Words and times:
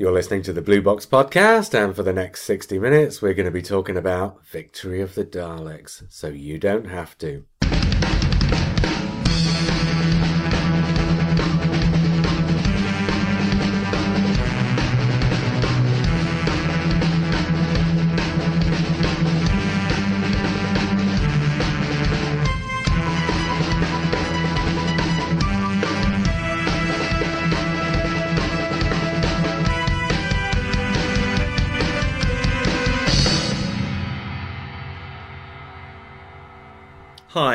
You're 0.00 0.12
listening 0.12 0.40
to 0.44 0.54
the 0.54 0.62
Blue 0.62 0.80
Box 0.80 1.04
Podcast, 1.04 1.74
and 1.74 1.94
for 1.94 2.02
the 2.02 2.14
next 2.14 2.44
60 2.44 2.78
minutes, 2.78 3.20
we're 3.20 3.34
going 3.34 3.44
to 3.44 3.50
be 3.50 3.60
talking 3.60 3.98
about 3.98 4.42
Victory 4.46 5.02
of 5.02 5.14
the 5.14 5.26
Daleks, 5.26 6.04
so 6.08 6.28
you 6.28 6.56
don't 6.56 6.86
have 6.86 7.18
to. 7.18 7.44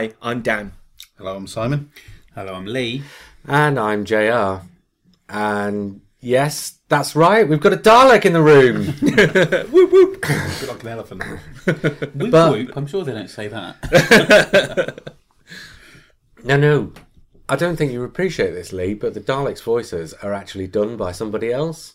Hi, 0.06 0.14
I'm 0.22 0.44
Dan. 0.44 0.74
Hello, 1.18 1.36
I'm 1.36 1.48
Simon. 1.48 1.90
Hello, 2.36 2.54
I'm 2.54 2.68
Lee. 2.68 3.02
And 3.48 3.80
I'm 3.80 4.06
JR. 4.06 4.58
And 5.28 6.02
yes, 6.20 6.78
that's 6.90 7.16
right, 7.16 7.50
we've 7.50 7.60
got 7.60 7.74
a 7.74 7.78
Dalek 7.78 8.24
in 8.24 8.34
the 8.34 8.42
room. 8.44 8.86
whoop 9.72 9.92
whoop. 9.92 10.22
Bit 10.22 10.68
like 10.70 10.84
an 10.84 10.90
elephant. 10.90 11.24
Whoop 11.66 12.30
But- 12.32 12.52
whoop. 12.52 12.72
I'm 12.78 12.86
sure 12.86 13.04
they 13.04 13.14
don't 13.14 13.28
say 13.32 13.48
that. 13.48 15.12
no, 16.44 16.56
no, 16.58 16.94
I 17.50 17.56
don't 17.56 17.76
think 17.76 17.92
you 17.92 18.04
appreciate 18.04 18.52
this, 18.52 18.72
Lee, 18.72 18.94
but 18.94 19.16
the 19.16 19.22
Daleks' 19.22 19.64
voices 19.64 20.14
are 20.22 20.36
actually 20.36 20.68
done 20.68 20.98
by 20.98 21.14
somebody 21.14 21.52
else. 21.52 21.95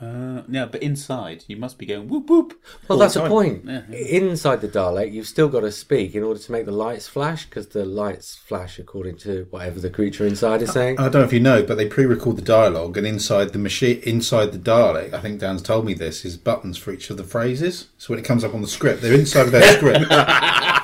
Uh, 0.00 0.42
no, 0.46 0.66
but 0.66 0.82
inside 0.82 1.44
you 1.48 1.56
must 1.56 1.78
be 1.78 1.86
going 1.86 2.08
whoop 2.08 2.28
whoop. 2.28 2.60
Well, 2.86 2.98
that's 2.98 3.14
the 3.14 3.26
point. 3.26 3.64
Yeah, 3.64 3.82
yeah. 3.88 3.96
Inside 3.96 4.60
the 4.60 4.68
Dalek, 4.68 5.12
you've 5.12 5.26
still 5.26 5.48
got 5.48 5.60
to 5.60 5.72
speak 5.72 6.14
in 6.14 6.22
order 6.22 6.38
to 6.38 6.52
make 6.52 6.66
the 6.66 6.72
lights 6.72 7.08
flash, 7.08 7.46
because 7.46 7.68
the 7.68 7.84
lights 7.84 8.36
flash 8.36 8.78
according 8.78 9.16
to 9.18 9.46
whatever 9.50 9.80
the 9.80 9.90
creature 9.90 10.26
inside 10.26 10.60
is 10.62 10.72
saying. 10.72 10.98
I 10.98 11.04
don't 11.04 11.22
know 11.22 11.24
if 11.24 11.32
you 11.32 11.40
know, 11.40 11.62
but 11.62 11.76
they 11.76 11.88
pre-record 11.88 12.36
the 12.36 12.42
dialogue, 12.42 12.98
and 12.98 13.06
inside 13.06 13.50
the 13.52 13.58
machine, 13.58 14.00
inside 14.04 14.52
the 14.52 14.58
Dalek, 14.58 15.14
I 15.14 15.20
think 15.20 15.40
Dan's 15.40 15.62
told 15.62 15.86
me 15.86 15.94
this, 15.94 16.24
is 16.24 16.36
buttons 16.36 16.76
for 16.76 16.92
each 16.92 17.08
of 17.08 17.16
the 17.16 17.24
phrases. 17.24 17.88
So 17.96 18.12
when 18.12 18.18
it 18.18 18.24
comes 18.26 18.44
up 18.44 18.54
on 18.54 18.62
the 18.62 18.68
script, 18.68 19.00
they're 19.00 19.14
inside 19.14 19.46
of 19.46 19.52
their 19.52 19.62
script. 19.76 20.04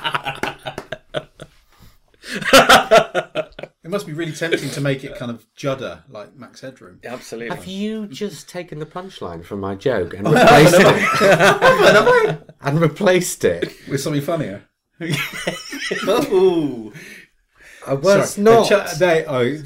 it 3.83 3.89
must 3.89 4.07
be 4.07 4.13
really 4.13 4.31
tempting 4.31 4.69
to 4.69 4.81
make 4.81 5.03
it 5.03 5.15
kind 5.15 5.31
of 5.31 5.45
judder 5.55 6.03
like 6.09 6.35
Max 6.35 6.61
Headroom. 6.61 6.99
Absolutely. 7.03 7.55
Have 7.55 7.65
you 7.65 8.07
just 8.07 8.49
taken 8.49 8.79
the 8.79 8.85
punchline 8.85 9.43
from 9.43 9.59
my 9.59 9.75
joke 9.75 10.13
and 10.13 10.27
replaced 10.27 10.75
it? 10.79 12.39
and 12.61 12.81
replaced 12.81 13.43
it? 13.45 13.73
With 13.89 14.01
something 14.01 14.21
funnier. 14.21 14.63
Ooh. 16.07 16.93
Uh, 17.85 17.97
well, 17.97 18.21
it's 18.21 18.31
Sorry, 18.31 18.43
not. 18.43 18.63
They, 18.63 18.69
cha- 18.69 18.93
they 18.97 19.25
oh, 19.25 19.63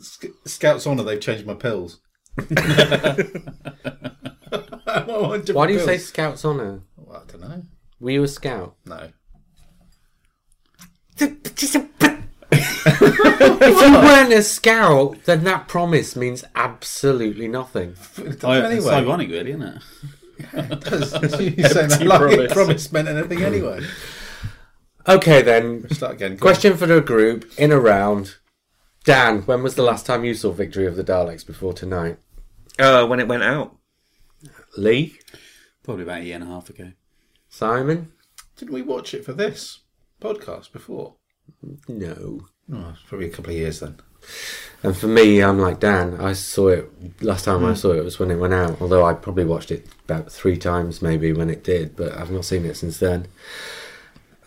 Sc- 0.00 0.26
Scouts 0.44 0.86
Honour. 0.86 1.04
They've 1.04 1.20
changed 1.20 1.46
my 1.46 1.54
pills. 1.54 2.00
Why 2.36 2.46
do 5.66 5.72
you 5.72 5.80
say 5.80 5.98
Scouts 5.98 6.44
Honour? 6.44 6.82
Well, 6.96 7.24
I 7.26 7.30
don't 7.30 7.40
know. 7.40 7.62
We 7.98 8.12
were 8.12 8.20
you 8.20 8.22
a 8.24 8.28
scout? 8.28 8.76
No. 8.84 9.10
If 12.52 13.80
you 13.82 13.92
weren't 13.92 14.32
a 14.32 14.42
scout, 14.42 15.24
then 15.24 15.44
that 15.44 15.68
promise 15.68 16.16
means 16.16 16.44
absolutely 16.54 17.48
nothing. 17.48 17.96
I, 18.42 18.58
anyway. 18.58 18.76
It's 18.76 18.86
ironic, 18.86 19.30
really, 19.30 19.50
isn't 19.50 19.62
it? 19.62 19.82
Yeah, 20.38 20.62
does 20.66 21.12
you 21.40 21.64
saying 21.68 21.88
that 21.88 22.02
like 22.04 22.20
promise. 22.20 22.52
promise 22.52 22.92
meant 22.92 23.08
anything 23.08 23.42
anyway. 23.42 23.80
Okay, 25.08 25.42
then. 25.42 25.88
Start 25.90 26.14
again. 26.14 26.36
Go 26.36 26.40
Question 26.40 26.76
for 26.76 26.86
the 26.86 27.00
group 27.00 27.50
in 27.58 27.72
a 27.72 27.80
round. 27.80 28.36
Dan, 29.04 29.42
when 29.42 29.62
was 29.62 29.76
the 29.76 29.82
last 29.82 30.04
time 30.04 30.24
you 30.24 30.34
saw 30.34 30.50
Victory 30.50 30.86
of 30.86 30.96
the 30.96 31.04
Daleks 31.04 31.46
before 31.46 31.72
tonight? 31.72 32.18
Uh, 32.78 33.06
when 33.06 33.20
it 33.20 33.28
went 33.28 33.44
out. 33.44 33.76
Lee? 34.76 35.18
Probably 35.82 36.02
about 36.02 36.20
a 36.20 36.24
year 36.24 36.34
and 36.34 36.44
a 36.44 36.48
half 36.48 36.68
ago. 36.68 36.92
Simon? 37.48 38.12
Didn't 38.56 38.74
we 38.74 38.82
watch 38.82 39.14
it 39.14 39.24
for 39.24 39.32
this 39.32 39.80
podcast 40.20 40.72
before? 40.72 41.14
No. 41.88 42.46
Oh, 42.72 42.90
it's 42.92 43.02
probably 43.06 43.28
a 43.28 43.30
couple 43.30 43.52
of 43.52 43.58
years 43.58 43.80
then. 43.80 43.96
And 44.82 44.96
for 44.96 45.06
me, 45.06 45.42
I'm 45.42 45.58
like 45.58 45.80
Dan. 45.80 46.20
I 46.20 46.32
saw 46.32 46.68
it 46.68 46.90
last 47.22 47.44
time 47.44 47.64
I 47.64 47.74
saw 47.74 47.92
it 47.92 48.04
was 48.04 48.18
when 48.18 48.30
it 48.30 48.36
went 48.36 48.54
out. 48.54 48.80
Although 48.80 49.04
I 49.04 49.14
probably 49.14 49.44
watched 49.44 49.70
it 49.70 49.86
about 50.04 50.30
three 50.30 50.56
times 50.56 51.00
maybe 51.02 51.32
when 51.32 51.50
it 51.50 51.64
did, 51.64 51.96
but 51.96 52.12
I've 52.12 52.30
not 52.30 52.44
seen 52.44 52.64
it 52.64 52.76
since 52.76 52.98
then. 52.98 53.26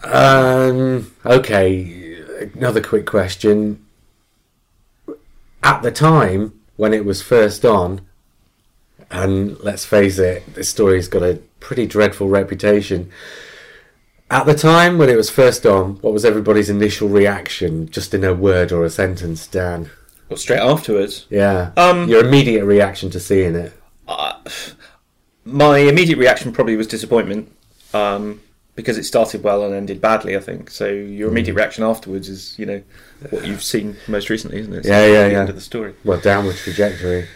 Um. 0.03 1.13
Okay. 1.25 2.17
Another 2.55 2.81
quick 2.81 3.05
question. 3.05 3.85
At 5.63 5.81
the 5.81 5.91
time 5.91 6.59
when 6.77 6.93
it 6.93 7.05
was 7.05 7.21
first 7.21 7.65
on, 7.65 8.01
and 9.11 9.59
let's 9.59 9.85
face 9.85 10.19
it, 10.19 10.53
this 10.53 10.69
story's 10.69 11.07
got 11.07 11.23
a 11.23 11.41
pretty 11.59 11.85
dreadful 11.85 12.29
reputation. 12.29 13.11
At 14.31 14.45
the 14.45 14.53
time 14.53 14.97
when 14.97 15.09
it 15.09 15.15
was 15.15 15.29
first 15.29 15.65
on, 15.65 15.95
what 16.01 16.13
was 16.13 16.23
everybody's 16.23 16.69
initial 16.69 17.09
reaction, 17.09 17.89
just 17.89 18.13
in 18.13 18.23
a 18.23 18.33
word 18.33 18.71
or 18.71 18.85
a 18.85 18.89
sentence, 18.89 19.47
Dan? 19.47 19.89
Well, 20.29 20.37
straight 20.37 20.59
afterwards. 20.59 21.25
Yeah. 21.29 21.71
Um, 21.75 22.07
Your 22.07 22.23
immediate 22.23 22.63
reaction 22.65 23.09
to 23.11 23.19
seeing 23.19 23.55
it. 23.55 23.73
My 25.45 25.79
immediate 25.79 26.19
reaction 26.19 26.51
probably 26.51 26.75
was 26.75 26.85
disappointment. 26.85 27.51
Um, 27.93 28.41
because 28.75 28.97
it 28.97 29.03
started 29.03 29.43
well 29.43 29.63
and 29.65 29.73
ended 29.73 29.99
badly, 29.99 30.37
I 30.37 30.39
think. 30.39 30.69
So 30.69 30.87
your 30.87 31.29
immediate 31.29 31.55
reaction 31.55 31.83
afterwards 31.83 32.29
is, 32.29 32.57
you 32.57 32.65
know, 32.65 32.81
what 33.29 33.45
you've 33.45 33.63
seen 33.63 33.97
most 34.07 34.29
recently, 34.29 34.59
isn't 34.59 34.73
it? 34.73 34.85
So 34.85 34.89
Yeah, 34.91 35.05
yeah, 35.05 35.23
the 35.27 35.31
yeah. 35.33 35.39
End 35.41 35.49
of 35.49 35.55
the 35.55 35.61
story. 35.61 35.95
Well, 36.05 36.19
downward 36.21 36.55
trajectory. 36.55 37.27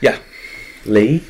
Yeah. 0.00 0.18
Lee? 0.84 1.24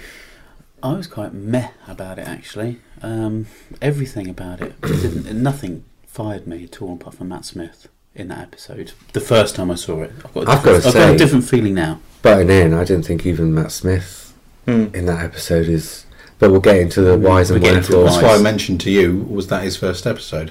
I 0.82 0.92
was 0.92 1.06
quite 1.06 1.32
meh 1.32 1.70
about 1.88 2.18
it, 2.18 2.28
actually. 2.28 2.80
Um, 3.02 3.46
everything 3.82 4.28
about 4.28 4.60
it. 4.60 4.80
Didn't, 4.82 5.32
nothing 5.42 5.84
fired 6.06 6.46
me 6.46 6.64
at 6.64 6.80
all 6.82 6.94
apart 6.94 7.16
from 7.16 7.28
Matt 7.28 7.44
Smith 7.44 7.88
in 8.14 8.28
that 8.28 8.38
episode. 8.40 8.92
The 9.12 9.20
first 9.20 9.56
time 9.56 9.70
I 9.70 9.74
saw 9.74 10.02
it. 10.02 10.12
I've 10.24 10.32
got 10.34 10.46
a 10.46 10.50
I've 10.50 10.62
gotta 10.62 10.76
I've 10.76 10.82
got 10.84 10.92
say- 10.92 11.14
a 11.14 11.18
different 11.18 11.44
feeling 11.48 11.74
now. 11.74 12.00
Butting 12.22 12.50
in, 12.50 12.74
I 12.74 12.84
didn't 12.84 13.04
think 13.06 13.24
even 13.26 13.54
Matt 13.54 13.72
Smith 13.72 14.34
Hmm. 14.64 14.86
in 14.94 15.06
that 15.06 15.24
episode 15.24 15.68
is. 15.68 16.04
But 16.38 16.50
we'll 16.50 16.60
get 16.60 16.76
into 16.76 17.00
the 17.00 17.16
whys 17.16 17.50
and 17.50 17.60
We'll 17.60 17.70
get 17.72 17.78
into 17.78 17.92
the 17.92 17.98
wherefores. 17.98 18.20
That's 18.20 18.32
why 18.34 18.38
I 18.38 18.42
mentioned 18.42 18.80
to 18.82 18.90
you, 18.90 19.26
was 19.30 19.46
that 19.48 19.62
his 19.62 19.76
first 19.76 20.06
episode? 20.06 20.50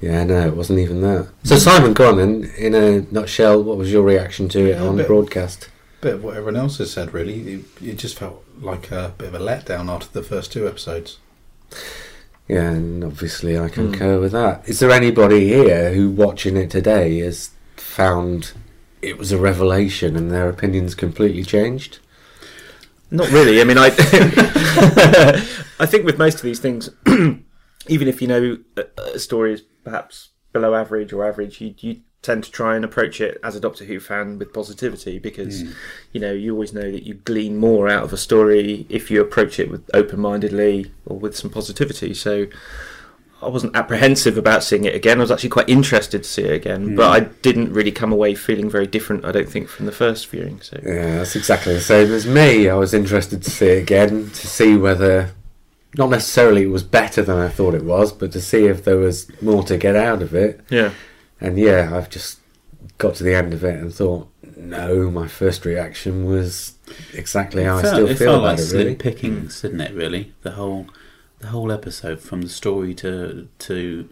Yeah, 0.00 0.24
no, 0.24 0.46
it 0.46 0.56
wasn't 0.56 0.78
even 0.78 1.00
that. 1.02 1.28
So, 1.44 1.56
Simon, 1.58 1.92
go 1.92 2.08
on 2.08 2.16
then. 2.16 2.50
In 2.56 2.74
a 2.74 3.00
nutshell, 3.12 3.62
what 3.62 3.76
was 3.76 3.92
your 3.92 4.02
reaction 4.02 4.48
to 4.50 4.60
it 4.64 4.70
Yeah, 4.70 4.82
a 4.82 4.86
on 4.88 4.96
bit- 4.96 5.06
broadcast? 5.06 5.68
Bit 6.02 6.14
of 6.14 6.24
what 6.24 6.36
everyone 6.36 6.56
else 6.56 6.78
has 6.78 6.92
said, 6.92 7.14
really. 7.14 7.54
It, 7.54 7.64
it 7.80 7.94
just 7.94 8.18
felt 8.18 8.44
like 8.60 8.90
a 8.90 9.14
bit 9.16 9.28
of 9.28 9.34
a 9.34 9.38
letdown 9.38 9.88
after 9.88 10.12
the 10.12 10.26
first 10.26 10.52
two 10.52 10.66
episodes. 10.66 11.18
Yeah, 12.48 12.72
and 12.72 13.04
obviously 13.04 13.58
I 13.58 13.68
concur 13.68 14.16
hmm. 14.16 14.20
with 14.20 14.32
that. 14.32 14.68
Is 14.68 14.80
there 14.80 14.90
anybody 14.90 15.46
here 15.46 15.94
who, 15.94 16.10
watching 16.10 16.56
it 16.56 16.70
today, 16.70 17.20
has 17.20 17.50
found 17.76 18.52
it 19.00 19.16
was 19.16 19.32
a 19.32 19.38
revelation 19.38 20.16
and 20.16 20.30
their 20.30 20.48
opinions 20.48 20.94
completely 20.96 21.44
changed? 21.44 22.00
Not 23.12 23.30
really. 23.30 23.60
I 23.60 23.64
mean, 23.64 23.78
I 23.78 23.86
I 25.78 25.86
think 25.86 26.04
with 26.04 26.18
most 26.18 26.36
of 26.36 26.42
these 26.42 26.58
things, 26.58 26.90
even 27.06 28.08
if 28.08 28.20
you 28.20 28.26
know 28.26 28.58
a, 28.76 28.84
a 29.14 29.18
story 29.20 29.52
is 29.52 29.62
perhaps 29.84 30.30
below 30.52 30.74
average 30.74 31.12
or 31.12 31.24
average, 31.24 31.60
you, 31.60 31.74
you 31.78 32.00
tend 32.22 32.44
to 32.44 32.50
try 32.52 32.76
and 32.76 32.84
approach 32.84 33.20
it 33.20 33.38
as 33.42 33.56
a 33.56 33.60
Doctor 33.60 33.84
Who 33.84 33.98
fan 33.98 34.38
with 34.38 34.52
positivity 34.52 35.18
because 35.18 35.62
hmm. 35.62 35.70
you 36.12 36.20
know 36.20 36.32
you 36.32 36.52
always 36.52 36.72
know 36.72 36.90
that 36.90 37.02
you 37.02 37.14
glean 37.14 37.56
more 37.56 37.88
out 37.88 38.04
of 38.04 38.12
a 38.12 38.16
story 38.16 38.86
if 38.88 39.10
you 39.10 39.20
approach 39.20 39.58
it 39.58 39.70
with 39.70 39.90
open-mindedly 39.92 40.92
or 41.04 41.18
with 41.18 41.36
some 41.36 41.50
positivity. 41.50 42.14
So. 42.14 42.46
I 43.40 43.48
wasn't 43.48 43.74
apprehensive 43.74 44.38
about 44.38 44.62
seeing 44.62 44.84
it 44.84 44.94
again. 44.94 45.18
I 45.18 45.22
was 45.22 45.32
actually 45.32 45.48
quite 45.48 45.68
interested 45.68 46.22
to 46.22 46.28
see 46.28 46.42
it 46.42 46.52
again, 46.52 46.94
but 46.94 47.08
hmm. 47.08 47.12
I 47.12 47.20
didn't 47.42 47.72
really 47.72 47.90
come 47.90 48.12
away 48.12 48.36
feeling 48.36 48.70
very 48.70 48.86
different. 48.86 49.24
I 49.24 49.32
don't 49.32 49.48
think 49.48 49.68
from 49.68 49.86
the 49.86 49.90
first 49.90 50.28
viewing. 50.28 50.60
So 50.60 50.78
Yeah, 50.80 51.16
that's 51.16 51.34
exactly 51.34 51.74
the 51.74 51.80
same 51.80 52.12
as 52.12 52.24
me. 52.24 52.68
I 52.68 52.76
was 52.76 52.94
interested 52.94 53.42
to 53.42 53.50
see 53.50 53.66
it 53.66 53.82
again 53.82 54.30
to 54.30 54.46
see 54.46 54.76
whether, 54.76 55.32
not 55.98 56.10
necessarily 56.10 56.62
it 56.62 56.70
was 56.70 56.84
better 56.84 57.20
than 57.20 57.36
I 57.36 57.48
thought 57.48 57.74
it 57.74 57.82
was, 57.82 58.12
but 58.12 58.30
to 58.30 58.40
see 58.40 58.66
if 58.66 58.84
there 58.84 58.98
was 58.98 59.28
more 59.42 59.64
to 59.64 59.76
get 59.76 59.96
out 59.96 60.22
of 60.22 60.36
it. 60.36 60.60
yeah, 60.70 60.92
And 61.42 61.58
yeah, 61.58 61.90
I've 61.92 62.08
just 62.08 62.38
got 62.98 63.14
to 63.16 63.24
the 63.24 63.34
end 63.34 63.52
of 63.52 63.64
it 63.64 63.78
and 63.80 63.92
thought, 63.92 64.28
no, 64.56 65.10
my 65.10 65.26
first 65.26 65.64
reaction 65.64 66.24
was 66.24 66.74
exactly 67.12 67.64
how 67.64 67.78
I 67.78 67.82
felt- 67.82 67.94
still 67.94 68.06
it 68.08 68.18
feel 68.18 68.26
felt 68.32 68.38
about 68.44 68.58
like 68.58 68.58
it. 68.60 68.72
Really, 68.72 68.94
pickings, 68.94 69.60
didn't 69.62 69.80
it? 69.80 69.94
Really, 69.94 70.32
the 70.42 70.52
whole 70.52 70.86
the 71.40 71.48
whole 71.48 71.72
episode 71.72 72.20
from 72.20 72.42
the 72.42 72.48
story 72.48 72.94
to 72.94 73.48
to 73.58 74.08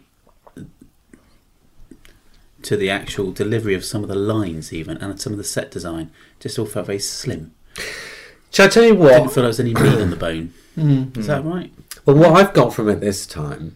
to 2.63 2.77
the 2.77 2.89
actual 2.89 3.31
delivery 3.31 3.73
of 3.73 3.83
some 3.83 4.03
of 4.03 4.09
the 4.09 4.15
lines, 4.15 4.71
even 4.73 4.97
and 4.97 5.19
some 5.19 5.33
of 5.33 5.37
the 5.37 5.43
set 5.43 5.71
design, 5.71 6.11
just 6.39 6.59
all 6.59 6.65
felt 6.65 6.87
very 6.87 6.99
slim. 6.99 7.53
Shall 8.51 8.65
I 8.67 8.69
tell 8.69 8.83
you 8.83 8.95
what? 8.95 9.13
I 9.13 9.17
Didn't 9.19 9.31
feel 9.31 9.43
there 9.43 9.47
was 9.47 9.59
any 9.59 9.73
meat 9.73 9.99
on 9.99 10.09
the 10.09 10.15
bone. 10.15 10.53
Mm. 10.77 11.17
Is 11.17 11.27
that 11.27 11.43
right? 11.43 11.69
Well, 12.05 12.15
what 12.15 12.31
I've 12.31 12.53
got 12.53 12.73
from 12.73 12.87
it 12.87 13.01
this 13.01 13.27
time, 13.27 13.75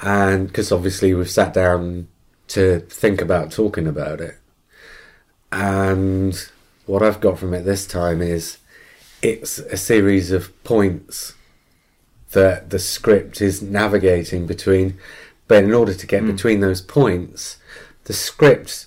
and 0.00 0.46
because 0.46 0.72
obviously 0.72 1.12
we've 1.12 1.28
sat 1.28 1.52
down 1.52 2.08
to 2.50 2.80
think 2.80 3.20
about 3.20 3.50
talking 3.50 3.86
about 3.86 4.20
it, 4.20 4.36
and 5.52 6.50
what 6.86 7.02
I've 7.02 7.20
got 7.20 7.38
from 7.38 7.54
it 7.54 7.62
this 7.62 7.86
time 7.86 8.20
is 8.20 8.58
it's 9.22 9.58
a 9.58 9.76
series 9.76 10.30
of 10.32 10.62
points 10.64 11.34
that 12.32 12.70
the 12.70 12.78
script 12.78 13.40
is 13.40 13.60
navigating 13.60 14.46
between, 14.46 14.98
but 15.48 15.64
in 15.64 15.74
order 15.74 15.94
to 15.94 16.06
get 16.06 16.22
hmm. 16.22 16.30
between 16.30 16.60
those 16.60 16.80
points, 16.80 17.58
the 18.04 18.12
script 18.12 18.86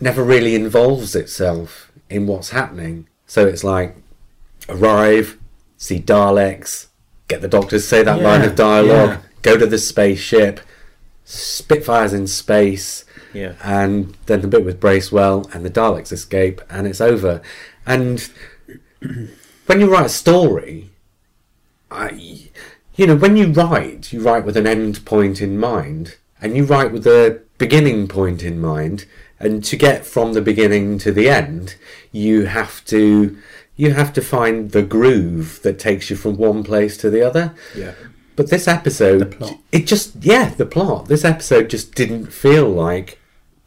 never 0.00 0.22
really 0.22 0.54
involves 0.54 1.14
itself 1.14 1.92
in 2.08 2.26
what's 2.26 2.50
happening. 2.50 3.08
So 3.26 3.46
it's 3.46 3.64
like 3.64 3.96
arrive, 4.68 5.38
see 5.76 6.00
Daleks, 6.00 6.86
get 7.28 7.40
the 7.40 7.48
doctors 7.48 7.86
say 7.86 8.02
that 8.02 8.22
line 8.22 8.42
of 8.42 8.54
dialogue, 8.54 9.10
yeah. 9.10 9.20
go 9.42 9.56
to 9.56 9.66
the 9.66 9.78
spaceship, 9.78 10.60
Spitfires 11.28 12.12
in 12.12 12.28
space, 12.28 13.04
Yeah. 13.34 13.54
and 13.62 14.14
then 14.26 14.42
the 14.42 14.46
bit 14.48 14.64
with 14.64 14.78
Bracewell 14.78 15.50
and 15.52 15.64
the 15.64 15.70
Daleks 15.70 16.12
escape, 16.12 16.60
and 16.70 16.86
it's 16.86 17.00
over. 17.00 17.42
And 17.84 18.28
when 19.66 19.80
you 19.80 19.90
write 19.92 20.06
a 20.06 20.08
story, 20.10 20.90
I, 21.90 22.48
you 22.94 23.06
know, 23.08 23.16
when 23.16 23.36
you 23.36 23.48
write, 23.52 24.12
you 24.12 24.20
write 24.20 24.44
with 24.44 24.56
an 24.56 24.66
end 24.68 25.04
point 25.04 25.40
in 25.42 25.58
mind, 25.58 26.16
and 26.40 26.56
you 26.56 26.64
write 26.64 26.92
with 26.92 27.06
a 27.06 27.40
beginning 27.58 28.06
point 28.08 28.42
in 28.42 28.60
mind. 28.60 29.04
And 29.40 29.62
to 29.64 29.76
get 29.76 30.06
from 30.06 30.32
the 30.32 30.40
beginning 30.40 30.98
to 31.00 31.12
the 31.12 31.28
end, 31.28 31.74
you 32.12 32.46
have 32.46 32.84
to 32.86 33.36
you 33.78 33.92
have 33.92 34.10
to 34.14 34.22
find 34.22 34.70
the 34.70 34.82
groove 34.82 35.60
that 35.62 35.78
takes 35.78 36.08
you 36.08 36.16
from 36.16 36.38
one 36.38 36.62
place 36.64 36.96
to 36.96 37.10
the 37.10 37.20
other. 37.20 37.54
Yeah. 37.76 37.92
But 38.36 38.50
this 38.50 38.68
episode, 38.68 39.18
The 39.20 39.26
plot. 39.26 39.58
it 39.72 39.86
just 39.86 40.16
yeah, 40.20 40.50
the 40.50 40.66
plot. 40.66 41.06
This 41.08 41.24
episode 41.24 41.70
just 41.70 41.94
didn't 41.94 42.26
feel 42.26 42.68
like 42.68 43.18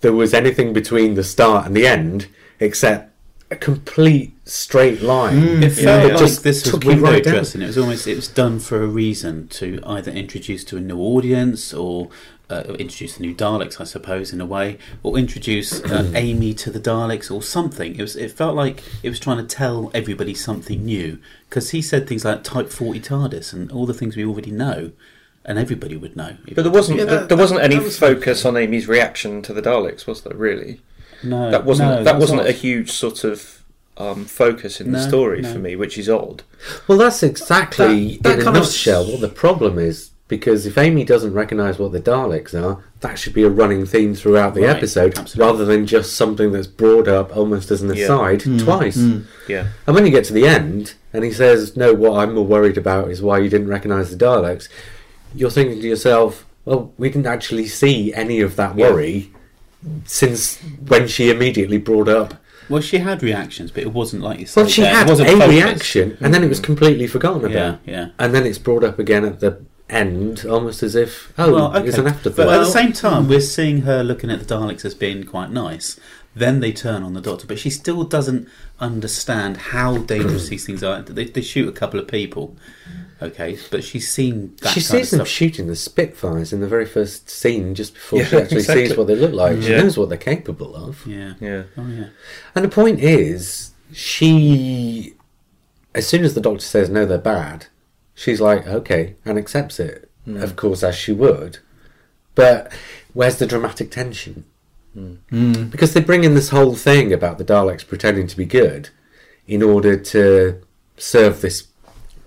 there 0.01 0.13
was 0.13 0.33
anything 0.33 0.71
between 0.74 1.16
the 1.16 1.24
start 1.24 1.66
and 1.66 1.75
the 1.75 1.88
end 1.88 2.27
except 2.60 3.12
a 3.51 3.56
complete 3.56 4.31
straight 4.45 5.01
line. 5.01 5.42
Mm, 5.42 5.63
it 5.63 5.71
felt 5.71 6.06
It 6.06 6.10
like 6.13 6.18
just 6.19 6.44
this 6.44 6.63
was 6.63 6.74
took 6.74 6.83
window 6.83 7.04
right 7.12 7.24
down. 7.24 7.33
dressing. 7.33 7.62
It 7.63 7.68
was 7.68 7.77
almost 7.80 8.06
it 8.07 8.16
was 8.16 8.27
done 8.27 8.60
for 8.60 8.83
a 8.83 8.88
reason 8.88 9.48
to 9.50 9.80
either 9.86 10.12
introduce 10.12 10.63
to 10.66 10.77
a 10.77 10.80
new 10.81 11.00
audience 11.00 11.74
or 11.74 12.10
uh, 12.50 12.63
introduce 12.80 13.16
the 13.18 13.22
new 13.22 13.36
Daleks, 13.36 13.80
I 13.80 13.84
suppose, 13.84 14.34
in 14.34 14.42
a 14.42 14.46
way, 14.46 14.78
or 15.04 15.18
introduce 15.18 15.84
uh, 15.84 16.12
Amy 16.16 16.54
to 16.56 16.72
the 16.72 16.80
Daleks 16.80 17.30
or 17.31 17.42
something. 17.44 17.96
It 17.96 18.01
was. 18.01 18.16
It 18.16 18.31
felt 18.31 18.56
like 18.56 18.81
it 19.04 19.10
was 19.10 19.19
trying 19.19 19.38
to 19.38 19.44
tell 19.56 19.92
everybody 19.94 20.34
something 20.34 20.84
new 20.84 21.19
because 21.50 21.72
he 21.72 21.81
said 21.81 22.07
things 22.07 22.25
like 22.25 22.44
Type 22.44 22.69
Forty 22.69 23.00
TARDIS 23.00 23.54
and 23.54 23.72
all 23.72 23.86
the 23.86 23.94
things 23.94 24.16
we 24.16 24.25
already 24.25 24.51
know, 24.51 24.92
and 25.46 25.60
everybody 25.60 25.96
would 25.96 26.16
know. 26.16 26.38
But 26.56 26.63
there 26.63 26.72
wasn't 26.72 27.00
Yeah, 27.00 27.06
there, 27.06 27.19
that- 27.22 27.30
there 27.30 27.38
wasn't 27.38 27.60
that- 27.60 27.66
any 27.66 27.75
that 27.75 27.84
was- 27.84 28.00
focus 28.00 28.46
on 28.46 28.57
Amy's 28.57 28.88
reaction 28.88 29.42
to 29.44 29.54
the 29.54 29.62
Daleks, 29.62 30.07
was 30.07 30.22
there? 30.24 30.36
Really, 30.36 30.81
no, 31.24 31.51
that 31.51 31.66
wasn't 31.66 31.90
no, 31.90 32.04
that 32.04 32.16
was 32.16 32.31
wasn't 32.31 32.48
a 32.48 32.51
huge 32.51 32.92
sort 32.92 33.24
of 33.24 33.63
um, 33.98 34.24
focus 34.25 34.80
in 34.80 34.92
the 34.94 35.01
story 35.07 35.42
no. 35.42 35.51
for 35.54 35.60
me, 35.60 35.75
which 35.75 35.98
is 35.98 36.10
odd. 36.10 36.42
Well, 36.88 36.98
that's 36.98 37.22
exactly 37.22 38.18
That- 38.18 38.24
that 38.24 38.34
in 38.36 38.42
a 38.42 38.44
kind 38.46 38.57
of 38.57 38.63
nutshell 38.63 39.06
what 39.12 39.22
the 39.22 39.28
problem 39.30 39.78
is. 39.78 40.09
Because 40.30 40.66
if 40.68 40.78
Amy 40.78 41.04
doesn't 41.04 41.34
recognise 41.34 41.80
what 41.80 41.92
the 41.92 42.00
Daleks 42.00 42.54
are, 42.54 42.84
that 43.02 43.18
should 43.18 43.34
be 43.34 43.44
a 43.44 43.50
running 43.50 43.86
theme 43.88 44.14
throughout 44.14 44.54
the 44.54 44.62
Right, 44.62 44.76
episode, 44.78 45.18
absolutely. 45.18 45.52
rather 45.52 45.66
than 45.66 45.88
just 45.88 46.14
something 46.14 46.52
that's 46.52 46.68
brought 46.68 47.08
up 47.08 47.36
almost 47.36 47.72
as 47.72 47.81
an 47.81 47.92
Yeah. 47.96 48.04
aside 48.06 48.42
mm. 48.42 48.64
twice. 48.64 48.96
Mm. 48.98 49.24
Yeah, 49.48 49.66
And 49.88 49.96
when 49.96 50.06
you 50.06 50.12
get 50.12 50.26
to 50.26 50.34
the 50.34 50.46
end, 50.48 50.94
and 51.14 51.24
he 51.24 51.31
says, 51.31 51.76
"No, 51.76 51.94
what 51.96 52.20
I'm 52.20 52.36
more 52.36 52.46
worried 52.46 52.78
about 52.78 53.10
is 53.10 53.24
why 53.24 53.40
you 53.40 53.50
didn't 53.50 53.70
recognise 53.70 54.12
the 54.16 54.24
Daleks," 54.24 54.70
you're 55.36 55.50
thinking 55.50 55.81
to 55.81 55.88
yourself, 55.88 56.46
"Well, 56.64 56.92
we 57.00 57.10
didn't 57.10 57.25
actually 57.25 57.66
see 57.66 58.14
any 58.14 58.40
of 58.40 58.56
that 58.58 58.78
Yeah. 58.78 58.92
worry 58.92 59.32
since 60.06 60.60
when 60.88 61.08
she 61.08 61.32
immediately 61.32 61.80
brought 61.80 62.08
up." 62.08 62.36
Well, 62.70 62.82
she 62.84 63.00
had 63.00 63.24
reactions, 63.24 63.72
but 63.72 63.82
it 63.82 63.94
wasn't 63.94 64.22
like 64.22 64.40
you 64.40 64.46
said. 64.46 64.62
Well, 64.62 64.70
she 64.70 64.82
there. 64.82 64.94
Had 64.94 65.08
a 65.08 65.10
wasn't 65.10 65.30
focused. 65.30 65.50
reaction, 65.50 66.18
and 66.22 66.32
then 66.32 66.44
it 66.44 66.50
was 66.50 66.60
mm. 66.60 66.66
completely 66.66 67.08
forgotten 67.08 67.50
Yeah, 67.50 67.58
about. 67.70 67.80
yeah. 67.88 68.08
And 68.20 68.36
then 68.36 68.46
it's 68.46 68.60
brought 68.60 68.84
up 68.84 69.00
again 69.00 69.25
at 69.25 69.40
the 69.40 69.58
end, 69.89 70.45
almost 70.45 70.83
as 70.83 70.95
if, 70.95 71.33
oh, 71.38 71.45
oh 71.45 71.53
Well, 71.53 71.77
okay. 71.77 71.88
it's 71.88 71.97
an 71.97 72.07
afterthought. 72.07 72.45
But 72.45 72.47
afterthought. 72.50 72.62
at 72.62 72.65
the 72.65 72.71
same 72.71 72.94
time, 72.94 73.24
hmm. 73.24 73.30
we're 73.30 73.41
seeing 73.41 73.81
her 73.81 74.03
looking 74.03 74.30
at 74.30 74.39
the 74.39 74.56
Daleks 74.56 74.86
as 74.86 74.95
being 74.95 75.24
quite 75.24 75.51
nice. 75.51 76.00
Then 76.36 76.59
they 76.59 76.71
turn 76.71 77.03
on 77.03 77.13
the 77.13 77.21
Doctor, 77.21 77.47
but 77.47 77.59
she 77.59 77.69
still 77.69 78.03
doesn't 78.03 78.47
understand 78.80 79.57
how 79.57 79.97
dangerous 79.97 80.50
these 80.50 80.65
things 80.65 80.83
are. 80.83 81.01
They, 81.01 81.25
they 81.25 81.41
shoot 81.41 81.68
a 81.68 81.71
couple 81.71 82.00
of 82.00 82.07
people, 82.07 82.56
okay, 83.21 83.57
but 83.71 83.83
she's 83.83 84.12
seen 84.12 84.56
that 84.62 84.69
she 84.69 84.80
kind 84.80 84.83
sees 84.83 85.12
them 85.12 85.18
stuff. 85.19 85.27
shooting 85.27 85.68
the 85.68 85.75
Spitfires 85.75 86.53
in 86.53 86.59
the 86.59 86.68
very 86.68 86.86
first 86.86 87.30
scene, 87.30 87.74
just 87.74 87.95
before 87.95 88.19
Yeah, 88.19 88.25
she 88.25 88.38
actually 88.38 88.57
exactly. 88.59 88.88
sees 88.88 88.97
what 88.97 89.07
they 89.07 89.15
look 89.15 89.33
like. 89.33 89.62
She 89.62 89.69
knows 89.69 89.97
what 89.97 90.09
they're 90.09 90.18
capable 90.18 90.75
of. 90.75 91.06
yeah. 91.06 91.33
yeah, 91.39 91.63
Oh 91.77 91.88
yeah. 91.88 92.09
And 92.53 92.63
the 92.63 92.69
point 92.69 93.00
is, 93.00 93.71
she, 93.91 95.15
as 95.95 96.07
soon 96.07 96.24
as 96.24 96.36
the 96.36 96.41
doctor 96.41 96.63
says 96.63 96.89
no, 96.89 97.06
they're 97.06 97.18
bad, 97.18 97.68
she's 98.19 98.42
like, 98.42 98.68
okay, 98.68 99.16
and 99.25 99.38
accepts 99.38 99.80
it. 99.80 100.10
Mm. 100.27 100.44
Of 100.44 100.56
course, 100.56 100.83
as 100.83 100.95
she 100.95 101.12
would. 101.13 101.60
But 102.36 102.71
where's 103.13 103.38
the 103.38 103.48
dramatic 103.48 103.89
tension? 103.92 104.45
Mm. 104.95 105.71
Because 105.71 105.94
they 105.94 106.01
bring 106.01 106.24
in 106.24 106.33
this 106.36 106.50
whole 106.50 106.75
thing 106.75 107.13
about 107.13 107.38
the 107.38 107.45
Daleks 107.45 107.88
pretending 107.88 108.27
to 108.27 108.36
be 108.38 108.45
good 108.45 108.89
in 109.48 109.63
order 109.63 109.98
to 109.98 110.62
serve 110.98 111.42
this 111.42 111.68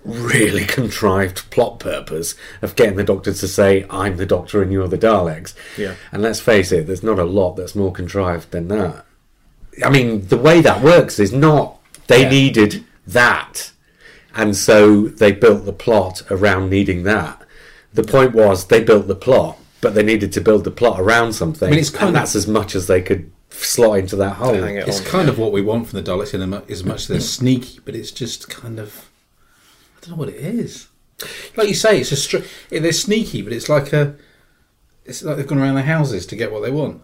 really 0.03 0.65
contrived 0.79 1.49
plot 1.51 1.79
purpose 1.79 2.35
of 2.61 2.75
getting 2.75 2.95
the 2.95 3.03
doctor 3.03 3.31
to 3.33 3.47
say, 3.47 3.85
I'm 3.89 4.17
the 4.17 4.25
doctor 4.25 4.61
and 4.61 4.71
you're 4.71 4.87
the 4.87 4.97
Daleks. 4.97 5.53
Yeah. 5.77 5.95
And 6.11 6.21
let's 6.21 6.39
face 6.39 6.71
it, 6.71 6.87
there's 6.87 7.03
not 7.03 7.19
a 7.19 7.23
lot 7.25 7.53
that's 7.55 7.75
more 7.75 7.91
contrived 7.91 8.51
than 8.51 8.67
that. 8.69 9.05
I 9.85 9.89
mean, 9.89 10.27
the 10.27 10.37
way 10.37 10.61
that 10.61 10.81
works 10.81 11.19
is 11.19 11.31
not 11.31 11.79
they 12.07 12.23
Yeah. 12.23 12.29
needed 12.29 12.83
that, 13.07 13.71
and 14.35 14.55
so 14.55 15.07
they 15.07 15.31
built 15.31 15.65
the 15.65 15.73
plot 15.73 16.21
around 16.31 16.69
needing 16.69 17.03
that. 17.03 17.41
The 17.93 18.03
point 18.03 18.33
was 18.33 18.65
they 18.67 18.83
built 18.83 19.07
the 19.07 19.15
plot, 19.15 19.57
but 19.81 19.93
they 19.93 20.03
needed 20.03 20.31
to 20.33 20.41
build 20.41 20.63
the 20.63 20.71
plot 20.71 20.99
around 20.99 21.33
something. 21.33 21.67
I 21.67 21.71
mean, 21.71 21.79
it's 21.79 21.89
kind 21.89 22.09
and 22.09 22.17
of- 22.17 22.21
that's 22.21 22.35
as 22.35 22.47
much 22.47 22.73
as 22.75 22.87
they 22.87 23.01
could 23.01 23.31
slot 23.51 23.99
into 23.99 24.15
that 24.15 24.37
hole. 24.37 24.55
it 24.55 24.87
It's 24.87 24.99
on. 24.99 25.05
kind 25.05 25.29
of 25.29 25.37
what 25.37 25.51
we 25.51 25.61
want 25.61 25.87
from 25.87 26.01
the 26.01 26.11
Daleks 26.11 26.33
in 26.33 26.41
a 26.41 26.47
mu- 26.47 26.61
as 26.69 26.83
much 26.83 27.01
as 27.01 27.07
they're 27.07 27.19
sneaky, 27.19 27.79
but 27.85 27.95
it's 27.95 28.09
just 28.11 28.49
kind 28.49 28.79
of 28.79 29.09
I 29.97 30.01
don't 30.07 30.11
know 30.17 30.19
what 30.25 30.29
it 30.29 30.35
is. 30.43 30.87
Like 31.55 31.67
you 31.67 31.75
say, 31.75 31.99
it's 32.01 32.11
a 32.11 32.15
str- 32.17 32.37
they're 32.69 32.91
sneaky, 32.91 33.41
but 33.43 33.53
it's 33.53 33.69
like 33.69 33.93
a 33.93 34.15
it's 35.05 35.21
like 35.21 35.37
they've 35.37 35.45
gone 35.47 35.59
around 35.59 35.75
their 35.75 35.83
houses 35.83 36.25
to 36.25 36.35
get 36.35 36.51
what 36.51 36.63
they 36.63 36.71
want. 36.71 37.01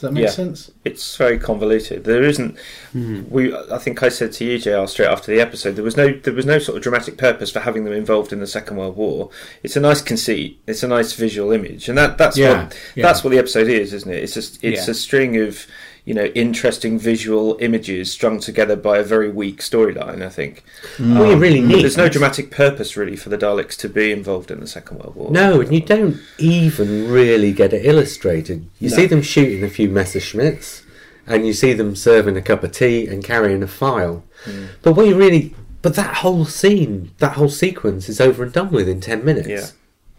Does 0.00 0.08
that 0.08 0.12
make 0.14 0.24
Yeah. 0.24 0.30
sense? 0.30 0.70
it's 0.84 1.14
very 1.16 1.38
convoluted. 1.38 2.04
There 2.04 2.22
isn't. 2.22 2.58
Hmm. 2.92 3.22
We, 3.28 3.54
I 3.54 3.76
think 3.78 4.02
I 4.02 4.08
said 4.08 4.32
to 4.32 4.44
you, 4.46 4.58
JR, 4.58 4.86
straight 4.86 5.08
after 5.08 5.30
the 5.30 5.40
episode, 5.40 5.76
there 5.76 5.84
was 5.84 5.96
no, 5.96 6.12
there 6.12 6.32
was 6.32 6.46
no 6.46 6.58
sort 6.58 6.76
of 6.78 6.82
dramatic 6.82 7.18
purpose 7.18 7.50
for 7.50 7.60
having 7.60 7.84
them 7.84 7.92
involved 7.92 8.32
in 8.32 8.40
the 8.40 8.46
Second 8.46 8.78
World 8.78 8.96
War. 8.96 9.28
It's 9.62 9.76
a 9.76 9.80
nice 9.80 10.00
conceit. 10.00 10.58
It's 10.66 10.82
a 10.82 10.88
nice 10.88 11.12
visual 11.12 11.52
image, 11.52 11.88
and 11.88 11.98
that, 11.98 12.16
that's 12.16 12.38
Yeah, 12.38 12.64
what 12.64 12.76
yeah. 12.94 13.02
that's 13.06 13.22
what 13.22 13.30
the 13.30 13.38
episode 13.38 13.68
is, 13.68 13.92
isn't 13.92 14.10
it? 14.10 14.22
It's 14.24 14.32
just, 14.34 14.64
it's 14.64 14.86
Yeah. 14.86 14.90
a 14.92 14.94
string 14.94 15.36
of, 15.36 15.66
you 16.10 16.14
know, 16.14 16.24
interesting 16.34 16.98
visual 16.98 17.56
images 17.60 18.10
strung 18.10 18.40
together 18.40 18.74
by 18.74 18.98
a 18.98 19.04
very 19.04 19.30
weak 19.30 19.58
storyline. 19.60 20.22
I 20.26 20.28
think. 20.28 20.64
All 20.98 21.24
you 21.30 21.36
really 21.36 21.60
need. 21.60 21.82
there's 21.84 21.96
no 21.96 22.08
dramatic 22.08 22.50
purpose 22.50 22.96
really 22.96 23.14
for 23.14 23.28
the 23.28 23.38
Daleks 23.38 23.76
to 23.78 23.88
be 23.88 24.10
involved 24.10 24.50
in 24.50 24.58
the 24.58 24.66
Second 24.66 24.98
World 24.98 25.14
War. 25.14 25.30
No, 25.30 25.60
and 25.60 25.72
you 25.72 25.80
don't 25.80 26.16
even 26.38 27.08
really 27.12 27.52
get 27.52 27.72
it 27.72 27.86
illustrated. 27.86 28.66
You 28.80 28.90
No. 28.90 28.96
see 28.96 29.06
them 29.06 29.22
shooting 29.22 29.62
a 29.62 29.68
few 29.70 29.88
Messerschmitts, 29.88 30.82
and 31.28 31.46
you 31.46 31.52
see 31.52 31.74
them 31.74 31.94
serving 31.94 32.36
a 32.36 32.42
cup 32.42 32.64
of 32.64 32.72
tea 32.72 33.06
and 33.06 33.22
carrying 33.22 33.62
a 33.62 33.68
file. 33.68 34.24
Hmm. 34.44 34.64
But 34.82 34.94
what 34.94 35.06
you 35.06 35.14
really, 35.14 35.54
but 35.80 35.94
that 35.94 36.14
whole 36.16 36.44
scene, 36.44 37.12
that 37.18 37.34
whole 37.34 37.48
sequence 37.50 38.08
is 38.08 38.20
over 38.20 38.42
and 38.42 38.52
done 38.52 38.72
with 38.72 38.88
in 38.88 39.00
ten 39.00 39.24
minutes. 39.24 39.48
Yeah. 39.48 39.66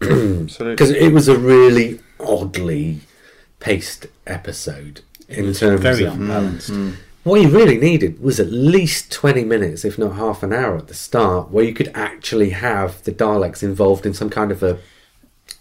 Absolutely. 0.00 0.70
because 0.74 0.90
it 0.90 1.12
was 1.12 1.28
a 1.28 1.36
really 1.36 2.00
oddly 2.18 3.00
paced 3.60 4.06
episode 4.26 5.02
in 5.34 5.52
terms 5.54 5.80
Very 5.80 6.04
of 6.04 6.14
unbalanced. 6.14 6.70
Mm, 6.70 6.90
mm. 6.92 6.96
what 7.24 7.40
you 7.40 7.48
really 7.48 7.78
needed 7.78 8.20
was 8.20 8.38
at 8.40 8.50
least 8.50 9.10
20 9.12 9.44
minutes, 9.44 9.84
if 9.84 9.98
not 9.98 10.14
half 10.16 10.42
an 10.42 10.52
hour 10.52 10.76
at 10.76 10.88
the 10.88 10.94
start, 10.94 11.50
where 11.50 11.64
you 11.64 11.74
could 11.74 11.90
actually 11.94 12.50
have 12.50 13.02
the 13.04 13.12
Daleks 13.12 13.62
involved 13.62 14.06
in 14.06 14.14
some 14.14 14.30
kind 14.30 14.50
of 14.52 14.62
a. 14.62 14.78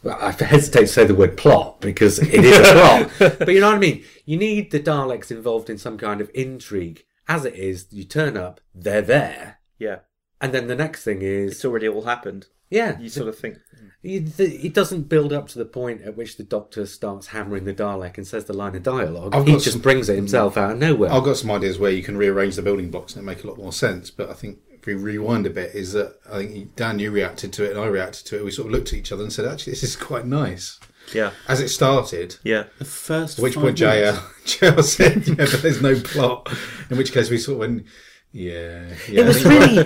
Well, 0.03 0.17
I 0.19 0.31
hesitate 0.31 0.81
to 0.81 0.87
say 0.87 1.05
the 1.05 1.15
word 1.15 1.37
plot 1.37 1.79
because 1.81 2.17
it 2.19 2.43
is 2.43 2.57
a 2.57 3.07
plot. 3.19 3.37
But 3.39 3.49
you 3.49 3.59
know 3.59 3.67
what 3.67 3.75
I 3.75 3.79
mean? 3.79 4.03
You 4.25 4.37
need 4.37 4.71
the 4.71 4.79
Daleks 4.79 5.29
involved 5.31 5.69
in 5.69 5.77
some 5.77 5.97
kind 5.97 6.21
of 6.21 6.31
intrigue. 6.33 7.03
As 7.27 7.45
it 7.45 7.55
is, 7.55 7.85
you 7.91 8.03
turn 8.03 8.35
up, 8.35 8.59
they're 8.73 9.01
there, 9.03 9.59
Yeah. 9.79 9.99
and 10.41 10.53
then 10.53 10.67
the 10.67 10.75
next 10.75 11.03
thing 11.03 11.21
is 11.21 11.51
It's 11.53 11.65
already 11.65 11.87
all 11.87 12.01
happened. 12.03 12.47
yeah, 12.69 12.99
You 12.99 13.09
sort 13.09 13.29
of 13.29 13.37
think, 13.37 13.57
It 14.03 14.73
doesn't 14.73 15.09
build 15.09 15.31
up 15.31 15.47
to 15.49 15.59
the 15.59 15.65
point 15.65 16.01
at 16.01 16.17
which 16.17 16.37
the 16.37 16.43
Doctor 16.43 16.85
starts 16.87 17.27
hammering 17.27 17.65
the 17.65 17.73
Dalek 17.73 18.17
and 18.17 18.25
says 18.25 18.45
the 18.45 18.53
line 18.53 18.75
of 18.75 18.81
dialogue. 18.83 19.35
He 19.47 19.53
just 19.53 19.73
some- 19.73 19.81
brings 19.81 20.09
it 20.09 20.15
himself 20.15 20.57
out 20.57 20.71
of 20.71 20.77
nowhere. 20.79 21.11
I've 21.11 21.23
got 21.23 21.37
some 21.37 21.51
ideas 21.51 21.77
where 21.77 21.91
you 21.91 22.01
can 22.01 22.17
rearrange 22.17 22.55
the 22.55 22.63
building 22.63 22.89
blocks 22.89 23.15
and 23.15 23.21
it 23.21 23.25
make 23.25 23.43
a 23.43 23.47
lot 23.47 23.57
more 23.57 23.71
sense. 23.73 24.09
But 24.09 24.29
I 24.29 24.33
think 24.33 24.57
if 24.71 24.87
we 24.87 24.95
rewind 24.95 25.45
a 25.45 25.51
bit, 25.51 25.75
is 25.75 25.93
that 25.93 26.15
I 26.31 26.39
think 26.39 26.75
Dan, 26.75 26.97
you 26.97 27.11
reacted 27.11 27.53
to 27.53 27.63
it 27.63 27.71
and 27.71 27.79
I 27.79 27.85
reacted 27.85 28.25
to 28.27 28.37
it. 28.37 28.43
We 28.43 28.49
sort 28.49 28.67
of 28.67 28.71
looked 28.73 28.87
at 28.87 28.93
each 28.95 29.11
other 29.11 29.21
and 29.23 29.31
said, 29.31 29.45
actually, 29.45 29.73
this 29.73 29.83
is 29.83 29.95
quite 29.95 30.25
nice. 30.25 30.79
yeah, 31.13 31.31
As 31.47 31.59
it 31.59 31.69
started, 31.69 32.37
yeah. 32.43 32.63
The 32.79 32.85
first. 32.85 33.37
at 33.37 33.43
which 33.43 33.53
point 33.55 33.79
minutes- 33.79 34.19
JR, 34.45 34.67
JR 34.71 34.81
said, 34.81 35.27
yeah, 35.27 35.35
but 35.35 35.61
there's 35.61 35.81
no 35.81 35.99
plot. 35.99 36.51
In 36.89 36.97
which 36.97 37.11
case 37.11 37.29
we 37.29 37.37
sort 37.37 37.53
of 37.55 37.59
went, 37.59 37.85
yeah. 38.31 38.87
yeah 39.09 39.21
it 39.21 39.25
was 39.25 39.43
really, 39.45 39.77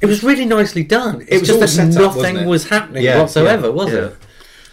it 0.00 0.06
was 0.06 0.22
really 0.22 0.44
nicely 0.44 0.82
done. 0.84 1.22
It, 1.28 1.40
was 1.40 1.40
was 1.40 1.48
just 1.48 1.76
that 1.76 1.92
set 1.92 2.02
up, 2.02 2.16
wasn't 2.16 2.34
nothing 2.34 2.48
was 2.48 2.68
happening 2.68 3.04
Yeah, 3.04 3.20
whatsoever, 3.20 3.66
yeah, 3.68 3.72
was 3.72 3.92
yeah. 3.92 3.98
it? 4.06 4.16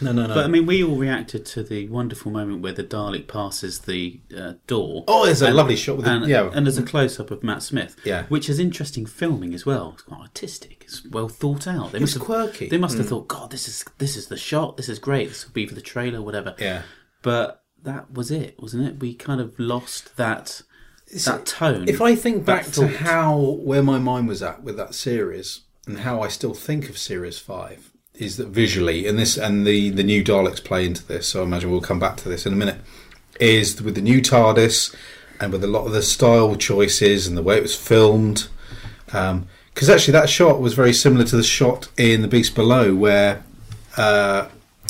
No, 0.02 0.14
no, 0.14 0.28
no. 0.28 0.34
But 0.34 0.46
I 0.46 0.48
mean, 0.48 0.66
we 0.66 0.82
all 0.82 0.96
reacted 0.96 1.46
to 1.48 1.62
the 1.62 1.90
wonderful 1.90 2.32
moment 2.32 2.62
where 2.62 2.72
the 2.72 2.86
Dalek 2.86 3.28
passes 3.28 3.80
the 3.80 4.22
uh, 4.36 4.54
door. 4.66 5.04
oh, 5.10 5.26
there's 5.26 5.42
a 5.42 5.52
lovely 5.52 5.76
shot 5.76 5.98
with 5.98 6.06
the, 6.06 6.12
and, 6.12 6.26
yeah. 6.26 6.50
and 6.54 6.66
there's 6.66 6.78
a 6.78 6.84
close 6.84 7.20
up 7.20 7.32
of 7.32 7.44
Matt 7.44 7.62
Smith, 7.64 7.98
Yeah. 8.06 8.24
which 8.30 8.48
is 8.50 8.60
interesting 8.60 9.06
filming 9.06 9.54
as 9.54 9.66
well. 9.66 9.92
It's 9.96 10.04
quite 10.04 10.22
artistic. 10.22 10.84
It's 10.86 11.06
well 11.06 11.28
thought 11.28 11.68
out. 11.68 11.92
They 11.92 11.98
It's 11.98 12.02
must 12.02 12.14
have, 12.14 12.24
quirky. 12.24 12.70
They 12.70 12.78
must 12.78 12.98
have 12.98 13.10
thought, 13.10 13.28
God, 13.28 13.52
this 13.52 13.68
is 13.68 13.84
this 13.98 14.16
is 14.16 14.28
the 14.28 14.38
shot. 14.38 14.78
This 14.78 14.88
is 14.88 15.00
great. 15.00 15.28
This 15.28 15.46
will 15.46 15.52
be 15.54 15.68
for 15.68 15.76
the 15.76 15.82
trailer, 15.82 16.22
whatever. 16.22 16.56
yeah. 16.60 16.84
But 17.22 17.66
that 17.84 18.14
was 18.14 18.32
it, 18.32 18.56
wasn't 18.58 18.88
it? 18.88 19.00
We 19.02 19.14
kind 19.14 19.42
of 19.42 19.60
lost 19.60 20.16
that 20.16 20.62
that 21.26 21.46
tone. 21.46 21.88
If 21.88 22.02
I 22.02 22.16
think 22.16 22.46
back 22.46 22.66
to 22.66 22.72
thought. 22.72 22.96
how 22.98 23.38
where 23.38 23.84
my 23.84 24.00
mind 24.00 24.28
was 24.28 24.42
at 24.42 24.64
with 24.64 24.78
that 24.78 24.94
series 24.94 25.62
and 25.88 26.00
how 26.00 26.22
I 26.22 26.28
still 26.28 26.54
think 26.54 26.90
of 26.90 26.98
Series 26.98 27.40
Five 27.40 27.92
is 28.16 28.38
that 28.38 28.50
visually, 28.50 29.08
and 29.08 29.18
this 29.18 29.38
and 29.38 29.66
the 29.66 29.90
the 29.90 30.04
new 30.04 30.24
Daleks 30.24 30.64
play 30.64 30.86
into 30.86 31.06
this. 31.06 31.30
So 31.30 31.42
I 31.42 31.44
imagine 31.44 31.72
we'll 31.72 31.82
come 31.82 32.00
back 32.00 32.18
to 32.18 32.30
this 32.30 32.46
in 32.46 32.54
a 32.54 32.58
minute. 32.58 32.80
Is 33.40 33.82
with 33.82 33.96
the 33.96 34.02
new 34.02 34.22
TARDIS 34.22 34.94
and 35.40 35.54
with 35.54 35.64
a 35.64 35.68
lot 35.68 35.86
of 35.86 35.94
the 35.94 36.02
style 36.02 36.56
choices 36.56 37.26
and 37.26 37.38
the 37.38 37.42
way 37.42 37.58
it 37.58 37.62
was 37.62 37.76
filmed. 37.76 38.50
Because 39.06 39.90
actually, 39.90 40.12
that 40.12 40.30
shot 40.30 40.60
was 40.60 40.74
very 40.74 40.94
similar 40.94 41.24
to 41.26 41.38
the 41.38 41.44
shot 41.44 41.88
in 41.98 42.22
The 42.22 42.28
Beast 42.28 42.54
Below, 42.54 42.94
where 42.94 43.44
uh, 43.98 44.50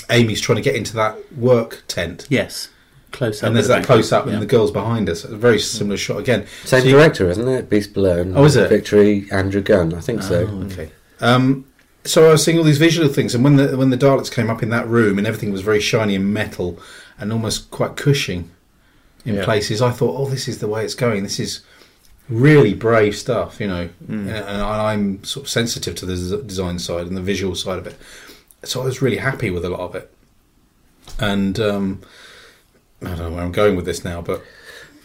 Amy's 0.09 0.41
trying 0.41 0.55
to 0.55 0.61
get 0.61 0.75
into 0.75 0.95
that 0.95 1.38
work 1.38 1.83
tent. 1.88 2.25
yes, 2.29 2.69
close 3.12 3.42
up. 3.42 3.48
And 3.48 3.56
there's 3.56 3.68
that 3.68 3.84
close 3.84 4.12
up, 4.12 4.25
Yeah. 4.25 4.34
and 4.34 4.42
the 4.42 4.46
girls 4.46 4.72
behind 4.72 5.10
us. 5.10 5.24
A 5.24 5.36
very 5.36 5.60
similar 5.60 5.98
shot 5.98 6.20
again. 6.20 6.46
Same 6.66 6.82
So 6.82 6.88
you- 6.88 6.94
director, 6.94 7.30
isn't 7.30 7.48
it? 7.48 7.70
Beast 7.70 7.94
Below. 7.94 8.22
and 8.22 8.38
Oh, 8.38 8.46
is 8.46 8.56
it? 8.56 8.70
Victory, 8.70 9.28
Andrew 9.32 9.62
Gunn. 9.62 9.94
I 9.94 10.00
think 10.01 10.22
so. 10.24 10.48
Okay. 10.72 10.92
Um, 11.22 11.66
so 12.06 12.28
I 12.30 12.32
was 12.32 12.44
seeing 12.44 12.58
all 12.58 12.63
these 12.63 12.78
visual 12.78 13.10
things, 13.10 13.36
and 13.36 13.44
when 13.44 13.56
the 13.58 13.75
when 13.78 13.89
the 13.89 13.98
Daleks 13.98 14.32
came 14.32 14.50
up 14.50 14.63
in 14.63 14.70
that 14.70 14.88
room, 14.88 15.18
and 15.18 15.28
everything 15.28 15.51
was 15.51 15.62
very 15.62 15.82
shiny 15.82 16.16
and 16.16 16.34
metal, 16.34 16.80
and 17.20 17.32
almost 17.34 17.70
quite 17.72 17.96
cushing 17.98 18.50
in 19.25 19.36
Yeah. 19.36 19.44
places, 19.44 19.82
I 19.82 19.92
thought, 19.92 20.16
"Oh, 20.18 20.30
this 20.30 20.48
is 20.48 20.60
the 20.60 20.68
way 20.68 20.86
it's 20.86 20.96
going. 20.96 21.24
This 21.24 21.39
is 21.39 21.60
really 22.30 22.74
brave 22.74 23.16
stuff," 23.18 23.60
you 23.60 23.68
know. 23.68 23.89
And, 24.08 24.30
and 24.30 24.62
I'm 24.62 25.24
sort 25.24 25.46
of 25.48 25.50
sensitive 25.50 25.96
to 25.96 26.06
the 26.06 26.16
des- 26.16 26.44
design 26.44 26.80
side 26.80 27.08
and 27.08 27.18
the 27.18 27.22
visual 27.22 27.54
side 27.56 27.80
of 27.80 27.86
it, 27.88 27.96
so 28.63 28.82
I 28.82 28.86
was 28.86 29.01
really 29.01 29.18
happy 29.18 29.50
with 29.50 29.66
a 29.66 29.70
lot 29.70 29.82
of 29.82 29.96
it. 29.96 30.10
And 31.20 31.60
um, 31.60 32.00
I 33.01 33.06
don't 33.10 33.18
know 33.20 33.29
where 33.32 33.44
I'm 33.44 33.51
going 33.51 33.75
with 33.75 33.86
this 33.86 34.03
now, 34.03 34.22
but 34.22 34.44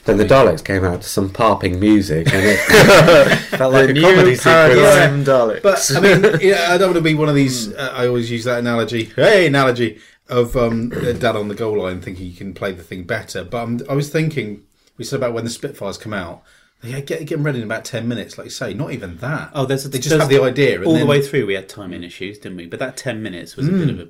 Then 0.05 0.17
the 0.17 0.25
Daleks 0.25 0.65
came 0.65 0.85
out 0.85 1.03
to 1.03 1.09
some 1.09 1.31
parping 1.31 1.79
music, 1.79 2.27
and 2.33 2.45
it 2.45 2.59
felt 3.57 3.73
like 3.73 3.89
the 3.95 3.99
a 3.99 4.03
comedy 4.03 4.35
sequence. 4.35 4.43
paradigm 4.45 5.25
Daleks. 5.25 5.63
But 5.63 5.91
I 5.97 6.01
mean, 6.01 6.41
yeah, 6.41 6.67
I 6.71 6.79
don't 6.79 6.89
want 6.89 6.97
to 6.97 7.01
be 7.03 7.15
one 7.15 7.29
of 7.29 7.35
these. 7.35 7.73
Uh, 7.73 7.93
I 7.95 8.07
always 8.07 8.31
use 8.31 8.45
that 8.45 8.59
analogy. 8.59 9.05
Hey, 9.17 9.47
analogy 9.47 10.01
of 10.29 10.57
um, 10.57 10.89
dad 10.91 11.37
on 11.37 11.49
the 11.49 11.55
goal 11.55 11.83
line, 11.83 12.01
thinking 12.01 12.27
you 12.27 12.33
can 12.37 12.53
play 12.55 12.73
the 12.73 12.83
thing 12.83 13.05
better. 13.05 13.45
But 13.45 13.63
um, 13.63 13.81
I 13.89 13.95
was 13.95 14.11
thinking, 14.11 14.63
we 14.97 15.05
said 15.05 15.19
about 15.19 15.33
when 15.35 15.45
the 15.45 15.51
Spitfires 15.51 15.97
come 15.99 16.15
out. 16.15 16.43
Yeah, 16.83 17.01
get, 17.01 17.21
get 17.21 17.37
them 17.37 17.45
ready 17.45 17.59
in 17.59 17.65
about 17.65 17.87
ten 17.87 18.07
minutes, 18.09 18.37
like 18.37 18.45
you 18.47 18.51
say. 18.51 18.75
Not 18.75 18.93
even 18.93 19.17
that. 19.19 19.51
Oh, 19.55 19.65
there's 19.65 19.87
a, 19.87 19.89
they 19.89 19.99
just 19.99 20.11
there's- 20.11 20.21
have 20.23 20.29
the 20.31 20.43
idea. 20.43 20.77
And 20.77 20.85
all 20.87 20.93
then, 20.93 21.01
the 21.03 21.07
way 21.07 21.23
through. 21.23 21.47
We 21.47 21.55
had 21.55 21.67
timing 21.69 22.03
issues, 22.03 22.39
didn't 22.39 22.59
we? 22.59 22.67
But 22.67 22.79
that 22.81 22.97
ten 22.99 23.23
minutes 23.23 23.57
was 23.57 23.69
a 23.69 23.73
bit 23.73 23.89
of 23.89 24.01
a. 24.01 24.09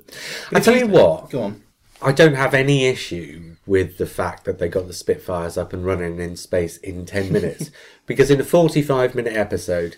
I 0.53 0.59
tell 0.59 0.75
you 0.75 0.87
what, 0.87 1.29
Go 1.29 1.43
on. 1.43 1.61
I 2.01 2.11
don't 2.11 2.35
have 2.35 2.53
any 2.53 2.85
issue 2.87 3.54
with 3.65 3.97
the 3.97 4.05
fact 4.05 4.45
that 4.45 4.59
they 4.59 4.69
got 4.69 4.87
the 4.87 4.93
Spitfires 4.93 5.57
up 5.57 5.73
and 5.73 5.85
running 5.85 6.19
in 6.19 6.35
space 6.35 6.77
in 6.77 7.05
10 7.05 7.31
minutes. 7.31 7.71
because 8.05 8.29
in 8.29 8.39
a 8.39 8.43
45 8.43 9.15
minute 9.15 9.35
episode, 9.35 9.97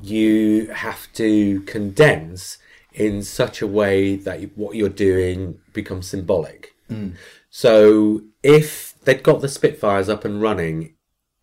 you 0.00 0.66
have 0.68 1.12
to 1.14 1.60
condense 1.62 2.58
in 2.92 3.22
such 3.22 3.60
a 3.60 3.66
way 3.66 4.16
that 4.16 4.56
what 4.56 4.76
you're 4.76 4.88
doing 4.88 5.58
becomes 5.72 6.08
symbolic. 6.08 6.74
Mm. 6.90 7.14
So 7.50 8.22
if 8.42 8.94
they'd 9.04 9.22
got 9.22 9.40
the 9.40 9.48
Spitfires 9.48 10.08
up 10.08 10.24
and 10.24 10.40
running 10.40 10.94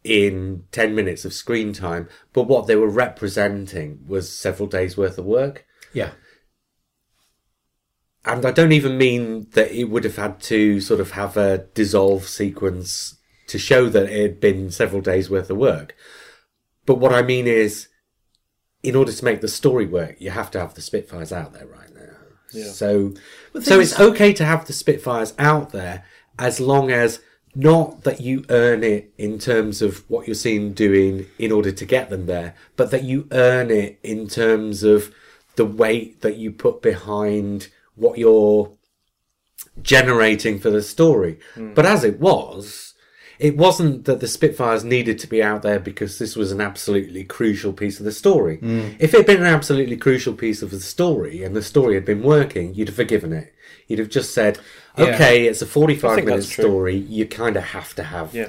in 0.03 0.63
10 0.71 0.93
minutes 0.95 1.25
of 1.25 1.33
screen 1.33 1.73
time, 1.73 2.07
but 2.31 2.43
what 2.43 2.67
they 2.67 2.75
were 2.75 2.89
representing 2.89 4.05
was 4.07 4.31
several 4.31 4.67
days 4.67 4.95
worth 4.95 5.17
of 5.17 5.25
work, 5.25 5.65
Yeah. 5.93 6.11
And 8.25 8.45
I 8.45 8.51
don't 8.51 8.71
even 8.71 8.97
mean 8.97 9.47
that 9.51 9.71
it 9.71 9.85
would 9.85 10.03
have 10.03 10.15
had 10.15 10.39
to 10.41 10.81
sort 10.81 10.99
of 10.99 11.11
have 11.11 11.37
a 11.37 11.59
dissolve 11.73 12.27
sequence 12.27 13.15
to 13.47 13.59
show 13.59 13.87
that 13.89 14.09
it 14.09 14.21
had 14.21 14.39
been 14.39 14.71
several 14.71 15.01
days 15.01 15.29
worth 15.29 15.49
of 15.49 15.57
work. 15.57 15.95
But 16.85 16.95
what 16.95 17.13
I 17.13 17.21
mean 17.21 17.47
is, 17.47 17.87
in 18.81 18.95
order 18.95 19.11
to 19.11 19.25
make 19.25 19.41
the 19.41 19.47
story 19.47 19.85
work, 19.85 20.15
you 20.19 20.31
have 20.31 20.49
to 20.51 20.59
have 20.59 20.73
the 20.73 20.81
Spitfires 20.81 21.31
out 21.31 21.53
there 21.53 21.67
right 21.67 21.93
now. 21.93 22.01
Yeah. 22.51 22.71
So, 22.71 23.13
so 23.61 23.79
it's 23.79 23.99
okay 23.99 24.33
to 24.33 24.45
have 24.45 24.65
the 24.65 24.73
Spitfires 24.73 25.33
out 25.37 25.71
there 25.71 26.03
as 26.39 26.59
long 26.59 26.91
as 26.91 27.19
not 27.55 28.03
that 28.03 28.21
you 28.21 28.43
earn 28.49 28.83
it 28.83 29.13
in 29.17 29.39
terms 29.39 29.81
of 29.81 30.03
what 30.09 30.27
you're 30.27 30.35
seeing 30.35 30.73
doing 30.73 31.27
in 31.39 31.51
order 31.51 31.71
to 31.71 31.85
get 31.85 32.09
them 32.09 32.25
there, 32.25 32.55
but 32.75 32.91
that 32.91 33.03
you 33.03 33.27
earn 33.31 33.71
it 33.71 33.99
in 34.03 34.27
terms 34.27 34.83
of 34.83 35.13
the 35.55 35.65
weight 35.65 36.21
that 36.21 36.37
you 36.37 36.51
put 36.51 36.81
behind 36.81 37.69
what 37.95 38.17
you're 38.17 38.71
generating 39.81 40.59
for 40.59 40.69
the 40.69 40.81
story. 40.81 41.39
But 41.55 41.85
as 41.85 42.03
it 42.03 42.19
was, 42.19 42.93
it 43.39 43.57
wasn't 43.57 44.05
that 44.05 44.21
the 44.21 44.27
Spitfires 44.27 44.83
needed 44.83 45.19
to 45.19 45.27
be 45.27 45.43
out 45.43 45.61
there 45.61 45.79
because 45.79 46.19
this 46.19 46.35
was 46.35 46.51
an 46.51 46.61
absolutely 46.61 47.23
crucial 47.23 47.73
piece 47.73 47.99
of 47.99 48.05
the 48.05 48.11
story. 48.11 48.59
If 48.99 49.13
it 49.13 49.17
had 49.17 49.25
been 49.25 49.41
an 49.41 49.45
absolutely 49.53 49.97
crucial 49.97 50.33
piece 50.33 50.61
of 50.61 50.71
the 50.71 50.79
story 50.79 51.43
and 51.43 51.55
the 51.55 51.61
story 51.63 51.95
had 51.95 52.05
been 52.05 52.23
working, 52.23 52.73
you'd 52.73 52.87
have 52.87 52.95
forgiven 52.95 53.33
it. 53.33 53.53
You'd 53.87 53.99
have 53.99 54.09
just 54.09 54.33
said, 54.33 54.57
Yeah. 54.97 55.05
okay, 55.05 55.45
it's 55.47 55.61
a 55.61 55.65
45 55.65 56.15
minute 56.25 56.43
story. 56.43 56.95
You 56.95 57.27
kind 57.27 57.57
of 57.57 57.63
have 57.65 57.93
to 57.95 58.03
have 58.03 58.33
Yeah. 58.33 58.47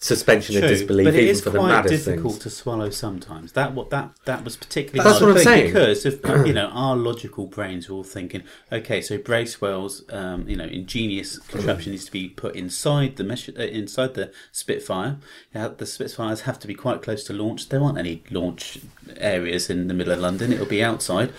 Suspension 0.00 0.56
of 0.56 0.62
True, 0.62 0.68
disbelief, 0.68 1.06
but 1.06 1.14
it 1.14 1.22
even 1.22 1.30
is 1.30 1.40
for 1.40 1.50
the 1.50 1.58
quite 1.58 1.68
maddest 1.68 2.04
difficult 2.04 2.34
things. 2.34 2.42
to 2.44 2.50
swallow 2.50 2.88
sometimes. 2.90 3.52
That 3.52 3.74
what 3.74 3.90
that 3.90 4.10
that 4.26 4.44
was 4.44 4.56
particularly 4.56 5.08
That's 5.08 5.20
what 5.20 5.36
I'm 5.36 5.42
saying. 5.42 5.66
because 5.72 6.06
if 6.06 6.20
you 6.46 6.52
know 6.52 6.68
our 6.68 6.96
logical 6.96 7.46
brains 7.46 7.88
are 7.88 7.94
all 7.94 8.04
thinking, 8.04 8.44
okay, 8.70 9.00
so 9.00 9.18
Bracewell's 9.18 10.04
um, 10.10 10.48
you 10.48 10.56
know 10.56 10.64
ingenious 10.64 11.38
contraption 11.38 11.92
needs 11.92 12.04
to 12.04 12.12
be 12.12 12.28
put 12.28 12.54
inside 12.54 13.16
the 13.16 13.24
mesh, 13.24 13.48
uh, 13.48 13.52
inside 13.54 14.14
the 14.14 14.32
Spitfire. 14.52 15.16
Now, 15.54 15.68
the 15.68 15.86
Spitfires 15.86 16.42
have 16.42 16.58
to 16.60 16.66
be 16.68 16.74
quite 16.74 17.02
close 17.02 17.24
to 17.24 17.32
launch. 17.32 17.68
There 17.68 17.82
aren't 17.82 17.98
any 17.98 18.22
launch 18.30 18.78
areas 19.16 19.68
in 19.68 19.88
the 19.88 19.94
middle 19.94 20.12
of 20.12 20.20
London. 20.20 20.52
It'll 20.52 20.66
be 20.66 20.82
outside. 20.84 21.32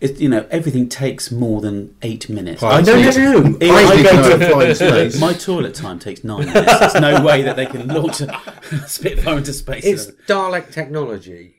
It, 0.00 0.18
you 0.20 0.28
know, 0.28 0.46
everything 0.50 0.88
takes 0.88 1.30
more 1.30 1.60
than 1.60 1.96
eight 2.02 2.28
minutes. 2.28 2.62
I 2.62 2.80
no, 2.82 2.96
need- 2.96 3.16
no, 3.16 3.40
no. 3.40 3.74
I 3.74 3.82
I 3.84 3.96
need 3.96 4.02
go 4.02 4.10
to 4.10 4.36
know 4.36 4.38
to- 4.38 4.48
fly 4.50 4.64
in 4.66 4.74
space. 4.74 5.20
My 5.20 5.32
toilet 5.32 5.74
time 5.74 5.98
takes 5.98 6.24
nine 6.24 6.46
minutes. 6.46 6.78
There's 6.80 6.94
no 7.00 7.24
way 7.24 7.42
that 7.42 7.56
they 7.56 7.66
can 7.66 7.86
launch 7.88 8.20
a 8.20 8.38
Spitfire 8.86 9.38
into 9.38 9.52
space. 9.52 9.84
It's 9.84 10.06
Dalek 10.26 10.72
technology. 10.72 11.56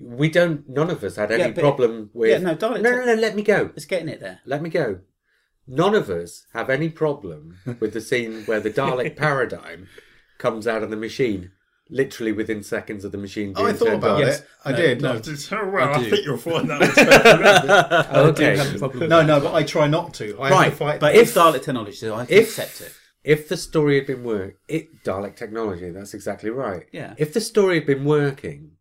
We 0.00 0.30
don't. 0.30 0.66
None 0.68 0.90
of 0.90 1.04
us 1.04 1.16
had 1.16 1.30
any 1.32 1.42
Yeah, 1.42 1.50
but- 1.50 1.60
problem 1.60 2.10
with. 2.14 2.30
yeah, 2.30 2.38
no, 2.38 2.54
Dalek 2.54 2.80
No, 2.82 2.90
no, 2.92 3.04
no. 3.04 3.14
Let 3.14 3.34
me 3.34 3.42
go. 3.42 3.70
It's 3.76 3.84
getting 3.84 4.08
it 4.08 4.20
there. 4.20 4.40
Let 4.46 4.62
me 4.62 4.70
go. 4.70 5.00
None 5.66 5.94
of 5.94 6.08
us 6.08 6.46
have 6.54 6.70
any 6.70 6.88
problem 6.88 7.58
with 7.80 7.92
the 7.92 8.00
scene 8.00 8.44
where 8.44 8.60
the 8.60 8.70
Dalek 8.70 9.16
paradigm 9.24 9.88
comes 10.38 10.66
out 10.66 10.82
of 10.82 10.90
the 10.90 10.96
machine, 10.96 11.50
literally 11.90 12.32
within 12.32 12.62
seconds 12.62 13.04
of 13.04 13.12
the 13.12 13.18
machine 13.18 13.52
being 13.52 13.66
Oh, 13.66 13.70
I 13.70 13.72
thought 13.72 13.94
about 13.94 14.16
on. 14.16 14.20
Yes. 14.20 14.40
it. 14.40 14.46
I 14.64 14.70
No, 14.70 14.76
did. 14.76 15.02
no. 15.02 15.12
I 15.14 15.18
did 15.18 15.50
well. 15.50 15.76
I 15.76 15.92
I, 15.94 16.10
think 16.10 16.24
you'll 16.24 16.36
find 16.36 16.70
that. 16.70 18.06
Okay. 18.14 18.56
have 18.56 18.74
a 18.74 18.78
problem 18.78 19.00
with 19.00 19.10
no, 19.10 19.22
no, 19.22 19.40
but 19.40 19.54
I 19.54 19.62
try 19.64 19.86
not 19.88 20.14
to. 20.14 20.40
I 20.40 20.48
have 20.48 20.58
Right, 20.58 20.70
to 20.70 20.76
fight. 20.76 21.00
But 21.00 21.14
If- 21.14 21.28
if 21.28 21.34
Dalek 21.34 21.62
technology, 21.62 21.92
so 21.96 22.14
I 22.14 22.22
if- 22.28 22.48
accept 22.48 22.80
it. 22.80 22.94
If 23.22 23.48
the 23.48 23.56
story 23.58 23.96
had 23.96 24.06
been 24.06 24.24
work, 24.24 24.54
it 24.66 25.04
Dalek 25.04 25.36
technology. 25.36 25.90
That's 25.90 26.14
exactly 26.14 26.48
right. 26.48 26.86
Yeah. 26.90 27.12
If 27.18 27.34
the 27.34 27.40
story 27.40 27.74
had 27.74 27.86
been 27.86 28.04
working, 28.06 28.72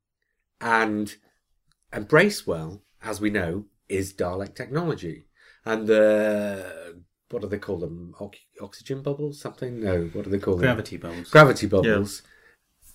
and 0.62 1.14
and 1.92 2.08
Bracewell, 2.08 2.84
as 3.04 3.20
we 3.20 3.30
know, 3.32 3.66
is 3.90 4.14
Dalek 4.14 4.56
technology, 4.56 5.26
and 5.66 5.88
the 5.88 7.02
what 7.32 7.42
do 7.42 7.50
they 7.50 7.58
call 7.60 7.80
them? 7.80 8.14
Ox- 8.20 8.40
oxygen 8.62 9.02
bubbles? 9.02 9.42
Something? 9.42 9.82
No. 9.84 10.04
What 10.14 10.24
do 10.24 10.30
they 10.32 10.40
call 10.40 10.54
them? 10.56 10.62
Gravity 10.62 10.96
bubbles. 10.98 11.30
Gravity 11.30 11.68
bubbles. 11.68 12.22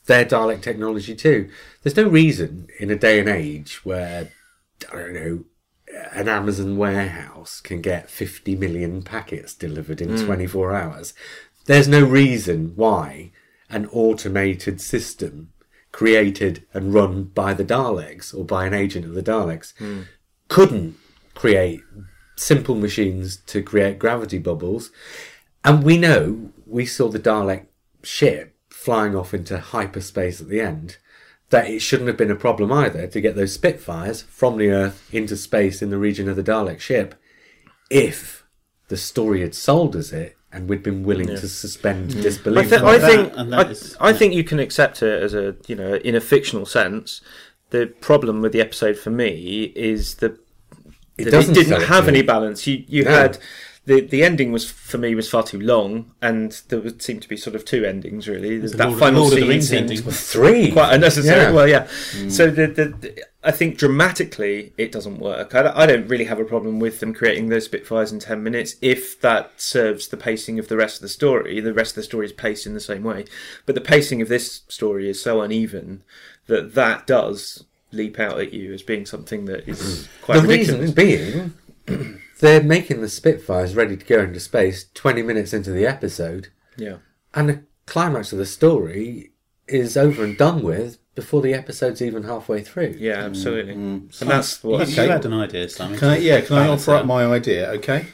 Their 0.07 0.25
Dalek 0.25 0.63
technology 0.63 1.15
too. 1.15 1.51
There's 1.83 1.97
no 1.97 2.09
reason 2.09 2.69
in 2.79 2.91
a 2.91 2.97
day 2.97 3.19
and 3.21 3.29
age 3.29 3.85
where 3.85 4.31
I 4.93 4.97
don't 4.97 5.15
know 5.15 5.45
an 6.13 6.29
Amazon 6.29 6.77
warehouse 6.77 7.61
can 7.61 7.81
get 7.81 8.11
50 8.11 8.57
million 8.57 9.03
packets 9.03 9.55
delivered 9.55 10.01
in 10.01 10.19
hmm. 10.19 10.27
24 10.27 10.75
hours. 10.75 11.15
There's 11.67 11.89
no 11.89 12.05
reason 12.05 12.73
why 12.75 13.33
an 13.71 13.87
automated 13.87 14.81
system 14.81 15.53
created 15.93 16.67
and 16.75 16.93
run 16.93 17.25
by 17.25 17.55
the 17.55 17.65
Daleks 17.65 18.37
or 18.37 18.45
by 18.45 18.67
an 18.67 18.75
agent 18.75 19.05
of 19.05 19.15
the 19.15 19.23
Daleks 19.23 19.77
hmm. 19.79 20.03
couldn't 20.49 20.97
create 21.35 21.81
simple 22.37 22.75
machines 22.75 23.37
to 23.47 23.63
create 23.63 23.99
gravity 23.99 24.39
bubbles. 24.39 24.91
And 25.65 25.83
we 25.83 25.97
know 25.97 26.51
we 26.67 26.85
saw 26.85 27.09
the 27.09 27.19
Dalek 27.19 27.67
ship 28.03 28.54
flying 28.85 29.17
off 29.17 29.33
into 29.33 29.59
hyperspace 29.59 30.41
at 30.41 30.49
the 30.49 30.61
end. 30.61 30.99
That 31.51 31.69
it 31.69 31.81
shouldn't 31.81 32.09
have 32.09 32.17
been 32.17 32.31
a 32.31 32.37
problem 32.37 32.73
either 32.73 33.07
to 33.07 33.21
get 33.21 33.37
those 33.37 33.53
Spitfires 33.53 34.23
from 34.23 34.57
the 34.59 34.71
Earth 34.71 35.09
into 35.13 35.37
space 35.37 35.83
in 35.83 35.91
the 35.91 35.99
region 35.99 36.29
of 36.29 36.37
the 36.37 36.43
Dalek 36.43 36.81
ship 36.81 37.15
if 37.91 38.45
the 38.89 38.97
story 38.97 39.41
had 39.41 39.55
sold 39.55 39.95
us 39.95 40.13
it 40.13 40.37
and 40.53 40.69
we'd 40.69 40.83
been 40.83 41.05
willing 41.05 41.27
to 41.29 41.49
suspend 41.49 42.11
mm. 42.11 42.19
I, 42.19 42.23
disbelief. 42.23 42.69
th- 42.71 42.81
on 42.83 42.89
I 42.89 42.95
it. 42.97 42.99
that- 43.01 43.11
think 43.11 43.33
and 43.37 43.53
that 43.53 43.67
I, 43.67 43.71
is- 43.71 43.97
I 44.01 44.13
think 44.13 44.35
you 44.35 44.45
can 44.45 44.59
accept 44.59 45.03
it 45.03 45.23
as 45.23 45.35
a 45.35 45.55
you 45.67 45.77
know 45.77 45.95
in 45.97 46.15
a 46.15 46.21
fictional 46.21 46.67
sense. 46.67 47.21
The 47.71 47.87
problem 48.01 48.41
with 48.41 48.53
the 48.53 48.61
episode 48.61 48.97
for 48.97 49.11
me 49.11 49.73
is 49.77 50.17
the 50.17 50.39
It 51.19 51.25
that 51.25 51.31
doesn't 51.31 51.53
it 51.53 51.55
didn't 51.55 51.69
sell 51.71 51.83
it 51.83 51.89
have 51.89 52.09
any 52.09 52.23
balance. 52.23 52.67
You 52.67 52.85
you 52.89 53.05
No. 53.05 53.11
had 53.11 53.39
the 53.87 54.01
the 54.01 54.23
ending 54.25 54.51
was 54.53 54.71
for 54.71 54.99
me 54.99 55.15
was 55.15 55.29
far 55.29 55.43
too 55.43 55.61
long, 55.61 56.13
and 56.23 56.61
there 56.69 56.81
would 56.81 57.03
seem 57.03 57.21
to 57.21 57.29
be 57.29 57.37
sort 57.37 57.55
of 57.57 57.65
two 57.65 57.85
endings 57.85 58.27
really. 58.29 58.57
a 58.57 58.61
that 58.61 58.89
Lord- 58.89 58.99
final 58.99 59.23
Lord 59.29 59.35
scene 59.35 59.63
seemed. 59.63 60.15
Three. 60.15 60.73
quite 60.79 60.95
unnecessary. 60.95 61.43
Yeah. 61.43 61.51
Well, 61.53 61.69
yeah. 61.69 61.87
Hmm. 62.13 62.29
So 62.31 62.51
the, 62.51 62.67
the, 62.67 62.85
the- 62.87 63.25
I 63.47 63.51
think 63.51 63.77
dramatically 63.77 64.73
it 64.79 64.91
doesn't 64.91 65.19
work. 65.19 65.55
I, 65.55 65.63
don't- 65.63 65.77
I 65.77 65.85
don't 65.85 66.09
really 66.09 66.25
have 66.25 66.41
a 66.41 66.47
problem 66.47 66.81
with 66.81 67.01
them 67.01 67.13
creating 67.13 67.51
those 67.51 67.67
Spitfires 67.67 68.11
in 68.11 68.19
ten 68.21 68.43
minutes 68.43 68.77
if 68.81 69.21
that 69.21 69.53
serves 69.59 70.09
the 70.09 70.17
pacing 70.17 70.59
of 70.59 70.69
the 70.69 70.77
rest 70.79 70.97
of 70.97 71.03
the 71.03 71.09
story. 71.11 71.61
The 71.61 71.75
rest 71.75 71.93
of 71.93 71.97
the 71.97 72.03
story 72.05 72.25
is 72.25 72.33
paced 72.33 72.67
in 72.67 72.73
the 72.73 72.81
same 72.81 73.03
way, 73.03 73.27
but 73.67 73.75
the 73.75 73.83
pacing 73.83 74.23
of 74.23 74.29
this 74.29 74.63
story 74.69 75.11
is 75.11 75.21
so 75.23 75.43
uneven 75.43 76.03
that 76.47 76.75
that 76.75 77.07
does 77.07 77.65
leap 77.93 78.19
out 78.19 78.41
at 78.41 78.53
you 78.55 78.73
as 78.73 78.83
being 78.83 79.05
something 79.07 79.45
that 79.45 79.69
is 79.69 80.09
quite 80.23 80.41
the 80.41 80.49
ridiculous. 80.49 80.97
reason 80.97 81.53
being, 81.87 82.21
they're 82.41 82.63
making 82.63 83.01
the 83.01 83.09
Spitfires 83.09 83.75
ready 83.75 83.97
to 83.97 84.05
go 84.05 84.21
into 84.21 84.41
space 84.41 84.87
20 84.95 85.23
minutes 85.23 85.53
into 85.53 85.71
the 85.71 85.87
episode, 85.87 86.49
yeah. 86.77 86.97
and 87.35 87.49
the 87.49 87.63
climax 87.87 88.33
of 88.33 88.39
the 88.39 88.47
story 88.47 89.33
is 89.67 89.97
over 89.97 90.25
and 90.25 90.37
done 90.37 90.63
with 90.63 90.99
before 91.15 91.41
the 91.41 91.55
episode's 91.55 92.03
even 92.03 92.25
halfway 92.25 92.63
through. 92.63 92.97
Yeah, 92.99 93.25
absolutely. 93.25 93.75
Mm-hmm. 93.75 94.23
And 94.23 94.31
that's 94.31 94.63
You, 94.65 94.71
what 94.71 94.89
you 94.89 95.03
had 95.03 95.25
an 95.25 95.35
idea, 95.35 95.69
Simon. 95.69 95.99
Can 95.99 96.09
I, 96.09 96.17
yeah, 96.19 96.41
can 96.41 96.57
I 96.57 96.69
offer 96.69 96.95
up 96.95 97.07
my 97.07 97.25
idea? 97.25 97.71
Okay. 97.73 98.07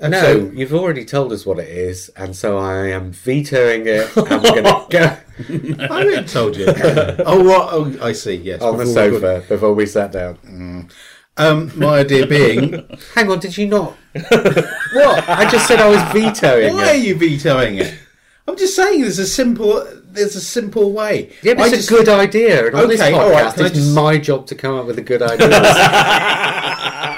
No, 0.00 0.20
So- 0.20 0.50
you've 0.54 0.74
already 0.74 1.04
told 1.04 1.32
us 1.32 1.46
what 1.46 1.58
it 1.58 1.68
is, 1.68 2.10
and 2.16 2.34
so 2.34 2.58
I 2.58 2.88
am 2.88 3.12
vetoing 3.12 3.86
it, 3.86 4.16
and 4.16 4.42
we're 4.42 4.62
going 4.62 4.64
to 4.64 4.86
go 4.90 5.16
I 5.90 6.02
already 6.02 6.26
told 6.26 6.56
you. 6.56 6.66
oh, 6.68 7.44
right. 7.44 7.68
Oh, 7.72 7.98
I 8.00 8.12
see. 8.12 8.34
Yes. 8.36 8.62
on 8.62 8.76
the 8.76 8.84
before 8.84 9.10
we 9.10 9.20
sofa 9.20 9.44
before 9.48 9.74
we 9.74 9.86
sat 9.86 10.12
down. 10.12 10.36
Mm. 10.36 10.92
Um, 11.36 11.72
my 11.76 11.98
idea 12.00 12.26
being, 12.26 12.86
Hang 13.14 13.28
on, 13.30 13.40
did 13.40 13.56
you 13.58 13.66
not? 13.66 13.96
what? 14.12 15.28
I 15.28 15.48
just 15.50 15.66
said 15.66 15.80
I 15.80 15.88
was 15.88 16.00
vetoing 16.12 16.74
why 16.74 16.90
are 16.90 16.94
you 16.94 17.16
vetoing 17.16 17.78
it? 17.78 17.92
I'm 18.46 18.56
just 18.56 18.76
saying 18.76 19.00
there's 19.00 19.18
a 19.18 19.26
simple 19.26 19.84
there's 20.04 20.36
a 20.36 20.40
simple 20.40 20.92
way. 20.92 21.32
Yeah, 21.42 21.54
but 21.54 21.62
I 21.64 21.66
it's 21.68 21.76
just- 21.76 21.90
a 21.90 21.94
good 21.94 22.08
idea, 22.08 22.66
and 22.68 22.76
on 22.76 22.88
this 22.88 23.00
podcast, 23.00 23.32
right, 23.32 23.58
it's 23.66 23.74
just- 23.76 23.94
my 23.94 24.16
job 24.18 24.46
to 24.46 24.54
come 24.54 24.76
up 24.78 24.86
with 24.86 24.98
a 24.98 25.02
good 25.02 25.22
idea. 25.22 25.48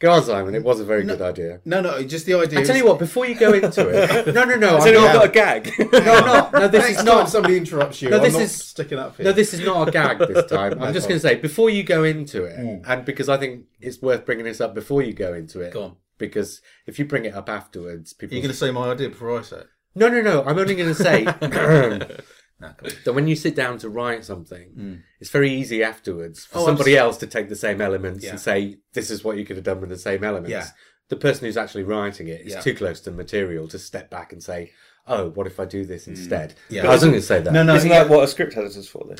Go 0.00 0.12
on, 0.12 0.22
Simon. 0.22 0.54
It 0.54 0.62
was 0.62 0.78
a 0.78 0.84
very 0.84 1.02
good 1.04 1.20
idea. 1.20 1.60
No, 1.64 1.80
no, 1.80 2.00
just 2.04 2.24
the 2.26 2.34
idea. 2.34 2.60
I 2.60 2.62
tell 2.62 2.76
is- 2.76 2.82
you 2.82 2.86
what, 2.86 2.98
before 3.00 3.26
you 3.26 3.34
go 3.34 3.52
into 3.52 3.88
it, 3.88 4.26
no, 4.34 4.44
no, 4.44 4.54
no, 4.54 4.76
I'm 4.78 4.86
anyone 4.86 5.06
not, 5.06 5.12
got 5.14 5.24
a 5.24 5.28
gag? 5.28 5.72
no, 5.92 5.98
I'm 5.98 6.24
not. 6.26 6.52
No, 6.52 6.68
this 6.68 6.84
Next 6.84 6.98
is 7.00 7.04
not. 7.04 7.28
somebody 7.28 7.56
interrupts 7.56 8.00
you, 8.00 8.10
No, 8.10 8.18
I'm 8.18 8.22
this 8.22 8.34
not 8.34 8.42
is- 8.42 8.64
sticking 8.64 8.98
up 8.98 9.16
for 9.16 9.22
you. 9.22 9.26
No, 9.28 9.32
this 9.32 9.52
is 9.54 9.60
not 9.60 9.88
a 9.88 9.90
gag 9.90 10.18
this 10.18 10.46
time. 10.46 10.80
I'm 10.82 10.92
just 10.94 11.08
going 11.08 11.20
to 11.20 11.26
say 11.26 11.34
before 11.34 11.68
you 11.70 11.82
go 11.82 12.04
into 12.04 12.44
it, 12.44 12.58
Mm. 12.58 12.84
and 12.86 13.04
because 13.04 13.28
I 13.28 13.36
think 13.38 13.64
it's 13.80 14.00
worth 14.00 14.24
bringing 14.24 14.44
this 14.44 14.60
up 14.60 14.74
before 14.74 15.02
you 15.02 15.12
go 15.12 15.34
into 15.34 15.60
it. 15.60 15.72
Go 15.72 15.82
on. 15.82 15.96
Because 16.16 16.60
if 16.86 16.98
you 16.98 17.04
bring 17.04 17.24
it 17.24 17.34
up 17.34 17.48
afterwards, 17.48 18.12
people. 18.12 18.34
You're 18.36 18.42
going 18.42 18.52
to 18.52 18.56
say 18.58 18.70
my 18.70 18.90
idea 18.90 19.08
before 19.08 19.38
I 19.38 19.42
say 19.42 19.58
it. 19.58 19.66
No, 19.94 20.08
no, 20.08 20.20
no. 20.20 20.44
I'm 20.44 20.58
only 20.58 20.74
going 20.76 20.94
to 20.94 20.94
say 20.94 21.24
No, 22.60 22.68
go 22.76 22.86
on. 22.88 22.92
that 23.04 23.12
when 23.12 23.28
you 23.28 23.36
sit 23.36 23.54
down 23.54 23.78
to 23.78 23.88
write 23.88 24.24
something, 24.24 25.02
it's 25.20 25.30
very 25.30 25.50
easy 25.52 25.82
afterwards 25.82 26.44
for 26.44 26.58
Mm. 26.58 26.62
Oh, 26.62 26.66
somebody 26.66 26.96
abs- 26.96 27.00
else 27.04 27.16
to 27.18 27.26
take 27.26 27.48
the 27.48 27.56
same 27.56 27.80
elements 27.80 28.24
Yeah. 28.24 28.30
and 28.30 28.40
say, 28.40 28.78
"This 28.94 29.10
is 29.10 29.22
what 29.22 29.36
you 29.38 29.44
could 29.44 29.56
have 29.56 29.64
done 29.64 29.80
with 29.80 29.90
the 29.90 29.98
same 29.98 30.24
elements." 30.24 30.50
Yeah. 30.50 30.66
The 31.08 31.16
person 31.16 31.46
who's 31.46 31.56
actually 31.56 31.84
writing 31.84 32.28
it 32.28 32.40
is 32.42 32.52
Yeah. 32.54 32.60
too 32.60 32.74
close 32.74 33.00
to 33.00 33.10
the 33.10 33.16
material 33.16 33.68
to 33.68 33.78
step 33.78 34.10
back 34.10 34.32
and 34.32 34.42
say, 34.42 34.72
"Oh, 35.06 35.30
what 35.30 35.46
if 35.46 35.58
I 35.60 35.64
do 35.64 35.84
this 35.84 36.06
instead?" 36.08 36.50
Mm. 36.50 36.54
Yeah. 36.70 36.84
I 36.84 36.88
wasn't 36.88 37.12
going 37.12 37.20
to 37.22 37.26
say 37.26 37.40
that. 37.40 37.52
No, 37.52 37.62
no, 37.62 37.76
Isn't 37.76 37.88
yeah. 37.90 38.02
that 38.02 38.10
what 38.10 38.24
a 38.24 38.28
script 38.28 38.56
editor's 38.56 38.88
for? 38.88 39.04
Then 39.08 39.18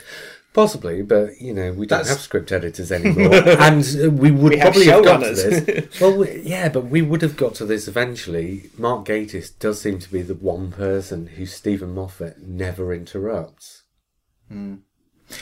Possibly, 0.55 1.03
but 1.03 1.41
you 1.41 1.53
know, 1.55 1.73
we 1.73 1.87
don't 1.87 1.99
That's- 1.99 2.09
have 2.09 2.21
script 2.21 2.51
editors 2.51 2.91
anymore, 2.99 3.35
and 3.35 3.85
uh, 4.03 4.11
we 4.11 4.31
would 4.31 4.53
We 4.55 4.61
probably 4.61 4.87
have 4.87 5.05
got 5.05 5.19
to 5.23 5.35
this. 5.35 5.87
Well, 6.01 6.17
we, 6.17 6.41
yeah, 6.41 6.69
but 6.69 6.87
we 6.87 7.03
would 7.03 7.23
have 7.23 7.37
got 7.37 7.55
to 7.57 7.65
this 7.67 7.87
eventually. 7.87 8.71
Mark 8.79 9.07
Gatiss 9.07 9.57
does 9.59 9.81
seem 9.81 9.99
to 10.01 10.11
be 10.11 10.23
the 10.23 10.35
one 10.35 10.73
person 10.73 11.27
who 11.29 11.47
Steven 11.47 11.95
Moffat 11.95 12.43
never 12.43 12.93
interrupts. 12.95 13.83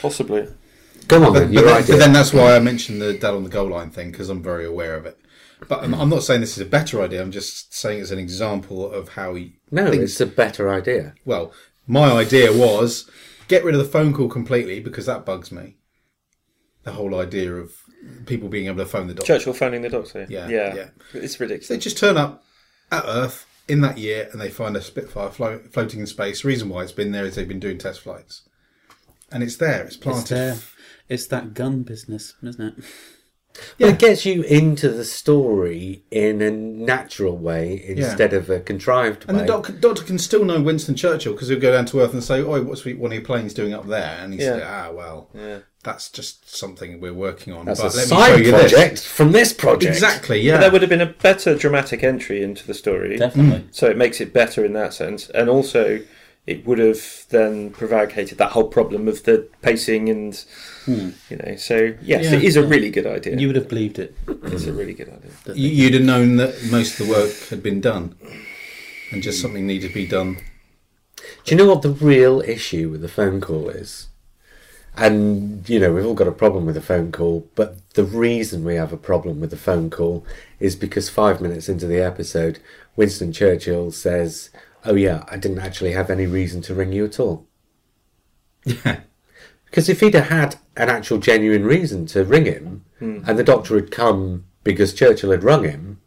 possibly. 0.03 0.49
Go 1.09 1.23
on, 1.25 1.33
But, 1.33 1.39
then, 1.39 1.49
but, 1.49 1.53
your 1.53 1.63
then, 1.65 1.77
idea. 1.77 1.95
but 1.95 1.99
then 2.01 2.13
that's 2.13 2.33
why 2.33 2.57
I 2.57 2.59
mentioned 2.59 3.01
the 3.01 3.15
dad 3.15 3.35
on 3.35 3.45
the 3.45 3.51
goal 3.51 3.69
line 3.69 3.91
thing 3.91 4.11
because 4.11 4.29
I'm 4.29 4.43
very 4.43 4.65
aware 4.67 4.97
of 4.97 5.07
it. 5.07 5.19
But 5.69 5.85
I'm, 5.85 5.95
I'm 5.95 6.09
not 6.11 6.23
saying 6.25 6.41
this 6.41 6.57
is 6.59 6.63
a 6.63 6.69
better 6.69 7.01
idea. 7.01 7.23
I'm 7.23 7.31
just 7.31 7.73
saying 7.73 8.01
it's 8.01 8.11
an 8.11 8.19
example 8.19 8.91
of 8.91 9.11
how 9.11 9.35
he 9.35 9.55
no, 9.71 9.91
thinks. 9.91 10.05
it's 10.13 10.21
a 10.21 10.27
better 10.27 10.71
idea. 10.73 11.15
Well, 11.25 11.53
my 11.87 12.11
idea 12.11 12.53
was 12.53 13.09
get 13.49 13.65
rid 13.65 13.75
of 13.75 13.81
the 13.81 13.89
phone 13.91 14.13
call 14.13 14.29
completely 14.29 14.81
because 14.81 15.07
that 15.07 15.25
bugs 15.25 15.51
me. 15.53 15.77
The 16.85 16.93
whole 16.93 17.15
idea 17.17 17.53
of 17.53 17.73
people 18.27 18.49
being 18.49 18.67
able 18.67 18.79
to 18.79 18.87
phone 18.87 19.09
the 19.09 19.15
doctor. 19.15 19.39
Churchill 19.39 19.53
phoning 19.53 19.83
the 19.83 19.89
doctor. 19.89 20.27
Yeah, 20.29 20.49
yeah, 20.49 20.75
yeah. 20.75 20.89
It's 21.15 21.39
ridiculous. 21.41 21.69
They 21.69 21.79
just 21.79 21.99
turn 21.99 22.17
up 22.17 22.45
at 22.93 23.05
Earth 23.07 23.47
in 23.69 23.81
that 23.81 23.99
year 23.99 24.29
and 24.31 24.41
they 24.41 24.51
find 24.51 24.77
a 24.77 24.83
Spitfire 24.83 25.31
flo- 25.31 25.63
floating 25.73 26.01
in 26.01 26.07
space. 26.07 26.45
Reason 26.45 26.69
why 26.69 26.83
it's 26.83 26.93
been 26.93 27.13
there 27.13 27.25
is 27.25 27.35
they've 27.35 27.49
been 27.49 27.59
doing 27.59 27.79
test 27.79 28.01
flights, 28.01 28.43
and 29.33 29.43
it's 29.43 29.57
there. 29.57 29.85
It's 29.85 29.97
planted. 29.97 30.21
It's 30.21 30.31
there. 30.31 30.57
It's 31.09 31.27
that 31.29 31.55
gun 31.55 31.83
business, 31.83 32.35
isn't 32.43 32.79
it? 32.79 32.85
But 33.79 33.89
it 33.91 33.99
gets 33.99 34.25
you 34.27 34.43
into 34.43 34.89
the 34.89 35.05
story 35.05 36.03
in 36.11 36.41
a 36.43 36.51
natural 36.51 37.37
way 37.37 37.83
instead 37.87 38.33
of 38.33 38.49
a 38.51 38.61
contrived 38.61 39.25
And 39.29 39.37
way. 39.37 39.41
And 39.43 39.49
the 39.49 39.53
doc- 39.53 39.81
doctor 39.81 40.03
can 40.05 40.19
still 40.19 40.45
know 40.45 40.61
Winston 40.61 40.95
Churchill 40.95 41.33
because 41.33 41.49
he'll 41.49 41.61
go 41.61 41.73
down 41.73 41.87
to 41.87 42.01
Earth 42.01 42.13
and 42.13 42.23
say, 42.25 42.41
"Oh, 42.41 42.63
what's 42.63 42.85
one 42.85 43.11
of 43.11 43.13
your 43.13 43.23
planes 43.23 43.55
doing 43.55 43.75
up 43.75 43.87
there?" 43.87 44.19
And 44.21 44.33
he 44.35 44.41
Yeah. 44.41 44.57
say, 44.59 44.63
"Ah, 44.65 44.91
well, 44.93 45.29
Yeah. 45.35 45.59
that's 45.85 46.09
just 46.11 46.55
something 46.57 47.01
we're 47.01 47.13
working 47.15 47.53
on." 47.53 47.67
That's 47.67 47.81
but 47.81 47.95
a 47.95 47.97
let 47.97 48.05
me 48.11 48.17
show 48.17 48.17
side 48.37 48.45
you 48.47 48.53
project 48.53 48.91
this." 48.93 49.05
from 49.07 49.33
this 49.33 49.53
project. 49.53 49.93
Exactly. 49.95 50.39
But 50.39 50.45
Yeah. 50.45 50.57
there 50.59 50.71
would 50.71 50.83
have 50.83 50.91
been 50.91 51.01
a 51.01 51.15
better 51.23 51.55
dramatic 51.55 52.03
entry 52.03 52.43
into 52.43 52.67
the 52.67 52.75
story. 52.75 53.17
Definitely. 53.19 53.65
So 53.73 53.87
it 53.89 53.97
makes 53.97 54.21
it 54.21 54.33
better 54.33 54.65
in 54.65 54.73
that 54.75 54.95
sense, 54.95 55.29
and 55.35 55.49
also 55.49 56.01
it 56.47 56.65
would 56.65 56.79
have 56.79 57.27
then 57.31 57.71
prevaricated 57.71 58.39
that 58.39 58.53
whole 58.53 58.69
problem 58.69 59.09
of 59.09 59.25
the 59.25 59.49
pacing 59.63 60.09
and 60.09 60.45
hmm. 60.85 61.11
you 61.29 61.37
know. 61.37 61.57
So 61.57 61.95
yes, 62.01 62.25
Yeah. 62.25 62.39
it 62.39 62.45
is 62.45 62.57
a 62.57 62.67
really 62.67 62.91
good 62.91 63.07
idea. 63.07 63.37
You 63.37 63.49
would 63.49 63.57
have 63.57 63.69
believed 63.69 63.99
it. 63.99 64.17
it's 64.27 64.67
a 64.67 64.73
really 64.73 64.95
good 64.95 65.09
idea. 65.09 65.55
You- 65.55 65.71
You'd 65.71 65.95
have 65.95 66.03
known 66.03 66.37
that 66.37 66.55
most 66.71 67.01
of 67.01 67.07
the 67.07 67.13
work 67.13 67.33
had 67.49 67.63
been 67.63 67.81
done, 67.81 68.15
and 69.11 69.23
just 69.23 69.39
hmm. 69.39 69.43
something 69.43 69.67
needed 69.67 69.89
to 69.89 69.95
be 69.95 70.07
done. 70.07 70.39
Do 71.45 71.55
you 71.55 71.57
know 71.57 71.67
what 71.67 71.83
the 71.83 71.91
real 71.91 72.41
issue 72.41 72.91
with 72.91 73.01
the 73.01 73.09
phone 73.09 73.41
call 73.41 73.69
is? 73.69 74.09
And, 74.97 75.69
you 75.69 75.79
know, 75.79 75.93
we've 75.93 76.07
all 76.07 76.15
got 76.15 76.29
a 76.29 76.33
problem 76.33 76.65
with 76.65 76.77
a 76.77 76.81
phone 76.83 77.13
call, 77.13 77.47
but 77.55 77.77
the 77.91 78.05
reason 78.05 78.65
we 78.65 78.77
have 78.77 78.93
a 78.93 78.97
problem 78.97 79.41
with 79.41 79.51
the 79.51 79.57
phone 79.57 79.91
call 79.91 80.25
is 80.59 80.75
because 80.75 81.11
five 81.11 81.41
minutes 81.41 81.69
into 81.69 81.87
the 81.87 82.01
episode, 82.01 82.61
Winston 82.97 83.31
Churchill 83.33 83.91
says, 83.91 84.49
Oh, 84.87 84.95
yeah, 84.95 85.25
I 85.29 85.37
didn't 85.37 85.59
actually 85.59 85.93
have 85.93 86.11
any 86.11 86.27
reason 86.27 86.63
to 86.63 86.75
ring 86.75 86.93
you 86.93 87.05
at 87.05 87.19
all. 87.21 87.47
Yeah. 88.65 89.01
Because 89.67 89.89
if 89.89 90.01
he'd 90.01 90.15
have 90.15 90.29
had 90.29 90.57
an 90.77 90.89
actual 90.89 91.19
genuine 91.19 91.65
reason 91.65 92.07
to 92.07 92.25
ring 92.25 92.45
him, 92.47 92.85
Hmm. 92.99 93.19
and 93.27 93.39
the 93.39 93.45
doctor 93.45 93.75
had 93.75 93.91
come 93.91 94.45
because 94.65 94.95
Churchill 94.95 95.31
had 95.31 95.45
rung 95.45 95.65
him, 95.65 95.99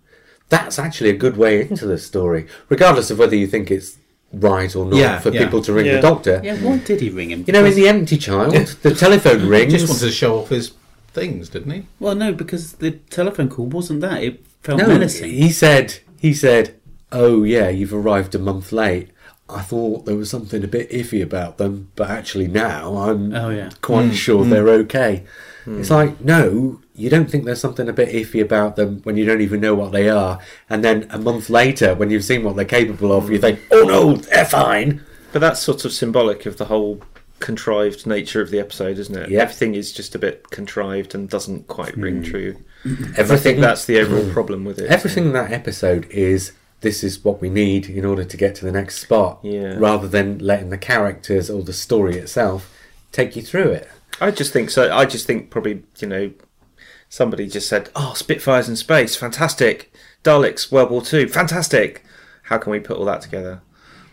that's 0.50 0.80
actually 0.80 1.12
a 1.12 1.18
good 1.18 1.38
way 1.38 1.62
into 1.62 1.86
the 1.86 1.98
story, 1.98 2.48
regardless 2.70 3.12
of 3.12 3.20
whether 3.20 3.36
you 3.36 3.46
think 3.48 3.70
it's 3.70 3.98
right 4.34 4.76
or 4.76 4.86
not 4.86 4.96
Yeah, 4.98 5.20
for 5.20 5.30
yeah. 5.30 5.44
people 5.44 5.62
to 5.64 5.74
ring 5.74 5.86
Yeah. 5.86 5.96
the 5.98 6.02
doctor. 6.02 6.42
Yeah, 6.44 6.56
why 6.58 6.78
did 6.80 7.02
he 7.02 7.10
ring 7.10 7.30
him? 7.32 7.44
You 7.48 7.54
know, 7.54 7.66
in 7.66 7.76
The 7.76 7.88
Empty 7.88 8.18
Child, 8.18 8.54
the 8.82 8.96
telephone 8.96 9.42
He 9.42 9.48
rings. 9.48 9.74
just 9.74 9.88
wanted 9.88 10.06
to 10.06 10.12
show 10.12 10.40
off 10.40 10.50
his 10.50 10.72
things, 11.14 11.50
didn't 11.50 11.72
he? 11.72 11.86
Well, 12.00 12.16
no, 12.16 12.34
because 12.34 12.74
the 12.74 12.92
telephone 12.92 13.50
call 13.50 13.68
wasn't 13.68 14.02
that. 14.02 14.24
It 14.24 14.44
felt 14.64 14.80
no, 14.80 14.88
menacing. 14.88 15.30
he 15.32 15.52
said, 15.52 16.00
he 16.18 16.34
said, 16.34 16.76
"Oh 17.12 17.44
yeah, 17.44 17.70
you've 17.70 17.94
arrived 17.94 18.36
a 18.36 18.40
month 18.40 18.72
late. 18.72 19.10
I 19.50 19.62
thought 19.62 20.06
there 20.06 20.16
was 20.16 20.30
something 20.30 20.64
a 20.64 20.68
bit 20.68 20.92
iffy 20.92 21.24
about 21.24 21.58
them, 21.58 21.92
but 21.96 22.10
actually 22.10 22.48
now 22.48 22.98
I'm 22.98 23.34
Oh, 23.34 23.50
yeah. 23.50 23.72
quite 23.82 24.08
hmm, 24.10 24.12
sure 24.12 24.44
hmm. 24.44 24.52
they're 24.52 24.70
okay. 24.70 25.24
Hmm. 25.66 25.80
It's 25.80 25.90
like, 25.90 26.22
no, 26.22 26.82
you 26.96 27.10
don't 27.10 27.30
think 27.32 27.46
there's 27.46 27.60
something 27.60 27.90
a 27.90 27.94
bit 27.94 28.10
iffy 28.10 28.42
about 28.42 28.76
them 28.76 29.02
when 29.04 29.18
you 29.18 29.26
don't 29.26 29.42
even 29.42 29.60
know 29.60 29.74
what 29.74 29.92
they 29.92 30.08
are. 30.08 30.40
And 30.70 30.84
then 30.84 31.08
a 31.10 31.18
month 31.18 31.50
later, 31.50 31.96
when 31.96 32.12
you've 32.12 32.24
seen 32.24 32.44
what 32.44 32.56
they're 32.56 32.66
capable 32.66 33.12
of, 33.12 33.32
you 33.32 33.40
think, 33.40 33.60
oh 33.72 33.84
no, 33.84 34.16
they're 34.18 34.46
fine. 34.46 35.04
But 35.32 35.40
that's 35.40 35.60
sort 35.62 35.84
of 35.84 35.94
symbolic 35.94 36.46
of 36.46 36.58
the 36.58 36.66
whole 36.66 37.02
contrived 37.40 38.06
nature 38.06 38.42
of 38.42 38.52
the 38.52 38.60
episode, 38.60 39.00
isn't 39.00 39.16
it? 39.16 39.30
Yeah. 39.30 39.42
Everything 39.42 39.74
is 39.76 39.92
just 39.92 40.14
a 40.14 40.20
bit 40.20 40.50
contrived 40.52 41.16
and 41.16 41.30
doesn't 41.30 41.68
quite 41.68 41.96
ring 41.98 42.22
true. 42.22 42.58
I 42.86 42.90
Everything 43.18 43.38
think 43.38 43.60
that's 43.60 43.86
the 43.86 44.00
overall 44.00 44.32
problem 44.32 44.64
with 44.66 44.80
it. 44.80 44.90
Everything 44.90 45.26
in 45.28 45.34
that 45.34 45.52
episode 45.52 46.06
is 46.12 46.52
this 46.82 47.04
is 47.04 47.24
what 47.24 47.42
we 47.42 47.50
need 47.50 47.90
in 47.90 48.06
order 48.06 48.24
to 48.24 48.38
get 48.38 48.56
to 48.56 48.66
the 48.66 48.72
next 48.72 49.00
spot, 49.02 49.40
Yeah. 49.44 49.76
rather 49.78 50.08
than 50.08 50.40
letting 50.40 50.70
the 50.70 50.78
characters 50.78 51.50
or 51.50 51.62
the 51.64 51.74
story 51.74 52.16
itself 52.18 52.72
take 53.12 53.36
you 53.36 53.42
through 53.42 53.72
it. 53.72 53.90
I 54.22 54.32
just 54.32 54.54
think 54.54 54.70
so. 54.70 54.92
I 54.96 55.06
just 55.06 55.26
think 55.28 55.50
probably 55.50 55.84
you 56.00 56.08
know 56.08 56.32
somebody 57.10 57.48
just 57.48 57.68
said, 57.70 57.90
"Oh, 57.96 58.14
Spitfires 58.16 58.70
in 58.70 58.76
space, 58.76 59.16
fantastic! 59.16 59.92
Daleks, 60.24 60.72
World 60.72 60.92
War 60.92 61.02
Two, 61.02 61.28
fantastic! 61.28 62.04
How 62.44 62.58
can 62.58 62.72
we 62.72 62.80
put 62.80 62.98
all 62.98 63.06
that 63.06 63.22
together?" 63.22 63.62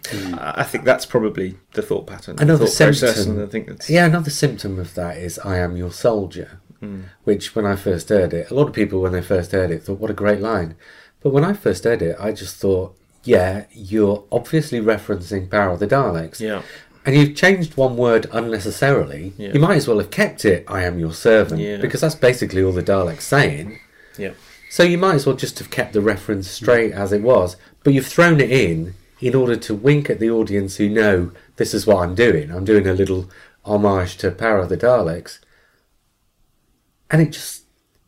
Hmm. 0.08 0.34
I 0.36 0.54
I 0.60 0.62
think 0.62 0.84
that's 0.84 1.04
probably 1.06 1.56
the 1.72 1.82
thought 1.82 2.06
pattern, 2.06 2.36
Another 2.38 2.66
thought 2.66 2.94
symptom. 2.94 3.30
and 3.38 3.42
I 3.42 3.46
think 3.50 3.66
that's 3.66 3.90
Yeah, 3.90 4.06
another 4.06 4.30
symptom 4.30 4.78
of 4.78 4.94
that 4.94 5.16
is 5.18 5.38
I 5.40 5.56
am 5.58 5.76
your 5.76 5.90
soldier, 5.92 6.60
hmm. 6.80 7.00
which 7.24 7.56
when 7.56 7.66
I 7.66 7.74
first 7.74 8.08
heard 8.08 8.32
it, 8.32 8.50
a 8.50 8.54
lot 8.54 8.68
of 8.68 8.72
people 8.74 9.00
when 9.00 9.12
they 9.12 9.22
first 9.22 9.50
heard 9.52 9.70
it 9.72 9.82
thought, 9.82 9.98
what 9.98 10.10
a 10.10 10.14
great 10.14 10.40
line. 10.40 10.76
But 11.26 11.32
when 11.32 11.42
I 11.44 11.54
first 11.54 11.82
heard 11.82 12.02
it, 12.02 12.14
I 12.20 12.30
just 12.30 12.54
thought, 12.58 12.96
yeah, 13.24 13.64
you're 13.72 14.22
obviously 14.30 14.80
referencing 14.80 15.50
Power 15.50 15.72
of 15.72 15.80
the 15.80 15.88
Daleks. 15.88 16.38
yeah, 16.38 16.62
And 17.04 17.16
you've 17.16 17.34
changed 17.34 17.76
one 17.76 17.96
word 17.96 18.26
unnecessarily. 18.32 19.32
Yeah. 19.36 19.52
You 19.52 19.58
might 19.58 19.74
as 19.74 19.88
well 19.88 19.98
have 19.98 20.12
kept 20.12 20.44
it, 20.44 20.64
I 20.68 20.84
am 20.84 21.00
your 21.00 21.12
servant, 21.12 21.60
Yeah. 21.60 21.78
because 21.78 22.02
that's 22.02 22.14
basically 22.14 22.62
all 22.62 22.70
the 22.70 22.80
Daleks 22.80 23.22
saying. 23.22 23.80
yeah. 24.16 24.34
So 24.70 24.84
you 24.84 24.98
might 24.98 25.16
as 25.16 25.26
well 25.26 25.34
just 25.34 25.58
have 25.58 25.68
kept 25.68 25.94
the 25.94 26.00
reference 26.00 26.48
straight 26.48 26.92
as 26.92 27.10
it 27.12 27.22
was, 27.22 27.56
but 27.82 27.92
you've 27.92 28.06
thrown 28.06 28.40
it 28.40 28.52
in 28.52 28.94
in 29.20 29.34
order 29.34 29.56
to 29.56 29.74
wink 29.74 30.08
at 30.08 30.20
the 30.20 30.30
audience 30.30 30.76
who 30.76 30.88
know 30.88 31.32
this 31.56 31.74
is 31.74 31.88
what 31.88 32.04
I'm 32.04 32.14
doing. 32.14 32.52
I'm 32.52 32.64
doing 32.64 32.86
a 32.86 32.92
little 32.94 33.28
homage 33.64 34.16
to 34.18 34.30
Power 34.30 34.58
of 34.60 34.68
the 34.68 34.76
Daleks, 34.76 35.40
and 37.10 37.20
it 37.20 37.32
just 37.32 37.64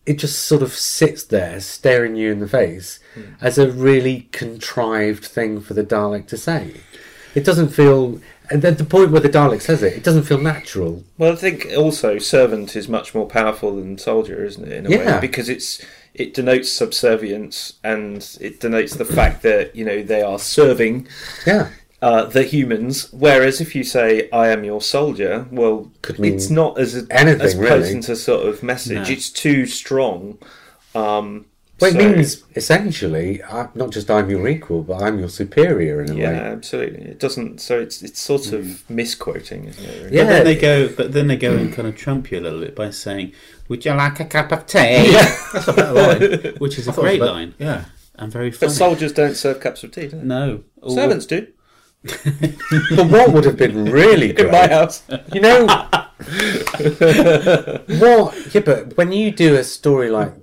it 0.08 0.18
just 0.18 0.46
sort 0.46 0.62
of 0.62 0.72
sits 0.72 1.22
there 1.24 1.60
staring 1.60 2.16
you 2.16 2.32
in 2.32 2.40
the 2.40 2.48
face 2.48 2.98
hmm. 3.14 3.34
as 3.42 3.58
a 3.58 3.70
really 3.70 4.22
contrived 4.32 5.22
thing 5.22 5.60
for 5.60 5.74
the 5.74 5.84
Dalek 5.84 6.26
to 6.28 6.38
say. 6.38 6.80
It 7.34 7.44
doesn't 7.44 7.68
feel. 7.68 8.18
And 8.50 8.64
at 8.64 8.78
the 8.78 8.84
point 8.84 9.10
where 9.10 9.20
the 9.20 9.28
Dalek 9.28 9.60
says 9.60 9.82
it, 9.82 9.92
it 9.92 10.02
doesn't 10.02 10.22
feel 10.22 10.40
natural. 10.40 11.04
Well, 11.18 11.32
I 11.32 11.36
think 11.36 11.66
also 11.76 12.16
servant 12.16 12.74
is 12.74 12.88
much 12.88 13.14
more 13.14 13.26
powerful 13.26 13.76
than 13.76 13.98
soldier, 13.98 14.42
isn't 14.42 14.66
it? 14.66 14.72
In 14.72 14.86
a 14.86 14.90
Yeah. 14.90 15.14
way, 15.16 15.20
because 15.20 15.50
it's 15.50 15.82
it 16.14 16.32
denotes 16.32 16.72
subservience 16.72 17.74
and 17.84 18.26
it 18.40 18.60
denotes 18.60 18.94
the 18.94 19.04
fact 19.04 19.42
that 19.42 19.76
you 19.76 19.84
know 19.84 20.02
they 20.02 20.22
are 20.22 20.38
serving 20.38 21.06
Yeah. 21.46 21.68
Uh, 22.00 22.24
the 22.24 22.42
humans. 22.44 23.08
Whereas 23.12 23.60
if 23.60 23.74
you 23.74 23.84
say 23.84 24.28
"I 24.30 24.48
am 24.48 24.64
your 24.64 24.80
soldier," 24.80 25.46
well, 25.50 25.90
Could 26.02 26.18
mean 26.18 26.34
it's 26.34 26.50
not 26.50 26.78
as 26.78 27.06
anything, 27.10 27.40
as 27.40 27.56
really. 27.56 27.80
potent 27.80 28.08
a 28.08 28.16
sort 28.16 28.46
of 28.46 28.62
message. 28.62 29.08
No. 29.08 29.14
It's 29.14 29.30
too 29.30 29.66
strong. 29.66 30.38
Um, 30.94 31.46
Well, 31.80 31.90
it 31.90 31.94
so- 31.94 31.98
means 32.10 32.44
essentially 32.56 33.42
I, 33.44 33.68
not 33.74 33.90
just 33.90 34.10
I'm 34.10 34.28
your 34.30 34.48
equal, 34.48 34.82
but 34.82 35.02
I'm 35.02 35.18
your 35.18 35.28
superior 35.28 36.02
in 36.02 36.10
a 36.10 36.14
yeah, 36.14 36.28
way. 36.30 36.34
Yeah, 36.36 36.42
absolutely. 36.52 37.02
It 37.04 37.18
doesn't. 37.20 37.60
So 37.60 37.78
it's 37.80 38.02
it's 38.02 38.20
sort 38.20 38.52
of 38.52 38.88
misquoting, 38.90 39.64
isn't 39.66 39.84
it? 39.84 40.02
really? 40.04 40.16
Yeah. 40.16 40.24
But 40.24 40.28
then 40.32 40.44
they 40.44 40.56
go, 40.56 40.88
but 40.88 41.12
then 41.12 41.26
they 41.28 41.36
go 41.36 41.52
and 41.56 41.72
kind 41.72 41.86
of 41.88 41.96
trump 41.96 42.30
you 42.32 42.38
a 42.38 42.42
little 42.46 42.60
bit 42.60 42.74
by 42.74 42.90
saying, 42.90 43.32
"Would 43.68 43.84
you 43.84 43.92
like 43.94 44.18
a 44.20 44.24
cup 44.24 44.50
of 44.52 44.66
tea?" 44.66 45.12
That's 45.52 45.68
a 45.68 45.72
better 45.72 45.92
line. 45.92 46.54
Which 46.58 46.78
is 46.78 46.88
a 46.88 46.90
I 46.90 46.94
thought 46.94 47.04
it 47.04 47.04
was 47.04 47.10
great 47.10 47.20
about- 47.22 47.34
line 47.34 47.54
Yeah. 47.58 47.84
and 48.16 48.32
very 48.32 48.50
funny. 48.50 48.68
But 48.70 48.74
soldiers 48.76 49.12
don't 49.12 49.34
serve 49.36 49.60
cups 49.60 49.84
of 49.84 49.92
tea, 49.92 50.08
do 50.08 50.16
they? 50.18 50.24
no, 50.24 50.62
Or- 50.82 50.90
Servants 50.90 51.26
do. 51.26 51.46
But 52.94 53.08
what 53.08 53.32
would 53.32 53.44
have 53.44 53.56
been 53.56 53.86
really 53.86 54.30
In 54.38 54.50
my 54.50 54.68
house. 54.68 55.02
you 55.32 55.40
know, 55.40 55.66
what? 57.98 58.54
Yeah, 58.54 58.60
but 58.64 58.96
when 58.96 59.12
you 59.12 59.30
do 59.30 59.56
a 59.56 59.64
story 59.64 60.10
like, 60.10 60.34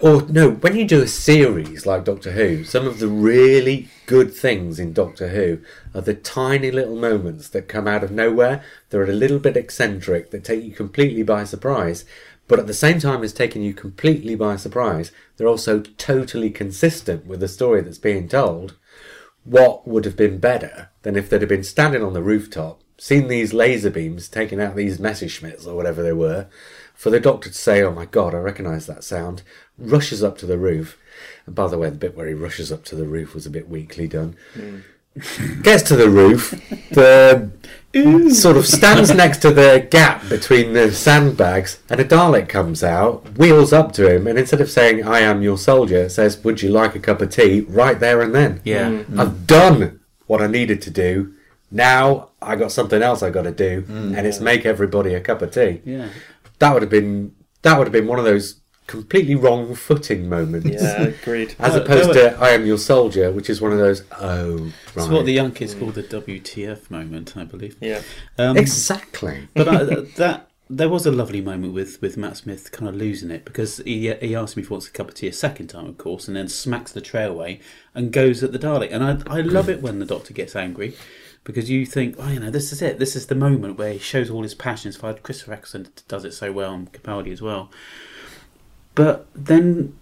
or 0.00 0.22
no, 0.22 0.50
when 0.50 0.76
you 0.76 0.84
do 0.86 1.02
a 1.02 1.08
series 1.08 1.86
like 1.86 2.04
Doctor 2.04 2.32
Who, 2.32 2.64
some 2.64 2.86
of 2.86 2.98
the 2.98 3.08
really 3.08 3.88
good 4.06 4.34
things 4.34 4.78
in 4.78 4.92
Doctor 4.92 5.28
Who 5.28 5.58
are 5.94 6.02
the 6.02 6.14
tiny 6.14 6.70
little 6.70 6.96
moments 6.96 7.48
that 7.48 7.68
come 7.68 7.88
out 7.88 8.04
of 8.04 8.10
nowhere. 8.10 8.62
They're 8.90 9.04
a 9.04 9.12
little 9.12 9.38
bit 9.38 9.56
eccentric, 9.56 10.30
that 10.30 10.44
take 10.44 10.64
you 10.64 10.72
completely 10.72 11.22
by 11.22 11.44
surprise. 11.44 12.04
But 12.48 12.58
at 12.58 12.66
the 12.66 12.74
same 12.74 12.98
time 12.98 13.22
as 13.22 13.32
taking 13.32 13.62
you 13.62 13.72
completely 13.72 14.34
by 14.34 14.56
surprise, 14.56 15.12
they're 15.36 15.48
also 15.48 15.80
totally 15.80 16.50
consistent 16.50 17.24
with 17.24 17.40
the 17.40 17.48
story 17.48 17.80
that's 17.80 17.98
being 17.98 18.28
told. 18.28 18.76
What 19.44 19.86
would 19.86 20.04
have 20.04 20.16
been 20.16 20.38
better 20.38 20.90
than 21.02 21.16
if 21.16 21.28
they'd 21.28 21.42
have 21.42 21.48
been 21.48 21.64
standing 21.64 22.02
on 22.02 22.12
the 22.12 22.22
rooftop, 22.22 22.80
seen 22.96 23.28
these 23.28 23.52
laser 23.52 23.90
beams 23.90 24.28
taking 24.28 24.60
out 24.60 24.76
these 24.76 24.98
Messerschmitts 24.98 25.66
or 25.66 25.74
whatever 25.74 26.02
they 26.02 26.12
were, 26.12 26.46
for 26.94 27.10
the 27.10 27.18
doctor 27.18 27.48
to 27.48 27.54
say, 27.54 27.82
"Oh 27.82 27.92
my 27.92 28.04
God, 28.04 28.34
I 28.34 28.38
recognise 28.38 28.86
that 28.86 29.02
sound," 29.02 29.42
rushes 29.76 30.22
up 30.22 30.38
to 30.38 30.46
the 30.46 30.58
roof. 30.58 30.96
And 31.46 31.54
by 31.54 31.66
the 31.66 31.78
way, 31.78 31.90
the 31.90 31.96
bit 31.96 32.16
where 32.16 32.28
he 32.28 32.34
rushes 32.34 32.70
up 32.70 32.84
to 32.86 32.96
the 32.96 33.06
roof 33.06 33.34
was 33.34 33.46
a 33.46 33.50
bit 33.50 33.68
weakly 33.68 34.06
done. 34.06 34.36
Hmm. 34.54 34.78
Gets 35.62 35.82
to 35.84 35.96
the 35.96 36.08
roof, 36.08 36.50
the 36.90 37.50
sort 38.32 38.56
of 38.56 38.66
stands 38.66 39.14
next 39.14 39.38
to 39.38 39.50
the 39.50 39.86
gap 39.90 40.26
between 40.30 40.72
the 40.72 40.90
sandbags, 40.90 41.80
and 41.90 42.00
a 42.00 42.04
Dalek 42.04 42.48
comes 42.48 42.82
out, 42.82 43.36
wheels 43.36 43.72
up 43.72 43.92
to 43.92 44.10
him, 44.10 44.26
and 44.26 44.38
instead 44.38 44.62
of 44.62 44.70
saying 44.70 45.06
"I 45.06 45.20
am 45.20 45.42
your 45.42 45.58
soldier," 45.58 46.08
says, 46.08 46.42
"Would 46.44 46.62
you 46.62 46.70
like 46.70 46.94
a 46.94 46.98
cup 46.98 47.20
of 47.20 47.30
tea?" 47.30 47.60
right 47.60 48.00
there 48.00 48.22
and 48.22 48.34
then. 48.34 48.60
Yeah. 48.64 48.88
Mm. 48.88 49.18
I've 49.18 49.46
done 49.46 50.00
what 50.26 50.40
I 50.40 50.46
needed 50.46 50.80
to 50.82 50.90
do. 50.90 51.34
Now 51.70 52.30
I 52.40 52.56
got 52.56 52.72
something 52.72 53.02
else 53.02 53.22
I 53.22 53.28
got 53.28 53.42
to 53.42 53.52
do, 53.52 53.82
mm. 53.82 54.16
and 54.16 54.26
it's 54.26 54.40
make 54.40 54.64
everybody 54.64 55.14
a 55.14 55.20
cup 55.20 55.42
of 55.42 55.50
tea. 55.50 55.82
Yeah. 55.84 56.08
That 56.58 56.72
would 56.72 56.82
have 56.82 56.90
been 56.90 57.34
that 57.60 57.76
would 57.76 57.86
have 57.86 57.92
been 57.92 58.06
one 58.06 58.18
of 58.18 58.24
those 58.24 58.61
completely 58.92 59.34
wrong 59.34 59.74
footing 59.74 60.28
moments. 60.28 60.68
Yeah, 60.82 61.02
agreed. 61.04 61.54
As 61.58 61.72
Well, 61.72 61.82
opposed 61.82 62.12
there 62.12 62.30
to 62.30 62.40
uh, 62.40 62.44
"I 62.44 62.50
am 62.50 62.66
your 62.66 62.78
soldier," 62.78 63.32
which 63.32 63.48
is 63.48 63.60
one 63.60 63.72
of 63.72 63.78
those. 63.78 64.02
Oh, 64.20 64.56
right. 64.58 64.72
It's 64.96 65.08
what 65.08 65.24
the 65.24 65.32
young 65.32 65.52
kids 65.52 65.74
call 65.74 65.90
the 65.90 66.02
WTF 66.02 66.90
moment, 66.90 67.36
I 67.36 67.44
believe. 67.44 67.76
Yeah. 67.80 68.02
Um, 68.38 68.56
exactly. 68.56 69.48
but 69.54 69.66
I, 69.66 69.76
uh, 69.76 70.04
that 70.16 70.48
there 70.68 70.90
was 70.90 71.06
a 71.06 71.10
lovely 71.10 71.40
moment 71.40 71.72
with, 71.72 72.00
with 72.00 72.16
Matt 72.16 72.36
Smith 72.36 72.70
kind 72.72 72.88
of 72.88 72.94
losing 72.94 73.30
it 73.30 73.44
because 73.44 73.78
he 73.78 74.12
he 74.14 74.36
asked 74.36 74.56
me 74.56 74.62
if 74.62 74.68
he 74.68 74.72
wants 74.74 74.88
a 74.88 74.92
cup 74.92 75.08
of 75.08 75.14
tea 75.14 75.28
a 75.28 75.32
second 75.32 75.68
time, 75.68 75.86
of 75.86 75.96
course, 75.96 76.28
and 76.28 76.36
then 76.36 76.48
smacks 76.48 76.92
the 76.92 77.00
tray 77.00 77.24
away 77.24 77.60
and 77.94 78.12
goes 78.12 78.42
at 78.42 78.52
the 78.52 78.58
Dalek. 78.58 78.92
And 78.92 79.02
I 79.02 79.38
I 79.38 79.40
love 79.40 79.70
it 79.70 79.80
when 79.80 80.00
the 80.00 80.06
Doctor 80.06 80.34
gets 80.34 80.54
angry 80.54 80.94
because 81.44 81.68
you 81.68 81.84
think, 81.86 82.16
oh, 82.18 82.28
you 82.28 82.40
know, 82.40 82.50
this 82.50 82.72
is 82.72 82.82
it. 82.82 82.98
This 82.98 83.16
is 83.16 83.26
the 83.26 83.34
moment 83.34 83.78
where 83.78 83.94
he 83.94 83.98
shows 83.98 84.30
all 84.30 84.42
his 84.42 84.54
passions. 84.54 84.96
For 84.96 85.14
Christopher 85.14 85.54
Eccleston 85.54 85.88
does 86.08 86.24
it 86.24 86.34
so 86.34 86.52
well, 86.52 86.74
and 86.74 86.92
Capaldi 86.92 87.32
as 87.32 87.42
well. 87.42 87.70
But 88.94 89.26
then, 89.34 89.96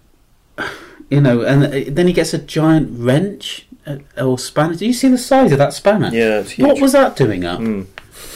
you 1.09 1.21
know, 1.21 1.41
and 1.41 1.65
uh, 1.65 1.91
then 1.91 2.07
he 2.07 2.13
gets 2.13 2.33
a 2.33 2.37
giant 2.37 2.89
wrench 2.91 3.67
uh, 3.85 3.97
or 4.17 4.37
spanner. 4.37 4.75
Do 4.75 4.85
you 4.85 4.93
see 4.93 5.09
the 5.09 5.17
size 5.17 5.51
of 5.51 5.57
that 5.57 5.73
spanner? 5.73 6.09
Yeah, 6.11 6.39
it's 6.39 6.51
huge. 6.51 6.67
What 6.67 6.81
was 6.81 6.91
that 6.93 7.15
doing 7.15 7.45
up? 7.45 7.59
Mm. 7.59 7.87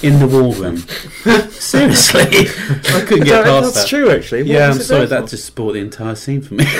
in 0.01 0.19
the 0.19 0.27
war 0.27 0.53
room. 0.53 0.77
Seriously, 1.49 2.21
I 2.21 3.05
couldn't 3.07 3.25
get 3.25 3.43
past 3.45 3.73
that's 3.73 3.83
that. 3.83 3.87
true, 3.87 4.09
actually. 4.09 4.43
What 4.43 4.51
Yeah, 4.51 4.69
I'm 4.69 4.79
sorry. 4.79 5.05
That 5.05 5.27
just 5.27 5.45
spoiled 5.45 5.75
the 5.75 5.79
entire 5.79 6.15
scene 6.15 6.41
for 6.41 6.55
me. 6.55 6.65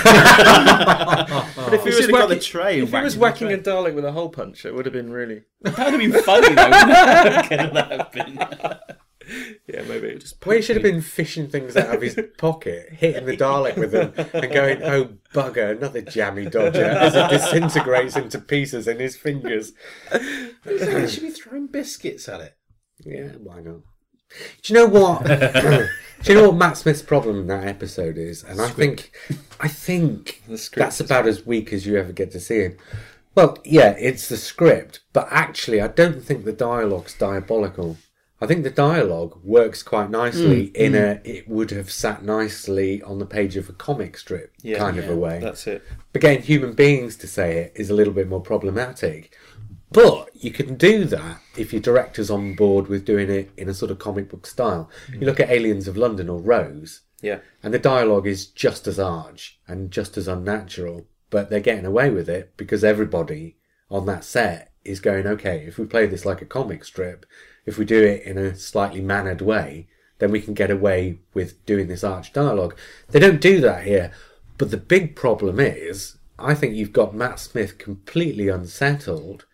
But 1.66 1.74
if 1.74 1.82
he 1.82 1.88
was 1.88 1.96
should've 1.96 2.10
got 2.12 2.28
whacking, 2.28 2.38
the 2.38 2.44
tray 2.44 2.78
and 2.78 2.88
if 2.88 2.94
he 2.94 3.00
was 3.00 3.16
whacking 3.16 3.52
a 3.52 3.58
Dalek 3.58 3.94
with 3.94 4.04
a 4.04 4.12
hole 4.12 4.28
punch, 4.28 4.64
it 4.64 4.72
would 4.72 4.86
have 4.86 4.92
been 4.92 5.10
really. 5.10 5.42
that 5.62 5.76
would 5.90 6.00
have 6.00 6.12
been 6.12 6.22
funny 6.22 6.54
though. 6.54 6.70
wouldn't 6.70 6.90
it? 7.26 7.48
Could 7.48 7.74
that 7.74 7.90
have 7.90 8.12
been? 8.12 8.98
Yeah, 9.66 9.82
maybe. 9.82 10.14
Just 10.18 10.44
Well, 10.44 10.56
he 10.56 10.62
should 10.62 10.76
have 10.76 10.82
been 10.82 11.02
fishing 11.02 11.48
things 11.48 11.76
out 11.76 11.94
of 11.94 12.02
his 12.02 12.18
pocket, 12.38 12.92
hitting 12.92 13.26
the 13.26 13.36
Dalek 13.36 13.76
with 13.76 13.92
them, 13.92 14.12
and 14.32 14.52
going, 14.52 14.82
"Oh 14.82 15.16
bugger, 15.34 15.76
another 15.76 16.00
jammy 16.00 16.46
dodger!" 16.46 16.84
as 16.84 17.14
it 17.14 17.30
disintegrates 17.30 18.16
into 18.16 18.38
pieces 18.38 18.86
in 18.86 18.98
his 18.98 19.16
fingers. 19.16 19.72
You 20.64 21.08
should 21.08 21.22
be 21.22 21.30
throwing 21.30 21.66
biscuits 21.66 22.28
at 22.28 22.40
it. 22.40 22.56
Yeah, 23.04 23.32
why 23.38 23.60
not? 23.60 23.80
Do 24.62 24.72
you 24.72 24.74
know 24.74 24.86
what? 24.86 25.24
Do 26.22 26.32
you 26.32 26.40
know 26.40 26.48
what 26.48 26.56
Matt 26.56 26.76
Smith's 26.76 27.02
problem 27.02 27.40
in 27.40 27.46
that 27.48 27.66
episode 27.66 28.16
is? 28.16 28.42
And 28.42 28.60
I 28.60 28.68
think, 28.68 29.12
I 29.60 29.68
think 29.68 30.42
that's 30.46 31.00
about 31.00 31.26
as 31.26 31.44
weak 31.46 31.72
as 31.72 31.86
you 31.86 31.96
ever 31.96 32.12
get 32.12 32.32
to 32.32 32.40
see 32.40 32.60
him. 32.60 32.78
Well, 33.34 33.58
yeah, 33.64 33.94
it's 33.98 34.28
the 34.28 34.38
script, 34.38 35.00
but 35.12 35.28
actually, 35.30 35.80
I 35.80 35.88
don't 35.88 36.22
think 36.22 36.44
the 36.44 36.52
dialogue's 36.52 37.14
diabolical. 37.14 37.98
I 38.40 38.46
think 38.46 38.64
the 38.64 38.70
dialogue 38.70 39.40
works 39.42 39.82
quite 39.82 40.10
nicely 40.10 40.68
mm, 40.68 40.74
in 40.76 40.94
a. 40.94 40.98
Mm. 40.98 41.20
It 41.24 41.48
would 41.48 41.70
have 41.70 41.90
sat 41.90 42.22
nicely 42.22 43.02
on 43.02 43.18
the 43.18 43.26
page 43.26 43.56
of 43.56 43.68
a 43.68 43.72
comic 43.72 44.18
strip, 44.18 44.52
Yeah, 44.62 44.78
kind 44.78 44.98
of 44.98 45.08
a 45.08 45.16
way. 45.16 45.40
That's 45.40 45.66
it. 45.66 45.82
But 46.12 46.22
getting 46.22 46.42
human 46.42 46.74
beings 46.74 47.16
to 47.16 47.26
say 47.26 47.58
it 47.58 47.72
is 47.74 47.88
a 47.88 47.94
little 47.94 48.12
bit 48.12 48.28
more 48.28 48.42
problematic. 48.42 49.34
But 49.90 50.28
you 50.34 50.50
can 50.50 50.76
do 50.76 51.04
that 51.06 51.40
if 51.56 51.72
your 51.72 51.80
director's 51.80 52.30
on 52.30 52.54
board 52.54 52.88
with 52.88 53.06
doing 53.06 53.30
it 53.30 53.50
in 53.56 53.68
a 53.68 53.74
sort 53.74 53.90
of 53.90 53.98
comic 53.98 54.28
book 54.28 54.46
style. 54.46 54.90
You 55.10 55.20
mm. 55.20 55.26
look 55.26 55.40
at 55.40 55.50
Aliens 55.50 55.88
of 55.88 55.96
London 55.96 56.28
or 56.28 56.38
Rose, 56.38 57.02
Yeah. 57.22 57.38
and 57.62 57.72
the 57.72 57.78
dialogue 57.78 58.26
is 58.26 58.46
just 58.46 58.86
as 58.86 58.98
arch 58.98 59.58
and 59.66 59.90
just 59.90 60.18
as 60.18 60.28
unnatural, 60.28 61.06
but 61.30 61.48
they're 61.48 61.60
getting 61.60 61.86
away 61.86 62.10
with 62.10 62.28
it 62.28 62.52
because 62.56 62.84
everybody 62.84 63.56
on 63.90 64.04
that 64.06 64.24
set 64.24 64.72
is 64.84 65.00
going, 65.00 65.26
okay, 65.26 65.64
if 65.66 65.78
we 65.78 65.86
play 65.86 66.06
this 66.06 66.24
like 66.24 66.42
a 66.42 66.46
comic 66.46 66.84
strip, 66.84 67.24
if 67.66 67.76
we 67.76 67.84
do 67.84 68.02
it 68.02 68.22
in 68.22 68.38
a 68.38 68.54
slightly 68.54 69.00
mannered 69.00 69.42
way, 69.42 69.88
then 70.18 70.30
we 70.30 70.40
can 70.40 70.54
get 70.54 70.70
away 70.70 71.18
with 71.34 71.64
doing 71.66 71.88
this 71.88 72.04
arch 72.04 72.32
dialogue. 72.32 72.76
They 73.10 73.18
don't 73.18 73.40
do 73.40 73.60
that 73.60 73.84
here. 73.84 74.12
But 74.56 74.70
the 74.70 74.78
big 74.78 75.14
problem 75.14 75.60
is, 75.60 76.16
I 76.38 76.54
think 76.54 76.74
you've 76.74 76.92
got 76.92 77.14
Matt 77.14 77.40
Smith 77.40 77.76
completely 77.76 78.48
unsettled 78.48 79.44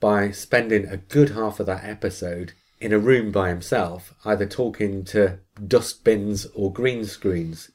by 0.00 0.30
spending 0.32 0.86
a 0.86 0.96
good 0.96 1.30
half 1.30 1.60
of 1.60 1.66
that 1.66 1.84
episode 1.84 2.52
in 2.80 2.92
a 2.92 2.98
room 2.98 3.30
by 3.30 3.48
himself, 3.48 4.14
either 4.24 4.46
talking 4.46 5.04
to 5.04 5.38
dustbins 5.66 6.46
or 6.54 6.72
green 6.72 7.04
screens. 7.04 7.70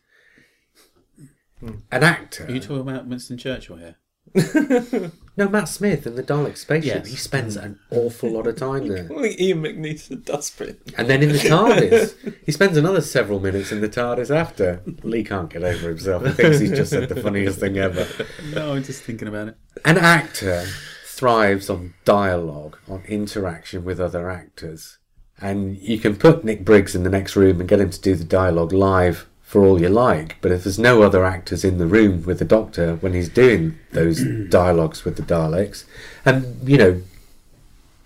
Hmm. 1.59 1.77
An 1.91 2.03
actor. 2.03 2.45
Are 2.45 2.51
you 2.51 2.59
talking 2.59 2.81
about 2.81 3.07
Winston 3.07 3.37
Churchill 3.37 3.77
here? 3.77 3.95
No, 5.39 5.47
Matt 5.47 5.69
Smith 5.69 6.05
in 6.05 6.15
the 6.15 6.21
Dalek 6.21 6.57
spaceship. 6.57 7.05
Yes. 7.05 7.07
He 7.07 7.15
spends 7.15 7.55
an 7.55 7.79
awful 7.91 8.29
lot 8.29 8.45
of 8.45 8.57
time 8.57 8.89
there. 8.89 9.03
Like 9.09 9.39
Ian 9.39 9.63
McNeice's 9.63 10.11
a 10.11 10.17
dustbin. 10.17 10.77
And 10.97 11.09
then 11.09 11.23
in 11.23 11.29
the 11.29 11.37
TARDIS, 11.37 12.35
he 12.45 12.51
spends 12.51 12.75
another 12.75 12.99
several 12.99 13.39
minutes 13.39 13.71
in 13.71 13.79
the 13.79 13.87
TARDIS 13.87 14.35
after. 14.35 14.81
Lee 15.01 15.23
can't 15.23 15.49
get 15.49 15.63
over 15.63 15.87
himself. 15.87 16.25
He 16.25 16.33
thinks 16.33 16.59
he's 16.59 16.71
just 16.71 16.89
said 16.91 17.07
the 17.07 17.21
funniest 17.21 17.61
thing 17.61 17.77
ever. 17.77 18.05
No, 18.53 18.73
I'm 18.73 18.83
just 18.83 19.03
thinking 19.03 19.29
about 19.29 19.47
it. 19.49 19.57
An 19.85 19.97
actor 19.97 20.65
thrives 21.05 21.69
on 21.69 21.93
dialogue, 22.03 22.77
on 22.89 23.03
interaction 23.07 23.85
with 23.85 23.99
other 23.99 24.29
actors. 24.29 24.97
And 25.39 25.77
you 25.77 25.99
can 25.99 26.17
put 26.17 26.43
Nick 26.43 26.65
Briggs 26.65 26.95
in 26.95 27.03
the 27.03 27.09
next 27.09 27.37
room 27.37 27.61
and 27.61 27.69
get 27.69 27.79
him 27.79 27.91
to 27.91 28.01
do 28.01 28.15
the 28.15 28.25
dialogue 28.25 28.73
live 28.73 29.28
for 29.49 29.65
all 29.65 29.81
you 29.81 29.89
like. 29.89 30.39
But 30.41 30.51
if 30.51 30.63
there's 30.63 30.77
no 30.77 31.01
other 31.01 31.25
actors 31.25 31.65
in 31.65 31.79
the 31.79 31.87
room 31.87 32.21
with 32.23 32.37
the 32.37 32.45
Doctor 32.45 32.97
when 32.97 33.15
he's 33.15 33.29
doing 33.29 33.79
those 33.93 34.23
dialogues 34.49 35.03
with 35.03 35.15
the 35.15 35.23
Daleks, 35.23 35.85
and 36.23 36.69
you 36.69 36.77
know, 36.77 37.01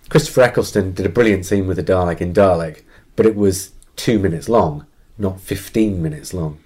Christopher 0.08 0.40
Eccleston 0.40 0.94
did 0.94 1.04
a 1.04 1.10
brilliant 1.10 1.44
scene 1.44 1.66
with 1.66 1.76
the 1.76 1.82
Dalek 1.82 2.22
in 2.22 2.32
Dalek, 2.32 2.80
but 3.14 3.26
it 3.26 3.36
was 3.36 3.72
two 3.94 4.18
minutes 4.18 4.48
long, 4.48 4.86
not 5.18 5.38
15 5.38 6.02
minutes 6.02 6.32
long. 6.32 6.60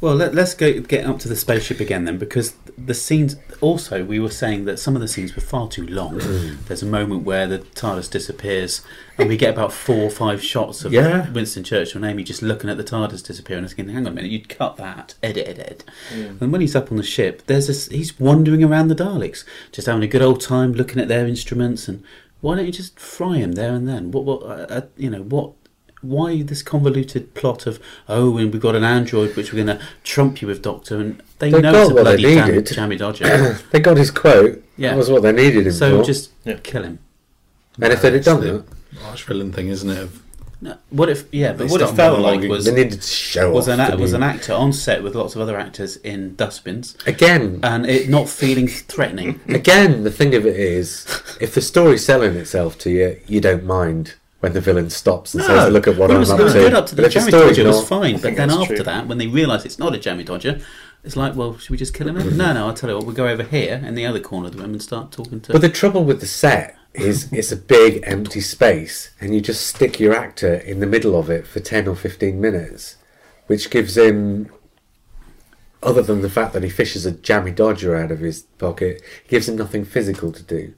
Well, 0.00 0.14
let, 0.14 0.34
let's 0.34 0.54
go 0.54 0.80
get 0.80 1.06
up 1.06 1.18
to 1.20 1.28
the 1.28 1.36
spaceship 1.36 1.80
again 1.80 2.04
then, 2.04 2.18
because 2.18 2.54
the 2.76 2.94
scenes. 2.94 3.36
Also, 3.60 4.04
we 4.04 4.18
were 4.20 4.30
saying 4.30 4.66
that 4.66 4.78
some 4.78 4.94
of 4.94 5.00
the 5.00 5.08
scenes 5.08 5.34
were 5.34 5.40
far 5.40 5.68
too 5.68 5.86
long. 5.86 6.18
There's 6.66 6.82
a 6.82 6.86
moment 6.86 7.22
where 7.22 7.46
the 7.46 7.60
TARDIS 7.60 8.10
disappears, 8.10 8.82
and 9.16 9.28
we 9.28 9.36
get 9.36 9.54
about 9.54 9.72
four 9.72 9.96
or 10.02 10.10
five 10.10 10.42
shots 10.42 10.84
of 10.84 10.92
Yeah. 10.92 11.30
Winston 11.30 11.64
Churchill 11.64 12.02
and 12.02 12.10
Amy 12.10 12.24
just 12.24 12.42
looking 12.42 12.68
at 12.68 12.76
the 12.76 12.84
TARDIS 12.84 13.24
disappear, 13.24 13.56
and 13.56 13.64
I 13.64 13.66
was 13.66 13.72
thinking, 13.74 13.94
"Hang 13.94 14.06
on 14.06 14.12
a 14.12 14.14
minute, 14.16 14.30
you'd 14.30 14.48
cut 14.48 14.76
that, 14.76 15.14
edit, 15.22 15.48
edit." 15.48 15.84
And 16.12 16.52
when 16.52 16.60
he's 16.60 16.76
up 16.76 16.90
on 16.90 16.98
the 16.98 17.02
ship, 17.02 17.42
there's 17.46 17.68
this. 17.68 17.86
He's 17.88 18.18
wandering 18.20 18.62
around 18.62 18.88
the 18.88 18.94
Daleks, 18.94 19.44
just 19.72 19.86
having 19.86 20.02
a 20.02 20.08
good 20.08 20.22
old 20.22 20.40
time, 20.40 20.72
looking 20.72 21.00
at 21.00 21.08
their 21.08 21.26
instruments, 21.26 21.88
and 21.88 22.02
why 22.40 22.56
don't 22.56 22.66
you 22.66 22.72
just 22.72 22.98
fry 22.98 23.36
him 23.36 23.52
there 23.52 23.72
and 23.72 23.88
then? 23.88 24.10
What, 24.10 24.24
what, 24.24 24.42
uh, 24.42 24.66
uh, 24.68 24.80
you 24.98 25.08
know, 25.08 25.22
what? 25.22 25.52
Why 26.04 26.42
this 26.42 26.62
convoluted 26.62 27.34
plot 27.34 27.66
of 27.66 27.80
oh 28.08 28.36
and 28.38 28.52
we've 28.52 28.60
got 28.62 28.74
an 28.76 28.84
android 28.84 29.34
which 29.36 29.52
we're 29.52 29.64
going 29.64 29.78
to 29.78 29.84
trump 30.04 30.40
you 30.42 30.48
with 30.48 30.62
doctor 30.62 31.00
and 31.00 31.22
they 31.38 31.50
They 31.50 31.60
know 31.60 31.74
it's 31.82 31.90
a 31.90 31.94
what 31.94 32.04
they 32.04 32.16
bloody 32.16 32.34
jam, 32.34 32.48
needed. 32.48 32.66
jammy 32.66 32.96
dodger 32.96 33.58
they 33.70 33.80
got 33.80 33.96
his 33.96 34.10
quote. 34.10 34.62
Yeah. 34.76 34.90
That 34.90 34.96
was 34.98 35.10
what 35.10 35.22
they 35.22 35.32
needed 35.32 35.66
him 35.66 35.72
so 35.72 35.98
for. 36.00 36.04
just 36.04 36.30
Yeah. 36.44 36.58
kill 36.62 36.82
him 36.82 36.98
and 37.80 37.92
if 37.92 38.02
they'd 38.02 38.14
have 38.14 38.24
done 38.24 38.42
It's 38.46 38.64
that, 38.66 38.98
the 39.00 39.04
arch 39.06 39.24
villain 39.24 39.52
thing, 39.52 39.68
isn't 39.68 39.90
it? 39.90 39.98
Of, 39.98 40.22
no, 40.60 40.78
what 40.90 41.08
if 41.10 41.24
yeah 41.32 41.52
but 41.52 41.68
what 41.68 41.80
it 41.82 41.84
start 41.88 41.96
felt 41.96 42.20
like 42.20 42.48
was 42.48 42.64
they 42.64 42.72
needed 42.74 43.02
to 43.02 43.06
show 43.08 43.50
was 43.50 43.68
off 43.68 43.78
an 43.90 43.92
a- 43.94 43.96
was 44.00 44.12
an 44.14 44.22
actor 44.22 44.52
on 44.54 44.72
set 44.72 45.02
with 45.02 45.14
lots 45.14 45.34
of 45.34 45.40
other 45.42 45.58
actors 45.58 45.96
in 45.96 46.36
dustbins 46.36 46.96
Again, 47.06 47.60
and 47.62 47.84
it 47.84 48.08
not 48.08 48.28
feeling 48.30 48.68
threatening 48.68 49.40
again, 49.48 50.04
the 50.04 50.10
thing 50.10 50.34
of 50.34 50.46
it 50.46 50.56
is, 50.56 51.04
if 51.40 51.54
the 51.54 51.60
story's 51.60 52.04
selling 52.06 52.34
itself 52.36 52.78
to 52.78 52.90
you, 52.90 53.20
you 53.26 53.40
don't 53.40 53.64
mind 53.64 54.14
when 54.44 54.52
the 54.52 54.60
villain 54.60 54.90
stops 54.90 55.32
and 55.34 55.42
says, 55.42 55.72
"Look 55.72 55.88
at 55.88 55.96
what 55.96 56.10
it 56.10 56.14
I'm 56.14 56.20
was, 56.20 56.30
up 56.30 56.38
it 56.38 56.44
was 56.44 56.52
to." 56.52 56.58
good 56.58 56.74
up 56.74 56.84
to 56.88 56.94
the 56.94 57.04
if 57.06 57.14
the 57.14 57.18
jammy 57.18 57.30
story's 57.30 57.56
dodger 57.56 57.68
was 57.70 57.88
fine 57.88 58.20
but 58.20 58.36
then 58.36 58.50
after 58.50 58.74
true. 58.76 58.84
that 58.84 59.06
when 59.06 59.16
they 59.16 59.26
realise 59.26 59.64
it's 59.64 59.78
not 59.78 59.94
a 59.94 59.98
jammy 59.98 60.22
dodger 60.22 60.60
it's 61.02 61.16
like 61.16 61.34
well 61.34 61.56
should 61.56 61.70
we 61.70 61.78
just 61.78 61.94
kill 61.94 62.08
him 62.08 62.16
then? 62.16 62.36
no 62.42 62.52
no 62.52 62.66
I'll 62.66 62.74
tell 62.74 62.90
you 62.90 62.96
what 62.96 63.06
we'll 63.06 63.14
go 63.14 63.26
over 63.26 63.42
here 63.42 63.82
in 63.82 63.94
the 63.94 64.04
other 64.04 64.20
corner 64.20 64.48
of 64.48 64.52
the 64.54 64.62
room 64.62 64.72
and 64.72 64.82
start 64.82 65.12
talking 65.12 65.40
to 65.40 65.52
But 65.52 65.62
the 65.62 65.70
trouble 65.70 66.04
with 66.04 66.20
the 66.20 66.26
set 66.26 66.76
is 66.92 67.32
it's 67.32 67.50
a 67.50 67.56
big 67.56 68.04
empty 68.04 68.40
space, 68.40 69.10
and 69.20 69.34
you 69.34 69.40
just 69.40 69.66
stick 69.66 69.98
your 69.98 70.14
actor 70.14 70.54
in 70.54 70.80
the 70.80 70.86
middle 70.86 71.18
of 71.18 71.28
it 71.28 71.46
for 71.46 71.58
ten 71.58 71.88
or 71.88 71.96
fifteen 71.96 72.40
minutes, 72.40 72.96
which 73.48 73.68
gives 73.70 73.96
him, 73.96 74.48
other 75.82 76.02
than 76.02 76.22
the 76.22 76.30
fact 76.30 76.52
that 76.52 76.62
he 76.62 76.70
fishes 76.70 77.04
a 77.04 77.10
jammy 77.10 77.50
dodger 77.50 77.96
out 77.96 78.12
of 78.12 78.20
his 78.20 78.42
pocket, 78.58 79.02
gives 79.26 79.48
him 79.48 79.56
nothing 79.56 79.84
physical 79.84 80.30
to 80.30 80.42
do. 80.42 80.74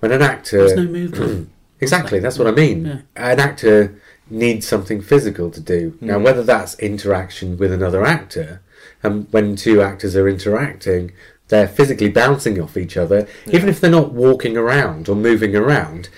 When 0.00 0.10
an 0.10 0.22
actor, 0.22 0.58
there's 0.58 0.74
no 0.74 0.84
movement 0.84 1.50
exactly, 1.82 2.18
that's 2.20 2.38
what 2.38 2.48
I 2.48 2.52
mean. 2.52 2.86
Yeah. 2.86 3.00
An 3.16 3.40
actor 3.40 4.00
needs 4.30 4.66
something 4.66 5.02
physical 5.02 5.50
to 5.50 5.60
do. 5.60 5.98
Now, 6.00 6.18
whether 6.18 6.42
that's 6.42 6.78
interaction 6.78 7.58
with 7.58 7.72
another 7.72 8.04
actor, 8.04 8.62
and 9.02 9.26
when 9.32 9.56
two 9.56 9.82
actors 9.82 10.16
are 10.16 10.28
interacting, 10.28 11.12
they're 11.48 11.68
physically 11.68 12.08
bouncing 12.08 12.60
off 12.60 12.76
each 12.76 12.96
other, 12.96 13.28
even 13.46 13.68
if 13.68 13.80
they're 13.80 13.90
not 13.90 14.12
walking 14.12 14.56
around 14.56 15.08
or 15.08 15.14
moving 15.14 15.54
around. 15.54 16.08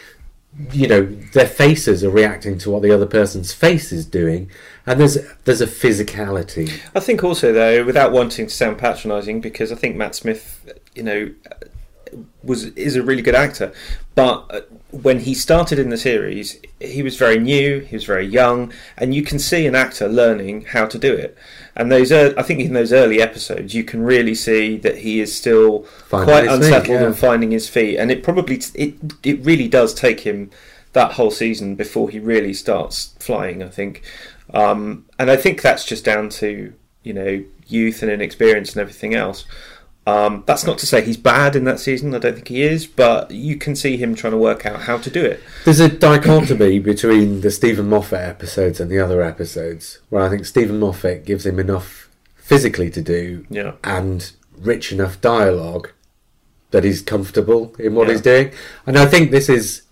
You 0.70 0.86
know, 0.86 1.04
their 1.32 1.48
faces 1.48 2.04
are 2.04 2.10
reacting 2.10 2.58
to 2.58 2.70
what 2.70 2.82
the 2.82 2.92
other 2.92 3.06
person's 3.06 3.52
face 3.52 3.90
is 3.90 4.06
doing, 4.06 4.48
and 4.86 5.00
there's 5.00 5.18
there's 5.44 5.60
a 5.60 5.66
physicality. 5.66 6.80
I 6.94 7.00
think 7.00 7.24
also 7.24 7.52
though, 7.52 7.84
without 7.84 8.12
wanting 8.12 8.46
to 8.46 8.54
sound 8.54 8.78
patronising, 8.78 9.40
because 9.40 9.72
I 9.72 9.74
think 9.74 9.96
Matt 9.96 10.14
Smith, 10.14 10.64
you 10.94 11.02
know, 11.02 11.34
was 12.44 12.66
is 12.66 12.94
a 12.94 13.02
really 13.02 13.22
good 13.22 13.34
actor, 13.34 13.72
but 14.14 14.46
uh, 14.50 14.60
when 15.02 15.20
he 15.20 15.34
started 15.34 15.78
in 15.78 15.90
the 15.90 15.96
series, 15.98 16.60
he 16.80 17.02
was 17.02 17.16
very 17.16 17.38
new, 17.38 17.80
he 17.80 17.96
was 17.96 18.04
very 18.04 18.26
young, 18.26 18.72
and 18.96 19.14
you 19.14 19.22
can 19.22 19.38
see 19.38 19.66
an 19.66 19.74
actor 19.74 20.08
learning 20.08 20.66
how 20.66 20.86
to 20.86 20.98
do 20.98 21.12
it. 21.12 21.36
And 21.74 21.90
those, 21.90 22.12
I 22.12 22.42
think, 22.42 22.60
in 22.60 22.74
those 22.74 22.92
early 22.92 23.20
episodes, 23.20 23.74
you 23.74 23.82
can 23.82 24.02
really 24.02 24.34
see 24.34 24.76
that 24.78 24.98
he 24.98 25.20
is 25.20 25.36
still 25.36 25.82
Finding 25.82 26.28
quite 26.28 26.44
his 26.44 26.52
feet, 26.52 26.64
unsettled 26.64 27.00
yeah. 27.00 27.06
and 27.06 27.18
finding 27.18 27.50
his 27.50 27.68
feet. 27.68 27.98
And 27.98 28.10
it 28.10 28.22
probably 28.22 28.60
it 28.74 28.94
it 29.24 29.44
really 29.44 29.68
does 29.68 29.92
take 29.92 30.20
him 30.20 30.50
that 30.92 31.12
whole 31.12 31.32
season 31.32 31.74
before 31.74 32.08
he 32.10 32.20
really 32.20 32.54
starts 32.54 33.14
flying. 33.18 33.62
I 33.62 33.68
think, 33.68 34.02
um, 34.52 35.06
and 35.18 35.30
I 35.30 35.36
think 35.36 35.60
that's 35.60 35.84
just 35.84 36.04
down 36.04 36.28
to 36.30 36.72
you 37.02 37.12
know 37.12 37.44
youth 37.66 38.02
and 38.02 38.10
inexperience 38.12 38.72
and 38.72 38.80
everything 38.80 39.14
else. 39.14 39.44
Um, 40.06 40.42
that's 40.46 40.66
not 40.66 40.76
to 40.78 40.86
say 40.86 41.02
he's 41.02 41.16
bad 41.16 41.56
in 41.56 41.64
that 41.64 41.80
season. 41.80 42.14
I 42.14 42.18
don't 42.18 42.34
think 42.34 42.48
he 42.48 42.62
is, 42.62 42.86
but 42.86 43.30
you 43.30 43.56
can 43.56 43.74
see 43.74 43.96
him 43.96 44.14
trying 44.14 44.32
to 44.32 44.38
work 44.38 44.66
out 44.66 44.82
how 44.82 44.98
to 44.98 45.08
do 45.10 45.24
it. 45.24 45.40
There's 45.64 45.80
a 45.80 45.88
dichotomy 45.88 46.78
between 46.78 47.40
the 47.40 47.50
Steven 47.50 47.88
Moffat 47.88 48.20
episodes 48.20 48.80
and 48.80 48.90
the 48.90 48.98
other 49.00 49.22
episodes, 49.22 50.00
where 50.10 50.22
I 50.22 50.28
think 50.28 50.44
Steven 50.44 50.78
Moffat 50.78 51.24
gives 51.24 51.46
him 51.46 51.58
enough 51.58 52.10
physically 52.36 52.90
to 52.90 53.00
do 53.00 53.46
Yeah. 53.48 53.72
and 53.82 54.30
rich 54.60 54.92
enough 54.92 55.20
dialogue 55.22 55.88
that 56.70 56.84
he's 56.84 57.00
comfortable 57.00 57.74
in 57.78 57.94
what 57.94 58.06
Yeah. 58.08 58.12
he's 58.12 58.20
doing. 58.20 58.50
And 58.86 58.98
I 58.98 59.06
think 59.06 59.30
this 59.30 59.48
is 59.48 59.82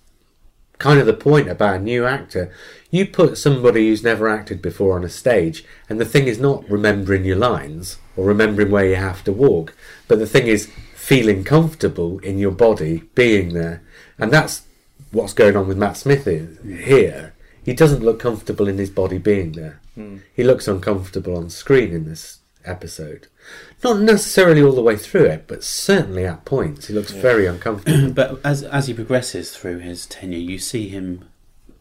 kind 0.79 1.01
of 1.01 1.07
the 1.07 1.15
point 1.15 1.49
about 1.49 1.77
a 1.77 1.83
new 1.83 2.05
actor. 2.05 2.51
You 2.91 3.07
put 3.07 3.39
somebody 3.39 3.89
who's 3.89 4.03
never 4.03 4.29
acted 4.29 4.61
before 4.61 4.95
on 4.97 5.05
a 5.05 5.09
stage, 5.09 5.65
and 5.89 5.99
the 5.99 6.05
thing 6.05 6.27
is 6.27 6.39
not 6.39 6.69
remembering 6.69 7.25
your 7.25 7.37
lines 7.37 7.97
or 8.17 8.25
remembering 8.27 8.71
where 8.71 8.87
you 8.87 8.97
have 8.97 9.25
to 9.25 9.33
walk, 9.33 9.75
but 10.09 10.19
the 10.19 10.27
thing 10.27 10.47
is 10.47 10.71
feeling 10.95 11.45
comfortable 11.45 12.19
in 12.21 12.39
your 12.39 12.51
body 12.53 13.03
being 13.15 13.55
there. 13.55 13.83
And 14.19 14.31
that's 14.31 14.63
what's 15.11 15.33
going 15.35 15.57
on 15.57 15.67
with 15.69 15.77
Matt 15.79 15.97
Smith 15.97 16.25
here. 16.27 17.35
He 17.65 17.75
doesn't 17.75 18.03
look 18.03 18.19
comfortable 18.21 18.69
in 18.69 18.79
his 18.79 18.91
body 18.91 19.19
being 19.19 19.53
there. 19.53 19.81
He 20.35 20.43
looks 20.43 20.67
uncomfortable 20.69 21.37
on 21.37 21.51
screen 21.51 21.93
in 21.93 22.07
this 22.07 22.39
episode. 22.65 23.27
Not 23.85 24.01
necessarily 24.01 24.63
all 24.63 24.73
the 24.73 24.83
way 24.83 24.97
through 24.97 25.27
it, 25.27 25.45
but 25.47 25.63
certainly 25.65 26.25
at 26.25 26.45
points 26.47 26.87
he 26.87 26.95
looks 26.95 27.11
very 27.13 27.47
uncomfortable. 27.55 28.11
but 28.13 28.41
as 28.45 28.63
as 28.63 28.87
he 28.87 28.95
progresses 28.95 29.55
through 29.55 29.81
his 29.81 30.07
tenure, 30.07 30.39
you 30.39 30.59
see 30.59 30.89
him 30.89 31.25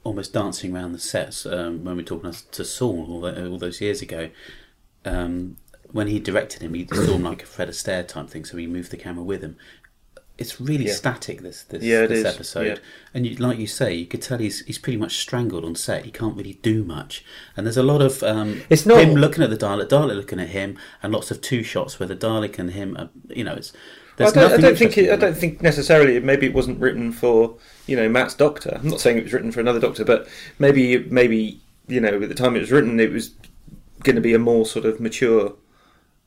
almost 0.04 0.34
dancing 0.34 0.76
around 0.76 0.92
the 0.94 1.00
sets. 1.00 1.46
Um, 1.46 1.84
when 1.86 1.96
we're 1.96 2.02
talking 2.04 2.34
to 2.52 2.66
Saul 2.66 3.06
all, 3.10 3.22
tho- 3.22 3.50
all 3.52 3.58
those 3.60 3.80
years 3.80 4.02
ago, 4.02 4.30
um, 5.06 5.56
when 5.92 6.08
he 6.08 6.20
directed 6.20 6.62
him, 6.62 6.74
he 6.74 6.88
saw 6.88 7.14
him 7.16 7.24
like 7.24 7.44
a 7.44 7.46
Fred 7.46 7.70
Astaire 7.70 8.08
type 8.08 8.30
thing, 8.30 8.46
so 8.46 8.58
he 8.58 8.68
moved 8.68 8.92
the 8.92 8.98
camera 8.98 9.24
with 9.24 9.42
him. 9.42 9.58
It's 10.38 10.60
really 10.60 10.88
Yeah. 10.88 10.94
static 10.94 11.42
this 11.42 11.64
this, 11.64 11.84
Yeah, 11.84 12.08
this 12.08 12.26
episode, 12.26 12.66
yeah. 12.68 12.76
and 13.14 13.28
you, 13.28 13.36
like 13.36 13.60
you 13.60 13.68
say, 13.68 13.94
you 13.94 14.06
could 14.08 14.22
tell 14.24 14.40
he's 14.40 14.62
he's 14.66 14.80
pretty 14.80 14.98
much 14.98 15.18
strangled 15.20 15.64
on 15.64 15.76
set. 15.76 16.06
He 16.06 16.12
can't 16.12 16.36
really 16.36 16.58
do 16.64 16.84
much, 16.84 17.24
and 17.56 17.66
there's 17.68 17.78
a 17.78 17.84
lot 17.84 18.02
of 18.02 18.24
um, 18.24 18.62
It's 18.70 18.86
not- 18.86 19.04
him 19.04 19.14
looking 19.16 19.44
at 19.44 19.50
the 19.52 19.58
Dalek, 19.58 19.90
Dalek 19.90 20.16
looking 20.16 20.40
at 20.40 20.50
him, 20.50 20.78
and 21.04 21.14
lots 21.14 21.30
of 21.30 21.42
two 21.42 21.62
shots 21.62 22.00
where 22.00 22.08
the 22.08 22.16
Dalek 22.16 22.58
and 22.58 22.72
him, 22.72 22.98
are, 22.98 23.10
you 23.30 23.44
know, 23.44 23.54
it's 23.54 23.72
I 24.20 24.30
don't, 24.32 24.52
I 24.54 24.58
don't 24.58 24.78
think. 24.78 24.98
It, 24.98 25.12
I 25.12 25.16
don't 25.16 25.36
think 25.38 25.62
necessarily. 25.62 26.20
Maybe 26.20 26.46
it 26.46 26.54
wasn't 26.54 26.80
written 26.80 27.12
for 27.12 27.58
you 27.88 27.96
know 27.96 28.08
Matt's 28.10 28.34
Doctor. 28.36 28.80
I'm 28.82 28.90
not 28.90 29.00
saying 29.02 29.18
it 29.18 29.24
was 29.24 29.34
written 29.34 29.52
for 29.52 29.60
another 29.62 29.80
Doctor, 29.80 30.06
but 30.06 30.28
maybe 30.60 31.00
maybe 31.10 31.60
you 31.88 32.00
know 32.00 32.22
at 32.22 32.30
the 32.30 32.36
time 32.36 32.56
it 32.56 32.60
was 32.60 32.72
written, 32.72 33.00
it 33.00 33.12
was 33.12 33.32
going 34.04 34.16
to 34.16 34.22
be 34.22 34.34
a 34.34 34.40
more 34.40 34.66
sort 34.66 34.86
of 34.86 35.00
mature 35.00 35.54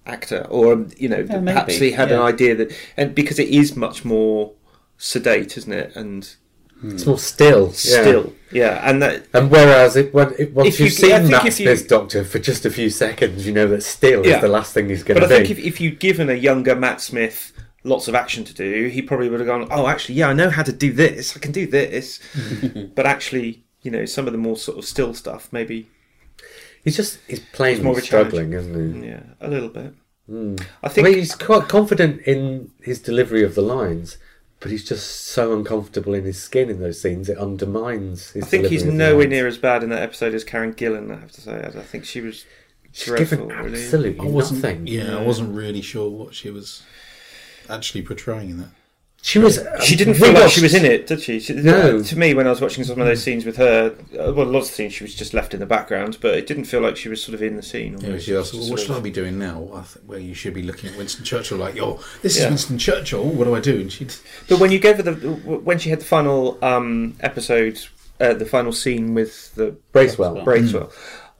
actor, 0.06 0.46
or 0.50 0.86
you 0.96 1.08
know 1.08 1.18
Yeah, 1.28 1.40
perhaps 1.40 1.74
maybe, 1.74 1.86
he 1.86 1.92
had 1.92 2.12
an 2.12 2.20
idea 2.20 2.54
that, 2.56 2.72
and 2.96 3.14
because 3.14 3.38
it 3.38 3.48
is 3.48 3.76
much 3.76 4.04
more 4.04 4.52
sedate, 4.98 5.56
isn't 5.56 5.72
it? 5.72 5.94
And 5.96 6.28
It's 6.84 7.06
more 7.06 7.18
still. 7.18 7.66
yeah. 7.68 7.72
still, 7.72 8.32
yeah, 8.52 8.88
and 8.88 9.00
that 9.02 9.26
And 9.32 9.50
whereas 9.50 9.96
it, 9.96 10.12
when 10.12 10.34
it, 10.38 10.52
once 10.52 10.68
If 10.68 10.78
you- 10.80 10.84
you've 10.86 10.94
seen 10.94 11.12
I 11.12 11.18
think 11.20 11.30
Matt 11.30 11.46
if 11.46 11.58
you- 11.60 11.66
Smith's 11.66 11.82
Doctor 11.88 12.24
for 12.24 12.38
just 12.38 12.66
a 12.66 12.70
few 12.70 12.90
seconds, 12.90 13.46
you 13.46 13.52
know 13.52 13.66
that 13.68 13.82
still 13.82 14.24
Yeah. 14.26 14.36
is 14.36 14.40
the 14.42 14.48
last 14.48 14.74
thing 14.74 14.88
he's 14.88 15.02
going 15.02 15.18
But 15.20 15.28
to 15.28 15.34
I 15.34 15.38
be. 15.40 15.46
think 15.46 15.58
if, 15.58 15.64
if 15.64 15.80
you'd 15.80 15.98
given 15.98 16.28
a 16.28 16.34
younger 16.34 16.74
Matt 16.76 17.00
Smith 17.00 17.52
lots 17.82 18.08
of 18.08 18.14
action 18.14 18.44
to 18.44 18.54
do, 18.54 18.88
he 18.88 19.02
probably 19.02 19.28
would 19.28 19.40
have 19.40 19.46
gone, 19.46 19.66
"Oh, 19.70 19.86
actually, 19.86 20.14
yeah, 20.16 20.28
I 20.28 20.32
know 20.32 20.48
how 20.50 20.62
to 20.62 20.72
do 20.72 20.92
this. 20.92 21.36
I 21.36 21.38
can 21.40 21.52
do 21.52 21.66
this." 21.66 22.18
but 22.94 23.04
actually, 23.06 23.64
you 23.82 23.90
know, 23.90 24.04
some 24.06 24.26
of 24.26 24.32
the 24.32 24.38
more 24.38 24.56
sort 24.56 24.78
of 24.78 24.84
still 24.84 25.12
stuff, 25.14 25.48
maybe, 25.52 25.88
he's 26.84 26.96
just 26.96 27.18
he's 27.26 27.40
plainly 27.40 27.82
more 27.82 27.92
of 27.92 27.98
a 27.98 28.02
challenge. 28.02 28.28
struggling, 28.30 28.52
isn't 28.52 29.02
he? 29.02 29.08
yeah, 29.08 29.22
a 29.40 29.48
little 29.48 29.68
bit. 29.70 29.94
I 30.28 30.30
Hmm. 30.30 30.56
I 30.82 30.88
think 30.88 31.06
mean, 31.06 31.18
he's 31.18 31.34
quite 31.34 31.68
confident 31.68 32.22
in 32.22 32.70
his 32.82 32.98
delivery 33.00 33.42
of 33.42 33.54
the 33.54 33.60
lines, 33.60 34.16
but 34.60 34.70
he's 34.70 34.82
just 34.84 35.26
so 35.26 35.52
uncomfortable 35.52 36.14
in 36.14 36.24
his 36.24 36.40
skin 36.42 36.70
in 36.70 36.80
those 36.80 37.00
scenes. 37.02 37.28
It 37.28 37.36
undermines 37.36 38.30
his. 38.30 38.44
I 38.44 38.46
think 38.46 38.66
he's 38.68 38.82
delivery 38.84 38.94
of 39.04 39.08
the 39.08 39.12
nowhere 39.12 39.26
near 39.28 39.46
as 39.46 39.58
bad 39.58 39.82
in 39.82 39.90
that 39.90 40.02
episode 40.02 40.32
as 40.34 40.42
Karen 40.44 40.72
Gillan. 40.72 41.14
I 41.14 41.20
have 41.20 41.32
to 41.32 41.40
say, 41.42 41.52
I 41.52 41.66
I 41.78 41.82
think 41.82 42.06
she 42.06 42.20
was 42.22 42.46
She's 42.92 43.06
dreadful. 43.06 43.48
given 43.48 43.64
really. 43.64 43.82
absolutely 43.82 44.26
I 44.26 44.30
wasn't. 44.30 44.62
nothing. 44.62 44.86
Yeah, 44.86 45.18
I 45.18 45.22
wasn't 45.22 45.54
really 45.54 45.82
sure 45.82 46.08
what 46.08 46.34
she 46.34 46.48
was 46.50 46.82
actually 47.68 48.02
portraying 48.02 48.48
in 48.50 48.58
that. 48.58 48.70
She 49.26 49.38
was. 49.38 49.58
She 49.82 49.96
didn't 49.96 50.14
feel 50.14 50.34
like 50.34 50.50
she 50.50 50.60
was 50.60 50.74
in 50.74 50.84
it, 50.84 51.06
did 51.06 51.22
she? 51.22 51.40
she 51.40 51.54
No. 51.54 52.02
To 52.02 52.18
me, 52.18 52.34
when 52.34 52.46
I 52.46 52.50
was 52.50 52.60
watching 52.60 52.84
some 52.84 53.00
of 53.00 53.06
those 53.06 53.22
scenes 53.22 53.46
with 53.46 53.56
her, 53.56 53.96
uh, 54.20 54.34
well, 54.34 54.44
lots 54.44 54.68
of 54.68 54.74
scenes 54.74 54.92
she 54.92 55.02
was 55.02 55.14
just 55.14 55.32
left 55.32 55.54
in 55.54 55.60
the 55.60 55.66
background, 55.66 56.18
but 56.20 56.34
it 56.34 56.46
didn't 56.46 56.64
feel 56.64 56.82
like 56.82 56.98
she 56.98 57.08
was 57.08 57.22
sort 57.24 57.34
of 57.34 57.42
in 57.42 57.56
the 57.56 57.62
scene. 57.62 57.96
Yeah, 58.00 58.08
almost. 58.08 58.26
she 58.26 58.36
asked, 58.36 58.52
well, 58.52 58.60
Just 58.60 58.70
what 58.70 58.80
sort 58.80 58.88
should 58.88 58.96
I 58.98 59.00
be 59.00 59.10
doing 59.10 59.38
now? 59.38 59.60
Well, 59.60 59.82
think, 59.82 60.04
where 60.04 60.18
you 60.18 60.34
should 60.34 60.52
be 60.52 60.60
looking 60.62 60.90
at 60.90 60.98
Winston 60.98 61.24
Churchill, 61.24 61.56
like, 61.56 61.80
oh, 61.80 62.04
this 62.20 62.36
Yeah. 62.36 62.44
is 62.44 62.48
Winston 62.50 62.76
Churchill. 62.76 63.24
What 63.24 63.44
do 63.44 63.54
I 63.54 63.60
do? 63.60 63.80
And 63.80 63.90
she'd 63.90 64.14
But 64.46 64.60
when 64.60 64.70
you 64.70 64.78
gave 64.78 64.96
her 64.98 65.02
the 65.02 65.14
when 65.14 65.78
she 65.78 65.88
had 65.88 66.00
the 66.00 66.04
final 66.04 66.62
um, 66.62 67.16
episode, 67.20 67.80
uh, 68.20 68.34
the 68.34 68.44
final 68.44 68.72
scene 68.72 69.14
with 69.14 69.54
the 69.54 69.74
Bracewell. 69.92 70.44
Bracewell, 70.44 70.92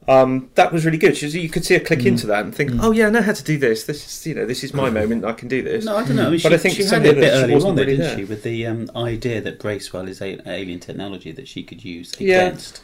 um, 0.08 0.50
that 0.54 0.72
was 0.72 0.84
really 0.84 0.98
good. 0.98 1.16
She, 1.16 1.26
you 1.28 1.48
could 1.48 1.64
see 1.64 1.74
her 1.74 1.80
click 1.80 2.04
into 2.04 2.26
that 2.28 2.44
and 2.44 2.54
think, 2.54 2.72
"Oh 2.80 2.90
yeah, 2.92 3.06
I 3.06 3.10
know 3.10 3.22
how 3.22 3.32
to 3.32 3.44
do 3.44 3.56
this. 3.58 3.84
This 3.84 4.04
is 4.06 4.26
you 4.26 4.34
know 4.34 4.46
this 4.46 4.62
is 4.64 4.74
my 4.74 4.90
moment. 4.90 5.24
I 5.24 5.32
can 5.32 5.48
do 5.48 5.62
this." 5.62 5.84
No, 5.84 5.96
I 5.96 6.04
don't 6.06 6.16
know. 6.16 6.26
I 6.26 6.30
mean, 6.30 6.40
But 6.42 6.48
she, 6.50 6.54
I 6.54 6.58
think 6.58 6.74
she 6.76 6.82
some 6.82 7.02
had 7.02 7.06
it 7.06 7.18
a 7.18 7.20
bit 7.20 7.30
others 7.32 7.42
earlier 7.44 7.54
wasn't 7.54 7.70
on, 7.70 7.76
there, 7.76 7.84
really 7.86 7.96
didn't 7.98 8.16
there. 8.16 8.26
she? 8.26 8.30
With 8.30 8.42
the 8.42 8.66
um, 8.66 8.90
idea 8.96 9.40
that 9.40 9.58
Bracewell 9.60 10.08
is 10.08 10.20
a, 10.20 10.40
alien 10.48 10.80
technology 10.80 11.32
that 11.32 11.48
she 11.48 11.62
could 11.62 11.84
use 11.84 12.12
Yeah. 12.18 12.42
against 12.46 12.82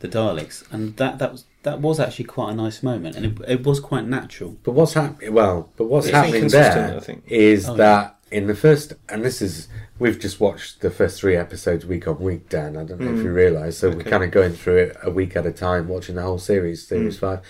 the 0.00 0.08
Daleks, 0.08 0.64
and 0.72 0.96
that 0.96 1.18
that 1.18 1.32
was 1.32 1.44
that 1.64 1.80
was 1.80 2.00
actually 2.00 2.24
quite 2.24 2.52
a 2.52 2.54
nice 2.54 2.82
moment, 2.82 3.16
and 3.16 3.24
it, 3.26 3.38
it 3.48 3.64
was 3.64 3.80
quite 3.80 4.06
natural. 4.06 4.56
But 4.64 4.72
what's 4.72 4.94
happening? 4.94 5.32
Well, 5.32 5.70
but 5.76 5.84
what's 5.86 6.06
It's 6.06 6.14
happening 6.14 6.34
inconsistent, 6.36 6.74
there 6.88 6.96
I 6.96 7.00
think. 7.00 7.24
is 7.28 7.68
Oh, 7.68 7.74
that 7.76 8.18
in 8.32 8.46
the 8.46 8.54
first, 8.54 8.94
and 9.08 9.22
this 9.22 9.42
is 9.42 9.68
we've 9.98 10.18
just 10.18 10.40
watched 10.40 10.80
the 10.80 10.90
first 10.90 11.20
three 11.20 11.36
episodes 11.36 11.84
week 11.84 12.08
on 12.08 12.18
week, 12.18 12.48
Dan. 12.48 12.76
I 12.76 12.84
don't 12.84 13.00
know 13.00 13.14
if 13.14 13.22
you 13.22 13.30
realise. 13.30 13.78
So 13.78 13.90
we're 13.90 14.02
Hmm. 14.02 14.10
Kind 14.10 14.24
of 14.24 14.30
going 14.30 14.54
through 14.54 14.78
it 14.78 14.96
a 15.02 15.10
week 15.10 15.36
at 15.36 15.46
a 15.46 15.52
time, 15.52 15.88
watching 15.88 16.16
the 16.16 16.22
whole 16.22 16.38
series, 16.38 16.86
series 16.86 17.18
five, 17.18 17.40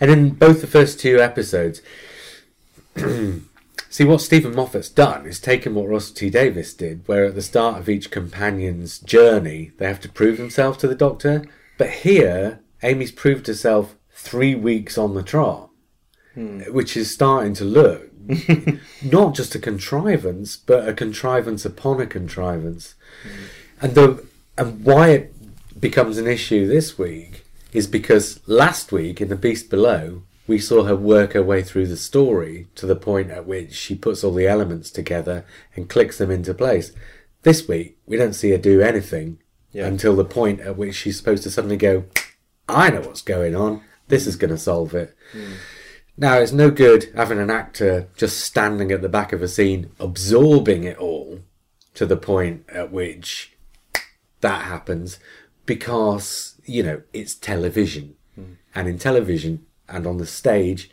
and 0.00 0.10
in 0.10 0.30
both 0.30 0.60
the 0.60 0.66
first 0.66 1.00
two 1.00 1.20
episodes. 1.20 1.80
See 3.88 4.04
what 4.04 4.22
Steven 4.22 4.54
Moffat's 4.54 4.88
done 4.88 5.26
is 5.26 5.38
taken 5.38 5.74
what 5.74 5.88
Russell 5.88 6.14
T 6.14 6.30
Davies 6.30 6.72
did, 6.72 7.06
where 7.06 7.26
at 7.26 7.34
the 7.34 7.42
start 7.42 7.78
of 7.78 7.90
each 7.90 8.10
companion's 8.10 8.98
journey 8.98 9.72
they 9.76 9.86
have 9.86 10.00
to 10.00 10.08
prove 10.08 10.38
themselves 10.38 10.78
to 10.78 10.88
the 10.88 10.94
Doctor. 10.94 11.44
But 11.76 11.90
here, 11.90 12.60
Amy's 12.82 13.12
proved 13.12 13.46
herself 13.46 13.96
three 14.10 14.54
weeks 14.54 14.96
on 14.96 15.14
the 15.14 15.22
trot 15.22 15.72
which 16.34 16.96
is 16.96 17.12
starting 17.12 17.54
to 17.54 17.64
look 17.64 18.10
not 19.02 19.34
just 19.34 19.54
a 19.54 19.58
contrivance, 19.58 20.56
but 20.56 20.88
a 20.88 20.94
contrivance 20.94 21.64
upon 21.64 22.00
a 22.00 22.06
contrivance. 22.06 22.94
Mm. 23.24 23.82
And 23.82 23.94
the 23.94 24.26
and 24.58 24.84
why 24.84 25.08
it 25.08 25.34
becomes 25.80 26.18
an 26.18 26.26
issue 26.26 26.66
this 26.66 26.98
week 26.98 27.44
is 27.72 27.86
because 27.86 28.40
last 28.46 28.92
week 28.92 29.20
in 29.20 29.28
The 29.28 29.36
Beast 29.36 29.70
Below, 29.70 30.22
we 30.46 30.58
saw 30.58 30.84
her 30.84 30.96
work 30.96 31.32
her 31.32 31.42
way 31.42 31.62
through 31.62 31.86
the 31.86 31.96
story 31.96 32.66
to 32.74 32.86
the 32.86 32.96
point 32.96 33.30
at 33.30 33.46
which 33.46 33.72
she 33.72 33.94
puts 33.94 34.22
all 34.22 34.34
the 34.34 34.46
elements 34.46 34.90
together 34.90 35.44
and 35.74 35.88
clicks 35.88 36.18
them 36.18 36.30
into 36.30 36.52
place. 36.52 36.92
This 37.42 37.66
week, 37.66 37.96
we 38.06 38.16
don't 38.16 38.34
see 38.34 38.50
her 38.50 38.58
do 38.58 38.80
anything 38.80 39.38
Yeah. 39.72 39.86
until 39.86 40.14
the 40.14 40.24
point 40.24 40.60
at 40.60 40.76
which 40.76 40.94
she's 40.94 41.16
supposed 41.16 41.42
to 41.44 41.50
suddenly 41.50 41.76
go, 41.78 42.04
I 42.68 42.90
know 42.90 43.00
what's 43.00 43.22
going 43.22 43.54
on. 43.56 43.82
This 44.08 44.26
is 44.26 44.36
going 44.36 44.50
to 44.50 44.58
solve 44.58 44.94
it. 44.94 45.16
Mm. 45.32 45.54
Now, 46.22 46.38
it's 46.38 46.52
no 46.52 46.70
good 46.70 47.10
having 47.16 47.40
an 47.40 47.50
actor 47.50 48.08
just 48.16 48.38
standing 48.38 48.92
at 48.92 49.02
the 49.02 49.08
back 49.08 49.32
of 49.32 49.42
a 49.42 49.48
scene, 49.48 49.90
absorbing 49.98 50.84
it 50.84 50.96
all 50.96 51.40
to 51.94 52.06
the 52.06 52.16
point 52.16 52.64
at 52.68 52.92
which 52.92 53.56
that 54.40 54.66
happens 54.66 55.18
because, 55.66 56.60
you 56.64 56.84
know, 56.84 57.02
it's 57.12 57.34
television. 57.34 58.14
Hmm. 58.36 58.52
And 58.72 58.86
in 58.86 59.00
television 59.00 59.66
and 59.88 60.06
on 60.06 60.18
the 60.18 60.26
stage, 60.26 60.92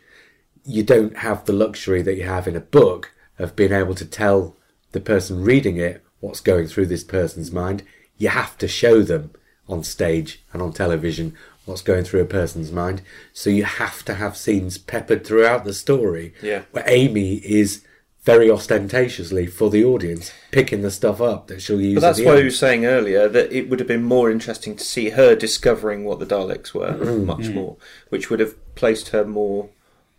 you 0.64 0.82
don't 0.82 1.18
have 1.18 1.44
the 1.44 1.52
luxury 1.52 2.02
that 2.02 2.16
you 2.16 2.24
have 2.24 2.48
in 2.48 2.56
a 2.56 2.60
book 2.60 3.12
of 3.38 3.54
being 3.54 3.72
able 3.72 3.94
to 3.94 4.04
tell 4.04 4.56
the 4.90 5.00
person 5.00 5.44
reading 5.44 5.76
it 5.76 6.02
what's 6.18 6.40
going 6.40 6.66
through 6.66 6.86
this 6.86 7.04
person's 7.04 7.52
mind. 7.52 7.84
You 8.18 8.30
have 8.30 8.58
to 8.58 8.66
show 8.66 9.02
them 9.02 9.30
on 9.68 9.84
stage 9.84 10.42
and 10.52 10.60
on 10.60 10.72
television 10.72 11.36
what's 11.70 11.82
going 11.82 12.04
through 12.04 12.20
a 12.20 12.26
person's 12.26 12.70
mind. 12.70 13.00
So 13.32 13.48
you 13.48 13.64
have 13.64 14.04
to 14.04 14.14
have 14.14 14.36
scenes 14.36 14.76
peppered 14.76 15.26
throughout 15.26 15.64
the 15.64 15.72
story 15.72 16.34
Yeah. 16.42 16.62
where 16.72 16.84
Amy 16.86 17.36
is 17.36 17.82
very 18.24 18.50
ostentatiously 18.50 19.46
for 19.46 19.70
the 19.70 19.82
audience 19.82 20.30
picking 20.50 20.82
the 20.82 20.90
stuff 20.90 21.22
up 21.22 21.46
that 21.46 21.62
she'll 21.62 21.80
use. 21.80 21.94
But 21.94 22.00
that's 22.02 22.18
at 22.18 22.22
the 22.22 22.26
why 22.26 22.34
end. 22.34 22.42
I 22.42 22.44
was 22.44 22.58
saying 22.58 22.84
earlier 22.84 23.28
that 23.28 23.50
it 23.50 23.70
would 23.70 23.78
have 23.78 23.88
been 23.88 24.02
more 24.02 24.30
interesting 24.30 24.76
to 24.76 24.84
see 24.84 25.10
her 25.10 25.34
discovering 25.34 26.04
what 26.04 26.18
the 26.18 26.26
Daleks 26.26 26.74
were 26.74 26.92
mm-hmm. 26.92 27.04
Mm. 27.04 27.24
much 27.24 27.48
more, 27.48 27.76
which 28.10 28.28
would 28.28 28.40
have 28.40 28.54
placed 28.74 29.08
her 29.08 29.24
more 29.24 29.70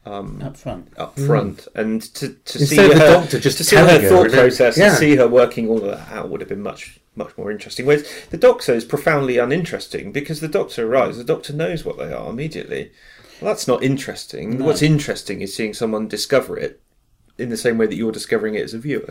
um, 0.04 0.42
Up 0.42 0.58
front. 0.58 0.92
up 0.98 1.16
front 1.20 1.58
mm. 1.76 1.80
and 1.80 2.02
to, 2.16 2.30
to 2.34 2.58
see 2.66 2.76
Instead 2.76 2.92
of 2.92 2.98
the 2.98 3.06
her 3.06 3.14
doctor 3.14 3.40
just 3.40 3.58
to 3.60 3.64
see 3.64 3.76
her 3.76 3.86
telling 3.86 4.02
her, 4.02 4.10
thought 4.10 4.32
process 4.32 4.76
yeah. 4.76 4.88
and 4.90 4.98
see 4.98 5.16
her 5.16 5.28
working 5.28 5.70
all 5.70 5.78
of 5.78 5.84
that 5.96 6.12
out 6.12 6.30
would 6.30 6.42
have 6.42 6.50
been 6.50 6.64
much 6.64 7.00
much 7.15 7.38
more 7.38 7.52
interesting. 7.52 7.86
Whereas 7.86 8.08
the 8.30 8.38
doctor 8.38 8.74
is 8.74 8.86
profoundly 8.86 9.38
uninteresting 9.38 10.12
because 10.12 10.39
the 10.39 10.47
doctor 10.47 10.88
arrives, 10.88 11.17
the 11.17 11.24
doctor 11.24 11.54
knows 11.54 11.84
what 11.84 11.97
they 11.97 12.13
are 12.13 12.30
immediately. 12.30 12.91
Well, 13.41 13.54
that's 13.54 13.67
not 13.67 13.84
interesting. 13.84 14.60
No. 14.60 14.65
What's 14.65 14.82
interesting 14.82 15.41
is 15.41 15.56
seeing 15.56 15.74
someone 15.74 16.08
discover 16.08 16.58
it 16.58 16.82
in 17.38 17.50
the 17.50 17.58
same 17.58 17.78
way 17.78 17.88
that 17.88 17.95
you're 17.95 18.12
discovering 18.12 18.56
it 18.56 18.63
as 18.63 18.74
a 18.74 18.80
viewer. 18.80 19.10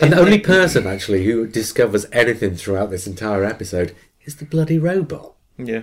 And 0.00 0.12
the 0.12 0.20
only 0.20 0.38
person 0.38 0.86
actually 0.86 1.24
who 1.24 1.46
discovers 1.46 2.06
anything 2.10 2.54
throughout 2.56 2.90
this 2.90 3.06
entire 3.06 3.44
episode 3.44 3.94
is 4.24 4.36
the 4.36 4.46
bloody 4.46 4.78
robot. 4.78 5.34
Yeah, 5.58 5.82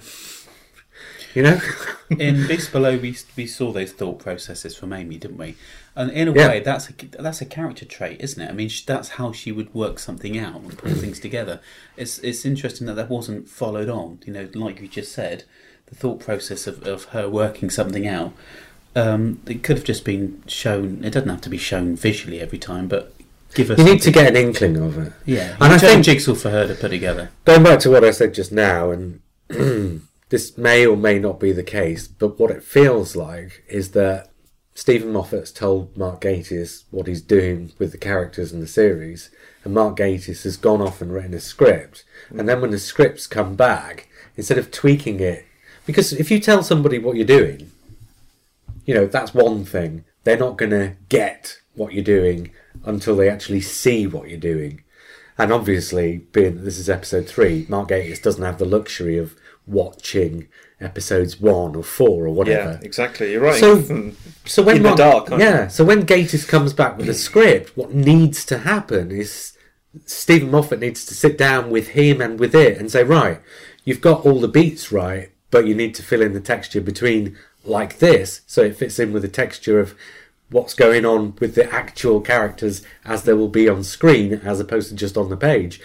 You 1.34 1.44
know? 1.44 1.60
in 2.10 2.48
Beast 2.48 2.72
Below, 2.72 2.98
we 2.98 3.18
we 3.36 3.48
saw 3.48 3.72
those 3.72 3.92
thought 3.92 4.20
processes 4.20 4.76
from 4.76 4.94
Amy, 4.94 5.18
didn't 5.18 5.38
we? 5.38 5.56
And 5.96 6.12
in 6.12 6.28
a 6.28 6.34
Yeah. 6.34 6.48
way, 6.48 6.60
that's 6.60 6.90
a 6.90 6.94
that's 7.20 7.42
a 7.42 7.46
character 7.46 7.86
trait, 7.86 8.22
isn't 8.22 8.42
it? 8.42 8.50
I 8.50 8.54
mean, 8.54 8.70
that's 8.86 9.10
how 9.10 9.32
she 9.32 9.52
would 9.52 9.74
work 9.74 9.98
something 10.00 10.38
out 10.38 10.62
and 10.62 10.78
put 10.78 10.92
things 10.92 11.20
together. 11.20 11.60
It's 11.98 12.20
it's 12.20 12.46
interesting 12.46 12.88
that 12.88 12.96
that 12.96 13.10
wasn't 13.10 13.50
followed 13.50 13.90
on. 13.90 14.20
You 14.26 14.34
know, 14.34 14.48
like 14.54 14.80
you 14.80 14.88
just 14.88 15.12
said, 15.12 15.44
the 15.88 15.96
thought 15.96 16.20
process 16.20 16.68
of, 16.68 16.86
of 16.88 17.06
her 17.06 17.28
working 17.30 17.70
something 17.70 18.08
out. 18.08 18.34
Um, 18.96 19.40
it 19.48 19.64
could 19.64 19.78
have 19.78 19.86
just 19.86 20.06
been 20.06 20.44
shown. 20.46 21.04
It 21.04 21.10
doesn't 21.12 21.30
have 21.30 21.42
to 21.42 21.50
be 21.50 21.58
shown 21.58 21.96
visually 21.96 22.40
every 22.40 22.60
time, 22.60 22.88
but 22.88 23.12
give 23.56 23.72
us. 23.72 23.80
you 23.80 23.86
need 23.86 24.04
to 24.04 24.12
get 24.12 24.28
an 24.28 24.36
inkling 24.36 24.78
of 24.78 25.00
it. 25.00 25.14
yeah, 25.26 25.56
And 25.60 25.74
I 25.74 25.80
think- 25.80 26.06
jigsaw 26.06 26.36
for 26.36 26.52
her 26.52 26.68
to 26.68 26.76
put 26.76 26.90
together. 26.90 27.32
Going 27.46 27.64
back 27.64 27.80
to 27.80 27.90
what 27.90 28.04
I 28.04 28.12
said 28.12 28.36
just 28.36 28.52
now, 28.52 28.92
and 28.92 29.20
this 30.34 30.58
may 30.58 30.84
or 30.84 30.98
may 30.98 31.20
not 31.20 31.40
be 31.40 31.52
the 31.52 31.62
case, 31.62 32.08
but 32.08 32.40
what 32.40 32.50
it 32.50 32.64
feels 32.64 33.16
like 33.16 33.64
is 33.70 33.92
that 33.92 34.32
Steven 34.74 35.14
Moffat's 35.14 35.52
told 35.52 35.96
Mark 35.96 36.22
Gatiss 36.22 36.86
what 36.90 37.06
he's 37.06 37.22
doing 37.22 37.72
with 37.78 37.92
the 37.92 38.00
characters 38.00 38.52
in 38.52 38.60
the 38.60 38.66
series, 38.66 39.30
and 39.64 39.76
Mark 39.76 39.96
Gatiss 39.96 40.42
has 40.42 40.58
gone 40.58 40.82
off 40.82 41.04
and 41.04 41.14
written 41.14 41.36
a 41.36 41.40
script. 41.40 42.04
And 42.32 42.50
then 42.50 42.62
when 42.62 42.72
the 42.72 42.80
scripts 42.80 43.28
come 43.28 43.54
back, 43.54 44.08
instead 44.36 44.58
of 44.58 44.72
tweaking 44.72 45.20
it, 45.20 45.46
because 45.86 46.12
if 46.12 46.32
you 46.32 46.40
tell 46.40 46.64
somebody 46.64 46.98
what 46.98 47.16
you're 47.16 47.26
doing, 47.28 47.70
you 48.88 48.96
know, 48.96 49.06
that's 49.06 49.36
one 49.36 49.64
thing. 49.64 50.04
They're 50.24 50.36
not 50.36 50.58
going 50.58 50.72
to 50.72 50.96
get 51.10 51.60
what 51.76 51.94
you're 51.94 52.04
doing 52.04 52.50
until 52.84 53.16
they 53.16 53.30
actually 53.30 53.62
see 53.62 54.08
what 54.08 54.30
you're 54.30 54.40
doing. 54.40 54.82
And 55.38 55.54
obviously, 55.54 56.26
being 56.32 56.56
that 56.56 56.62
this 56.62 56.80
is 56.80 56.90
episode 56.90 57.28
three, 57.28 57.68
Mark 57.70 57.90
Gatiss 57.90 58.24
doesn't 58.24 58.44
have 58.44 58.58
the 58.58 58.66
luxury 58.66 59.20
of 59.20 59.36
watching 59.68 60.48
episodes 60.82 61.40
one 61.40 61.76
or 61.76 61.84
four 61.84 62.26
or 62.26 62.30
whatever. 62.34 62.72
Yeah, 62.72 62.80
exactly. 62.86 63.32
You're 63.32 63.42
right. 63.42 63.60
So- 63.60 64.12
So 64.46 64.62
when 64.62 64.78
In 64.78 64.84
the 64.84 64.90
Mark- 64.90 64.98
dark, 64.98 65.32
aren't 65.32 65.42
yeah. 65.44 65.68
So 65.70 65.86
when 65.86 66.06
Gatiss 66.06 66.46
comes 66.48 66.74
back 66.74 66.98
with 66.98 67.08
a 67.08 67.14
script, 67.28 67.78
what 67.78 67.94
needs 67.94 68.44
to 68.46 68.58
happen 68.60 69.10
is 69.12 69.54
Steven 70.06 70.52
Moffat 70.52 70.80
needs 70.80 71.06
to 71.06 71.14
sit 71.14 71.38
down 71.38 71.70
with 71.70 71.90
him 71.90 72.20
and 72.20 72.40
with 72.40 72.54
it 72.54 72.78
and 72.78 72.92
say, 72.92 73.04
right, 73.04 73.40
you've 73.86 74.02
got 74.02 74.26
all 74.26 74.42
the 74.42 74.48
beats 74.50 74.92
right, 74.92 75.30
but 75.52 75.66
you 75.66 75.74
need 75.76 75.96
to 75.96 76.04
fill 76.04 76.22
in 76.22 76.34
the 76.34 76.42
texture 76.42 76.82
between 76.82 77.38
like 77.64 78.00
this, 78.00 78.42
so 78.46 78.62
it 78.64 78.76
fits 78.76 79.00
in 79.00 79.14
with 79.14 79.22
the 79.22 79.28
texture 79.30 79.80
of 79.80 79.96
what's 80.50 80.74
going 80.74 81.06
on 81.06 81.34
with 81.40 81.56
the 81.56 81.72
actual 81.74 82.20
characters 82.20 82.82
as 83.06 83.24
they 83.24 83.32
will 83.34 83.48
be 83.48 83.70
on 83.70 83.84
screen, 83.84 84.34
as 84.44 84.60
opposed 84.60 84.90
to 84.90 84.96
just 84.96 85.16
on 85.16 85.30
the 85.30 85.38
page. 85.38 85.80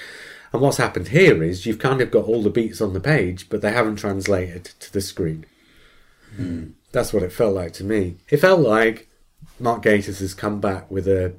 And 0.52 0.62
what's 0.62 0.76
happened 0.78 1.08
here 1.08 1.42
is 1.42 1.66
you've 1.66 1.78
kind 1.78 2.00
of 2.00 2.10
got 2.10 2.24
all 2.24 2.42
the 2.42 2.50
beats 2.50 2.80
on 2.80 2.92
the 2.94 3.00
page, 3.00 3.48
but 3.50 3.60
they 3.60 3.72
haven't 3.72 3.96
translated 3.96 4.64
to 4.80 4.92
the 4.92 5.00
screen. 5.00 5.44
Hmm. 6.36 6.68
That's 6.92 7.12
what 7.12 7.22
it 7.22 7.32
felt 7.32 7.54
like 7.54 7.72
to 7.74 7.84
me. 7.84 8.16
It 8.30 8.38
felt 8.38 8.60
like 8.60 9.08
Mark 9.60 9.82
Gatiss 9.82 10.20
has 10.20 10.34
come 10.34 10.60
back 10.60 10.90
with 10.90 11.06
a 11.06 11.34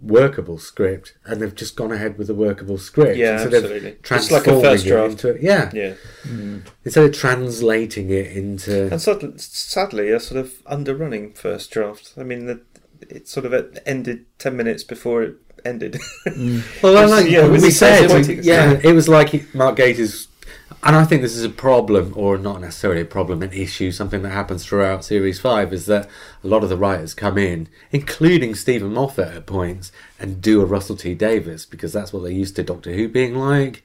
workable 0.00 0.58
script, 0.58 1.14
and 1.24 1.40
they've 1.40 1.54
just 1.54 1.74
gone 1.74 1.90
ahead 1.90 2.18
with 2.18 2.28
a 2.30 2.34
workable 2.34 2.78
script 2.78 3.16
Yeah, 3.16 3.42
instead 3.42 3.54
absolutely. 3.54 3.90
of 3.92 3.96
It's 4.12 4.30
like 4.30 4.42
a 4.42 4.44
transforming 4.44 4.62
first 4.62 4.86
it 4.86 4.88
draft. 4.88 5.24
into 5.24 5.38
yeah. 5.42 5.70
yeah. 5.74 5.94
Hmm. 6.22 6.58
Instead 6.84 7.04
of 7.04 7.12
translating 7.14 8.10
it 8.10 8.28
into 8.36 8.88
And 8.92 9.00
sadly, 9.00 9.32
sadly, 9.38 10.10
a 10.10 10.20
sort 10.20 10.38
of 10.38 10.62
underrunning 10.66 11.32
first 11.32 11.70
draft. 11.72 12.12
I 12.16 12.22
mean, 12.22 12.46
the, 12.46 12.60
it 13.08 13.26
sort 13.26 13.46
of 13.46 13.78
ended 13.86 14.26
10 14.38 14.56
minutes 14.56 14.84
before 14.84 15.22
it 15.22 15.36
ended. 15.66 15.98
Mm. 16.26 16.62
Well, 16.82 16.96
It's- 16.96 17.10
like 17.10 17.30
yeah, 17.30 17.46
it 17.46 17.50
was 17.50 17.62
we 17.62 17.70
said, 17.70 18.44
yeah, 18.44 18.80
it 18.82 18.92
was 18.92 19.08
like 19.08 19.54
Mark 19.54 19.76
Gatiss, 19.76 20.28
and 20.82 20.94
I 20.94 21.04
think 21.04 21.22
this 21.22 21.36
is 21.36 21.44
a 21.44 21.50
problem, 21.50 22.12
or 22.16 22.38
not 22.38 22.60
necessarily 22.60 23.00
a 23.00 23.06
problem, 23.06 23.42
an 23.42 23.52
issue, 23.52 23.90
something 23.90 24.22
that 24.22 24.30
happens 24.30 24.64
throughout 24.64 25.04
Series 25.04 25.40
5, 25.40 25.72
is 25.72 25.86
that 25.86 26.08
a 26.44 26.46
lot 26.46 26.62
of 26.62 26.68
the 26.68 26.76
writers 26.76 27.14
come 27.14 27.38
in, 27.38 27.68
including 27.90 28.54
Steven 28.54 28.92
Moffat 28.92 29.34
at 29.34 29.46
points, 29.46 29.90
and 30.18 30.40
do 30.40 30.60
a 30.60 30.64
Russell 30.64 30.96
T 30.96 31.14
Davies, 31.14 31.66
because 31.66 31.92
that's 31.92 32.12
what 32.12 32.22
they're 32.22 32.32
used 32.32 32.56
to 32.56 32.62
Doctor 32.62 32.92
Who 32.92 33.08
being 33.08 33.34
like, 33.34 33.82